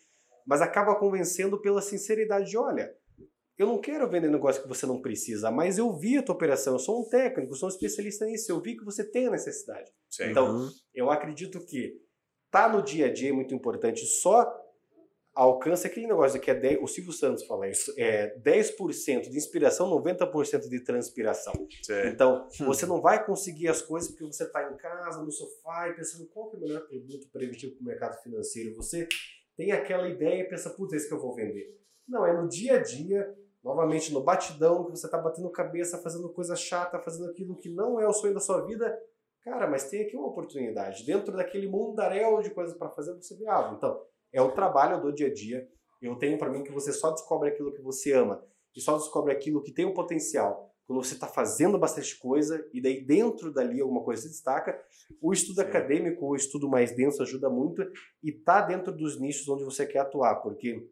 Mas 0.45 0.61
acaba 0.61 0.95
convencendo 0.95 1.61
pela 1.61 1.81
sinceridade 1.81 2.49
de, 2.49 2.57
olha, 2.57 2.95
eu 3.57 3.65
não 3.65 3.79
quero 3.79 4.07
vender 4.07 4.29
negócio 4.29 4.61
que 4.61 4.67
você 4.67 4.85
não 4.85 5.01
precisa, 5.01 5.49
mas 5.49 5.77
eu 5.77 5.91
vi 5.91 6.17
a 6.17 6.23
tua 6.23 6.35
operação, 6.35 6.73
eu 6.73 6.79
sou 6.79 7.01
um 7.01 7.09
técnico, 7.09 7.55
sou 7.55 7.67
um 7.67 7.71
especialista 7.71 8.25
nisso, 8.25 8.51
eu 8.51 8.61
vi 8.61 8.77
que 8.77 8.85
você 8.85 9.03
tem 9.03 9.27
a 9.27 9.31
necessidade. 9.31 9.91
Sim. 10.09 10.25
Então, 10.29 10.55
uhum. 10.55 10.69
eu 10.93 11.09
acredito 11.09 11.59
que 11.65 11.99
tá 12.51 12.69
no 12.69 12.83
dia 12.83 13.07
a 13.07 13.13
dia 13.13 13.29
é 13.29 13.33
muito 13.33 13.55
importante, 13.55 14.05
só 14.05 14.45
alcança 15.33 15.87
aquele 15.87 16.07
negócio 16.07 16.39
que 16.39 16.49
é 16.49 16.55
10, 16.55 16.79
o 16.81 16.87
Silvio 16.87 17.11
Santos 17.13 17.45
fala 17.45 17.67
isso, 17.67 17.93
é 17.97 18.35
10% 18.39 19.29
de 19.29 19.37
inspiração, 19.37 19.89
90% 19.89 20.67
de 20.67 20.83
transpiração. 20.83 21.53
Sim. 21.81 22.07
Então, 22.07 22.47
hum. 22.59 22.65
você 22.65 22.85
não 22.85 23.01
vai 23.01 23.23
conseguir 23.25 23.67
as 23.67 23.81
coisas 23.81 24.09
porque 24.09 24.25
você 24.25 24.43
está 24.43 24.71
em 24.71 24.77
casa, 24.77 25.21
no 25.21 25.31
sofá, 25.31 25.89
e 25.89 25.93
pensando 25.93 26.27
qual 26.27 26.51
é 26.53 26.57
o 26.57 26.59
melhor 26.59 26.81
produto 26.87 27.27
preventivo 27.31 27.75
para 27.75 27.81
o 27.81 27.85
mercado 27.85 28.21
financeiro. 28.21 28.75
Você 28.75 29.07
tem 29.55 29.71
aquela 29.71 30.07
ideia 30.07 30.41
e 30.41 30.49
pensa, 30.49 30.69
putz, 30.71 30.93
é 30.93 30.97
esse 30.97 31.07
que 31.07 31.13
eu 31.13 31.21
vou 31.21 31.35
vender. 31.35 31.75
Não, 32.07 32.25
é 32.25 32.33
no 32.33 32.47
dia 32.47 32.77
a 32.77 32.81
dia, 32.81 33.35
novamente 33.67 34.13
no 34.13 34.23
batidão, 34.23 34.85
que 34.85 34.91
você 34.91 35.07
está 35.07 35.17
batendo 35.17 35.49
cabeça, 35.49 35.97
fazendo 35.97 36.29
coisa 36.29 36.55
chata, 36.55 36.99
fazendo 36.99 37.29
aquilo 37.29 37.57
que 37.57 37.69
não 37.69 37.99
é 37.99 38.07
o 38.07 38.13
sonho 38.13 38.33
da 38.33 38.39
sua 38.39 38.65
vida, 38.65 38.97
cara, 39.43 39.67
mas 39.67 39.89
tem 39.89 40.03
aqui 40.03 40.15
uma 40.15 40.27
oportunidade. 40.27 41.05
Dentro 41.05 41.35
daquele 41.35 41.67
mundaréu 41.67 42.41
de 42.41 42.49
coisas 42.49 42.77
para 42.77 42.89
fazer, 42.89 43.13
você 43.15 43.35
vê 43.35 43.45
algo. 43.45 43.75
Então, 43.75 44.01
é 44.31 44.41
o 44.41 44.53
trabalho 44.53 45.01
do 45.01 45.13
dia 45.13 45.27
a 45.27 45.33
dia. 45.33 45.67
Eu 46.01 46.15
tenho 46.15 46.37
para 46.37 46.49
mim 46.49 46.63
que 46.63 46.71
você 46.71 46.93
só 46.93 47.11
descobre 47.11 47.49
aquilo 47.49 47.73
que 47.73 47.81
você 47.81 48.13
ama 48.13 48.41
e 48.73 48.79
só 48.79 48.97
descobre 48.97 49.33
aquilo 49.33 49.61
que 49.61 49.73
tem 49.73 49.85
um 49.85 49.93
potencial 49.93 50.71
quando 50.85 51.03
você 51.03 51.15
está 51.15 51.27
fazendo 51.27 51.77
bastante 51.77 52.17
coisa 52.17 52.65
e 52.73 52.81
daí 52.81 53.05
dentro 53.05 53.51
dali 53.51 53.81
alguma 53.81 54.01
coisa 54.01 54.21
se 54.21 54.29
destaca. 54.29 54.81
O 55.21 55.33
estudo 55.33 55.55
Sim. 55.55 55.67
acadêmico, 55.67 56.25
o 56.25 56.35
estudo 56.35 56.69
mais 56.69 56.95
denso 56.95 57.21
ajuda 57.21 57.49
muito 57.49 57.83
e 58.23 58.31
tá 58.31 58.61
dentro 58.61 58.93
dos 58.93 59.19
nichos 59.19 59.45
onde 59.49 59.65
você 59.65 59.85
quer 59.85 59.99
atuar, 59.99 60.37
porque 60.37 60.87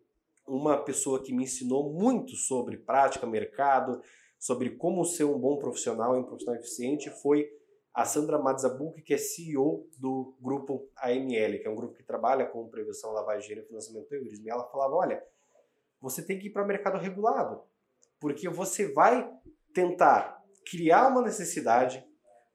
uma 0.47 0.77
pessoa 0.77 1.23
que 1.23 1.33
me 1.33 1.43
ensinou 1.43 1.91
muito 1.91 2.35
sobre 2.35 2.77
prática, 2.77 3.25
mercado, 3.25 4.01
sobre 4.39 4.71
como 4.71 5.03
ser 5.03 5.23
um 5.23 5.39
bom 5.39 5.57
profissional 5.57 6.15
e 6.15 6.19
um 6.19 6.23
profissional 6.23 6.59
eficiente 6.59 7.09
foi 7.09 7.49
a 7.93 8.03
Sandra 8.03 8.37
Mazzabuc, 8.37 9.01
que 9.01 9.13
é 9.13 9.17
CEO 9.17 9.87
do 9.97 10.35
grupo 10.41 10.89
AML, 10.97 11.59
que 11.59 11.65
é 11.65 11.69
um 11.69 11.75
grupo 11.75 11.95
que 11.95 12.03
trabalha 12.03 12.45
com 12.45 12.67
prevenção, 12.67 13.11
lavagem 13.11 13.47
dinheiro 13.47 13.65
e 13.65 13.67
financiamento 13.67 14.03
do 14.03 14.09
terrorismo. 14.09 14.45
E 14.45 14.49
ela 14.49 14.65
falava, 14.65 14.95
olha, 14.95 15.23
você 16.01 16.21
tem 16.21 16.37
que 16.37 16.47
ir 16.47 16.49
para 16.49 16.63
o 16.63 16.67
mercado 16.67 16.97
regulado, 16.97 17.63
porque 18.19 18.49
você 18.49 18.91
vai 18.91 19.31
tentar 19.73 20.43
criar 20.69 21.07
uma 21.07 21.21
necessidade 21.21 22.05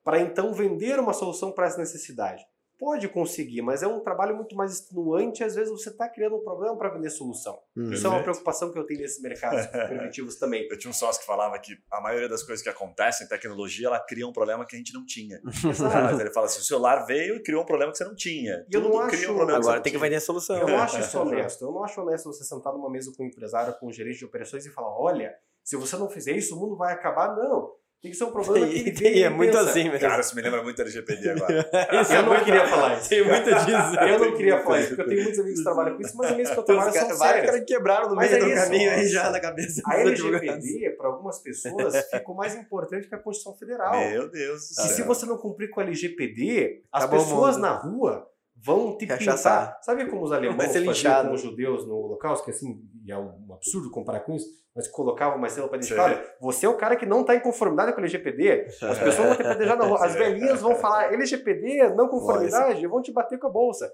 para 0.05 0.21
então 0.21 0.53
vender 0.53 0.99
uma 0.99 1.13
solução 1.13 1.53
para 1.53 1.67
essa 1.67 1.79
necessidade 1.79 2.47
pode 2.81 3.07
conseguir, 3.11 3.61
mas 3.61 3.83
é 3.83 3.87
um 3.87 4.01
trabalho 4.01 4.35
muito 4.35 4.57
mais 4.57 4.73
extenuante. 4.73 5.45
Às 5.45 5.55
vezes 5.55 5.71
você 5.71 5.91
está 5.91 6.09
criando 6.09 6.37
um 6.37 6.43
problema 6.43 6.75
para 6.79 6.89
vender 6.89 7.11
solução. 7.11 7.61
Hum. 7.77 7.93
Isso 7.93 8.07
é 8.07 8.11
uma 8.11 8.23
preocupação 8.23 8.73
que 8.73 8.79
eu 8.79 8.87
tenho 8.87 9.01
nesses 9.01 9.21
mercados 9.21 9.67
primitivos 9.87 10.37
também. 10.37 10.67
Eu 10.71 10.79
tinha 10.79 10.91
um 10.91 10.95
sócio 10.95 11.21
que 11.21 11.27
falava 11.27 11.59
que 11.59 11.77
a 11.93 12.01
maioria 12.01 12.27
das 12.27 12.43
coisas 12.43 12.63
que 12.63 12.71
acontecem 12.71 13.27
em 13.27 13.29
tecnologia, 13.29 13.89
ela 13.89 14.01
cria 14.01 14.27
um 14.27 14.33
problema 14.33 14.65
que 14.65 14.75
a 14.75 14.79
gente 14.79 14.95
não 14.95 15.05
tinha. 15.05 15.39
Mas 15.45 16.19
ele 16.19 16.31
fala 16.31 16.47
assim, 16.47 16.61
o 16.61 16.65
celular 16.65 17.05
veio 17.05 17.37
e 17.37 17.43
criou 17.43 17.63
um 17.63 17.67
problema 17.67 17.93
que 17.93 17.99
você 17.99 18.05
não 18.05 18.15
tinha. 18.15 18.65
E 18.71 18.75
eu 18.75 18.81
não 18.81 18.99
acho... 18.99 19.31
Um 19.31 19.43
Agora 19.43 19.81
tem 19.83 19.93
que 19.93 19.99
vender 19.99 20.17
a 20.17 20.21
solução. 20.21 20.57
Eu 20.57 20.67
não 20.67 20.79
acho 20.79 20.99
isso 21.01 21.19
honesto. 21.19 21.65
Eu 21.67 21.73
não 21.73 21.85
acho 21.85 22.01
honesto 22.01 22.33
você 22.33 22.45
sentar 22.45 22.73
numa 22.73 22.89
mesa 22.89 23.13
com 23.15 23.25
um 23.25 23.27
empresário, 23.27 23.75
com 23.79 23.89
um 23.89 23.93
gerente 23.93 24.21
de 24.21 24.25
operações 24.25 24.65
e 24.65 24.71
falar, 24.71 24.99
olha, 24.99 25.35
se 25.63 25.77
você 25.77 25.97
não 25.99 26.09
fizer 26.09 26.33
isso, 26.33 26.57
o 26.57 26.59
mundo 26.59 26.77
vai 26.77 26.95
acabar. 26.95 27.37
Não. 27.37 27.73
Tem 28.03 28.11
que 28.11 28.17
ser 28.17 28.25
um 28.25 28.31
problema 28.31 28.67
que 28.67 28.79
ele 28.79 28.93
tem, 28.93 29.23
é 29.23 29.29
muito 29.29 29.53
pensa. 29.53 29.69
assim 29.69 29.85
mesmo. 29.85 30.01
Cara, 30.01 30.23
isso 30.23 30.35
me 30.35 30.41
lembra 30.41 30.63
muito 30.63 30.75
da 30.75 30.85
LGPD 30.85 31.31
agora. 31.31 31.71
isso 32.01 32.13
eu 32.15 32.23
não 32.23 32.45
queria 32.45 32.67
falar 32.67 32.99
isso. 32.99 33.09
Tem 33.11 33.23
muito 33.23 33.45
disso. 33.45 34.01
eu 34.09 34.19
não 34.19 34.37
queria 34.37 34.63
falar 34.63 34.81
isso, 34.81 34.89
porque 34.89 35.03
eu 35.03 35.09
tenho 35.09 35.23
muitos 35.23 35.41
amigos 35.41 35.59
que 35.59 35.65
trabalham 35.65 35.97
com 35.97 36.03
isso, 36.03 36.17
mas 36.17 36.33
amigos 36.33 36.51
que 36.51 36.59
eu 36.59 36.63
trabalho 36.63 36.93
são 36.93 37.17
sérios. 37.17 37.47
caras 37.47 37.65
quebraram 37.67 38.09
no 38.09 38.17
meio 38.17 38.35
é 38.35 38.39
do 38.39 38.55
caminho 38.55 38.91
aí 38.91 39.07
já 39.07 39.31
na 39.31 39.39
cabeça. 39.39 39.83
A 39.85 40.01
LGPD, 40.01 40.91
para 40.97 41.09
algumas 41.09 41.39
pessoas, 41.41 42.09
ficou 42.11 42.35
mais 42.35 42.55
importante 42.55 43.07
que 43.07 43.15
a 43.15 43.19
Constituição 43.19 43.59
Federal. 43.59 43.93
Meu 43.93 44.31
Deus 44.31 44.69
do 44.69 44.75
céu. 44.75 44.87
E 44.87 44.89
se 44.89 45.03
você 45.03 45.27
não 45.27 45.37
cumprir 45.37 45.69
com 45.69 45.81
a 45.81 45.83
LGPD, 45.83 46.85
as 46.91 47.05
pessoas 47.05 47.59
na 47.59 47.73
rua 47.73 48.27
vão 48.57 48.97
te 48.97 49.07
pintar. 49.07 49.79
Sabe 49.83 50.07
como 50.07 50.23
os 50.23 50.33
alemães 50.33 50.73
faziam 50.73 51.27
com 51.27 51.35
os 51.35 51.43
judeus 51.43 51.87
no 51.87 51.97
Holocausto, 51.97 52.45
que 52.45 52.51
assim, 52.51 52.83
é 53.07 53.17
um 53.17 53.53
absurdo 53.53 53.91
comparar 53.91 54.21
com 54.21 54.35
isso? 54.35 54.60
Mas 54.75 54.87
colocava 54.89 55.37
uma 55.37 55.47
estrela 55.47 55.69
para 55.69 55.79
identificar, 55.79 56.05
olha, 56.05 56.35
você 56.41 56.67
é 56.67 56.69
o 56.69 56.77
cara 56.77 56.97
que 56.97 57.07
não 57.07 57.23
está 57.23 57.35
em 57.35 57.41
conformidade 57.41 57.93
com 57.93 57.99
o 57.99 58.01
LGPD, 58.01 58.67
as 58.83 58.99
pessoas 58.99 59.17
vão 59.17 59.37
te 59.37 59.43
pedejar 59.43 59.77
na 59.77 59.85
rua, 59.85 60.05
as 60.05 60.15
velhinhas 60.15 60.61
vão 60.61 60.75
falar, 60.77 61.13
LGPD, 61.13 61.91
não 61.95 62.09
conformidade, 62.09 62.87
vão 62.87 63.03
te 63.03 63.13
bater 63.13 63.39
com 63.39 63.49
a 63.49 63.51
bolsa. 63.51 63.93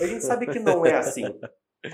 A 0.00 0.06
gente 0.06 0.24
sabe 0.24 0.46
que 0.46 0.58
não 0.58 0.86
é 0.86 0.94
assim. 0.94 1.24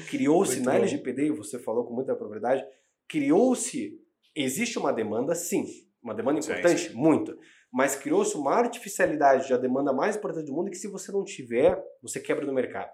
Criou-se 0.09 0.61
na 0.61 0.77
LGPD, 0.77 1.27
e 1.27 1.31
você 1.31 1.59
falou 1.59 1.85
com 1.85 1.95
muita 1.95 2.15
propriedade, 2.15 2.65
criou-se, 3.09 3.99
existe 4.35 4.79
uma 4.79 4.93
demanda, 4.93 5.35
sim, 5.35 5.67
uma 6.03 6.15
demanda 6.15 6.41
importante, 6.41 6.81
sim, 6.81 6.89
sim. 6.91 6.95
muito, 6.95 7.37
mas 7.73 7.97
criou-se 7.97 8.37
uma 8.37 8.55
artificialidade 8.55 9.47
de 9.47 9.55
a 9.55 9.57
demanda 9.57 9.93
mais 9.93 10.17
importante 10.17 10.47
do 10.47 10.53
mundo 10.53 10.71
que 10.71 10.77
se 10.77 10.89
você 10.89 11.11
não 11.11 11.25
tiver, 11.25 11.83
você 12.03 12.21
quebra 12.21 12.45
no 12.45 12.53
mercado. 12.53 12.91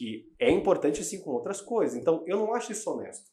E 0.00 0.26
é 0.40 0.50
importante 0.50 1.00
assim 1.00 1.20
com 1.20 1.30
outras 1.30 1.60
coisas. 1.60 1.96
Então, 1.96 2.24
eu 2.26 2.36
não 2.36 2.52
acho 2.52 2.72
isso 2.72 2.90
honesto. 2.90 3.30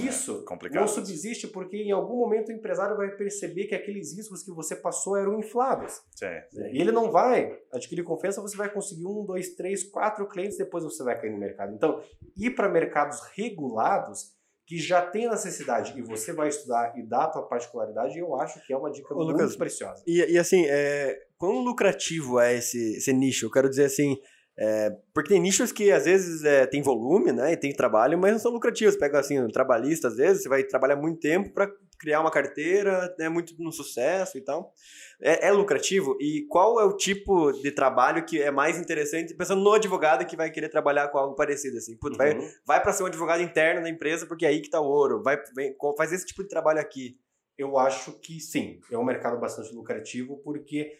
É 0.00 0.04
isso 0.04 0.44
é 0.48 0.68
não 0.70 0.86
subsiste 0.86 1.48
porque 1.48 1.76
em 1.76 1.90
algum 1.90 2.16
momento 2.16 2.48
o 2.48 2.52
empresário 2.52 2.96
vai 2.96 3.10
perceber 3.10 3.66
que 3.66 3.74
aqueles 3.74 4.16
riscos 4.16 4.42
que 4.42 4.50
você 4.52 4.76
passou 4.76 5.16
eram 5.16 5.38
infláveis. 5.38 6.02
Sim. 6.14 6.26
E 6.72 6.80
ele 6.80 6.92
não 6.92 7.10
vai 7.10 7.58
adquirir 7.72 8.04
confiança, 8.04 8.40
você 8.40 8.56
vai 8.56 8.72
conseguir 8.72 9.06
um, 9.06 9.24
dois, 9.24 9.54
três, 9.54 9.82
quatro 9.82 10.26
clientes, 10.28 10.56
depois 10.56 10.84
você 10.84 11.02
vai 11.02 11.20
cair 11.20 11.32
no 11.32 11.38
mercado. 11.38 11.74
Então, 11.74 12.02
ir 12.36 12.50
para 12.50 12.68
mercados 12.68 13.20
regulados 13.34 14.32
que 14.66 14.78
já 14.78 15.02
tem 15.02 15.28
necessidade 15.28 15.98
e 15.98 16.02
você 16.02 16.32
vai 16.32 16.48
estudar 16.48 16.96
e 16.96 17.02
dar 17.02 17.24
a 17.24 17.28
tua 17.28 17.42
particularidade, 17.42 18.18
eu 18.18 18.34
acho 18.36 18.64
que 18.64 18.72
é 18.72 18.76
uma 18.76 18.90
dica 18.90 19.12
Ô, 19.12 19.18
muito 19.18 19.32
Lucas, 19.32 19.56
preciosa. 19.56 20.02
E, 20.06 20.18
e 20.32 20.38
assim, 20.38 20.64
é, 20.66 21.18
quão 21.36 21.60
lucrativo 21.60 22.38
é 22.38 22.54
esse, 22.54 22.96
esse 22.96 23.12
nicho? 23.12 23.46
Eu 23.46 23.50
quero 23.50 23.68
dizer 23.68 23.84
assim, 23.84 24.16
É, 24.58 24.90
porque 25.14 25.30
tem 25.30 25.40
nichos 25.40 25.72
que 25.72 25.90
às 25.90 26.04
vezes 26.04 26.44
é, 26.44 26.66
tem 26.66 26.82
volume, 26.82 27.32
né? 27.32 27.52
E 27.52 27.56
tem 27.56 27.72
trabalho, 27.72 28.18
mas 28.18 28.32
não 28.32 28.38
são 28.38 28.52
lucrativos. 28.52 28.96
Pega 28.96 29.18
assim, 29.18 29.40
um 29.40 29.48
trabalhista, 29.48 30.08
às 30.08 30.16
vezes, 30.16 30.42
você 30.42 30.48
vai 30.48 30.62
trabalhar 30.62 30.96
muito 30.96 31.20
tempo 31.20 31.50
para 31.50 31.70
criar 31.98 32.20
uma 32.20 32.32
carteira, 32.32 33.14
né, 33.16 33.28
muito 33.28 33.54
no 33.62 33.70
sucesso 33.70 34.36
e 34.36 34.40
tal. 34.40 34.74
É, 35.20 35.46
é, 35.46 35.52
lucrativo? 35.52 36.18
E 36.20 36.44
qual 36.48 36.80
é 36.80 36.84
o 36.84 36.96
tipo 36.96 37.52
de 37.52 37.70
trabalho 37.70 38.26
que 38.26 38.42
é 38.42 38.50
mais 38.50 38.76
interessante, 38.76 39.34
pensando 39.34 39.62
no 39.62 39.72
advogado 39.72 40.26
que 40.26 40.36
vai 40.36 40.50
querer 40.50 40.68
trabalhar 40.68 41.08
com 41.08 41.18
algo 41.18 41.36
parecido, 41.36 41.78
assim? 41.78 41.96
Putz, 41.96 42.18
uhum. 42.18 42.18
vai, 42.18 42.50
vai 42.66 42.82
para 42.82 42.92
ser 42.92 43.04
um 43.04 43.06
advogado 43.06 43.40
interno 43.40 43.82
da 43.82 43.88
empresa 43.88 44.26
porque 44.26 44.44
é 44.44 44.48
aí 44.48 44.60
que 44.60 44.68
tá 44.68 44.80
o 44.80 44.84
ouro. 44.84 45.22
Vai, 45.22 45.40
vem, 45.54 45.76
faz 45.96 46.12
esse 46.12 46.26
tipo 46.26 46.42
de 46.42 46.48
trabalho 46.48 46.80
aqui. 46.80 47.16
Eu 47.56 47.78
acho 47.78 48.18
que 48.18 48.40
sim, 48.40 48.80
é 48.90 48.98
um 48.98 49.04
mercado 49.04 49.38
bastante 49.38 49.72
lucrativo 49.72 50.38
porque, 50.42 50.92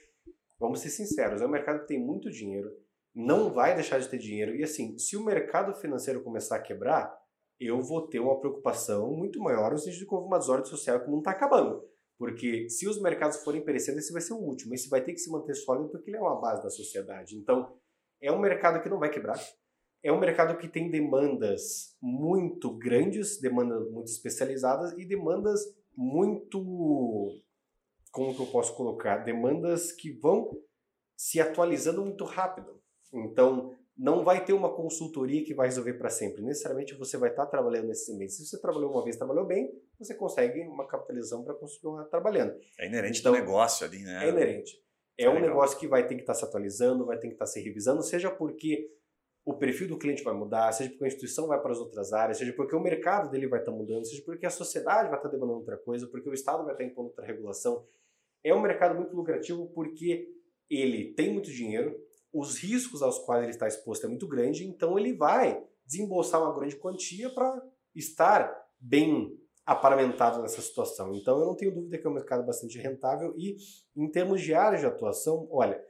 vamos 0.60 0.80
ser 0.80 0.90
sinceros, 0.90 1.42
é 1.42 1.46
um 1.46 1.50
mercado 1.50 1.80
que 1.80 1.88
tem 1.88 1.98
muito 1.98 2.30
dinheiro, 2.30 2.70
não 3.14 3.52
vai 3.52 3.74
deixar 3.74 3.98
de 3.98 4.08
ter 4.08 4.18
dinheiro. 4.18 4.54
E 4.54 4.62
assim, 4.62 4.96
se 4.98 5.16
o 5.16 5.24
mercado 5.24 5.74
financeiro 5.74 6.22
começar 6.22 6.56
a 6.56 6.62
quebrar, 6.62 7.14
eu 7.60 7.80
vou 7.80 8.08
ter 8.08 8.18
uma 8.20 8.38
preocupação 8.38 9.12
muito 9.12 9.40
maior 9.40 9.72
no 9.72 9.78
sentido 9.78 10.00
de 10.00 10.06
que 10.06 10.14
houve 10.14 10.26
uma 10.26 10.38
desordem 10.38 10.66
social 10.66 11.00
que 11.00 11.10
não 11.10 11.18
está 11.18 11.30
acabando. 11.30 11.82
Porque 12.18 12.68
se 12.68 12.88
os 12.88 13.00
mercados 13.00 13.38
forem 13.38 13.64
perecendo, 13.64 13.98
esse 13.98 14.12
vai 14.12 14.22
ser 14.22 14.32
o 14.32 14.38
último. 14.38 14.74
Esse 14.74 14.88
vai 14.88 15.02
ter 15.02 15.12
que 15.12 15.18
se 15.18 15.30
manter 15.30 15.54
sólido 15.54 15.88
porque 15.88 16.10
ele 16.10 16.16
é 16.16 16.20
uma 16.20 16.40
base 16.40 16.62
da 16.62 16.70
sociedade. 16.70 17.36
Então, 17.36 17.76
é 18.20 18.30
um 18.30 18.38
mercado 18.38 18.82
que 18.82 18.88
não 18.88 18.98
vai 18.98 19.10
quebrar. 19.10 19.38
É 20.02 20.12
um 20.12 20.18
mercado 20.18 20.56
que 20.56 20.68
tem 20.68 20.90
demandas 20.90 21.96
muito 22.00 22.76
grandes, 22.76 23.40
demandas 23.40 23.88
muito 23.90 24.08
especializadas 24.08 24.92
e 24.98 25.04
demandas 25.04 25.60
muito. 25.96 27.40
Como 28.10 28.34
que 28.34 28.42
eu 28.42 28.46
posso 28.46 28.74
colocar? 28.74 29.18
Demandas 29.18 29.92
que 29.92 30.12
vão 30.12 30.50
se 31.16 31.40
atualizando 31.40 32.02
muito 32.02 32.24
rápido. 32.24 32.80
Então, 33.12 33.74
não 33.96 34.24
vai 34.24 34.44
ter 34.44 34.52
uma 34.52 34.74
consultoria 34.74 35.44
que 35.44 35.54
vai 35.54 35.66
resolver 35.66 35.94
para 35.94 36.08
sempre. 36.08 36.42
Necessariamente 36.42 36.94
você 36.94 37.16
vai 37.16 37.30
estar 37.30 37.44
tá 37.44 37.50
trabalhando 37.50 37.88
nesse 37.88 38.12
ambiente. 38.12 38.32
Se 38.32 38.46
você 38.46 38.60
trabalhou 38.60 38.90
uma 38.90 39.04
vez, 39.04 39.16
trabalhou 39.16 39.46
bem, 39.46 39.70
você 39.98 40.14
consegue 40.14 40.60
uma 40.62 40.86
capitalização 40.86 41.44
para 41.44 41.54
continuar 41.54 42.04
trabalhando. 42.06 42.54
É 42.78 42.86
inerente 42.86 43.20
então, 43.20 43.32
do 43.32 43.38
negócio 43.38 43.86
ali, 43.86 44.02
né? 44.02 44.26
É 44.26 44.28
inerente. 44.30 44.82
É, 45.18 45.24
é 45.24 45.28
um 45.28 45.34
legal. 45.34 45.50
negócio 45.50 45.78
que 45.78 45.86
vai 45.86 46.06
ter 46.06 46.14
que 46.14 46.22
estar 46.22 46.32
tá 46.32 46.38
se 46.38 46.44
atualizando, 46.44 47.04
vai 47.04 47.18
ter 47.18 47.28
que 47.28 47.34
estar 47.34 47.44
tá 47.44 47.50
se 47.50 47.60
revisando, 47.60 48.02
seja 48.02 48.30
porque 48.30 48.90
o 49.44 49.54
perfil 49.54 49.88
do 49.88 49.98
cliente 49.98 50.22
vai 50.22 50.34
mudar, 50.34 50.72
seja 50.72 50.90
porque 50.90 51.04
a 51.04 51.08
instituição 51.08 51.48
vai 51.48 51.60
para 51.60 51.72
as 51.72 51.78
outras 51.78 52.12
áreas, 52.12 52.38
seja 52.38 52.52
porque 52.52 52.74
o 52.74 52.80
mercado 52.80 53.30
dele 53.30 53.48
vai 53.48 53.58
estar 53.58 53.72
mudando, 53.72 54.06
seja 54.06 54.22
porque 54.24 54.46
a 54.46 54.50
sociedade 54.50 55.08
vai 55.08 55.18
estar 55.18 55.28
demandando 55.28 55.58
outra 55.58 55.76
coisa, 55.76 56.06
porque 56.06 56.28
o 56.28 56.34
Estado 56.34 56.64
vai 56.64 56.72
estar 56.72 56.84
impondo 56.84 57.08
outra 57.08 57.26
regulação. 57.26 57.84
É 58.44 58.54
um 58.54 58.60
mercado 58.60 58.94
muito 58.94 59.14
lucrativo 59.14 59.68
porque 59.74 60.28
ele 60.70 61.12
tem 61.14 61.32
muito 61.32 61.50
dinheiro, 61.50 62.00
os 62.32 62.58
riscos 62.58 63.02
aos 63.02 63.18
quais 63.18 63.42
ele 63.42 63.52
está 63.52 63.68
exposto 63.68 64.06
é 64.06 64.08
muito 64.08 64.26
grande, 64.26 64.64
então 64.66 64.98
ele 64.98 65.14
vai 65.14 65.62
desembolsar 65.84 66.42
uma 66.42 66.54
grande 66.54 66.76
quantia 66.76 67.28
para 67.30 67.62
estar 67.94 68.52
bem 68.80 69.38
aparamentado 69.64 70.40
nessa 70.40 70.60
situação. 70.60 71.14
Então 71.14 71.38
eu 71.38 71.46
não 71.46 71.56
tenho 71.56 71.74
dúvida 71.74 71.98
que 71.98 72.06
é 72.06 72.10
um 72.10 72.14
mercado 72.14 72.44
bastante 72.44 72.78
rentável 72.78 73.34
e 73.36 73.56
em 73.94 74.10
termos 74.10 74.40
de 74.40 74.54
áreas 74.54 74.80
de 74.80 74.86
atuação, 74.86 75.46
olha, 75.50 75.80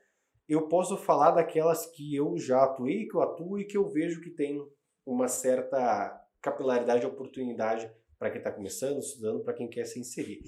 eu 0.49 0.69
posso 0.69 0.97
falar 0.97 1.31
daquelas 1.31 1.87
que 1.87 2.15
eu 2.15 2.37
já 2.37 2.65
atuei, 2.65 3.07
que 3.07 3.15
eu 3.15 3.23
atuo 3.23 3.59
e 3.59 3.65
que 3.65 3.77
eu 3.77 3.89
vejo 3.89 4.21
que 4.21 4.31
tem 4.31 4.61
uma 5.07 5.29
certa 5.29 6.21
capilaridade 6.41 7.05
e 7.05 7.07
oportunidade 7.07 7.91
para 8.19 8.31
quem 8.31 8.39
está 8.39 8.53
começando, 8.53 8.99
estudando, 8.99 9.43
para 9.43 9.55
quem 9.55 9.69
quer 9.69 9.85
se 9.85 9.99
inserir. 9.99 10.43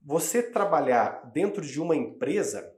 Você 0.00 0.42
trabalhar 0.42 1.30
dentro 1.32 1.60
de 1.62 1.80
uma 1.80 1.94
empresa 1.94 2.74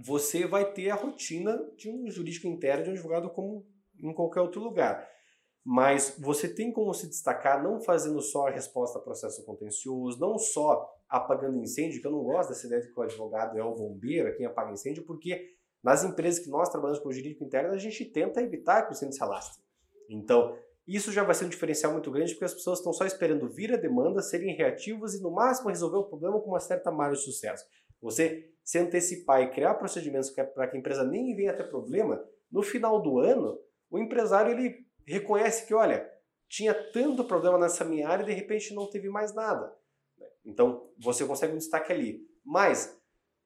você 0.00 0.46
vai 0.46 0.72
ter 0.72 0.90
a 0.90 0.94
rotina 0.94 1.60
de 1.76 1.90
um 1.90 2.08
jurídico 2.08 2.46
interno, 2.46 2.84
de 2.84 2.90
um 2.90 2.92
advogado 2.92 3.28
como 3.30 3.66
em 4.00 4.14
qualquer 4.14 4.40
outro 4.40 4.62
lugar. 4.62 5.08
Mas 5.64 6.16
você 6.18 6.48
tem 6.48 6.72
como 6.72 6.94
se 6.94 7.08
destacar 7.08 7.62
não 7.62 7.80
fazendo 7.80 8.22
só 8.22 8.46
a 8.46 8.50
resposta 8.50 8.98
a 8.98 9.02
processo 9.02 9.44
contencioso, 9.44 10.20
não 10.20 10.38
só 10.38 10.88
apagando 11.08 11.58
incêndio, 11.58 12.00
que 12.00 12.06
eu 12.06 12.12
não 12.12 12.22
gosto 12.22 12.50
dessa 12.50 12.66
ideia 12.66 12.80
de 12.80 12.92
que 12.92 12.98
o 12.98 13.02
advogado 13.02 13.58
é 13.58 13.62
o 13.62 13.74
bombeiro, 13.74 14.28
é 14.28 14.32
quem 14.32 14.46
apaga 14.46 14.72
incêndio, 14.72 15.04
porque 15.04 15.56
nas 15.82 16.04
empresas 16.04 16.42
que 16.42 16.50
nós 16.50 16.68
trabalhamos 16.68 17.02
com 17.02 17.08
o 17.08 17.12
jurídico 17.12 17.44
interno, 17.44 17.74
a 17.74 17.78
gente 17.78 18.04
tenta 18.04 18.40
evitar 18.40 18.82
que 18.82 18.90
o 18.90 18.92
incêndio 18.92 19.16
se 19.16 19.22
alastre. 19.22 19.62
Então, 20.08 20.56
isso 20.86 21.10
já 21.12 21.22
vai 21.22 21.34
ser 21.34 21.44
um 21.44 21.48
diferencial 21.48 21.92
muito 21.92 22.10
grande, 22.10 22.32
porque 22.32 22.44
as 22.44 22.54
pessoas 22.54 22.78
estão 22.78 22.92
só 22.92 23.04
esperando 23.04 23.48
vir 23.48 23.74
a 23.74 23.76
demanda, 23.76 24.22
serem 24.22 24.54
reativas 24.54 25.14
e, 25.14 25.22
no 25.22 25.30
máximo, 25.30 25.68
resolver 25.68 25.98
o 25.98 26.04
problema 26.04 26.40
com 26.40 26.48
uma 26.48 26.60
certa 26.60 26.90
margem 26.90 27.18
de 27.18 27.24
sucesso. 27.24 27.64
Você 28.00 28.50
se 28.64 28.78
antecipar 28.78 29.42
e 29.42 29.50
criar 29.50 29.74
procedimentos 29.74 30.30
para 30.30 30.68
que 30.68 30.76
a 30.76 30.78
empresa 30.78 31.04
nem 31.04 31.34
venha 31.34 31.56
ter 31.56 31.68
problema, 31.70 32.22
no 32.50 32.62
final 32.62 33.00
do 33.00 33.18
ano, 33.18 33.58
o 33.90 33.98
empresário 33.98 34.52
ele 34.52 34.86
reconhece 35.06 35.66
que, 35.66 35.74
olha, 35.74 36.08
tinha 36.48 36.74
tanto 36.92 37.24
problema 37.24 37.58
nessa 37.58 37.84
minha 37.84 38.08
área 38.08 38.22
e 38.22 38.26
de 38.26 38.32
repente 38.32 38.74
não 38.74 38.88
teve 38.88 39.08
mais 39.08 39.34
nada. 39.34 39.74
Então, 40.44 40.90
você 40.98 41.24
consegue 41.24 41.54
um 41.54 41.58
destaque 41.58 41.92
ali. 41.92 42.26
Mas, 42.44 42.98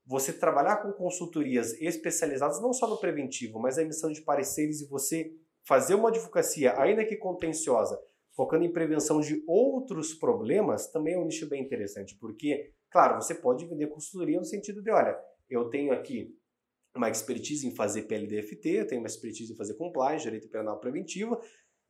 você 0.04 0.32
trabalhar 0.32 0.78
com 0.78 0.92
consultorias 0.92 1.72
especializadas 1.80 2.60
não 2.60 2.72
só 2.72 2.88
no 2.88 2.98
preventivo, 2.98 3.58
mas 3.60 3.76
na 3.76 3.82
emissão 3.82 4.10
de 4.10 4.22
pareceres 4.22 4.80
e 4.80 4.88
você 4.88 5.32
fazer 5.64 5.94
uma 5.94 6.08
advocacia, 6.08 6.78
ainda 6.80 7.04
que 7.04 7.16
contenciosa, 7.16 8.00
focando 8.34 8.64
em 8.64 8.72
prevenção 8.72 9.20
de 9.20 9.42
outros 9.46 10.14
problemas, 10.14 10.90
também 10.90 11.14
é 11.14 11.18
um 11.18 11.24
nicho 11.24 11.48
bem 11.48 11.62
interessante, 11.62 12.16
porque 12.18 12.72
Claro, 12.92 13.20
você 13.20 13.34
pode 13.34 13.64
vender 13.66 13.86
consultoria 13.88 14.38
no 14.38 14.44
sentido 14.44 14.82
de, 14.82 14.90
olha, 14.90 15.18
eu 15.48 15.70
tenho 15.70 15.92
aqui 15.92 16.36
uma 16.94 17.08
expertise 17.08 17.66
em 17.66 17.74
fazer 17.74 18.02
PLDFT, 18.02 18.68
eu 18.68 18.86
tenho 18.86 19.00
uma 19.00 19.06
expertise 19.06 19.52
em 19.52 19.56
fazer 19.56 19.74
compliance, 19.74 20.24
direito 20.24 20.48
penal 20.48 20.78
preventivo. 20.78 21.40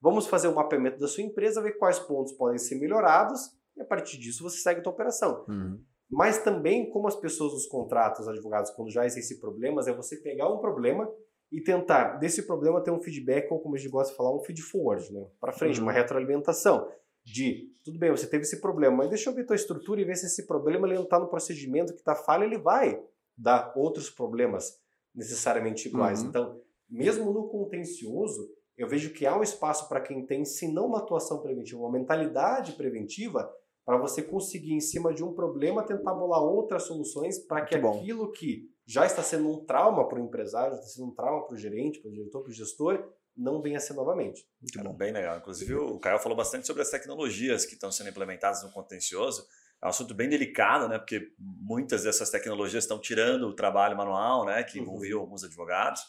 Vamos 0.00 0.26
fazer 0.26 0.48
o 0.48 0.52
um 0.52 0.54
mapeamento 0.54 0.98
da 0.98 1.08
sua 1.08 1.24
empresa, 1.24 1.60
ver 1.60 1.72
quais 1.72 1.98
pontos 1.98 2.32
podem 2.34 2.58
ser 2.58 2.76
melhorados 2.76 3.40
e 3.76 3.80
a 3.80 3.84
partir 3.84 4.18
disso 4.18 4.42
você 4.42 4.58
segue 4.58 4.80
a 4.80 4.82
tua 4.82 4.92
operação. 4.92 5.44
Uhum. 5.48 5.82
Mas 6.10 6.38
também, 6.38 6.90
como 6.90 7.08
as 7.08 7.16
pessoas 7.16 7.52
nos 7.52 7.66
contratam, 7.66 8.22
os 8.22 8.28
advogados, 8.28 8.70
quando 8.70 8.90
já 8.90 9.04
existem 9.06 9.40
problemas, 9.40 9.88
é 9.88 9.92
você 9.92 10.16
pegar 10.16 10.52
um 10.52 10.58
problema 10.58 11.10
e 11.50 11.60
tentar 11.60 12.18
desse 12.18 12.46
problema 12.46 12.82
ter 12.82 12.90
um 12.90 13.00
feedback, 13.00 13.50
ou 13.50 13.60
como 13.60 13.74
a 13.74 13.78
gente 13.78 13.90
gosta 13.90 14.10
de 14.12 14.16
falar, 14.16 14.34
um 14.34 14.40
feed 14.40 14.60
forward, 14.62 15.12
né? 15.12 15.26
para 15.40 15.52
frente, 15.52 15.78
uhum. 15.78 15.86
uma 15.86 15.92
retroalimentação 15.92 16.86
de 17.24 17.70
tudo 17.84 17.98
bem, 17.98 18.10
você 18.10 18.26
teve 18.26 18.42
esse 18.42 18.60
problema, 18.60 18.98
mas 18.98 19.08
deixa 19.08 19.30
eu 19.30 19.34
ver 19.34 19.44
tua 19.44 19.56
estrutura 19.56 20.00
e 20.00 20.04
ver 20.04 20.16
se 20.16 20.26
esse 20.26 20.46
problema 20.46 20.86
ele 20.86 20.94
não 20.94 21.02
está 21.02 21.18
no 21.18 21.28
procedimento 21.28 21.92
que 21.92 21.98
está 21.98 22.14
falha, 22.14 22.44
ele 22.44 22.58
vai 22.58 23.02
dar 23.36 23.72
outros 23.76 24.08
problemas 24.08 24.80
necessariamente 25.14 25.88
iguais. 25.88 26.22
Uhum. 26.22 26.28
Então, 26.28 26.60
mesmo 26.88 27.32
no 27.32 27.48
contencioso, 27.48 28.50
eu 28.76 28.88
vejo 28.88 29.12
que 29.12 29.26
há 29.26 29.36
um 29.36 29.42
espaço 29.42 29.88
para 29.88 30.00
quem 30.00 30.24
tem, 30.24 30.44
se 30.44 30.68
não 30.68 30.86
uma 30.86 30.98
atuação 30.98 31.40
preventiva, 31.40 31.80
uma 31.80 31.90
mentalidade 31.90 32.72
preventiva, 32.72 33.52
para 33.84 33.98
você 33.98 34.22
conseguir, 34.22 34.74
em 34.74 34.80
cima 34.80 35.12
de 35.12 35.24
um 35.24 35.32
problema, 35.32 35.82
tentar 35.82 36.14
bolar 36.14 36.40
outras 36.40 36.84
soluções 36.84 37.38
para 37.38 37.64
que 37.64 37.76
Muito 37.76 37.98
aquilo 37.98 38.26
bom. 38.26 38.30
que 38.32 38.70
já 38.86 39.04
está 39.04 39.22
sendo 39.22 39.50
um 39.50 39.64
trauma 39.64 40.08
para 40.08 40.20
o 40.20 40.24
empresário, 40.24 40.74
está 40.74 40.86
sendo 40.86 41.08
um 41.08 41.14
trauma 41.14 41.46
para 41.46 41.54
o 41.54 41.58
gerente, 41.58 42.00
para 42.00 42.10
o 42.10 42.12
diretor, 42.12 42.42
para 42.42 42.50
o 42.50 42.54
gestor, 42.54 43.12
não 43.36 43.62
venha 43.62 43.78
a 43.78 43.80
ser 43.80 43.94
novamente. 43.94 44.46
Muito 44.60 44.74
Cara, 44.74 44.88
bom. 44.88 44.94
Bem 44.94 45.12
legal. 45.12 45.38
Inclusive, 45.38 45.74
o 45.74 45.98
Caio 45.98 46.18
falou 46.18 46.36
bastante 46.36 46.66
sobre 46.66 46.82
as 46.82 46.90
tecnologias 46.90 47.64
que 47.64 47.74
estão 47.74 47.90
sendo 47.90 48.10
implementadas 48.10 48.62
no 48.62 48.70
contencioso. 48.70 49.46
É 49.82 49.86
um 49.86 49.88
assunto 49.88 50.14
bem 50.14 50.28
delicado, 50.28 50.88
né? 50.88 50.98
Porque 50.98 51.32
muitas 51.38 52.04
dessas 52.04 52.30
tecnologias 52.30 52.84
estão 52.84 53.00
tirando 53.00 53.48
o 53.48 53.54
trabalho 53.54 53.96
manual, 53.96 54.44
né? 54.44 54.62
Que 54.62 54.78
envolveu 54.78 55.18
uhum. 55.18 55.24
alguns 55.24 55.44
advogados. 55.44 56.02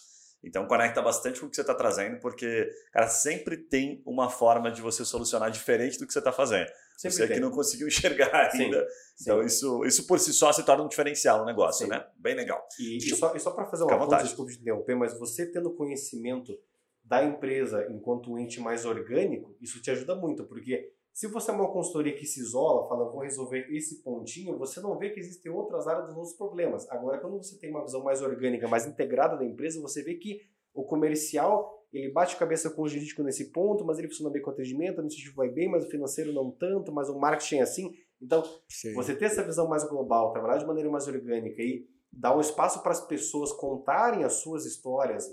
Então 0.44 0.68
conecta 0.68 1.02
bastante 1.02 1.40
com 1.40 1.46
o 1.46 1.50
que 1.50 1.56
você 1.56 1.62
está 1.62 1.74
trazendo, 1.74 2.20
porque, 2.20 2.70
cara, 2.92 3.08
sempre 3.08 3.56
tem 3.56 4.04
uma 4.06 4.30
forma 4.30 4.70
de 4.70 4.82
você 4.82 5.06
solucionar 5.06 5.50
diferente 5.50 5.98
do 5.98 6.06
que 6.06 6.12
você 6.12 6.20
está 6.20 6.34
fazendo. 6.34 6.70
Sempre 6.98 7.18
você 7.18 7.28
tem. 7.28 7.36
que 7.38 7.42
não 7.42 7.50
conseguiu 7.50 7.88
enxergar 7.88 8.52
ainda. 8.52 8.86
Sim, 9.16 9.24
então. 9.24 9.42
Isso, 9.42 9.86
isso 9.86 10.06
por 10.06 10.20
si 10.20 10.34
só 10.34 10.52
se 10.52 10.64
torna 10.64 10.84
um 10.84 10.90
diferencial 10.90 11.40
no 11.40 11.46
negócio, 11.46 11.86
sim. 11.86 11.90
né? 11.90 12.06
Bem 12.18 12.36
legal. 12.36 12.62
E, 12.78 12.98
e 12.98 13.16
só, 13.16 13.38
só 13.40 13.52
para 13.52 13.66
fazer 13.66 13.84
uma 13.84 13.98
ponta, 13.98 14.22
desculpa 14.22 14.52
de 14.52 14.60
interromper, 14.60 14.96
mas 14.96 15.18
você 15.18 15.46
tendo 15.46 15.72
conhecimento 15.72 16.60
da 17.04 17.24
empresa 17.24 17.88
enquanto 17.92 18.32
um 18.32 18.38
ente 18.38 18.60
mais 18.62 18.86
orgânico, 18.86 19.56
isso 19.62 19.82
te 19.82 19.92
ajuda 19.92 20.16
muito, 20.16 20.46
porque 20.46 20.94
se 21.14 21.28
você 21.28 21.52
é 21.52 21.54
uma 21.54 21.72
consultoria 21.72 22.16
que 22.16 22.26
se 22.26 22.40
isola, 22.40 22.88
fala, 22.88 23.10
vou 23.10 23.22
resolver 23.22 23.68
esse 23.70 24.02
pontinho, 24.02 24.58
você 24.58 24.82
não 24.82 24.98
vê 24.98 25.12
que 25.12 25.20
existem 25.20 25.52
outras 25.52 25.88
áreas 25.88 26.08
dos 26.08 26.16
outros 26.16 26.36
problemas. 26.36 26.90
Agora, 26.90 27.20
quando 27.20 27.38
você 27.38 27.58
tem 27.60 27.70
uma 27.70 27.84
visão 27.84 28.04
mais 28.04 28.22
orgânica, 28.22 28.68
mais 28.68 28.88
integrada 28.88 29.38
da 29.38 29.46
empresa, 29.46 29.80
você 29.80 30.02
vê 30.02 30.16
que 30.16 30.42
o 30.74 30.84
comercial, 30.84 31.86
ele 31.94 32.12
bate 32.12 32.36
cabeça 32.36 32.72
com 32.72 32.82
o 32.82 32.88
jurídico 32.88 33.22
nesse 33.22 33.52
ponto, 33.52 33.86
mas 33.86 34.00
ele 34.00 34.08
funciona 34.08 34.32
bem 34.32 34.42
com 34.42 34.50
o 34.50 34.54
atendimento, 34.54 34.98
o 34.98 35.02
administrativo 35.02 35.36
vai 35.36 35.50
bem, 35.50 35.70
mas 35.70 35.86
o 35.86 35.90
financeiro 35.90 36.34
não 36.34 36.50
tanto, 36.50 36.92
mas 36.92 37.10
o 37.10 37.20
marketing 37.20 37.58
é 37.58 37.62
assim. 37.62 37.94
Então, 38.20 38.44
Sim. 38.68 38.96
você 38.96 39.16
ter 39.16 39.26
essa 39.26 39.44
visão 39.44 39.68
mais 39.68 39.84
global, 39.84 40.32
trabalhar 40.32 40.58
de 40.58 40.66
maneira 40.66 40.90
mais 40.90 41.08
orgânica 41.08 41.62
e 41.62 41.88
dar 42.12 42.36
um 42.36 42.40
espaço 42.40 42.82
para 42.82 42.92
as 42.92 43.06
pessoas 43.06 43.52
contarem 43.52 44.24
as 44.24 44.34
suas 44.34 44.66
histórias, 44.66 45.30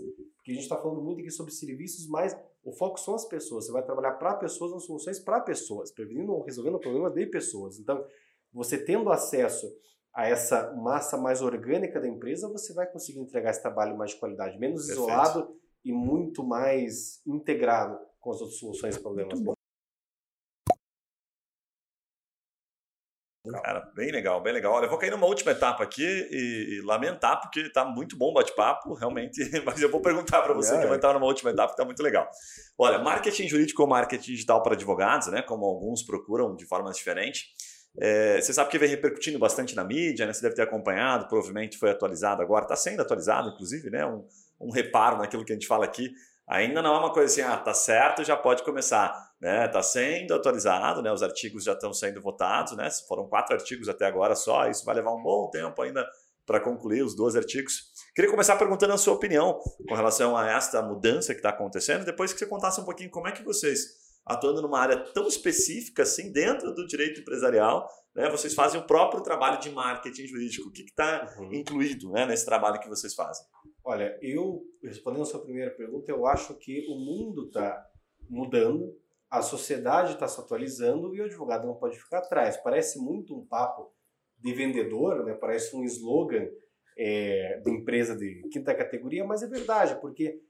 porque 0.50 0.52
a 0.52 0.54
gente 0.54 0.62
está 0.62 0.76
falando 0.76 1.02
muito 1.02 1.20
aqui 1.20 1.30
sobre 1.30 1.52
serviços, 1.52 2.08
mas 2.08 2.36
o 2.64 2.72
foco 2.72 2.98
são 2.98 3.14
as 3.14 3.24
pessoas. 3.24 3.66
Você 3.66 3.72
vai 3.72 3.84
trabalhar 3.84 4.12
para 4.12 4.34
pessoas, 4.34 4.72
nas 4.72 4.84
soluções 4.84 5.18
para 5.18 5.40
pessoas, 5.40 5.92
prevenindo 5.92 6.32
ou 6.32 6.42
resolvendo 6.42 6.74
o 6.74 6.80
problema 6.80 7.10
de 7.10 7.26
pessoas. 7.26 7.78
Então, 7.78 8.04
você 8.52 8.76
tendo 8.76 9.10
acesso 9.10 9.66
a 10.12 10.28
essa 10.28 10.74
massa 10.74 11.16
mais 11.16 11.40
orgânica 11.40 12.00
da 12.00 12.08
empresa, 12.08 12.48
você 12.48 12.74
vai 12.74 12.86
conseguir 12.90 13.20
entregar 13.20 13.50
esse 13.50 13.62
trabalho 13.62 13.96
mais 13.96 14.10
de 14.10 14.16
qualidade, 14.16 14.58
menos 14.58 14.86
Perfeito. 14.86 15.08
isolado 15.08 15.56
e 15.84 15.92
muito 15.92 16.42
mais 16.42 17.22
integrado 17.24 17.98
com 18.18 18.30
as 18.30 18.40
outras 18.40 18.58
soluções 18.58 18.96
e 18.96 19.00
problemas. 19.00 19.40
Cara, 23.52 23.80
bem 23.94 24.10
legal, 24.10 24.40
bem 24.42 24.52
legal. 24.52 24.72
Olha, 24.72 24.84
eu 24.84 24.88
vou 24.90 24.98
cair 24.98 25.10
numa 25.10 25.26
última 25.26 25.52
etapa 25.52 25.82
aqui 25.82 26.04
e, 26.04 26.78
e 26.78 26.80
lamentar, 26.82 27.40
porque 27.40 27.60
está 27.60 27.84
muito 27.84 28.16
bom 28.16 28.30
o 28.30 28.34
bate-papo, 28.34 28.94
realmente, 28.94 29.40
mas 29.64 29.80
eu 29.80 29.90
vou 29.90 30.00
perguntar 30.00 30.42
para 30.42 30.54
você 30.54 30.74
é. 30.74 30.80
que 30.80 30.86
vai 30.86 30.96
entrar 30.96 31.12
numa 31.14 31.26
última 31.26 31.50
etapa 31.50 31.68
que 31.68 31.74
está 31.74 31.84
muito 31.84 32.02
legal. 32.02 32.28
Olha, 32.78 32.98
marketing 32.98 33.48
jurídico 33.48 33.82
ou 33.82 33.88
marketing 33.88 34.32
digital 34.32 34.62
para 34.62 34.74
advogados, 34.74 35.28
né, 35.28 35.42
como 35.42 35.64
alguns 35.64 36.02
procuram 36.02 36.54
de 36.54 36.66
formas 36.66 36.96
diferentes, 36.96 37.46
é, 37.98 38.40
você 38.40 38.52
sabe 38.52 38.70
que 38.70 38.78
vem 38.78 38.88
repercutindo 38.88 39.38
bastante 39.38 39.74
na 39.74 39.82
mídia, 39.82 40.24
né? 40.24 40.32
Você 40.32 40.42
deve 40.42 40.54
ter 40.54 40.62
acompanhado, 40.62 41.26
provavelmente 41.26 41.76
foi 41.76 41.90
atualizado 41.90 42.40
agora, 42.40 42.64
está 42.64 42.76
sendo 42.76 43.02
atualizado, 43.02 43.48
inclusive, 43.48 43.90
né? 43.90 44.06
Um, 44.06 44.24
um 44.60 44.70
reparo 44.70 45.18
naquilo 45.18 45.44
que 45.44 45.52
a 45.52 45.54
gente 45.54 45.66
fala 45.66 45.84
aqui. 45.84 46.12
Ainda 46.46 46.82
não 46.82 46.94
é 46.94 46.98
uma 46.98 47.12
coisa 47.12 47.32
assim, 47.32 47.42
ah, 47.42 47.56
tá 47.56 47.72
certo, 47.72 48.24
já 48.24 48.36
pode 48.36 48.62
começar, 48.64 49.29
né? 49.40 49.66
Tá 49.68 49.82
sendo 49.82 50.34
atualizado, 50.34 51.02
né? 51.02 51.12
Os 51.12 51.22
artigos 51.22 51.64
já 51.64 51.72
estão 51.72 51.92
sendo 51.92 52.20
votados, 52.20 52.76
né? 52.76 52.88
Foram 53.08 53.28
quatro 53.28 53.54
artigos 53.54 53.88
até 53.88 54.06
agora 54.06 54.34
só, 54.34 54.68
isso 54.68 54.84
vai 54.84 54.94
levar 54.94 55.14
um 55.14 55.22
bom 55.22 55.48
tempo 55.50 55.80
ainda 55.82 56.06
para 56.46 56.60
concluir 56.60 57.02
os 57.02 57.14
12 57.14 57.38
artigos. 57.38 57.92
Queria 58.14 58.30
começar 58.30 58.56
perguntando 58.56 58.92
a 58.92 58.98
sua 58.98 59.14
opinião 59.14 59.58
com 59.88 59.94
relação 59.94 60.36
a 60.36 60.50
esta 60.50 60.82
mudança 60.82 61.32
que 61.32 61.38
está 61.38 61.50
acontecendo, 61.50 62.04
depois 62.04 62.32
que 62.32 62.38
você 62.38 62.46
contasse 62.46 62.80
um 62.80 62.84
pouquinho 62.84 63.10
como 63.10 63.28
é 63.28 63.32
que 63.32 63.42
vocês 63.42 64.10
atuando 64.26 64.60
numa 64.60 64.78
área 64.78 64.98
tão 65.12 65.26
específica 65.26 66.02
assim 66.02 66.32
dentro 66.32 66.74
do 66.74 66.86
direito 66.86 67.20
empresarial, 67.20 67.88
né, 68.14 68.28
vocês 68.28 68.54
fazem 68.54 68.80
o 68.80 68.86
próprio 68.86 69.22
trabalho 69.22 69.60
de 69.60 69.70
marketing 69.70 70.26
jurídico. 70.26 70.68
O 70.68 70.72
que 70.72 70.82
está 70.82 71.32
uhum. 71.38 71.52
incluído 71.54 72.10
né, 72.10 72.26
nesse 72.26 72.44
trabalho 72.44 72.80
que 72.80 72.88
vocês 72.88 73.14
fazem? 73.14 73.44
Olha, 73.84 74.18
eu, 74.20 74.62
respondendo 74.82 75.22
a 75.22 75.26
sua 75.26 75.42
primeira 75.42 75.70
pergunta, 75.70 76.10
eu 76.10 76.26
acho 76.26 76.54
que 76.54 76.86
o 76.88 76.96
mundo 76.96 77.46
está 77.46 77.86
mudando, 78.28 78.94
a 79.30 79.42
sociedade 79.42 80.14
está 80.14 80.26
se 80.26 80.40
atualizando 80.40 81.14
e 81.14 81.20
o 81.20 81.24
advogado 81.24 81.66
não 81.66 81.76
pode 81.76 81.98
ficar 81.98 82.18
atrás. 82.18 82.56
Parece 82.56 82.98
muito 82.98 83.36
um 83.36 83.46
papo 83.46 83.92
de 84.36 84.52
vendedor, 84.52 85.24
né? 85.24 85.34
parece 85.34 85.76
um 85.76 85.84
slogan 85.84 86.48
é, 86.98 87.60
de 87.64 87.70
empresa 87.70 88.16
de 88.16 88.42
quinta 88.50 88.74
categoria, 88.74 89.24
mas 89.24 89.42
é 89.42 89.46
verdade, 89.46 90.00
porque 90.00 90.40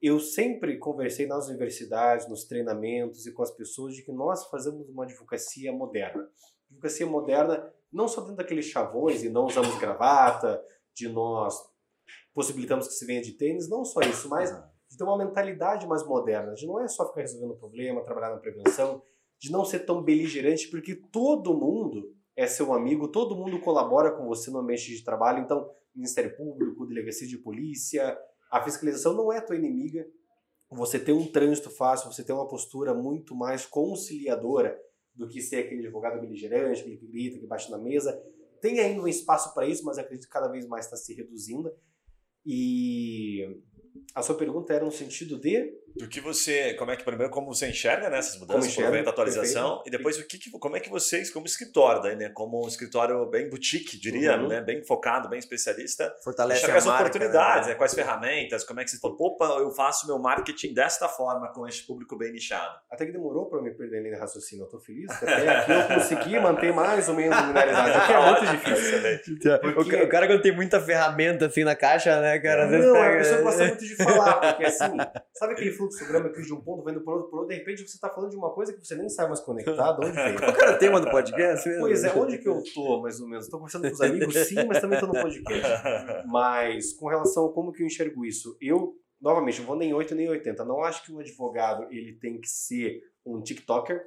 eu 0.00 0.18
sempre 0.18 0.78
conversei 0.78 1.26
nas 1.26 1.48
universidades, 1.48 2.28
nos 2.28 2.44
treinamentos 2.44 3.26
e 3.26 3.32
com 3.32 3.42
as 3.42 3.50
pessoas 3.50 3.94
de 3.94 4.02
que 4.02 4.10
nós 4.10 4.48
fazemos 4.48 4.88
uma 4.88 5.04
advocacia 5.04 5.72
moderna. 5.72 6.26
Advocacia 6.70 7.06
moderna 7.06 7.72
não 7.92 8.08
só 8.08 8.22
dentro 8.22 8.36
daqueles 8.36 8.64
chavões 8.64 9.22
e 9.22 9.28
não 9.28 9.44
usamos 9.44 9.78
gravata, 9.78 10.64
de 10.94 11.08
nós 11.08 11.54
possibilitamos 12.34 12.88
que 12.88 12.94
se 12.94 13.04
venha 13.04 13.20
de 13.20 13.32
tênis, 13.32 13.68
não 13.68 13.84
só 13.84 14.00
isso, 14.00 14.28
mas 14.28 14.50
de 14.92 14.98
ter 14.98 15.04
uma 15.04 15.16
mentalidade 15.16 15.86
mais 15.86 16.06
moderna, 16.06 16.52
de 16.52 16.66
não 16.66 16.78
é 16.78 16.86
só 16.86 17.08
ficar 17.08 17.22
resolvendo 17.22 17.52
o 17.52 17.56
problema, 17.56 18.04
trabalhar 18.04 18.34
na 18.34 18.36
prevenção, 18.36 19.02
de 19.40 19.50
não 19.50 19.64
ser 19.64 19.80
tão 19.80 20.02
beligerante, 20.02 20.68
porque 20.68 20.94
todo 20.94 21.56
mundo 21.56 22.14
é 22.36 22.46
seu 22.46 22.74
amigo, 22.74 23.08
todo 23.08 23.34
mundo 23.34 23.58
colabora 23.58 24.12
com 24.12 24.26
você 24.26 24.50
no 24.50 24.58
ambiente 24.58 24.94
de 24.94 25.02
trabalho, 25.02 25.42
então 25.42 25.70
Ministério 25.94 26.36
Público, 26.36 26.84
Delegacia 26.84 27.26
de 27.26 27.38
Polícia, 27.38 28.18
a 28.50 28.62
fiscalização 28.62 29.14
não 29.14 29.32
é 29.32 29.40
tua 29.40 29.56
inimiga. 29.56 30.06
Você 30.70 30.98
tem 30.98 31.14
um 31.14 31.26
trânsito 31.26 31.70
fácil, 31.70 32.12
você 32.12 32.22
tem 32.22 32.34
uma 32.34 32.48
postura 32.48 32.92
muito 32.92 33.34
mais 33.34 33.64
conciliadora 33.64 34.78
do 35.14 35.26
que 35.26 35.40
ser 35.40 35.56
aquele 35.56 35.86
advogado 35.86 36.20
beligerante, 36.20 36.80
aquele 36.80 36.98
que 36.98 37.06
grita, 37.06 37.38
que 37.38 37.46
bate 37.46 37.70
na 37.70 37.78
mesa. 37.78 38.22
Tem 38.60 38.78
ainda 38.78 39.00
um 39.02 39.08
espaço 39.08 39.54
para 39.54 39.66
isso, 39.66 39.84
mas 39.84 39.96
acredito 39.96 40.26
que 40.26 40.32
cada 40.32 40.48
vez 40.48 40.66
mais 40.66 40.84
está 40.84 40.96
se 40.98 41.14
reduzindo. 41.14 41.72
E 42.44 43.62
a 44.14 44.22
sua 44.22 44.36
pergunta 44.36 44.72
era 44.74 44.84
no 44.84 44.90
sentido 44.90 45.38
de 45.38 45.81
do 45.96 46.08
que 46.08 46.20
você, 46.20 46.74
como 46.74 46.90
é 46.90 46.96
que 46.96 47.04
primeiro 47.04 47.30
como 47.30 47.52
você 47.52 47.68
enxerga 47.68 48.08
nessas 48.08 48.34
né, 48.34 48.40
mudanças, 48.40 48.66
enxerga, 48.66 49.10
atualização 49.10 49.76
perfeito. 49.76 49.88
e 49.88 49.90
depois 49.90 50.18
o 50.18 50.26
que, 50.26 50.50
como 50.50 50.76
é 50.76 50.80
que 50.80 50.88
vocês 50.88 51.30
como 51.30 51.46
escritório, 51.46 52.02
daí, 52.02 52.16
né, 52.16 52.30
como 52.30 52.64
um 52.64 52.68
escritório 52.68 53.26
bem 53.26 53.48
boutique, 53.48 53.98
diria, 53.98 54.36
uhum. 54.36 54.48
né, 54.48 54.60
bem 54.60 54.82
focado, 54.84 55.28
bem 55.28 55.38
especialista, 55.38 56.14
fortalece 56.22 56.60
enxerga 56.60 56.78
as 56.78 56.86
marca, 56.86 57.02
oportunidades, 57.02 57.66
né? 57.66 57.72
né? 57.72 57.78
quais 57.78 57.94
ferramentas, 57.94 58.64
como 58.64 58.80
é 58.80 58.84
que 58.84 58.90
você 58.90 58.98
falou, 58.98 59.16
opa, 59.20 59.44
eu 59.58 59.70
faço 59.70 60.06
meu 60.06 60.18
marketing 60.18 60.72
desta 60.72 61.08
forma 61.08 61.52
com 61.52 61.66
este 61.66 61.86
público 61.86 62.16
bem 62.16 62.32
nichado. 62.32 62.74
Até 62.90 63.06
que 63.06 63.12
demorou 63.12 63.46
para 63.46 63.58
eu 63.58 63.62
me 63.62 63.72
perder 63.72 64.04
em 64.04 64.16
raciocínio, 64.16 64.64
eu 64.64 64.68
tô 64.68 64.78
feliz, 64.78 65.10
até 65.10 65.48
aqui 65.48 65.72
eu 65.72 65.96
consegui 65.96 66.38
manter 66.40 66.72
mais 66.72 67.08
ou 67.08 67.14
menos 67.14 67.36
a 67.36 67.42
linearidade, 67.42 67.98
o 67.98 68.06
que 68.06 68.12
é 68.12 68.20
muito 68.30 68.46
difícil. 68.46 69.58
Porque... 69.74 69.96
O 69.96 70.08
cara 70.08 70.26
quando 70.26 70.42
tem 70.42 70.54
muita 70.54 70.80
ferramenta 70.80 71.46
assim 71.46 71.64
na 71.64 71.76
caixa, 71.76 72.20
né, 72.20 72.38
cara, 72.38 72.64
às 72.64 72.70
vezes 72.70 72.86
não, 72.86 72.94
pega... 72.94 73.14
a 73.14 73.18
pessoa 73.18 73.42
gosta 73.42 73.64
muito 73.66 73.84
de 73.84 73.96
falar, 73.96 74.40
porque 74.40 74.64
assim, 74.64 74.96
sabe 75.34 75.52
aquele 75.52 75.72
fluxograma 75.82 76.30
que 76.30 76.42
de 76.42 76.52
um 76.52 76.60
ponto 76.60 76.84
vendo 76.84 77.00
por 77.02 77.14
outro, 77.14 77.30
por 77.30 77.40
outro, 77.40 77.54
de 77.54 77.58
repente 77.58 77.86
você 77.86 77.94
está 77.94 78.08
falando 78.08 78.30
de 78.30 78.36
uma 78.36 78.50
coisa 78.50 78.72
que 78.72 78.84
você 78.84 78.94
nem 78.94 79.08
sabe 79.08 79.28
mais 79.28 79.40
conectado, 79.40 80.04
onde 80.04 80.16
vem? 80.16 80.36
Qual 80.36 80.50
era 80.56 80.76
o 80.76 80.78
tema 80.78 81.00
do 81.00 81.10
podcast? 81.10 81.68
Pois 81.78 82.04
é, 82.04 82.12
onde 82.14 82.38
que 82.38 82.48
eu 82.48 82.62
tô, 82.74 83.00
mais 83.00 83.20
ou 83.20 83.28
menos? 83.28 83.44
Estou 83.44 83.58
conversando 83.58 83.88
com 83.88 83.94
os 83.94 84.00
amigos, 84.00 84.34
sim, 84.46 84.66
mas 84.66 84.80
também 84.80 84.98
estou 84.98 85.12
no 85.12 85.20
podcast. 85.20 85.82
Mas 86.26 86.92
com 86.92 87.08
relação 87.08 87.46
a 87.46 87.52
como 87.52 87.72
que 87.72 87.82
eu 87.82 87.86
enxergo 87.86 88.24
isso, 88.24 88.56
eu, 88.60 88.94
novamente, 89.20 89.60
não 89.60 89.66
vou 89.66 89.76
nem 89.76 89.92
8 89.92 90.14
nem 90.14 90.28
80, 90.28 90.64
não 90.64 90.82
acho 90.82 91.04
que 91.04 91.12
um 91.12 91.18
advogado 91.18 91.86
ele 91.90 92.14
tem 92.14 92.40
que 92.40 92.48
ser 92.48 93.02
um 93.24 93.42
TikToker, 93.42 94.04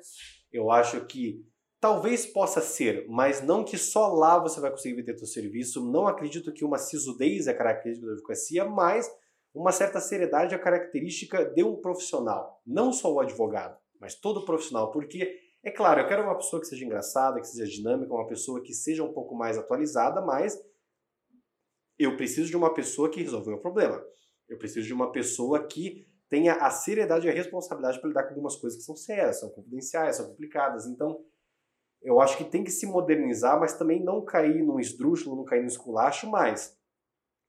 eu 0.51 0.71
acho 0.71 1.05
que 1.05 1.45
Talvez 1.86 2.26
possa 2.26 2.61
ser, 2.61 3.05
mas 3.07 3.43
não 3.43 3.63
que 3.63 3.78
só 3.78 4.07
lá 4.07 4.39
você 4.39 4.59
vai 4.59 4.71
conseguir 4.71 4.95
vender 4.95 5.15
seu 5.19 5.28
serviço. 5.28 5.86
Não 5.86 6.07
acredito 6.07 6.51
que 6.51 6.65
uma 6.65 6.80
sisudez 6.80 7.45
é 7.45 7.53
característica 7.53 8.07
da 8.07 8.13
advocacia, 8.13 8.65
mas 8.65 9.07
uma 9.55 9.71
certa 9.71 10.01
seriedade 10.01 10.53
é 10.53 10.57
característica 10.57 11.45
de 11.45 11.63
um 11.63 11.77
profissional, 11.77 12.61
não 12.67 12.91
só 12.91 13.11
o 13.11 13.21
advogado, 13.21 13.79
mas 13.99 14.13
todo 14.13 14.45
profissional, 14.45 14.91
porque 14.91 15.39
é 15.63 15.71
claro, 15.71 16.01
eu 16.01 16.07
quero 16.07 16.23
uma 16.23 16.35
pessoa 16.35 16.61
que 16.61 16.67
seja 16.67 16.85
engraçada, 16.85 17.39
que 17.39 17.47
seja 17.47 17.71
dinâmica, 17.71 18.13
uma 18.13 18.27
pessoa 18.27 18.61
que 18.61 18.73
seja 18.73 19.03
um 19.03 19.13
pouco 19.13 19.33
mais 19.33 19.57
atualizada, 19.57 20.21
mas 20.21 20.61
eu 21.97 22.17
preciso 22.17 22.49
de 22.49 22.57
uma 22.57 22.73
pessoa 22.73 23.09
que 23.09 23.21
resolva 23.21 23.47
o 23.47 23.49
meu 23.51 23.59
problema. 23.59 24.03
Eu 24.49 24.57
preciso 24.57 24.85
de 24.85 24.93
uma 24.93 25.11
pessoa 25.11 25.65
que 25.65 26.05
tenha 26.29 26.55
a 26.55 26.69
seriedade 26.69 27.25
e 27.25 27.29
a 27.29 27.33
responsabilidade 27.33 27.99
para 27.99 28.09
lidar 28.09 28.23
com 28.23 28.29
algumas 28.31 28.57
coisas 28.57 28.77
que 28.77 28.85
são 28.85 28.95
sérias, 28.95 29.39
são 29.39 29.49
confidenciais, 29.49 30.17
são 30.17 30.27
complicadas. 30.27 30.85
Então, 30.85 31.23
eu 32.01 32.19
acho 32.19 32.37
que 32.37 32.43
tem 32.43 32.63
que 32.63 32.71
se 32.71 32.85
modernizar, 32.85 33.59
mas 33.59 33.77
também 33.77 34.03
não 34.03 34.23
cair 34.23 34.61
num 34.61 34.79
esdrúxulo, 34.79 35.37
não 35.37 35.45
cair 35.45 35.61
no 35.61 35.67
esculacho, 35.67 36.29
mas 36.29 36.77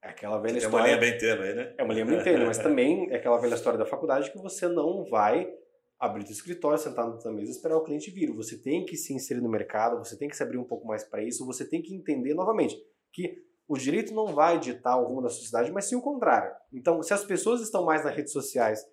é 0.07 0.11
aquela 0.11 0.39
velha 0.39 0.59
história. 0.59 0.77
É 0.77 0.81
uma 0.81 0.87
linha 0.87 0.99
bem 0.99 1.19
tênue, 1.19 1.55
né? 1.55 1.75
É 1.77 1.83
uma 1.83 1.95
linha 1.95 2.07
bem 2.07 2.23
tênue, 2.23 2.47
mas 2.47 2.59
também 2.59 3.11
é 3.13 3.17
aquela 3.17 3.39
velha 3.39 3.55
história 3.55 3.79
da 3.79 3.85
faculdade 3.85 4.31
que 4.31 4.39
você 4.39 4.69
não 4.69 5.05
vai 5.05 5.53
abrir 5.99 6.25
o 6.25 6.31
escritório, 6.31 6.79
sentar 6.79 7.07
na 7.07 7.33
mesa 7.33 7.51
e 7.51 7.55
esperar 7.55 7.77
o 7.77 7.83
cliente 7.83 8.11
vir. 8.11 8.31
Você 8.33 8.59
tem 8.59 8.85
que 8.85 8.97
se 8.97 9.13
inserir 9.15 9.41
no 9.41 9.49
mercado, 9.49 9.99
você 9.99 10.17
tem 10.17 10.29
que 10.29 10.37
se 10.37 10.43
abrir 10.43 10.59
um 10.59 10.65
pouco 10.65 10.87
mais 10.87 11.05
para 11.05 11.23
isso, 11.23 11.45
você 11.47 11.69
tem 11.69 11.83
que 11.83 11.95
entender 11.95 12.35
novamente 12.35 12.77
que 13.13 13.43
o 13.67 13.77
direito 13.77 14.15
não 14.15 14.27
vai 14.29 14.61
ditar 14.61 14.97
o 14.97 15.07
rumo 15.07 15.23
da 15.23 15.29
sociedade, 15.29 15.73
mas 15.73 15.87
sim 15.87 15.97
o 15.97 16.03
contrário. 16.03 16.55
Então, 16.73 17.03
se 17.03 17.13
as 17.13 17.25
pessoas 17.25 17.61
estão 17.61 17.85
mais 17.85 18.05
nas 18.05 18.15
redes 18.15 18.33
sociais, 18.33 18.87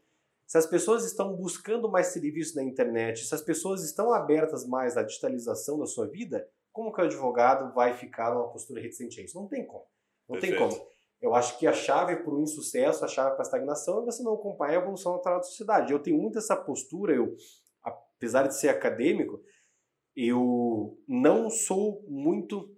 se 0.48 0.58
as 0.58 0.66
pessoas 0.66 1.06
estão 1.06 1.36
buscando 1.36 1.90
mais 1.90 2.08
serviços 2.08 2.56
na 2.56 2.64
internet, 2.64 3.26
se 3.26 3.36
as 3.36 3.42
pessoas 3.42 3.84
estão 3.84 4.14
abertas 4.14 4.66
mais 4.66 4.98
à 4.98 5.04
digitalização 5.04 5.78
da 5.78 5.86
sua 5.86 6.08
vida, 6.08 6.48
como 6.72 6.92
que 6.92 7.02
o 7.02 7.04
advogado 7.04 7.74
vai 7.74 7.94
ficar 7.94 8.34
numa 8.34 8.50
postura 8.50 8.82
reticente 8.82 9.20
a 9.20 9.24
isso? 9.24 9.40
Não 9.40 9.48
tem 9.48 9.66
como. 9.66 9.86
Não 10.28 10.40
Perfeito. 10.40 10.58
tem 10.58 10.70
como. 10.70 10.93
Eu 11.24 11.34
acho 11.34 11.58
que 11.58 11.66
a 11.66 11.72
chave 11.72 12.18
para 12.18 12.34
o 12.34 12.42
insucesso, 12.42 13.06
a 13.06 13.08
chave 13.08 13.32
para 13.32 13.44
a 13.44 13.48
estagnação 13.48 14.02
é 14.02 14.06
você 14.06 14.22
não 14.22 14.34
acompanhar 14.34 14.74
a 14.74 14.82
evolução 14.82 15.14
natural 15.14 15.38
da 15.38 15.44
sociedade. 15.44 15.94
Eu 15.94 16.04
tenho 16.04 16.18
muito 16.18 16.38
essa 16.38 16.54
postura, 16.54 17.16
eu, 17.16 17.34
apesar 17.82 18.46
de 18.46 18.60
ser 18.60 18.68
acadêmico, 18.68 19.42
eu 20.14 20.98
não 21.08 21.50
sou 21.50 22.04
muito 22.10 22.70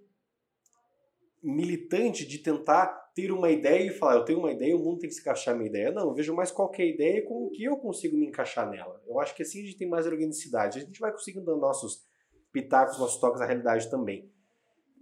militante 1.41 2.23
de 2.23 2.37
tentar 2.37 2.85
ter 3.15 3.31
uma 3.31 3.49
ideia 3.49 3.87
e 3.87 3.97
falar, 3.97 4.17
eu 4.17 4.25
tenho 4.25 4.37
uma 4.37 4.51
ideia, 4.51 4.75
o 4.75 4.79
mundo 4.79 4.99
tem 4.99 5.09
que 5.09 5.15
se 5.15 5.21
encaixar 5.21 5.55
na 5.55 5.61
minha 5.61 5.69
ideia. 5.71 5.91
Não, 5.91 6.09
eu 6.09 6.13
vejo 6.13 6.35
mais 6.35 6.51
qualquer 6.51 6.85
ideia 6.85 7.25
com 7.25 7.47
o 7.47 7.49
que 7.49 7.63
eu 7.63 7.77
consigo 7.77 8.15
me 8.15 8.27
encaixar 8.27 8.69
nela. 8.69 9.01
Eu 9.07 9.19
acho 9.19 9.33
que 9.35 9.41
assim 9.41 9.63
a 9.63 9.65
gente 9.65 9.77
tem 9.77 9.89
mais 9.89 10.05
organicidade. 10.05 10.77
A 10.77 10.81
gente 10.81 10.99
vai 10.99 11.11
conseguindo 11.11 11.47
dar 11.47 11.55
nossos 11.55 12.05
pitacos, 12.53 12.99
nossos 12.99 13.19
toques 13.19 13.41
à 13.41 13.45
realidade 13.45 13.89
também. 13.89 14.31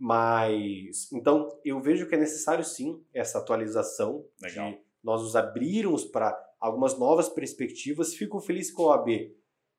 Mas, 0.06 1.10
então, 1.14 1.48
eu 1.64 1.80
vejo 1.80 2.06
que 2.10 2.14
é 2.14 2.18
necessário 2.18 2.66
sim 2.66 3.02
essa 3.14 3.38
atualização. 3.38 4.26
Legal. 4.42 4.72
De 4.72 4.80
nós 5.02 5.22
nos 5.22 5.34
abrirmos 5.34 6.04
para 6.04 6.38
algumas 6.60 7.00
novas 7.00 7.30
perspectivas. 7.30 8.14
Fico 8.14 8.42
feliz 8.42 8.70
que 8.70 8.82
a 8.82 8.86
OAB 8.86 9.32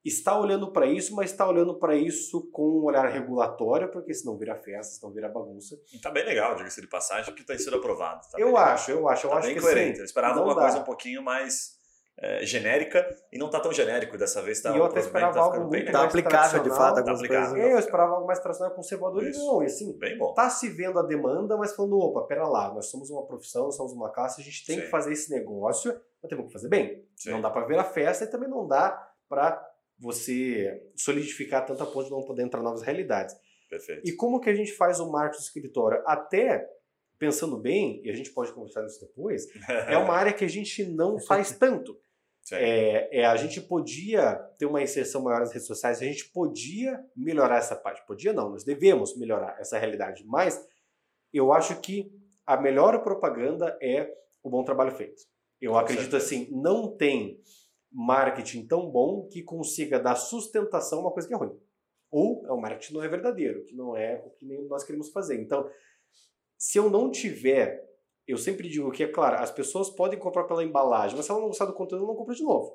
está 0.03 0.41
olhando 0.41 0.73
para 0.73 0.87
isso, 0.87 1.15
mas 1.15 1.31
está 1.31 1.47
olhando 1.47 1.79
para 1.79 1.95
isso 1.95 2.49
com 2.51 2.81
um 2.81 2.85
olhar 2.85 3.07
regulatório, 3.07 3.91
porque 3.91 4.15
senão 4.15 4.39
vira 4.39 4.57
festa, 4.57 4.95
senão 4.95 5.13
vira 5.13 5.29
bagunça. 5.29 5.79
E 5.93 5.99
tá 5.99 6.11
bem 6.11 6.25
legal, 6.25 6.57
diga-se 6.57 6.81
de 6.81 6.87
passagem, 6.87 7.35
que 7.35 7.43
está 7.43 7.59
sendo 7.59 7.77
aprovado. 7.77 8.27
Tá 8.31 8.41
eu 8.41 8.57
acho, 8.57 8.93
eu 8.93 9.07
acho, 9.07 9.27
eu 9.27 9.31
tá 9.31 9.37
acho 9.37 9.49
bem 9.49 9.57
que 9.57 9.63
coerente. 9.63 9.97
Sim, 9.97 10.01
eu 10.01 10.07
esperava 10.07 10.43
uma 10.43 10.55
dá. 10.55 10.63
coisa 10.63 10.79
um 10.79 10.85
pouquinho 10.85 11.23
mais 11.23 11.79
é, 12.17 12.45
genérica 12.47 13.05
e 13.33 13.39
não 13.39 13.47
está 13.47 13.59
tão 13.61 13.73
genérico 13.73 14.17
dessa 14.17 14.41
vez. 14.41 14.61
Tá, 14.61 14.73
e 14.73 14.79
eu 14.79 14.85
até 14.85 15.01
esperava 15.01 15.35
tá 15.35 15.41
algo 15.41 15.65
muito 15.69 15.91
Tá 15.91 16.05
aplicável, 16.05 16.63
de 16.63 16.69
fato, 16.71 16.95
Tá 16.95 17.01
algumas 17.01 17.19
aplicável. 17.19 17.51
coisas. 17.51 17.71
É, 17.71 17.75
eu 17.75 17.79
esperava 17.79 18.13
algo 18.15 18.27
mais 18.27 18.39
tradicional 18.39 18.75
conservador 18.75 19.23
Isso. 19.25 19.41
e 19.41 19.45
não, 19.45 19.63
e 19.63 19.67
assim, 19.67 19.99
Bem 19.99 20.17
bom. 20.17 20.33
tá 20.33 20.49
se 20.49 20.69
vendo 20.69 20.99
a 20.99 21.03
demanda, 21.03 21.57
mas 21.57 21.75
falando, 21.75 21.99
opa, 21.99 22.23
pera 22.23 22.47
lá, 22.47 22.73
nós 22.73 22.87
somos 22.87 23.11
uma 23.11 23.27
profissão, 23.27 23.71
somos 23.73 23.93
uma 23.93 24.11
classe, 24.11 24.41
a 24.41 24.45
gente 24.45 24.65
tem 24.65 24.77
Sim. 24.77 24.83
que 24.83 24.89
fazer 24.89 25.13
esse 25.13 25.31
negócio, 25.31 25.93
mas 26.23 26.29
temos 26.31 26.47
que 26.47 26.53
fazer 26.53 26.69
bem. 26.69 27.05
Sim. 27.17 27.31
Não 27.33 27.41
dá 27.41 27.51
para 27.51 27.67
ver 27.67 27.79
a 27.79 27.85
festa 27.85 28.25
e 28.25 28.29
também 28.29 28.49
não 28.49 28.67
dá 28.67 29.11
para 29.29 29.61
você 29.99 30.83
solidificar 30.97 31.65
tanta 31.67 31.85
ponto 31.87 32.05
de 32.07 32.11
não 32.11 32.23
poder 32.23 32.43
entrar 32.43 32.61
em 32.61 32.65
novas 32.65 32.83
realidades. 32.83 33.35
Perfeito. 33.69 34.03
E 34.09 34.13
como 34.13 34.41
que 34.41 34.51
a 34.51 34.55
gente 34.55 34.73
faz 34.73 35.01
o 35.01 35.11
marketing 35.11 35.43
do 35.43 35.47
escritório? 35.47 36.03
Até, 36.07 36.69
pensando 37.19 37.57
bem, 37.59 38.01
e 38.05 38.11
a 38.11 38.15
gente 38.15 38.31
pode 38.31 38.53
conversar 38.53 38.83
nisso 38.83 39.01
depois, 39.01 39.47
é 39.89 39.97
uma 39.99 40.15
área 40.15 40.33
que 40.33 40.45
a 40.45 40.49
gente 40.49 40.85
não 40.85 41.19
faz 41.19 41.53
tanto. 41.59 41.99
É, 42.53 43.21
é, 43.21 43.25
a 43.25 43.37
gente 43.37 43.61
podia 43.61 44.35
ter 44.59 44.67
uma 44.67 44.83
inserção 44.83 45.23
maior 45.23 45.41
nas 45.41 45.53
redes 45.53 45.67
sociais, 45.67 46.03
a 46.03 46.05
gente 46.05 46.31
podia 46.31 47.03
melhorar 47.17 47.57
essa 47.57 47.75
parte. 47.75 48.05
Podia 48.07 48.33
não, 48.33 48.51
nós 48.51 48.65
devemos 48.65 49.17
melhorar 49.17 49.59
essa 49.59 49.79
realidade. 49.79 50.25
Mas 50.27 50.63
eu 51.33 51.53
acho 51.53 51.81
que 51.81 52.13
a 52.47 52.57
melhor 52.57 53.03
propaganda 53.03 53.79
é 53.81 54.13
o 54.43 54.51
bom 54.51 54.63
trabalho 54.63 54.93
feito. 54.93 55.23
Eu 55.61 55.73
Com 55.73 55.79
acredito 55.79 56.11
certeza. 56.11 56.27
assim, 56.27 56.49
não 56.53 56.95
tem 56.95 57.41
marketing 57.91 58.67
tão 58.67 58.91
bom 58.91 59.27
que 59.29 59.43
consiga 59.43 59.99
dar 59.99 60.17
sustentação 60.17 60.99
a 60.99 61.03
uma 61.03 61.13
coisa 61.13 61.27
que 61.27 61.33
é 61.33 61.37
ruim. 61.37 61.57
Ou 62.11 62.47
é 62.47 62.53
um 62.53 62.61
marketing 62.61 62.95
não 62.95 63.03
é 63.03 63.09
verdadeiro, 63.09 63.65
que 63.65 63.75
não 63.75 63.97
é 63.97 64.23
o 64.25 64.31
que 64.31 64.47
nós 64.69 64.85
queremos 64.85 65.11
fazer. 65.11 65.41
Então, 65.41 65.69
se 66.59 66.79
eu 66.79 66.91
não 66.91 67.11
tiver, 67.11 67.83
eu 68.27 68.39
sempre 68.39 68.69
digo 68.69 68.91
que 68.91 69.03
é 69.03 69.09
claro, 69.09 69.37
as 69.37 69.51
pessoas 69.51 69.91
podem 69.91 70.19
comprar 70.19 70.45
pela 70.45 70.65
embalagem, 70.65 71.17
mas 71.17 71.27
se 71.27 71.31
ela 71.31 71.41
não 71.41 71.49
gostar 71.49 71.67
do 71.67 71.75
conteúdo, 71.75 72.05
ela 72.05 72.13
não 72.13 72.19
compra 72.19 72.35
de 72.35 72.43
novo. 72.43 72.73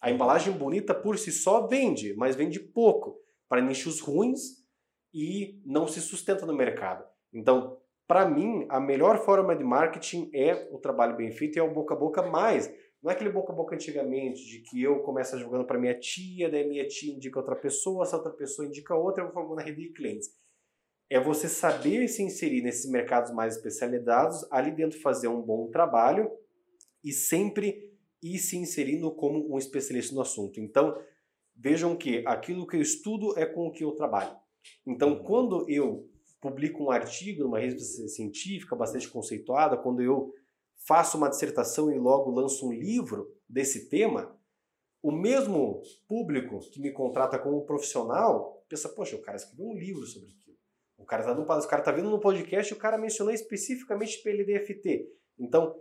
A 0.00 0.10
embalagem 0.10 0.52
bonita 0.52 0.94
por 0.94 1.18
si 1.18 1.32
só 1.32 1.66
vende, 1.66 2.14
mas 2.16 2.36
vende 2.36 2.60
pouco 2.60 3.18
para 3.48 3.62
nichos 3.62 4.00
ruins 4.00 4.66
e 5.12 5.60
não 5.64 5.86
se 5.86 6.00
sustenta 6.00 6.44
no 6.44 6.54
mercado. 6.54 7.04
Então, 7.32 7.78
para 8.06 8.28
mim, 8.28 8.66
a 8.68 8.78
melhor 8.78 9.18
forma 9.24 9.56
de 9.56 9.64
marketing 9.64 10.30
é 10.34 10.68
o 10.70 10.78
trabalho 10.78 11.16
bem 11.16 11.32
feito 11.32 11.56
e 11.56 11.58
é 11.58 11.62
o 11.62 11.72
boca 11.72 11.94
a 11.94 11.96
boca 11.96 12.22
mais. 12.22 12.72
Não 13.02 13.10
é 13.10 13.14
aquele 13.14 13.30
boca 13.30 13.52
a 13.52 13.56
boca 13.56 13.74
antigamente 13.74 14.44
de 14.44 14.60
que 14.60 14.82
eu 14.82 15.00
começo 15.00 15.38
jogando 15.38 15.66
para 15.66 15.78
minha 15.78 15.98
tia, 15.98 16.50
daí 16.50 16.68
minha 16.68 16.86
tia 16.86 17.14
indica 17.14 17.38
outra 17.38 17.56
pessoa, 17.56 18.04
essa 18.04 18.16
outra 18.16 18.32
pessoa 18.32 18.66
indica 18.66 18.94
outra, 18.94 19.22
eu 19.22 19.26
vou 19.26 19.34
formando 19.34 19.60
a 19.60 19.62
rede 19.62 19.82
de 19.82 19.92
clientes. 19.92 20.28
É 21.08 21.20
você 21.20 21.48
saber 21.48 22.08
se 22.08 22.22
inserir 22.22 22.62
nesses 22.62 22.90
mercados 22.90 23.32
mais 23.32 23.56
especializados, 23.56 24.44
ali 24.50 24.72
dentro 24.72 25.00
fazer 25.00 25.28
um 25.28 25.40
bom 25.40 25.70
trabalho 25.70 26.30
e 27.02 27.12
sempre 27.12 27.92
ir 28.22 28.38
se 28.38 28.56
inserindo 28.56 29.10
como 29.12 29.54
um 29.54 29.58
especialista 29.58 30.14
no 30.14 30.20
assunto. 30.20 30.60
Então, 30.60 31.00
vejam 31.54 31.96
que 31.96 32.24
aquilo 32.26 32.66
que 32.66 32.76
eu 32.76 32.82
estudo 32.82 33.38
é 33.38 33.46
com 33.46 33.68
o 33.68 33.72
que 33.72 33.84
eu 33.84 33.92
trabalho. 33.92 34.36
Então, 34.84 35.10
Uhum. 35.10 35.22
quando 35.22 35.70
eu 35.70 36.10
publico 36.40 36.84
um 36.84 36.90
artigo 36.90 37.44
numa 37.44 37.58
revista 37.58 38.08
científica 38.08 38.74
bastante 38.74 39.08
conceituada, 39.08 39.76
quando 39.76 40.02
eu 40.02 40.32
faço 40.86 41.16
uma 41.16 41.28
dissertação 41.28 41.90
e 41.90 41.98
logo 41.98 42.30
lanço 42.30 42.68
um 42.68 42.72
livro 42.72 43.32
desse 43.48 43.88
tema, 43.88 44.36
o 45.02 45.12
mesmo 45.12 45.82
público 46.08 46.58
que 46.70 46.80
me 46.80 46.90
contrata 46.90 47.38
como 47.38 47.64
profissional 47.64 48.64
pensa, 48.68 48.88
poxa, 48.88 49.16
o 49.16 49.22
cara 49.22 49.36
escreveu 49.36 49.66
um 49.66 49.74
livro 49.76 50.04
sobre. 50.04 50.34
O 50.98 51.04
cara 51.04 51.22
tá, 51.22 51.34
no, 51.34 51.42
o 51.42 51.68
cara 51.68 51.82
tá 51.82 51.92
vendo 51.92 52.10
no 52.10 52.20
podcast 52.20 52.72
e 52.72 52.76
o 52.76 52.78
cara 52.78 52.98
mencionou 52.98 53.32
especificamente 53.32 54.22
PLDFT. 54.22 55.06
Então, 55.38 55.74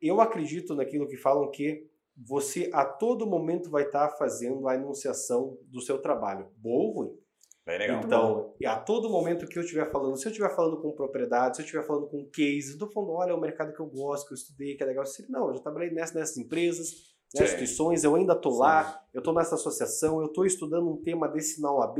eu 0.00 0.20
acredito 0.20 0.74
naquilo 0.74 1.08
que 1.08 1.16
falam 1.16 1.50
que 1.50 1.88
você 2.16 2.70
a 2.72 2.84
todo 2.84 3.26
momento 3.26 3.70
vai 3.70 3.84
estar 3.84 4.10
fazendo 4.10 4.68
a 4.68 4.74
enunciação 4.74 5.58
do 5.64 5.80
seu 5.80 6.00
trabalho, 6.00 6.48
bom 6.56 6.70
ou 6.70 6.92
ruim. 6.92 7.18
Bem 7.64 7.78
legal. 7.78 8.00
Então, 8.04 8.54
e 8.60 8.66
a 8.66 8.76
todo 8.76 9.10
momento 9.10 9.46
que 9.46 9.58
eu 9.58 9.62
estiver 9.62 9.90
falando, 9.90 10.16
se 10.16 10.26
eu 10.26 10.30
estiver 10.30 10.54
falando 10.54 10.80
com 10.80 10.92
propriedade, 10.92 11.56
se 11.56 11.62
eu 11.62 11.64
estiver 11.64 11.86
falando 11.86 12.06
com 12.08 12.28
case, 12.30 12.72
eu 12.72 12.78
tô 12.78 12.88
falando, 12.88 13.12
olha, 13.12 13.30
é 13.30 13.34
um 13.34 13.40
mercado 13.40 13.72
que 13.72 13.80
eu 13.80 13.86
gosto, 13.86 14.26
que 14.26 14.32
eu 14.32 14.36
estudei, 14.36 14.76
que 14.76 14.82
é 14.82 14.86
legal. 14.86 15.04
Se, 15.06 15.30
não, 15.30 15.48
eu 15.48 15.54
já 15.54 15.60
trabalhei 15.60 15.90
nessas, 15.90 16.14
nessas 16.14 16.36
empresas, 16.38 16.88
nessas 17.32 17.50
Sim. 17.50 17.56
instituições, 17.56 18.02
eu 18.02 18.14
ainda 18.14 18.34
tô 18.34 18.50
lá, 18.50 19.00
eu 19.14 19.22
tô 19.22 19.32
nessa 19.32 19.54
associação, 19.54 20.20
eu 20.20 20.28
tô 20.28 20.44
estudando 20.44 20.90
um 20.90 21.00
tema 21.00 21.28
desse 21.28 21.60
na 21.60 21.72
OAB, 21.72 21.98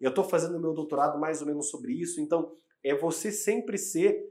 eu 0.00 0.12
tô 0.12 0.22
fazendo 0.24 0.60
meu 0.60 0.72
doutorado 0.72 1.18
mais 1.18 1.40
ou 1.40 1.46
menos 1.46 1.70
sobre 1.70 1.92
isso. 1.92 2.20
Então, 2.20 2.52
é 2.84 2.94
você 2.94 3.32
sempre 3.32 3.76
ser 3.78 4.24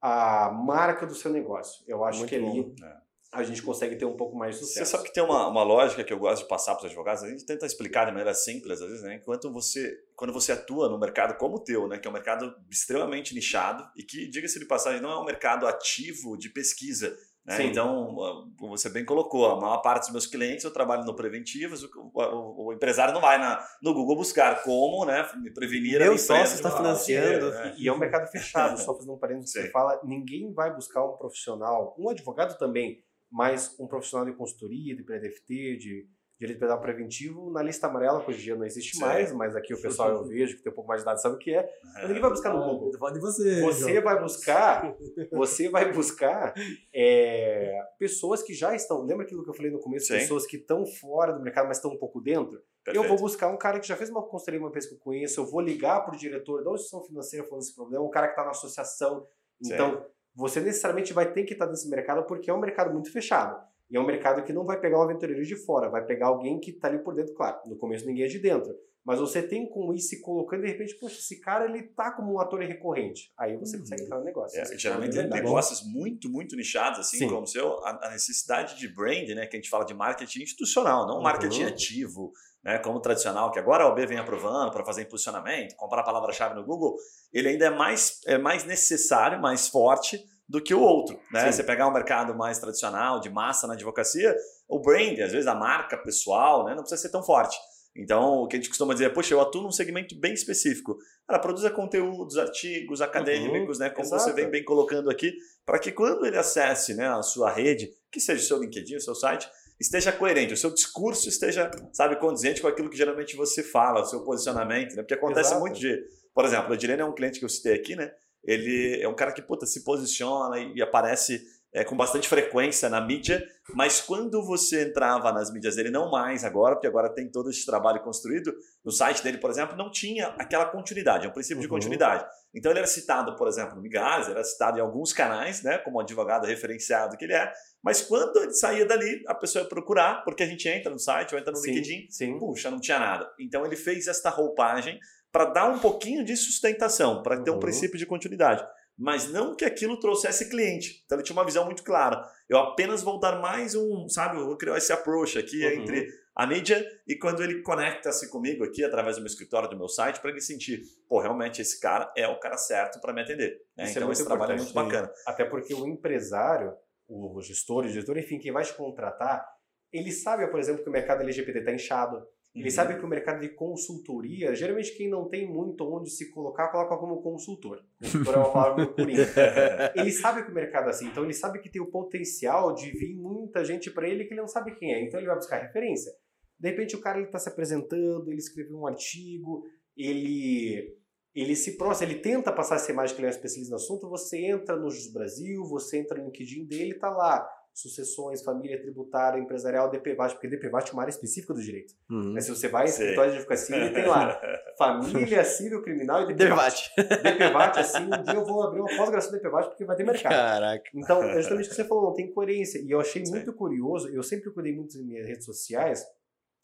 a 0.00 0.50
marca 0.50 1.06
do 1.06 1.14
seu 1.14 1.30
negócio. 1.30 1.84
Eu 1.86 2.04
acho 2.04 2.18
Muito 2.18 2.28
que 2.30 2.36
ali 2.36 2.62
bom. 2.62 2.74
É. 2.84 2.96
a 3.32 3.42
gente 3.42 3.62
consegue 3.62 3.96
ter 3.96 4.04
um 4.04 4.16
pouco 4.16 4.36
mais 4.36 4.56
de 4.56 4.60
Você 4.60 4.66
sucesso. 4.66 4.90
sabe 4.92 5.04
que 5.04 5.12
tem 5.14 5.22
uma, 5.22 5.48
uma 5.48 5.62
lógica 5.62 6.04
que 6.04 6.12
eu 6.12 6.18
gosto 6.18 6.42
de 6.42 6.48
passar 6.48 6.74
para 6.74 6.80
os 6.80 6.86
advogados, 6.86 7.22
a 7.22 7.28
gente 7.30 7.46
tenta 7.46 7.64
explicar 7.64 8.04
de 8.04 8.10
maneira 8.10 8.34
simples, 8.34 8.82
às 8.82 8.88
vezes, 8.88 9.02
né? 9.02 9.14
Enquanto 9.14 9.50
você, 9.50 9.96
quando 10.14 10.32
você 10.32 10.52
atua 10.52 10.88
no 10.90 10.98
mercado 10.98 11.38
como 11.38 11.56
o 11.56 11.60
teu, 11.60 11.88
né? 11.88 11.98
Que 11.98 12.06
é 12.06 12.10
um 12.10 12.14
mercado 12.14 12.54
extremamente 12.70 13.34
nichado 13.34 13.82
e 13.96 14.02
que, 14.02 14.28
diga-se 14.28 14.58
de 14.58 14.66
passagem, 14.66 15.00
não 15.00 15.10
é 15.10 15.18
um 15.18 15.24
mercado 15.24 15.66
ativo 15.66 16.36
de 16.36 16.50
pesquisa. 16.50 17.16
Né? 17.46 17.62
Então, 17.64 18.16
ah, 18.24 18.48
como 18.58 18.76
você 18.76 18.88
bem 18.88 19.04
colocou, 19.04 19.44
a 19.46 19.60
maior 19.60 19.78
parte 19.82 20.04
dos 20.04 20.12
meus 20.12 20.26
clientes 20.26 20.64
eu 20.64 20.72
trabalho 20.72 21.04
no 21.04 21.14
preventivos, 21.14 21.82
o, 21.84 22.10
o- 22.14 22.66
o 22.68 22.72
empresário 22.72 23.12
não 23.12 23.20
vai 23.20 23.38
na, 23.38 23.62
no 23.82 23.92
Google 23.92 24.16
buscar 24.16 24.62
como 24.62 25.04
né, 25.04 25.28
me 25.42 25.52
prevenir 25.52 25.96
a 25.96 26.04
Meu 26.04 26.12
minha 26.14 26.18
sócio 26.24 26.54
está 26.56 26.70
financiando. 26.74 27.50
né? 27.50 27.74
E 27.76 27.86
é 27.86 27.92
um 27.92 27.98
mercado 27.98 28.30
fechado, 28.30 28.78
só 28.80 28.94
fazendo 28.94 29.12
um 29.12 29.18
parênteses 29.18 29.52
que 29.52 29.58
Sim. 29.60 29.66
você 29.66 29.70
fala, 29.72 30.00
ninguém 30.04 30.52
vai 30.54 30.74
buscar 30.74 31.04
um 31.04 31.16
profissional, 31.18 31.94
um 31.98 32.08
advogado 32.08 32.56
também, 32.56 33.04
mas 33.30 33.76
um 33.78 33.86
profissional 33.86 34.24
de 34.24 34.32
consultoria, 34.36 34.96
de 34.96 35.02
PDFT, 35.02 35.76
de 35.76 36.08
direito 36.38 36.58
penal 36.58 36.80
preventivo, 36.80 37.50
na 37.50 37.62
lista 37.62 37.86
amarela, 37.86 38.20
que 38.22 38.30
hoje 38.30 38.40
em 38.40 38.44
dia 38.44 38.56
não 38.56 38.66
existe 38.66 38.96
Sim. 38.96 39.02
mais, 39.02 39.32
mas 39.32 39.54
aqui 39.54 39.72
o 39.72 39.80
pessoal 39.80 40.10
eu 40.10 40.24
vejo 40.24 40.56
que 40.56 40.62
tem 40.62 40.72
um 40.72 40.74
pouco 40.74 40.88
mais 40.88 41.00
de 41.00 41.04
idade 41.04 41.22
sabe 41.22 41.36
o 41.36 41.38
que 41.38 41.54
é. 41.54 41.68
Mas 41.94 42.08
ninguém 42.08 42.20
vai 42.20 42.30
buscar 42.30 42.52
no 42.52 42.64
Google. 42.64 42.90
Tô 42.90 42.98
falando 42.98 43.14
de 43.14 43.20
você. 43.20 43.60
Você 43.62 44.00
vai 44.00 44.20
buscar, 44.20 44.96
você 45.32 45.68
vai 45.68 45.92
buscar 45.92 46.54
é, 46.92 47.78
pessoas 47.98 48.42
que 48.42 48.52
já 48.52 48.74
estão. 48.74 49.02
Lembra 49.04 49.24
aquilo 49.24 49.44
que 49.44 49.50
eu 49.50 49.54
falei 49.54 49.70
no 49.70 49.78
começo? 49.78 50.06
Sim. 50.06 50.14
Pessoas 50.14 50.46
que 50.46 50.56
estão 50.56 50.84
fora 50.84 51.32
do 51.32 51.42
mercado, 51.42 51.68
mas 51.68 51.78
estão 51.78 51.92
um 51.92 51.98
pouco 51.98 52.20
dentro. 52.20 52.60
Eu 52.86 53.08
vou 53.08 53.16
buscar 53.16 53.48
um 53.48 53.56
cara 53.56 53.80
que 53.80 53.86
já 53.86 53.96
fez 53.96 54.10
uma 54.10 54.22
consultoria 54.22 54.60
uma 54.60 54.70
vez 54.70 54.86
que 54.86 54.94
eu 54.94 54.98
conheço, 54.98 55.40
eu 55.40 55.46
vou 55.46 55.60
ligar 55.60 56.04
pro 56.04 56.18
diretor 56.18 56.62
da 56.62 56.70
instituição 56.72 57.02
financeira 57.02 57.46
falando 57.46 57.62
desse 57.62 57.74
problema, 57.74 58.04
um 58.04 58.10
cara 58.10 58.26
que 58.26 58.32
está 58.32 58.44
na 58.44 58.50
associação. 58.50 59.26
Sim. 59.62 59.72
Então, 59.72 60.04
você 60.34 60.60
necessariamente 60.60 61.12
vai 61.12 61.32
ter 61.32 61.44
que 61.44 61.54
estar 61.54 61.66
nesse 61.66 61.88
mercado 61.88 62.24
porque 62.26 62.50
é 62.50 62.54
um 62.54 62.60
mercado 62.60 62.92
muito 62.92 63.10
fechado. 63.10 63.64
E 63.90 63.96
é 63.96 64.00
um 64.00 64.06
mercado 64.06 64.42
que 64.42 64.52
não 64.52 64.64
vai 64.64 64.80
pegar 64.80 64.98
um 64.98 65.02
aventureiro 65.02 65.44
de 65.44 65.56
fora, 65.56 65.88
vai 65.90 66.04
pegar 66.04 66.28
alguém 66.28 66.58
que 66.58 66.70
está 66.70 66.88
ali 66.88 66.98
por 66.98 67.14
dentro, 67.14 67.34
claro. 67.34 67.58
No 67.66 67.76
começo 67.76 68.06
ninguém 68.06 68.24
é 68.24 68.28
de 68.28 68.38
dentro. 68.38 68.74
Mas 69.04 69.20
você 69.20 69.42
tem 69.42 69.68
como 69.68 69.92
ir 69.92 70.00
se 70.00 70.22
colocando 70.22 70.60
e 70.60 70.66
de 70.66 70.72
repente, 70.72 70.98
poxa, 70.98 71.18
esse 71.18 71.38
cara 71.38 71.66
ele 71.66 71.82
tá 71.82 72.10
como 72.12 72.32
um 72.32 72.40
ator 72.40 72.60
recorrente. 72.60 73.30
Aí 73.38 73.54
você 73.58 73.78
consegue 73.78 74.02
entrar 74.04 74.18
no 74.18 74.24
negócio. 74.24 74.58
É, 74.58 74.78
geralmente 74.78 75.10
é 75.18 75.20
verdade. 75.20 75.42
negócios 75.42 75.82
muito, 75.92 76.30
muito 76.30 76.56
nichados, 76.56 76.98
assim 77.00 77.18
Sim. 77.18 77.28
como 77.28 77.42
o 77.42 77.46
seu, 77.46 77.84
a, 77.84 78.06
a 78.06 78.10
necessidade 78.12 78.78
de 78.78 78.88
brand, 78.88 79.28
né, 79.28 79.46
que 79.46 79.56
a 79.56 79.60
gente 79.60 79.68
fala 79.68 79.84
de 79.84 79.92
marketing 79.92 80.42
institucional, 80.44 81.06
não 81.06 81.20
marketing 81.20 81.64
Uhum. 81.64 81.68
ativo, 81.68 82.32
né, 82.64 82.78
como 82.78 82.96
o 82.96 83.00
tradicional, 83.00 83.50
que 83.52 83.58
agora 83.58 83.84
a 83.84 83.88
OB 83.88 84.06
vem 84.06 84.16
aprovando 84.16 84.72
para 84.72 84.82
fazer 84.86 85.02
impulsionamento, 85.02 85.76
comprar 85.76 86.00
a 86.00 86.04
palavra-chave 86.04 86.54
no 86.54 86.64
Google, 86.64 86.96
ele 87.30 87.48
ainda 87.50 87.66
é 87.66 87.70
mais, 87.70 88.20
é 88.26 88.38
mais 88.38 88.64
necessário, 88.64 89.38
mais 89.38 89.68
forte 89.68 90.18
do 90.54 90.62
que 90.62 90.72
o 90.72 90.80
outro. 90.80 91.18
Né? 91.32 91.46
Sim. 91.46 91.52
Você 91.52 91.64
pegar 91.64 91.88
um 91.88 91.92
mercado 91.92 92.34
mais 92.34 92.58
tradicional, 92.60 93.18
de 93.18 93.28
massa 93.28 93.66
na 93.66 93.74
advocacia, 93.74 94.34
o 94.68 94.80
brand, 94.80 95.18
às 95.18 95.32
vezes 95.32 95.46
a 95.48 95.54
marca 95.54 95.98
pessoal, 95.98 96.64
né, 96.64 96.74
não 96.74 96.82
precisa 96.82 97.02
ser 97.02 97.10
tão 97.10 97.22
forte. 97.22 97.56
Então, 97.96 98.42
o 98.42 98.48
que 98.48 98.56
a 98.56 98.58
gente 98.58 98.68
costuma 98.68 98.92
dizer 98.92 99.06
é, 99.06 99.08
poxa, 99.08 99.34
eu 99.34 99.40
atuo 99.40 99.62
num 99.62 99.70
segmento 99.70 100.18
bem 100.18 100.32
específico. 100.32 100.96
Cara, 101.28 101.40
produza 101.40 101.70
conteúdos, 101.70 102.36
artigos 102.36 103.00
acadêmicos, 103.00 103.78
né? 103.78 103.88
Como 103.88 104.08
você 104.08 104.16
exato. 104.16 104.34
vem 104.34 104.50
bem 104.50 104.64
colocando 104.64 105.08
aqui, 105.08 105.32
para 105.64 105.78
que 105.78 105.92
quando 105.92 106.26
ele 106.26 106.36
acesse 106.36 106.94
né, 106.94 107.06
a 107.06 107.22
sua 107.22 107.52
rede, 107.52 107.88
que 108.10 108.20
seja 108.20 108.42
o 108.42 108.46
seu 108.46 108.58
LinkedIn, 108.58 108.96
o 108.96 109.00
seu 109.00 109.14
site, 109.14 109.48
esteja 109.78 110.10
coerente, 110.10 110.52
o 110.52 110.56
seu 110.56 110.70
discurso 110.70 111.28
esteja, 111.28 111.70
sabe, 111.92 112.16
condizente 112.16 112.60
com 112.60 112.66
aquilo 112.66 112.90
que 112.90 112.96
geralmente 112.96 113.36
você 113.36 113.62
fala, 113.62 114.00
o 114.00 114.06
seu 114.06 114.24
posicionamento, 114.24 114.96
né? 114.96 115.02
Porque 115.02 115.14
acontece 115.14 115.50
Exato. 115.50 115.60
muito 115.60 115.78
de, 115.78 115.96
por 116.34 116.44
exemplo, 116.44 116.70
o 116.70 116.74
Edirene 116.74 117.02
é 117.02 117.04
um 117.04 117.14
cliente 117.14 117.38
que 117.38 117.44
eu 117.44 117.48
citei 117.48 117.74
aqui, 117.74 117.94
né? 117.94 118.10
Ele 118.44 119.00
é 119.02 119.08
um 119.08 119.14
cara 119.14 119.32
que, 119.32 119.42
puta, 119.42 119.66
se 119.66 119.82
posiciona 119.84 120.58
e, 120.58 120.74
e 120.76 120.82
aparece 120.82 121.42
é, 121.72 121.82
com 121.82 121.96
bastante 121.96 122.28
frequência 122.28 122.88
na 122.88 123.00
mídia, 123.00 123.44
mas 123.74 124.00
quando 124.00 124.44
você 124.46 124.84
entrava 124.84 125.32
nas 125.32 125.52
mídias 125.52 125.74
dele, 125.74 125.90
não 125.90 126.08
mais 126.08 126.44
agora, 126.44 126.76
porque 126.76 126.86
agora 126.86 127.08
tem 127.12 127.28
todo 127.28 127.50
esse 127.50 127.66
trabalho 127.66 128.00
construído, 128.00 128.54
no 128.84 128.92
site 128.92 129.24
dele, 129.24 129.38
por 129.38 129.50
exemplo, 129.50 129.76
não 129.76 129.90
tinha 129.90 130.28
aquela 130.38 130.66
continuidade, 130.66 131.26
é 131.26 131.28
um 131.28 131.32
princípio 131.32 131.60
de 131.60 131.66
Uhum. 131.66 131.72
continuidade. 131.74 132.24
Então 132.54 132.70
ele 132.70 132.78
era 132.78 132.86
citado, 132.86 133.34
por 133.34 133.48
exemplo, 133.48 133.74
no 133.74 133.82
Migalhas, 133.82 134.28
era 134.28 134.44
citado 134.44 134.78
em 134.78 134.80
alguns 134.82 135.12
canais, 135.12 135.64
né, 135.64 135.78
como 135.78 135.98
advogado 135.98 136.46
referenciado 136.46 137.16
que 137.16 137.24
ele 137.24 137.34
é, 137.34 137.52
mas 137.82 138.00
quando 138.02 138.36
ele 138.40 138.52
saía 138.54 138.86
dali, 138.86 139.24
a 139.26 139.34
pessoa 139.34 139.64
ia 139.64 139.68
procurar, 139.68 140.22
porque 140.24 140.44
a 140.44 140.46
gente 140.46 140.68
entra 140.68 140.92
no 140.92 140.98
site 141.00 141.34
ou 141.34 141.40
entra 141.40 141.50
no 141.50 141.58
Sim, 141.58 141.72
LinkedIn, 141.72 142.06
sim. 142.08 142.38
puxa, 142.38 142.70
não 142.70 142.78
tinha 142.78 143.00
nada. 143.00 143.28
Então 143.40 143.66
ele 143.66 143.74
fez 143.74 144.06
esta 144.06 144.30
roupagem 144.30 144.96
para 145.34 145.46
dar 145.46 145.68
um 145.68 145.80
pouquinho 145.80 146.24
de 146.24 146.36
sustentação, 146.36 147.20
para 147.20 147.42
ter 147.42 147.50
um 147.50 147.54
Uhum. 147.54 147.60
princípio 147.60 147.98
de 147.98 148.06
continuidade. 148.06 148.64
mas 148.96 149.28
não 149.28 149.56
que 149.56 149.64
aquilo 149.64 149.98
trouxesse 149.98 150.48
cliente. 150.48 151.02
Então 151.04 151.18
ele 151.18 151.24
tinha 151.24 151.34
uma 151.34 151.44
visão 151.44 151.64
muito 151.64 151.82
clara. 151.82 152.24
Eu 152.48 152.58
apenas 152.58 153.02
vou 153.02 153.18
dar 153.18 153.40
mais 153.40 153.74
um, 153.74 154.08
sabe, 154.08 154.38
eu 154.38 154.46
vou 154.46 154.56
criar 154.56 154.78
esse 154.78 154.92
approach 154.92 155.36
aqui 155.36 155.66
uhum. 155.66 155.82
entre 155.82 156.06
a 156.36 156.46
mídia 156.46 156.86
e 157.04 157.16
quando 157.18 157.42
ele 157.42 157.60
conecta-se 157.62 158.30
comigo 158.30 158.62
aqui 158.62 158.84
através 158.84 159.16
do 159.16 159.22
meu 159.22 159.26
escritório, 159.26 159.68
do 159.68 159.76
meu 159.76 159.88
site, 159.88 160.20
para 160.20 160.30
ele 160.30 160.40
sentir, 160.40 160.80
pô, 161.08 161.20
realmente 161.20 161.60
esse 161.60 161.80
cara 161.80 162.12
é 162.16 162.28
o 162.28 162.38
cara 162.38 162.56
certo 162.56 163.00
para 163.00 163.12
me 163.12 163.20
atender. 163.22 163.60
Né? 163.76 163.90
Então 163.90 164.08
é 164.08 164.12
esse 164.12 164.24
trabalho 164.24 164.52
é 164.52 164.56
muito 164.58 164.72
bacana. 164.72 165.10
Até 165.26 165.44
porque 165.44 165.74
o 165.74 165.88
empresário, 165.88 166.72
o 167.08 167.40
gestor, 167.42 167.84
o 167.86 167.88
diretor, 167.88 168.16
enfim, 168.16 168.38
quem 168.38 168.52
vai 168.52 168.62
te 168.62 168.74
contratar, 168.74 169.44
ele 169.92 170.12
sabe, 170.12 170.46
por 170.46 170.60
exemplo, 170.60 170.84
que 170.84 170.88
o 170.88 170.92
mercado 170.92 171.22
LGBT 171.22 171.58
está 171.58 171.72
inchado, 171.72 172.24
ele 172.54 172.68
uhum. 172.68 172.70
sabe 172.70 172.96
que 172.96 173.04
o 173.04 173.08
mercado 173.08 173.40
de 173.40 173.48
consultoria, 173.48 174.54
geralmente 174.54 174.96
quem 174.96 175.10
não 175.10 175.28
tem 175.28 175.44
muito 175.44 175.84
onde 175.84 176.08
se 176.08 176.30
colocar, 176.30 176.68
coloca 176.68 176.96
como 176.96 177.20
consultor. 177.20 177.84
Consultor 178.00 178.34
é 178.34 178.38
uma 178.38 178.52
palavra 178.52 178.86
purinha. 178.86 179.26
ele 179.96 180.12
sabe 180.12 180.44
que 180.44 180.52
o 180.52 180.54
mercado 180.54 180.86
é 180.86 180.90
assim, 180.90 181.08
então 181.08 181.24
ele 181.24 181.34
sabe 181.34 181.58
que 181.58 181.68
tem 181.68 181.82
o 181.82 181.90
potencial 181.90 182.72
de 182.72 182.92
vir 182.92 183.16
muita 183.16 183.64
gente 183.64 183.90
para 183.90 184.08
ele 184.08 184.24
que 184.24 184.34
ele 184.34 184.40
não 184.40 184.46
sabe 184.46 184.76
quem 184.76 184.94
é, 184.94 185.02
então 185.02 185.18
ele 185.18 185.26
vai 185.26 185.34
buscar 185.34 185.60
referência. 185.60 186.12
De 186.58 186.68
repente 186.70 186.94
o 186.94 187.00
cara 187.00 187.20
está 187.20 187.40
se 187.40 187.48
apresentando, 187.48 188.30
ele 188.30 188.38
escreveu 188.38 188.78
um 188.78 188.86
artigo, 188.86 189.64
ele 189.96 190.96
ele 191.34 191.56
se 191.56 191.76
prostra, 191.76 192.06
ele 192.06 192.20
tenta 192.20 192.52
passar 192.52 192.76
essa 192.76 192.92
imagem 192.92 193.16
que 193.16 193.20
ele 193.20 193.26
é 193.26 193.30
um 193.30 193.34
especialista 193.34 193.70
no 193.74 193.82
assunto, 193.82 194.08
você 194.08 194.38
entra 194.46 194.76
no 194.76 194.88
Jus 194.88 195.12
Brasil, 195.12 195.64
você 195.64 195.98
entra 195.98 196.16
no 196.16 196.26
LinkedIn 196.26 196.64
dele, 196.64 196.94
tá 196.94 197.10
lá 197.10 197.44
sucessões, 197.74 198.44
família 198.44 198.80
tributária, 198.80 199.40
empresarial, 199.40 199.90
DPVAT, 199.90 200.34
porque 200.34 200.46
DPVAT 200.46 200.90
é 200.90 200.92
uma 200.92 201.02
área 201.02 201.10
específica 201.10 201.52
do 201.52 201.60
direito. 201.60 201.92
Uhum. 202.08 202.32
Mas 202.32 202.44
se 202.44 202.50
você 202.50 202.68
vai 202.68 202.84
em 202.84 202.88
escritório 202.88 203.32
de 203.32 203.38
advocacia, 203.38 203.92
tem 203.92 204.06
lá 204.06 204.40
família 204.78 205.44
civil 205.44 205.82
criminal 205.82 206.22
e 206.22 206.34
DPVAT. 206.34 206.92
DPVAT, 206.96 207.80
assim, 207.80 208.04
um 208.04 208.22
dia 208.22 208.34
eu 208.34 208.44
vou 208.44 208.62
abrir 208.62 208.78
uma 208.78 208.88
pós-graduação 208.96 209.32
de 209.32 209.38
DPVAT 209.38 209.68
porque 209.70 209.84
vai 209.84 209.96
ter 209.96 210.04
mercado. 210.04 210.32
Caraca. 210.32 210.90
Então, 210.94 211.20
é 211.24 211.34
justamente 211.34 211.66
o 211.66 211.68
que 211.70 211.74
você 211.74 211.84
falou, 211.84 212.04
não 212.04 212.14
tem 212.14 212.32
coerência. 212.32 212.78
E 212.78 212.88
eu 212.88 213.00
achei 213.00 213.26
Sim. 213.26 213.32
muito 213.32 213.52
curioso, 213.52 214.08
eu 214.08 214.22
sempre 214.22 214.52
cuidei 214.52 214.72
muito 214.72 214.96
das 214.96 215.04
minhas 215.04 215.26
redes 215.26 215.44
sociais, 215.44 216.06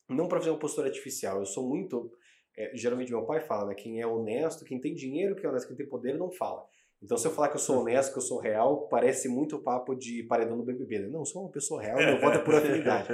não 0.08 0.28
para 0.28 0.38
fazer 0.38 0.50
uma 0.50 0.60
postura 0.60 0.86
artificial, 0.86 1.40
eu 1.40 1.46
sou 1.46 1.68
muito... 1.68 2.12
É, 2.56 2.72
geralmente 2.74 3.10
meu 3.10 3.24
pai 3.24 3.40
fala, 3.40 3.68
né? 3.68 3.74
Quem 3.74 4.00
é 4.00 4.06
honesto, 4.06 4.64
quem 4.64 4.80
tem 4.80 4.92
dinheiro, 4.92 5.36
quem 5.36 5.46
é 5.46 5.48
honesto, 5.48 5.68
quem 5.68 5.76
tem 5.76 5.88
poder, 5.88 6.18
não 6.18 6.30
fala. 6.30 6.64
Então, 7.02 7.16
se 7.16 7.26
eu 7.26 7.30
falar 7.30 7.48
que 7.48 7.56
eu 7.56 7.60
sou 7.60 7.76
uhum. 7.76 7.82
honesto, 7.82 8.12
que 8.12 8.18
eu 8.18 8.22
sou 8.22 8.38
real, 8.38 8.86
parece 8.88 9.26
muito 9.26 9.56
o 9.56 9.62
papo 9.62 9.94
de 9.94 10.22
paredão 10.24 10.56
do 10.56 10.64
BBB. 10.64 10.98
Né? 10.98 11.08
Não, 11.08 11.20
eu 11.20 11.24
sou 11.24 11.42
uma 11.42 11.50
pessoa 11.50 11.80
real, 11.82 11.96
meu 11.96 12.20
voto 12.20 12.38
é 12.38 12.42
por 12.42 12.54
afinidade. 12.56 13.08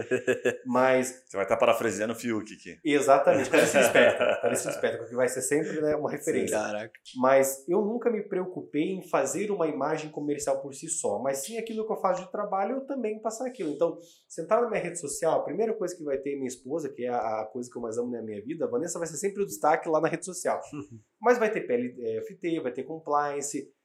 Mas... 0.66 1.22
Você 1.24 1.36
vai 1.36 1.44
estar 1.44 1.56
parafraseando 1.56 2.12
o 2.12 2.16
Fiuk 2.16 2.52
aqui. 2.52 2.78
Exatamente, 2.84 3.48
parece 3.48 3.78
esperto. 3.78 4.18
Parece 4.42 4.68
esperto, 4.68 4.98
porque 4.98 5.14
vai 5.14 5.28
ser 5.28 5.42
sempre 5.42 5.80
né, 5.80 5.94
uma 5.94 6.10
referência. 6.10 6.58
Caraca. 6.58 6.92
Mas 7.16 7.64
eu 7.68 7.80
nunca 7.82 8.10
me 8.10 8.22
preocupei 8.22 8.92
em 8.92 9.08
fazer 9.08 9.52
uma 9.52 9.68
imagem 9.68 10.10
comercial 10.10 10.60
por 10.60 10.74
si 10.74 10.88
só, 10.88 11.20
mas 11.20 11.38
sim 11.38 11.56
aquilo 11.56 11.86
que 11.86 11.92
eu 11.92 12.00
faço 12.00 12.24
de 12.24 12.32
trabalho, 12.32 12.76
eu 12.76 12.86
também 12.86 13.20
passar 13.20 13.46
aquilo. 13.46 13.70
Então, 13.70 13.98
sentar 14.28 14.62
na 14.62 14.68
minha 14.68 14.82
rede 14.82 14.98
social, 14.98 15.40
a 15.40 15.44
primeira 15.44 15.72
coisa 15.74 15.96
que 15.96 16.02
vai 16.02 16.18
ter 16.18 16.34
minha 16.34 16.48
esposa, 16.48 16.92
que 16.92 17.04
é 17.04 17.08
a 17.08 17.48
coisa 17.52 17.70
que 17.70 17.78
eu 17.78 17.82
mais 17.82 17.96
amo 17.98 18.10
na 18.10 18.22
minha 18.22 18.42
vida, 18.42 18.64
a 18.64 18.68
Vanessa 18.68 18.98
vai 18.98 19.06
ser 19.06 19.16
sempre 19.16 19.44
o 19.44 19.46
destaque 19.46 19.88
lá 19.88 20.00
na 20.00 20.08
rede 20.08 20.24
social. 20.24 20.60
mas 21.20 21.38
vai 21.38 21.50
ter 21.50 21.60
PLFT, 21.60 22.60
vai 22.60 22.72
ter 22.72 22.82
compliance, 22.82 23.76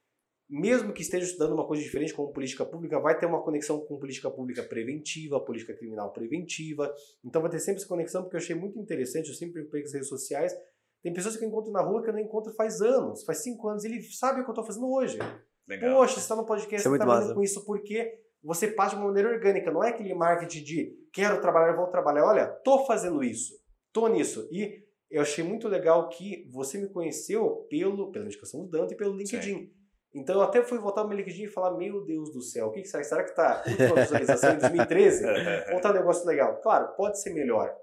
mesmo 0.52 0.92
que 0.92 1.02
esteja 1.02 1.26
estudando 1.26 1.54
uma 1.54 1.66
coisa 1.66 1.82
diferente 1.82 2.14
como 2.14 2.34
política 2.34 2.66
pública, 2.66 3.00
vai 3.00 3.18
ter 3.18 3.26
uma 3.26 3.42
conexão 3.42 3.80
com 3.80 3.98
política 3.98 4.30
pública 4.30 4.62
preventiva, 4.62 5.40
política 5.40 5.74
criminal 5.74 6.12
preventiva. 6.12 6.94
Então 7.24 7.42
vai 7.42 7.50
ter 7.50 7.60
sempre 7.60 7.80
essa 7.80 7.88
conexão, 7.88 8.22
porque 8.24 8.36
eu 8.36 8.40
achei 8.42 8.54
muito 8.54 8.78
interessante, 8.78 9.30
eu 9.30 9.34
sempre 9.34 9.64
pego 9.64 9.86
as 9.86 9.94
redes 9.94 10.10
sociais. 10.10 10.54
Tem 11.02 11.14
pessoas 11.14 11.38
que 11.38 11.46
eu 11.46 11.48
encontro 11.48 11.72
na 11.72 11.82
rua 11.82 12.04
que 12.04 12.10
eu 12.10 12.14
não 12.14 12.20
encontro 12.20 12.52
faz 12.54 12.82
anos, 12.82 13.24
faz 13.24 13.42
cinco 13.42 13.70
anos, 13.70 13.86
e 13.86 13.88
ele 13.88 14.04
sabe 14.04 14.42
o 14.42 14.44
que 14.44 14.50
eu 14.50 14.52
estou 14.52 14.66
fazendo 14.66 14.92
hoje. 14.92 15.18
Legal. 15.66 15.96
Poxa, 15.96 16.16
você 16.16 16.20
está 16.20 16.36
no 16.36 16.46
podcast, 16.46 16.86
é 16.86 16.90
você 16.90 16.98
está 16.98 17.20
vendo 17.20 17.34
com 17.34 17.42
isso, 17.42 17.66
porque 17.66 18.20
você 18.44 18.68
parte 18.68 18.92
de 18.92 18.98
uma 18.98 19.08
maneira 19.08 19.30
orgânica, 19.30 19.72
não 19.72 19.82
é 19.82 19.90
aquele 19.90 20.14
marketing 20.14 20.64
de 20.64 20.98
quero 21.14 21.40
trabalhar, 21.40 21.78
vou 21.78 21.88
trabalhar. 21.88 22.26
Olha, 22.26 22.48
tô 22.48 22.86
fazendo 22.86 23.24
isso, 23.24 23.54
tô 23.94 24.10
nisso. 24.10 24.50
E 24.52 24.84
eu 25.10 25.22
achei 25.22 25.46
muito 25.46 25.70
legal 25.70 26.10
que 26.10 26.46
você 26.52 26.78
me 26.78 26.90
conheceu 26.90 27.68
pelo, 27.70 28.12
pela 28.12 28.26
indicação 28.26 28.66
do 28.66 28.70
Dante 28.70 28.94
e 28.94 28.98
pelo 28.98 29.16
LinkedIn. 29.16 29.54
Sim. 29.54 29.81
Então 30.14 30.36
eu 30.36 30.42
até 30.42 30.62
fui 30.62 30.78
voltar 30.78 31.04
no 31.04 31.10
meu 31.10 31.18
LinkedIn 31.18 31.44
e 31.44 31.48
falar, 31.48 31.78
meu 31.78 32.04
Deus 32.04 32.32
do 32.34 32.42
céu, 32.42 32.68
o 32.68 32.72
que, 32.72 32.82
que 32.82 32.88
será? 32.88 33.04
Será 33.04 33.24
que 33.24 33.30
está 33.30 33.64
última 33.66 34.02
visualização 34.02 34.54
em 34.54 34.60
2013? 34.60 35.26
Ou 35.72 35.78
está 35.78 35.92
um 35.92 35.94
negócio 35.94 36.28
legal? 36.28 36.60
Claro, 36.62 36.94
pode 36.96 37.22
ser 37.22 37.34
melhor. 37.34 37.74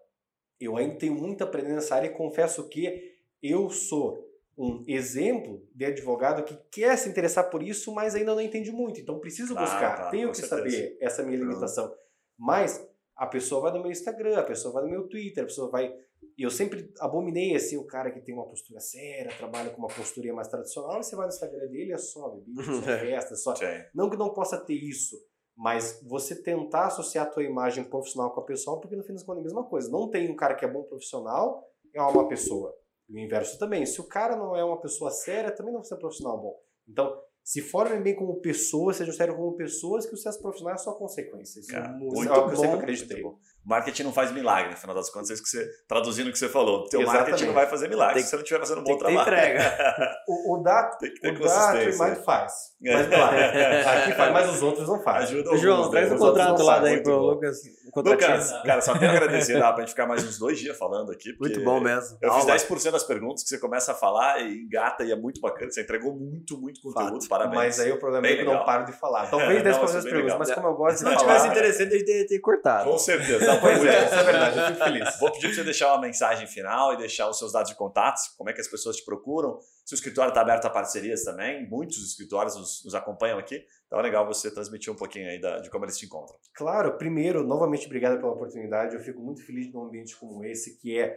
Eu 0.61 0.77
ainda 0.77 0.97
tenho 0.97 1.15
muito 1.15 1.43
a 1.43 1.47
aprender 1.47 1.73
nessa 1.73 1.95
área 1.95 2.09
e 2.09 2.15
confesso 2.15 2.69
que 2.69 3.17
eu 3.43 3.71
sou 3.71 4.29
um 4.59 4.83
exemplo 4.89 5.63
de 5.73 5.85
advogado 5.85 6.43
que 6.43 6.57
quer 6.71 6.99
se 6.99 7.09
interessar 7.09 7.49
por 7.49 7.63
isso, 7.63 7.95
mas 7.95 8.15
ainda 8.15 8.35
não 8.35 8.41
entende 8.41 8.73
muito. 8.73 9.01
Então 9.01 9.21
preciso 9.21 9.55
buscar, 9.55 10.11
tenho 10.11 10.31
que 10.31 10.39
certeza. 10.39 10.57
saber 10.57 10.99
essa 11.01 11.23
minha 11.23 11.39
limitação. 11.39 11.95
Mas 12.37 12.85
a 13.19 13.27
pessoa 13.27 13.61
vai 13.63 13.73
no 13.73 13.83
meu 13.83 13.91
Instagram, 13.91 14.39
a 14.39 14.45
pessoa 14.45 14.73
vai 14.73 14.85
no 14.85 14.91
meu 14.91 15.09
Twitter, 15.09 15.43
a 15.43 15.47
pessoa 15.47 15.69
vai 15.69 15.93
e 16.37 16.43
eu 16.45 16.51
sempre 16.51 16.93
abominei 17.01 17.57
assim 17.57 17.77
o 17.77 17.85
cara 17.85 18.13
que 18.13 18.21
tem 18.21 18.33
uma 18.33 18.47
postura 18.47 18.79
séria, 18.79 19.37
trabalha 19.37 19.71
com 19.71 19.79
uma 19.79 19.89
postura 19.89 20.33
mais 20.33 20.47
tradicional, 20.47 21.01
e 21.01 21.03
você 21.03 21.17
vai 21.17 21.27
no 21.27 21.33
Instagram 21.33 21.67
dele, 21.67 21.93
é 21.93 21.99
só 21.99 22.29
bebida, 22.29 22.63
só 22.63 22.83
festa, 22.83 23.37
só. 23.37 23.55
Não 23.93 24.09
que 24.09 24.17
não 24.17 24.33
possa 24.33 24.57
ter 24.57 24.75
isso, 24.75 25.17
mas 25.57 26.01
você 26.07 26.41
tentar 26.41 26.87
associar 26.87 27.27
a 27.27 27.31
tua 27.31 27.43
imagem 27.43 27.83
profissional 27.83 28.33
com 28.33 28.41
a 28.41 28.45
pessoal, 28.45 28.79
porque 28.81 28.95
no 28.95 29.03
fim 29.03 29.15
das 29.15 29.25
contas 29.25 29.39
é 29.39 29.41
a 29.41 29.45
mesma 29.45 29.65
coisa. 29.65 29.91
Não 29.91 30.09
tem 30.09 30.31
um 30.31 30.37
cara 30.37 30.55
que 30.55 30.65
é 30.65 30.69
bom 30.69 30.85
profissional, 30.85 31.69
é 31.93 32.01
uma 32.01 32.29
pessoa. 32.29 32.73
E 33.09 33.15
o 33.15 33.19
inverso 33.19 33.59
também. 33.59 33.85
Se 33.85 34.01
o 34.01 34.07
cara 34.07 34.37
não 34.37 34.55
é 34.55 34.63
uma 34.63 34.81
pessoa 34.81 35.11
séria, 35.11 35.51
também 35.51 35.73
não 35.73 35.81
vai 35.81 35.89
ser 35.89 35.97
um 35.97 35.99
profissional 35.99 36.41
bom. 36.41 36.57
Então, 36.87 37.21
se 37.45 37.63
formem 37.63 38.03
bem 38.03 38.15
como 38.15 38.41
pessoas, 38.41 38.97
sejam 38.97 39.15
sérios 39.15 39.37
como 39.37 39.57
pessoas, 39.57 40.05
que 40.07 40.15
o 40.15 40.17
sucesso 40.17 40.41
profissional 40.41 40.75
é 40.75 40.79
só 40.79 40.93
consequência. 40.93 41.61
Isso 41.61 41.71
Cara, 41.71 41.89
é 41.89 41.99
muito 41.99 42.29
é 42.29 42.39
o 42.39 42.47
que 42.47 42.53
eu 42.53 42.57
sempre 42.57 42.77
acreditei. 42.79 43.23
Marketing 43.69 44.05
não 44.05 44.15
faz 44.15 44.33
milagre, 44.33 44.71
no 44.71 44.77
final 44.79 44.97
das 44.97 45.11
contas, 45.11 45.29
é 45.29 45.35
isso 45.35 45.43
que 45.43 45.51
você, 45.51 45.69
traduzindo 45.87 46.29
o 46.29 46.33
que 46.33 46.39
você 46.39 46.49
falou. 46.49 46.89
Teu 46.89 47.03
Exatamente. 47.03 47.29
marketing 47.29 47.47
não 47.49 47.55
vai 47.55 47.67
fazer 47.67 47.87
milagre 47.87 48.15
tem, 48.15 48.23
se 48.23 48.31
você 48.31 48.37
não 48.37 48.43
estiver 48.43 48.61
fazendo 48.61 48.81
um 48.81 48.85
bom 48.85 48.97
trabalho. 48.97 49.21
Entrega. 49.21 49.79
o, 50.27 50.55
o 50.55 50.63
da, 50.63 50.85
tem 50.99 51.13
que 51.13 51.21
ter 51.21 51.37
o 51.37 51.39
da 51.39 51.73
Mind 51.75 52.25
faz. 52.25 52.25
Faz 52.25 52.73
milagre. 52.81 53.45
Aqui 53.85 54.13
faz, 54.13 54.33
mas 54.33 54.49
os 54.49 54.63
outros 54.63 54.89
não 54.89 55.03
fazem. 55.03 55.41
Ajuda 55.41 55.57
João, 55.59 55.91
traz 55.91 56.11
o 56.11 56.15
um 56.15 56.19
contrato 56.19 56.63
lá 56.63 56.79
daí 56.79 57.03
pro 57.03 57.19
Lucas. 57.19 57.59
Lucas, 57.95 58.53
cara, 58.65 58.81
só 58.81 58.97
tenho 58.97 59.11
a 59.11 59.15
agradecer, 59.15 59.59
dá 59.59 59.71
pra 59.71 59.83
gente 59.83 59.91
ficar 59.91 60.07
mais 60.07 60.25
uns 60.25 60.39
dois 60.39 60.59
dias 60.59 60.77
falando 60.79 61.13
aqui. 61.13 61.37
Muito 61.39 61.63
bom 61.63 61.79
mesmo. 61.79 62.17
Eu 62.23 62.33
fiz 62.33 62.47
10% 62.47 62.91
das 62.91 63.05
perguntas 63.05 63.43
que 63.43 63.51
você 63.51 63.59
começa 63.59 63.93
a 63.93 63.95
falar 63.95 64.41
e 64.41 64.63
engata 64.63 65.05
e 65.05 65.13
é 65.13 65.17
muito 65.17 65.43
bacana. 65.43 65.71
Você 65.71 65.83
entregou 65.83 66.15
muito, 66.15 66.59
muito 66.59 66.81
conteúdo. 66.81 67.21
Fato. 67.21 67.29
Parabéns. 67.29 67.55
Mas 67.55 67.81
aí 67.81 67.93
o 67.93 67.99
problema 67.99 68.23
Bem 68.23 68.33
é 68.33 68.37
que 68.37 68.49
eu 68.49 68.55
não 68.55 68.65
paro 68.65 68.87
de 68.87 68.93
falar. 68.93 69.27
Talvez 69.27 69.61
10% 69.63 69.93
das 69.93 70.05
perguntas, 70.05 70.39
mas 70.39 70.55
como 70.55 70.69
eu 70.69 70.75
gosto 70.75 70.99
de 70.99 71.05
falar... 71.05 71.19
Se 71.19 71.25
não 71.27 71.35
tivesse 71.35 71.49
interessante, 71.49 71.95
a 71.95 71.99
gente 71.99 72.07
ter, 72.07 72.27
ter 72.27 72.39
cortado. 72.39 72.91
Com 72.91 72.99
certeza. 72.99 73.58
Pois 73.61 73.85
é, 73.85 74.05
isso 74.05 74.15
é 74.15 74.23
verdade. 74.25 74.59
Eu 74.59 74.67
fico 74.67 74.85
feliz. 74.85 75.19
Vou 75.19 75.33
pedir 75.33 75.47
pra 75.47 75.55
você 75.57 75.65
deixar 75.65 75.93
uma 75.93 76.01
mensagem 76.01 76.47
final 76.47 76.93
e 76.95 76.97
deixar 76.97 77.29
os 77.29 77.39
seus 77.39 77.53
dados 77.53 77.71
de 77.71 77.77
contatos, 77.77 78.29
como 78.37 78.51
é 78.51 78.53
que 78.53 78.61
as 78.61 78.69
pessoas 78.69 78.97
te 78.97 79.05
procuram. 79.05 79.59
Se 79.85 79.95
o 79.95 79.97
escritório 79.97 80.31
está 80.31 80.41
aberto 80.41 80.67
a 80.67 80.71
parcerias 80.71 81.25
também, 81.25 81.69
muitos 81.69 81.99
escritórios 81.99 82.57
nos, 82.57 82.85
nos 82.85 82.95
acompanham 82.95 83.39
aqui. 83.39 83.65
Então 83.87 83.99
é 83.99 84.03
legal 84.03 84.27
você 84.27 84.51
transmitir 84.51 84.93
um 84.93 84.97
pouquinho 84.97 85.29
aí 85.29 85.41
da, 85.41 85.59
de 85.59 85.71
como 85.71 85.85
eles 85.85 85.97
te 85.97 86.07
encontram. 86.07 86.37
Claro, 86.55 86.97
primeiro, 86.99 87.43
novamente 87.45 87.87
obrigado 87.87 88.19
pela 88.19 88.33
oportunidade. 88.33 88.95
Eu 88.95 89.01
fico 89.01 89.21
muito 89.21 89.45
feliz 89.45 89.73
num 89.73 89.85
ambiente 89.85 90.17
como 90.17 90.45
esse, 90.45 90.79
que 90.79 90.99
é 90.99 91.17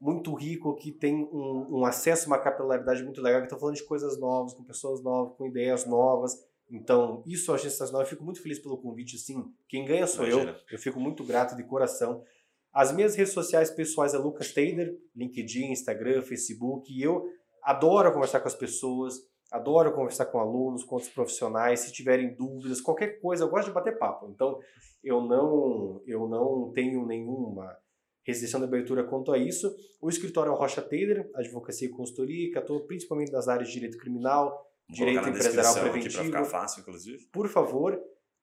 muito 0.00 0.34
rico, 0.34 0.74
que 0.74 0.90
tem 0.90 1.28
um, 1.32 1.78
um 1.78 1.84
acesso, 1.86 2.26
uma 2.26 2.38
capilaridade 2.38 3.04
muito 3.04 3.22
legal, 3.22 3.40
que 3.40 3.46
estou 3.46 3.58
falando 3.58 3.76
de 3.76 3.84
coisas 3.84 4.18
novas, 4.18 4.52
com 4.52 4.64
pessoas 4.64 5.00
novas, 5.02 5.36
com 5.36 5.46
ideias 5.46 5.86
novas. 5.86 6.36
Então, 6.72 7.22
isso 7.26 7.50
eu 7.50 7.54
achei 7.54 7.68
sensacional. 7.68 8.00
Eu 8.00 8.08
fico 8.08 8.24
muito 8.24 8.40
feliz 8.40 8.58
pelo 8.58 8.78
convite, 8.78 9.18
sim. 9.18 9.44
Quem 9.68 9.84
ganha 9.84 10.06
sou 10.06 10.26
Imagina. 10.26 10.52
eu. 10.52 10.56
Eu 10.72 10.78
fico 10.78 10.98
muito 10.98 11.22
grato 11.22 11.54
de 11.54 11.62
coração. 11.62 12.24
As 12.72 12.90
minhas 12.90 13.14
redes 13.14 13.34
sociais 13.34 13.70
pessoais 13.70 14.14
é 14.14 14.18
Lucas 14.18 14.52
Taylor, 14.52 14.96
LinkedIn, 15.14 15.66
Instagram, 15.70 16.22
Facebook. 16.22 16.90
E 16.90 17.02
eu 17.02 17.28
adoro 17.62 18.10
conversar 18.10 18.40
com 18.40 18.48
as 18.48 18.54
pessoas, 18.54 19.16
adoro 19.50 19.92
conversar 19.92 20.24
com 20.26 20.38
alunos, 20.38 20.82
com 20.82 20.94
outros 20.94 21.12
profissionais. 21.12 21.80
Se 21.80 21.92
tiverem 21.92 22.34
dúvidas, 22.34 22.80
qualquer 22.80 23.20
coisa, 23.20 23.44
eu 23.44 23.50
gosto 23.50 23.66
de 23.68 23.74
bater 23.74 23.98
papo. 23.98 24.30
Então, 24.34 24.58
eu 25.04 25.20
não, 25.20 26.02
eu 26.06 26.26
não 26.26 26.72
tenho 26.72 27.04
nenhuma 27.04 27.76
restrição 28.24 28.60
de 28.60 28.66
abertura 28.66 29.04
quanto 29.04 29.30
a 29.30 29.36
isso. 29.36 29.70
O 30.00 30.08
escritório 30.08 30.48
é 30.48 30.52
o 30.54 30.56
Rocha 30.56 30.80
Taylor, 30.80 31.28
advocacia 31.34 31.86
e 31.86 31.90
consultoria, 31.90 32.50
que 32.50 32.58
atua 32.58 32.80
principalmente 32.86 33.30
nas 33.30 33.46
áreas 33.46 33.68
de 33.68 33.74
direito 33.74 33.98
criminal, 33.98 34.71
direito 34.88 35.28
empresarial 35.28 35.74
preventivo. 35.74 36.18
Aqui 36.18 36.26
ficar 36.26 36.44
fácil, 36.44 36.80
inclusive. 36.80 37.26
Por 37.32 37.48
favor. 37.48 38.00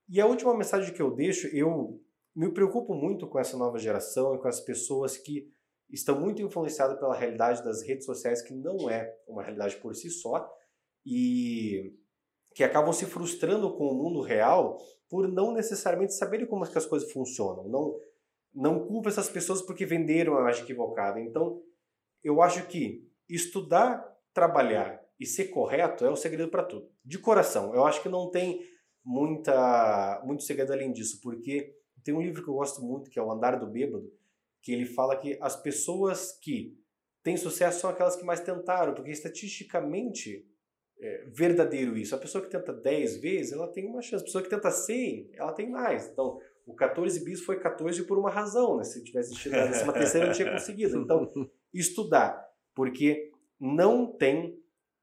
E 0.08 0.20
a 0.20 0.26
última 0.26 0.56
mensagem 0.58 0.94
que 0.94 1.02
eu 1.02 1.12
deixo, 1.12 1.48
eu 1.48 2.02
me 2.36 2.52
preocupo 2.52 2.94
muito 2.94 3.28
com 3.28 3.40
essa 3.40 3.58
nova 3.58 3.78
geração 3.78 4.36
e 4.36 4.40
com 4.40 4.48
as 4.48 4.60
pessoas 4.60 5.18
que 5.18 5.48
estão 5.90 6.20
muito 6.20 6.42
influenciadas 6.42 7.00
pela 7.00 7.16
realidade 7.16 7.64
das 7.64 7.82
redes 7.82 8.06
sociais, 8.06 8.42
que 8.42 8.54
não 8.54 8.90
é 8.90 9.14
uma 9.28 9.44
realidade 9.44 9.78
por 9.78 9.96
si 9.96 10.10
só, 10.10 10.50
e 11.06 11.94
que 12.54 12.64
acabam 12.64 12.94
se 12.94 13.06
frustrando 13.06 13.76
com 13.76 13.88
o 13.88 13.96
mundo 13.96 14.22
real 14.22 14.78
por 15.10 15.28
não 15.28 15.54
necessariamente 15.54 16.14
saberem 16.14 16.46
como 16.46 16.66
é 16.66 16.70
que 16.70 16.78
as 16.78 16.86
coisas 16.86 17.12
funcionam. 17.12 17.68
Não, 17.68 18.00
não 18.54 18.86
culpa 18.86 19.10
essas 19.10 19.30
pessoas 19.30 19.62
porque 19.62 19.86
venderam 19.86 20.38
a 20.38 20.42
imagem 20.42 20.64
equivocada. 20.64 21.20
Então, 21.20 21.62
eu 22.24 22.42
acho 22.42 22.68
que 22.68 23.08
estudar, 23.28 24.06
trabalhar 24.34 24.99
e 25.20 25.26
ser 25.26 25.46
correto 25.46 26.06
é 26.06 26.10
o 26.10 26.16
segredo 26.16 26.50
para 26.50 26.64
tudo. 26.64 26.90
De 27.04 27.18
coração, 27.18 27.74
eu 27.76 27.86
acho 27.86 28.02
que 28.02 28.10
não 28.10 28.30
tem 28.32 28.62
muita 29.04 30.22
muito 30.24 30.44
segredo 30.44 30.72
além 30.72 30.92
disso, 30.92 31.20
porque 31.22 31.76
tem 32.04 32.14
um 32.14 32.22
livro 32.22 32.44
que 32.44 32.50
eu 32.50 32.54
gosto 32.54 32.82
muito, 32.82 33.10
que 33.10 33.20
é 33.20 33.22
O 33.22 33.32
Andar 33.32 33.60
do 33.60 33.68
Bêbado, 33.68 34.12
que 34.62 34.72
ele 34.72 34.86
fala 34.86 35.18
que 35.18 35.38
as 35.42 35.62
pessoas 35.62 36.32
que 36.32 36.78
têm 37.24 37.36
sucesso 37.36 37.82
são 37.82 37.90
aquelas 37.90 38.16
que 38.16 38.24
mais 38.24 38.40
tentaram, 38.40 38.94
porque 38.94 39.12
estatisticamente 39.12 40.48
é 41.02 41.26
verdadeiro 41.28 41.98
isso. 41.98 42.14
A 42.14 42.18
pessoa 42.18 42.44
que 42.44 42.50
tenta 42.50 42.74
10 42.74 43.22
vezes, 43.22 43.54
ela 43.54 43.68
tem 43.68 43.86
uma 43.86 44.02
chance. 44.02 44.22
A 44.22 44.26
pessoa 44.26 44.44
que 44.44 44.50
tenta 44.50 44.70
100, 44.70 45.32
ela 45.34 45.54
tem 45.54 45.70
mais. 45.70 46.10
Então, 46.10 46.40
o 46.66 46.74
14 46.76 47.24
bis 47.24 47.42
foi 47.42 47.58
14 47.58 48.04
por 48.04 48.18
uma 48.18 48.30
razão, 48.30 48.78
né? 48.78 48.84
Se 48.84 49.04
tivesse 49.04 49.34
tido 49.34 49.56
a 49.56 49.66
décima 49.66 49.94
terceira, 49.94 50.28
não 50.28 50.34
tinha 50.34 50.52
conseguido. 50.52 50.98
Então, 50.98 51.32
estudar, 51.74 52.46
porque 52.76 53.32
não 53.60 54.12
tem 54.12 54.59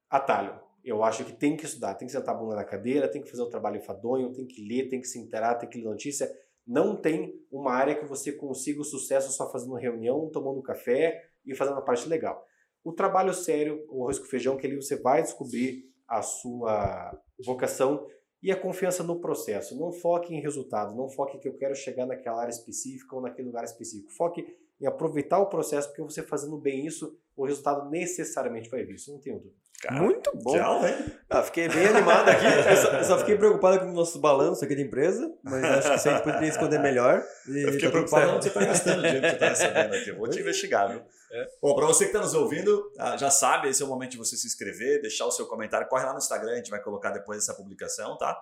atalho. 0.09 0.59
Eu 0.83 1.03
acho 1.03 1.25
que 1.25 1.33
tem 1.33 1.57
que 1.57 1.65
estudar, 1.65 1.95
tem 1.95 2.07
que 2.07 2.13
sentar 2.13 2.33
a 2.33 2.37
bunda 2.37 2.55
na 2.55 2.63
cadeira, 2.63 3.09
tem 3.09 3.21
que 3.21 3.29
fazer 3.29 3.41
o 3.41 3.49
trabalho 3.49 3.77
enfadonho, 3.77 4.31
tem 4.31 4.45
que 4.45 4.65
ler, 4.65 4.89
tem 4.89 5.01
que 5.01 5.07
se 5.07 5.19
interar, 5.19 5.57
tem 5.57 5.67
que 5.67 5.77
ler 5.77 5.85
notícia. 5.85 6.31
Não 6.65 6.95
tem 6.95 7.33
uma 7.51 7.73
área 7.73 7.95
que 7.95 8.05
você 8.05 8.31
consiga 8.31 8.81
o 8.81 8.85
sucesso 8.85 9.31
só 9.31 9.51
fazendo 9.51 9.73
reunião, 9.75 10.29
tomando 10.29 10.61
café 10.61 11.21
e 11.45 11.55
fazendo 11.55 11.77
a 11.77 11.81
parte 11.81 12.07
legal. 12.07 12.45
O 12.83 12.93
trabalho 12.93 13.33
sério, 13.33 13.85
o 13.89 14.03
arroz 14.03 14.19
com 14.19 14.25
feijão, 14.25 14.55
que 14.55 14.65
ali 14.65 14.75
você 14.75 14.95
vai 14.95 15.21
descobrir 15.21 15.83
a 16.07 16.21
sua 16.21 17.19
vocação 17.43 18.07
e 18.41 18.51
a 18.51 18.55
confiança 18.55 19.03
no 19.03 19.19
processo. 19.19 19.77
Não 19.77 19.91
foque 19.91 20.33
em 20.33 20.41
resultado, 20.41 20.95
não 20.95 21.09
foque 21.09 21.37
que 21.37 21.47
eu 21.47 21.57
quero 21.57 21.75
chegar 21.75 22.05
naquela 22.05 22.41
área 22.41 22.51
específica 22.51 23.15
ou 23.15 23.21
naquele 23.21 23.47
lugar 23.47 23.63
específico. 23.63 24.11
Foque 24.13 24.45
em 24.79 24.85
aproveitar 24.85 25.39
o 25.39 25.47
processo, 25.47 25.89
porque 25.89 26.01
você 26.01 26.23
fazendo 26.23 26.57
bem 26.57 26.85
isso, 26.85 27.17
o 27.37 27.45
resultado 27.45 27.89
necessariamente 27.89 28.69
vai 28.69 28.83
vir. 28.83 28.95
Isso 28.95 29.11
não 29.11 29.19
tenho 29.19 29.37
dúvida. 29.37 29.55
Cara, 29.81 30.01
Muito 30.01 30.31
bom. 30.37 30.57
Tchau, 30.57 30.87
hein? 30.87 30.95
Ah, 31.29 31.43
fiquei 31.43 31.69
bem 31.69 31.85
animado 31.85 32.27
aqui. 32.29 32.45
Eu 32.67 32.77
só, 32.77 32.87
eu 32.89 33.03
só, 33.03 33.19
fiquei 33.19 33.37
preocupado 33.37 33.79
com 33.79 33.85
o 33.85 33.93
nosso 33.93 34.19
balanço 34.19 34.65
aqui 34.65 34.75
da 34.75 34.81
empresa, 34.81 35.31
mas 35.43 35.63
acho 35.63 35.89
que 35.89 35.95
isso 35.97 36.09
a 36.09 36.13
gente 36.13 36.23
poderia 36.23 36.49
esconder 36.49 36.79
melhor. 36.79 37.23
eu 37.47 37.71
fiquei 37.73 37.87
tá 37.87 37.91
preocupado 37.91 38.31
onde 38.31 38.43
você 38.43 38.47
está 38.47 38.65
gastando 38.65 38.99
o 38.99 39.01
dinheiro 39.03 39.21
que 39.21 39.29
você 39.29 39.35
está 39.35 39.49
recebendo 39.49 39.93
aqui. 39.93 40.09
Eu 40.09 40.17
vou 40.17 40.27
te 40.27 40.39
investigar, 40.39 40.89
viu? 40.89 41.01
É. 41.31 41.45
Bom, 41.61 41.75
para 41.75 41.85
você 41.85 42.05
que 42.05 42.09
está 42.09 42.19
nos 42.19 42.33
ouvindo, 42.33 42.91
ah, 42.97 43.17
já 43.17 43.29
sabe, 43.29 43.69
esse 43.69 43.83
é 43.83 43.85
o 43.85 43.87
momento 43.87 44.11
de 44.11 44.17
você 44.17 44.35
se 44.35 44.47
inscrever, 44.47 44.99
deixar 44.99 45.27
o 45.27 45.31
seu 45.31 45.45
comentário. 45.45 45.87
Corre 45.87 46.05
lá 46.05 46.11
no 46.11 46.17
Instagram, 46.17 46.53
a 46.53 46.55
gente 46.55 46.71
vai 46.71 46.81
colocar 46.81 47.11
depois 47.11 47.37
dessa 47.37 47.53
publicação, 47.53 48.17
tá? 48.17 48.35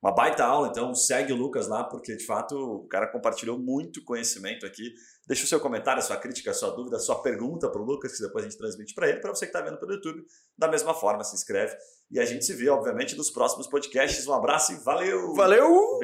Uma 0.00 0.14
baita 0.14 0.44
aula, 0.44 0.68
então 0.68 0.94
segue 0.94 1.32
o 1.32 1.36
Lucas 1.36 1.66
lá, 1.66 1.84
porque 1.84 2.16
de 2.16 2.24
fato 2.24 2.56
o 2.56 2.88
cara 2.88 3.08
compartilhou 3.08 3.58
muito 3.58 4.02
conhecimento 4.04 4.64
aqui. 4.64 4.94
Deixa 5.28 5.44
o 5.44 5.46
seu 5.46 5.60
comentário, 5.60 6.00
a 6.00 6.02
sua 6.02 6.16
crítica, 6.16 6.52
a 6.52 6.54
sua 6.54 6.70
dúvida, 6.70 6.96
a 6.96 7.00
sua 7.00 7.20
pergunta 7.20 7.68
para 7.68 7.82
o 7.82 7.84
Lucas, 7.84 8.16
que 8.16 8.22
depois 8.22 8.46
a 8.46 8.48
gente 8.48 8.58
transmite 8.58 8.94
para 8.94 9.10
ele. 9.10 9.20
Para 9.20 9.34
você 9.34 9.44
que 9.44 9.50
está 9.50 9.60
vendo 9.60 9.76
pelo 9.76 9.92
YouTube, 9.92 10.24
da 10.56 10.66
mesma 10.66 10.94
forma, 10.94 11.22
se 11.22 11.34
inscreve. 11.34 11.76
E 12.10 12.18
a 12.18 12.24
gente 12.24 12.46
se 12.46 12.54
vê, 12.54 12.70
obviamente, 12.70 13.14
nos 13.14 13.30
próximos 13.30 13.66
podcasts. 13.66 14.26
Um 14.26 14.32
abraço 14.32 14.72
e 14.72 14.76
valeu! 14.76 15.34
Valeu! 15.34 15.98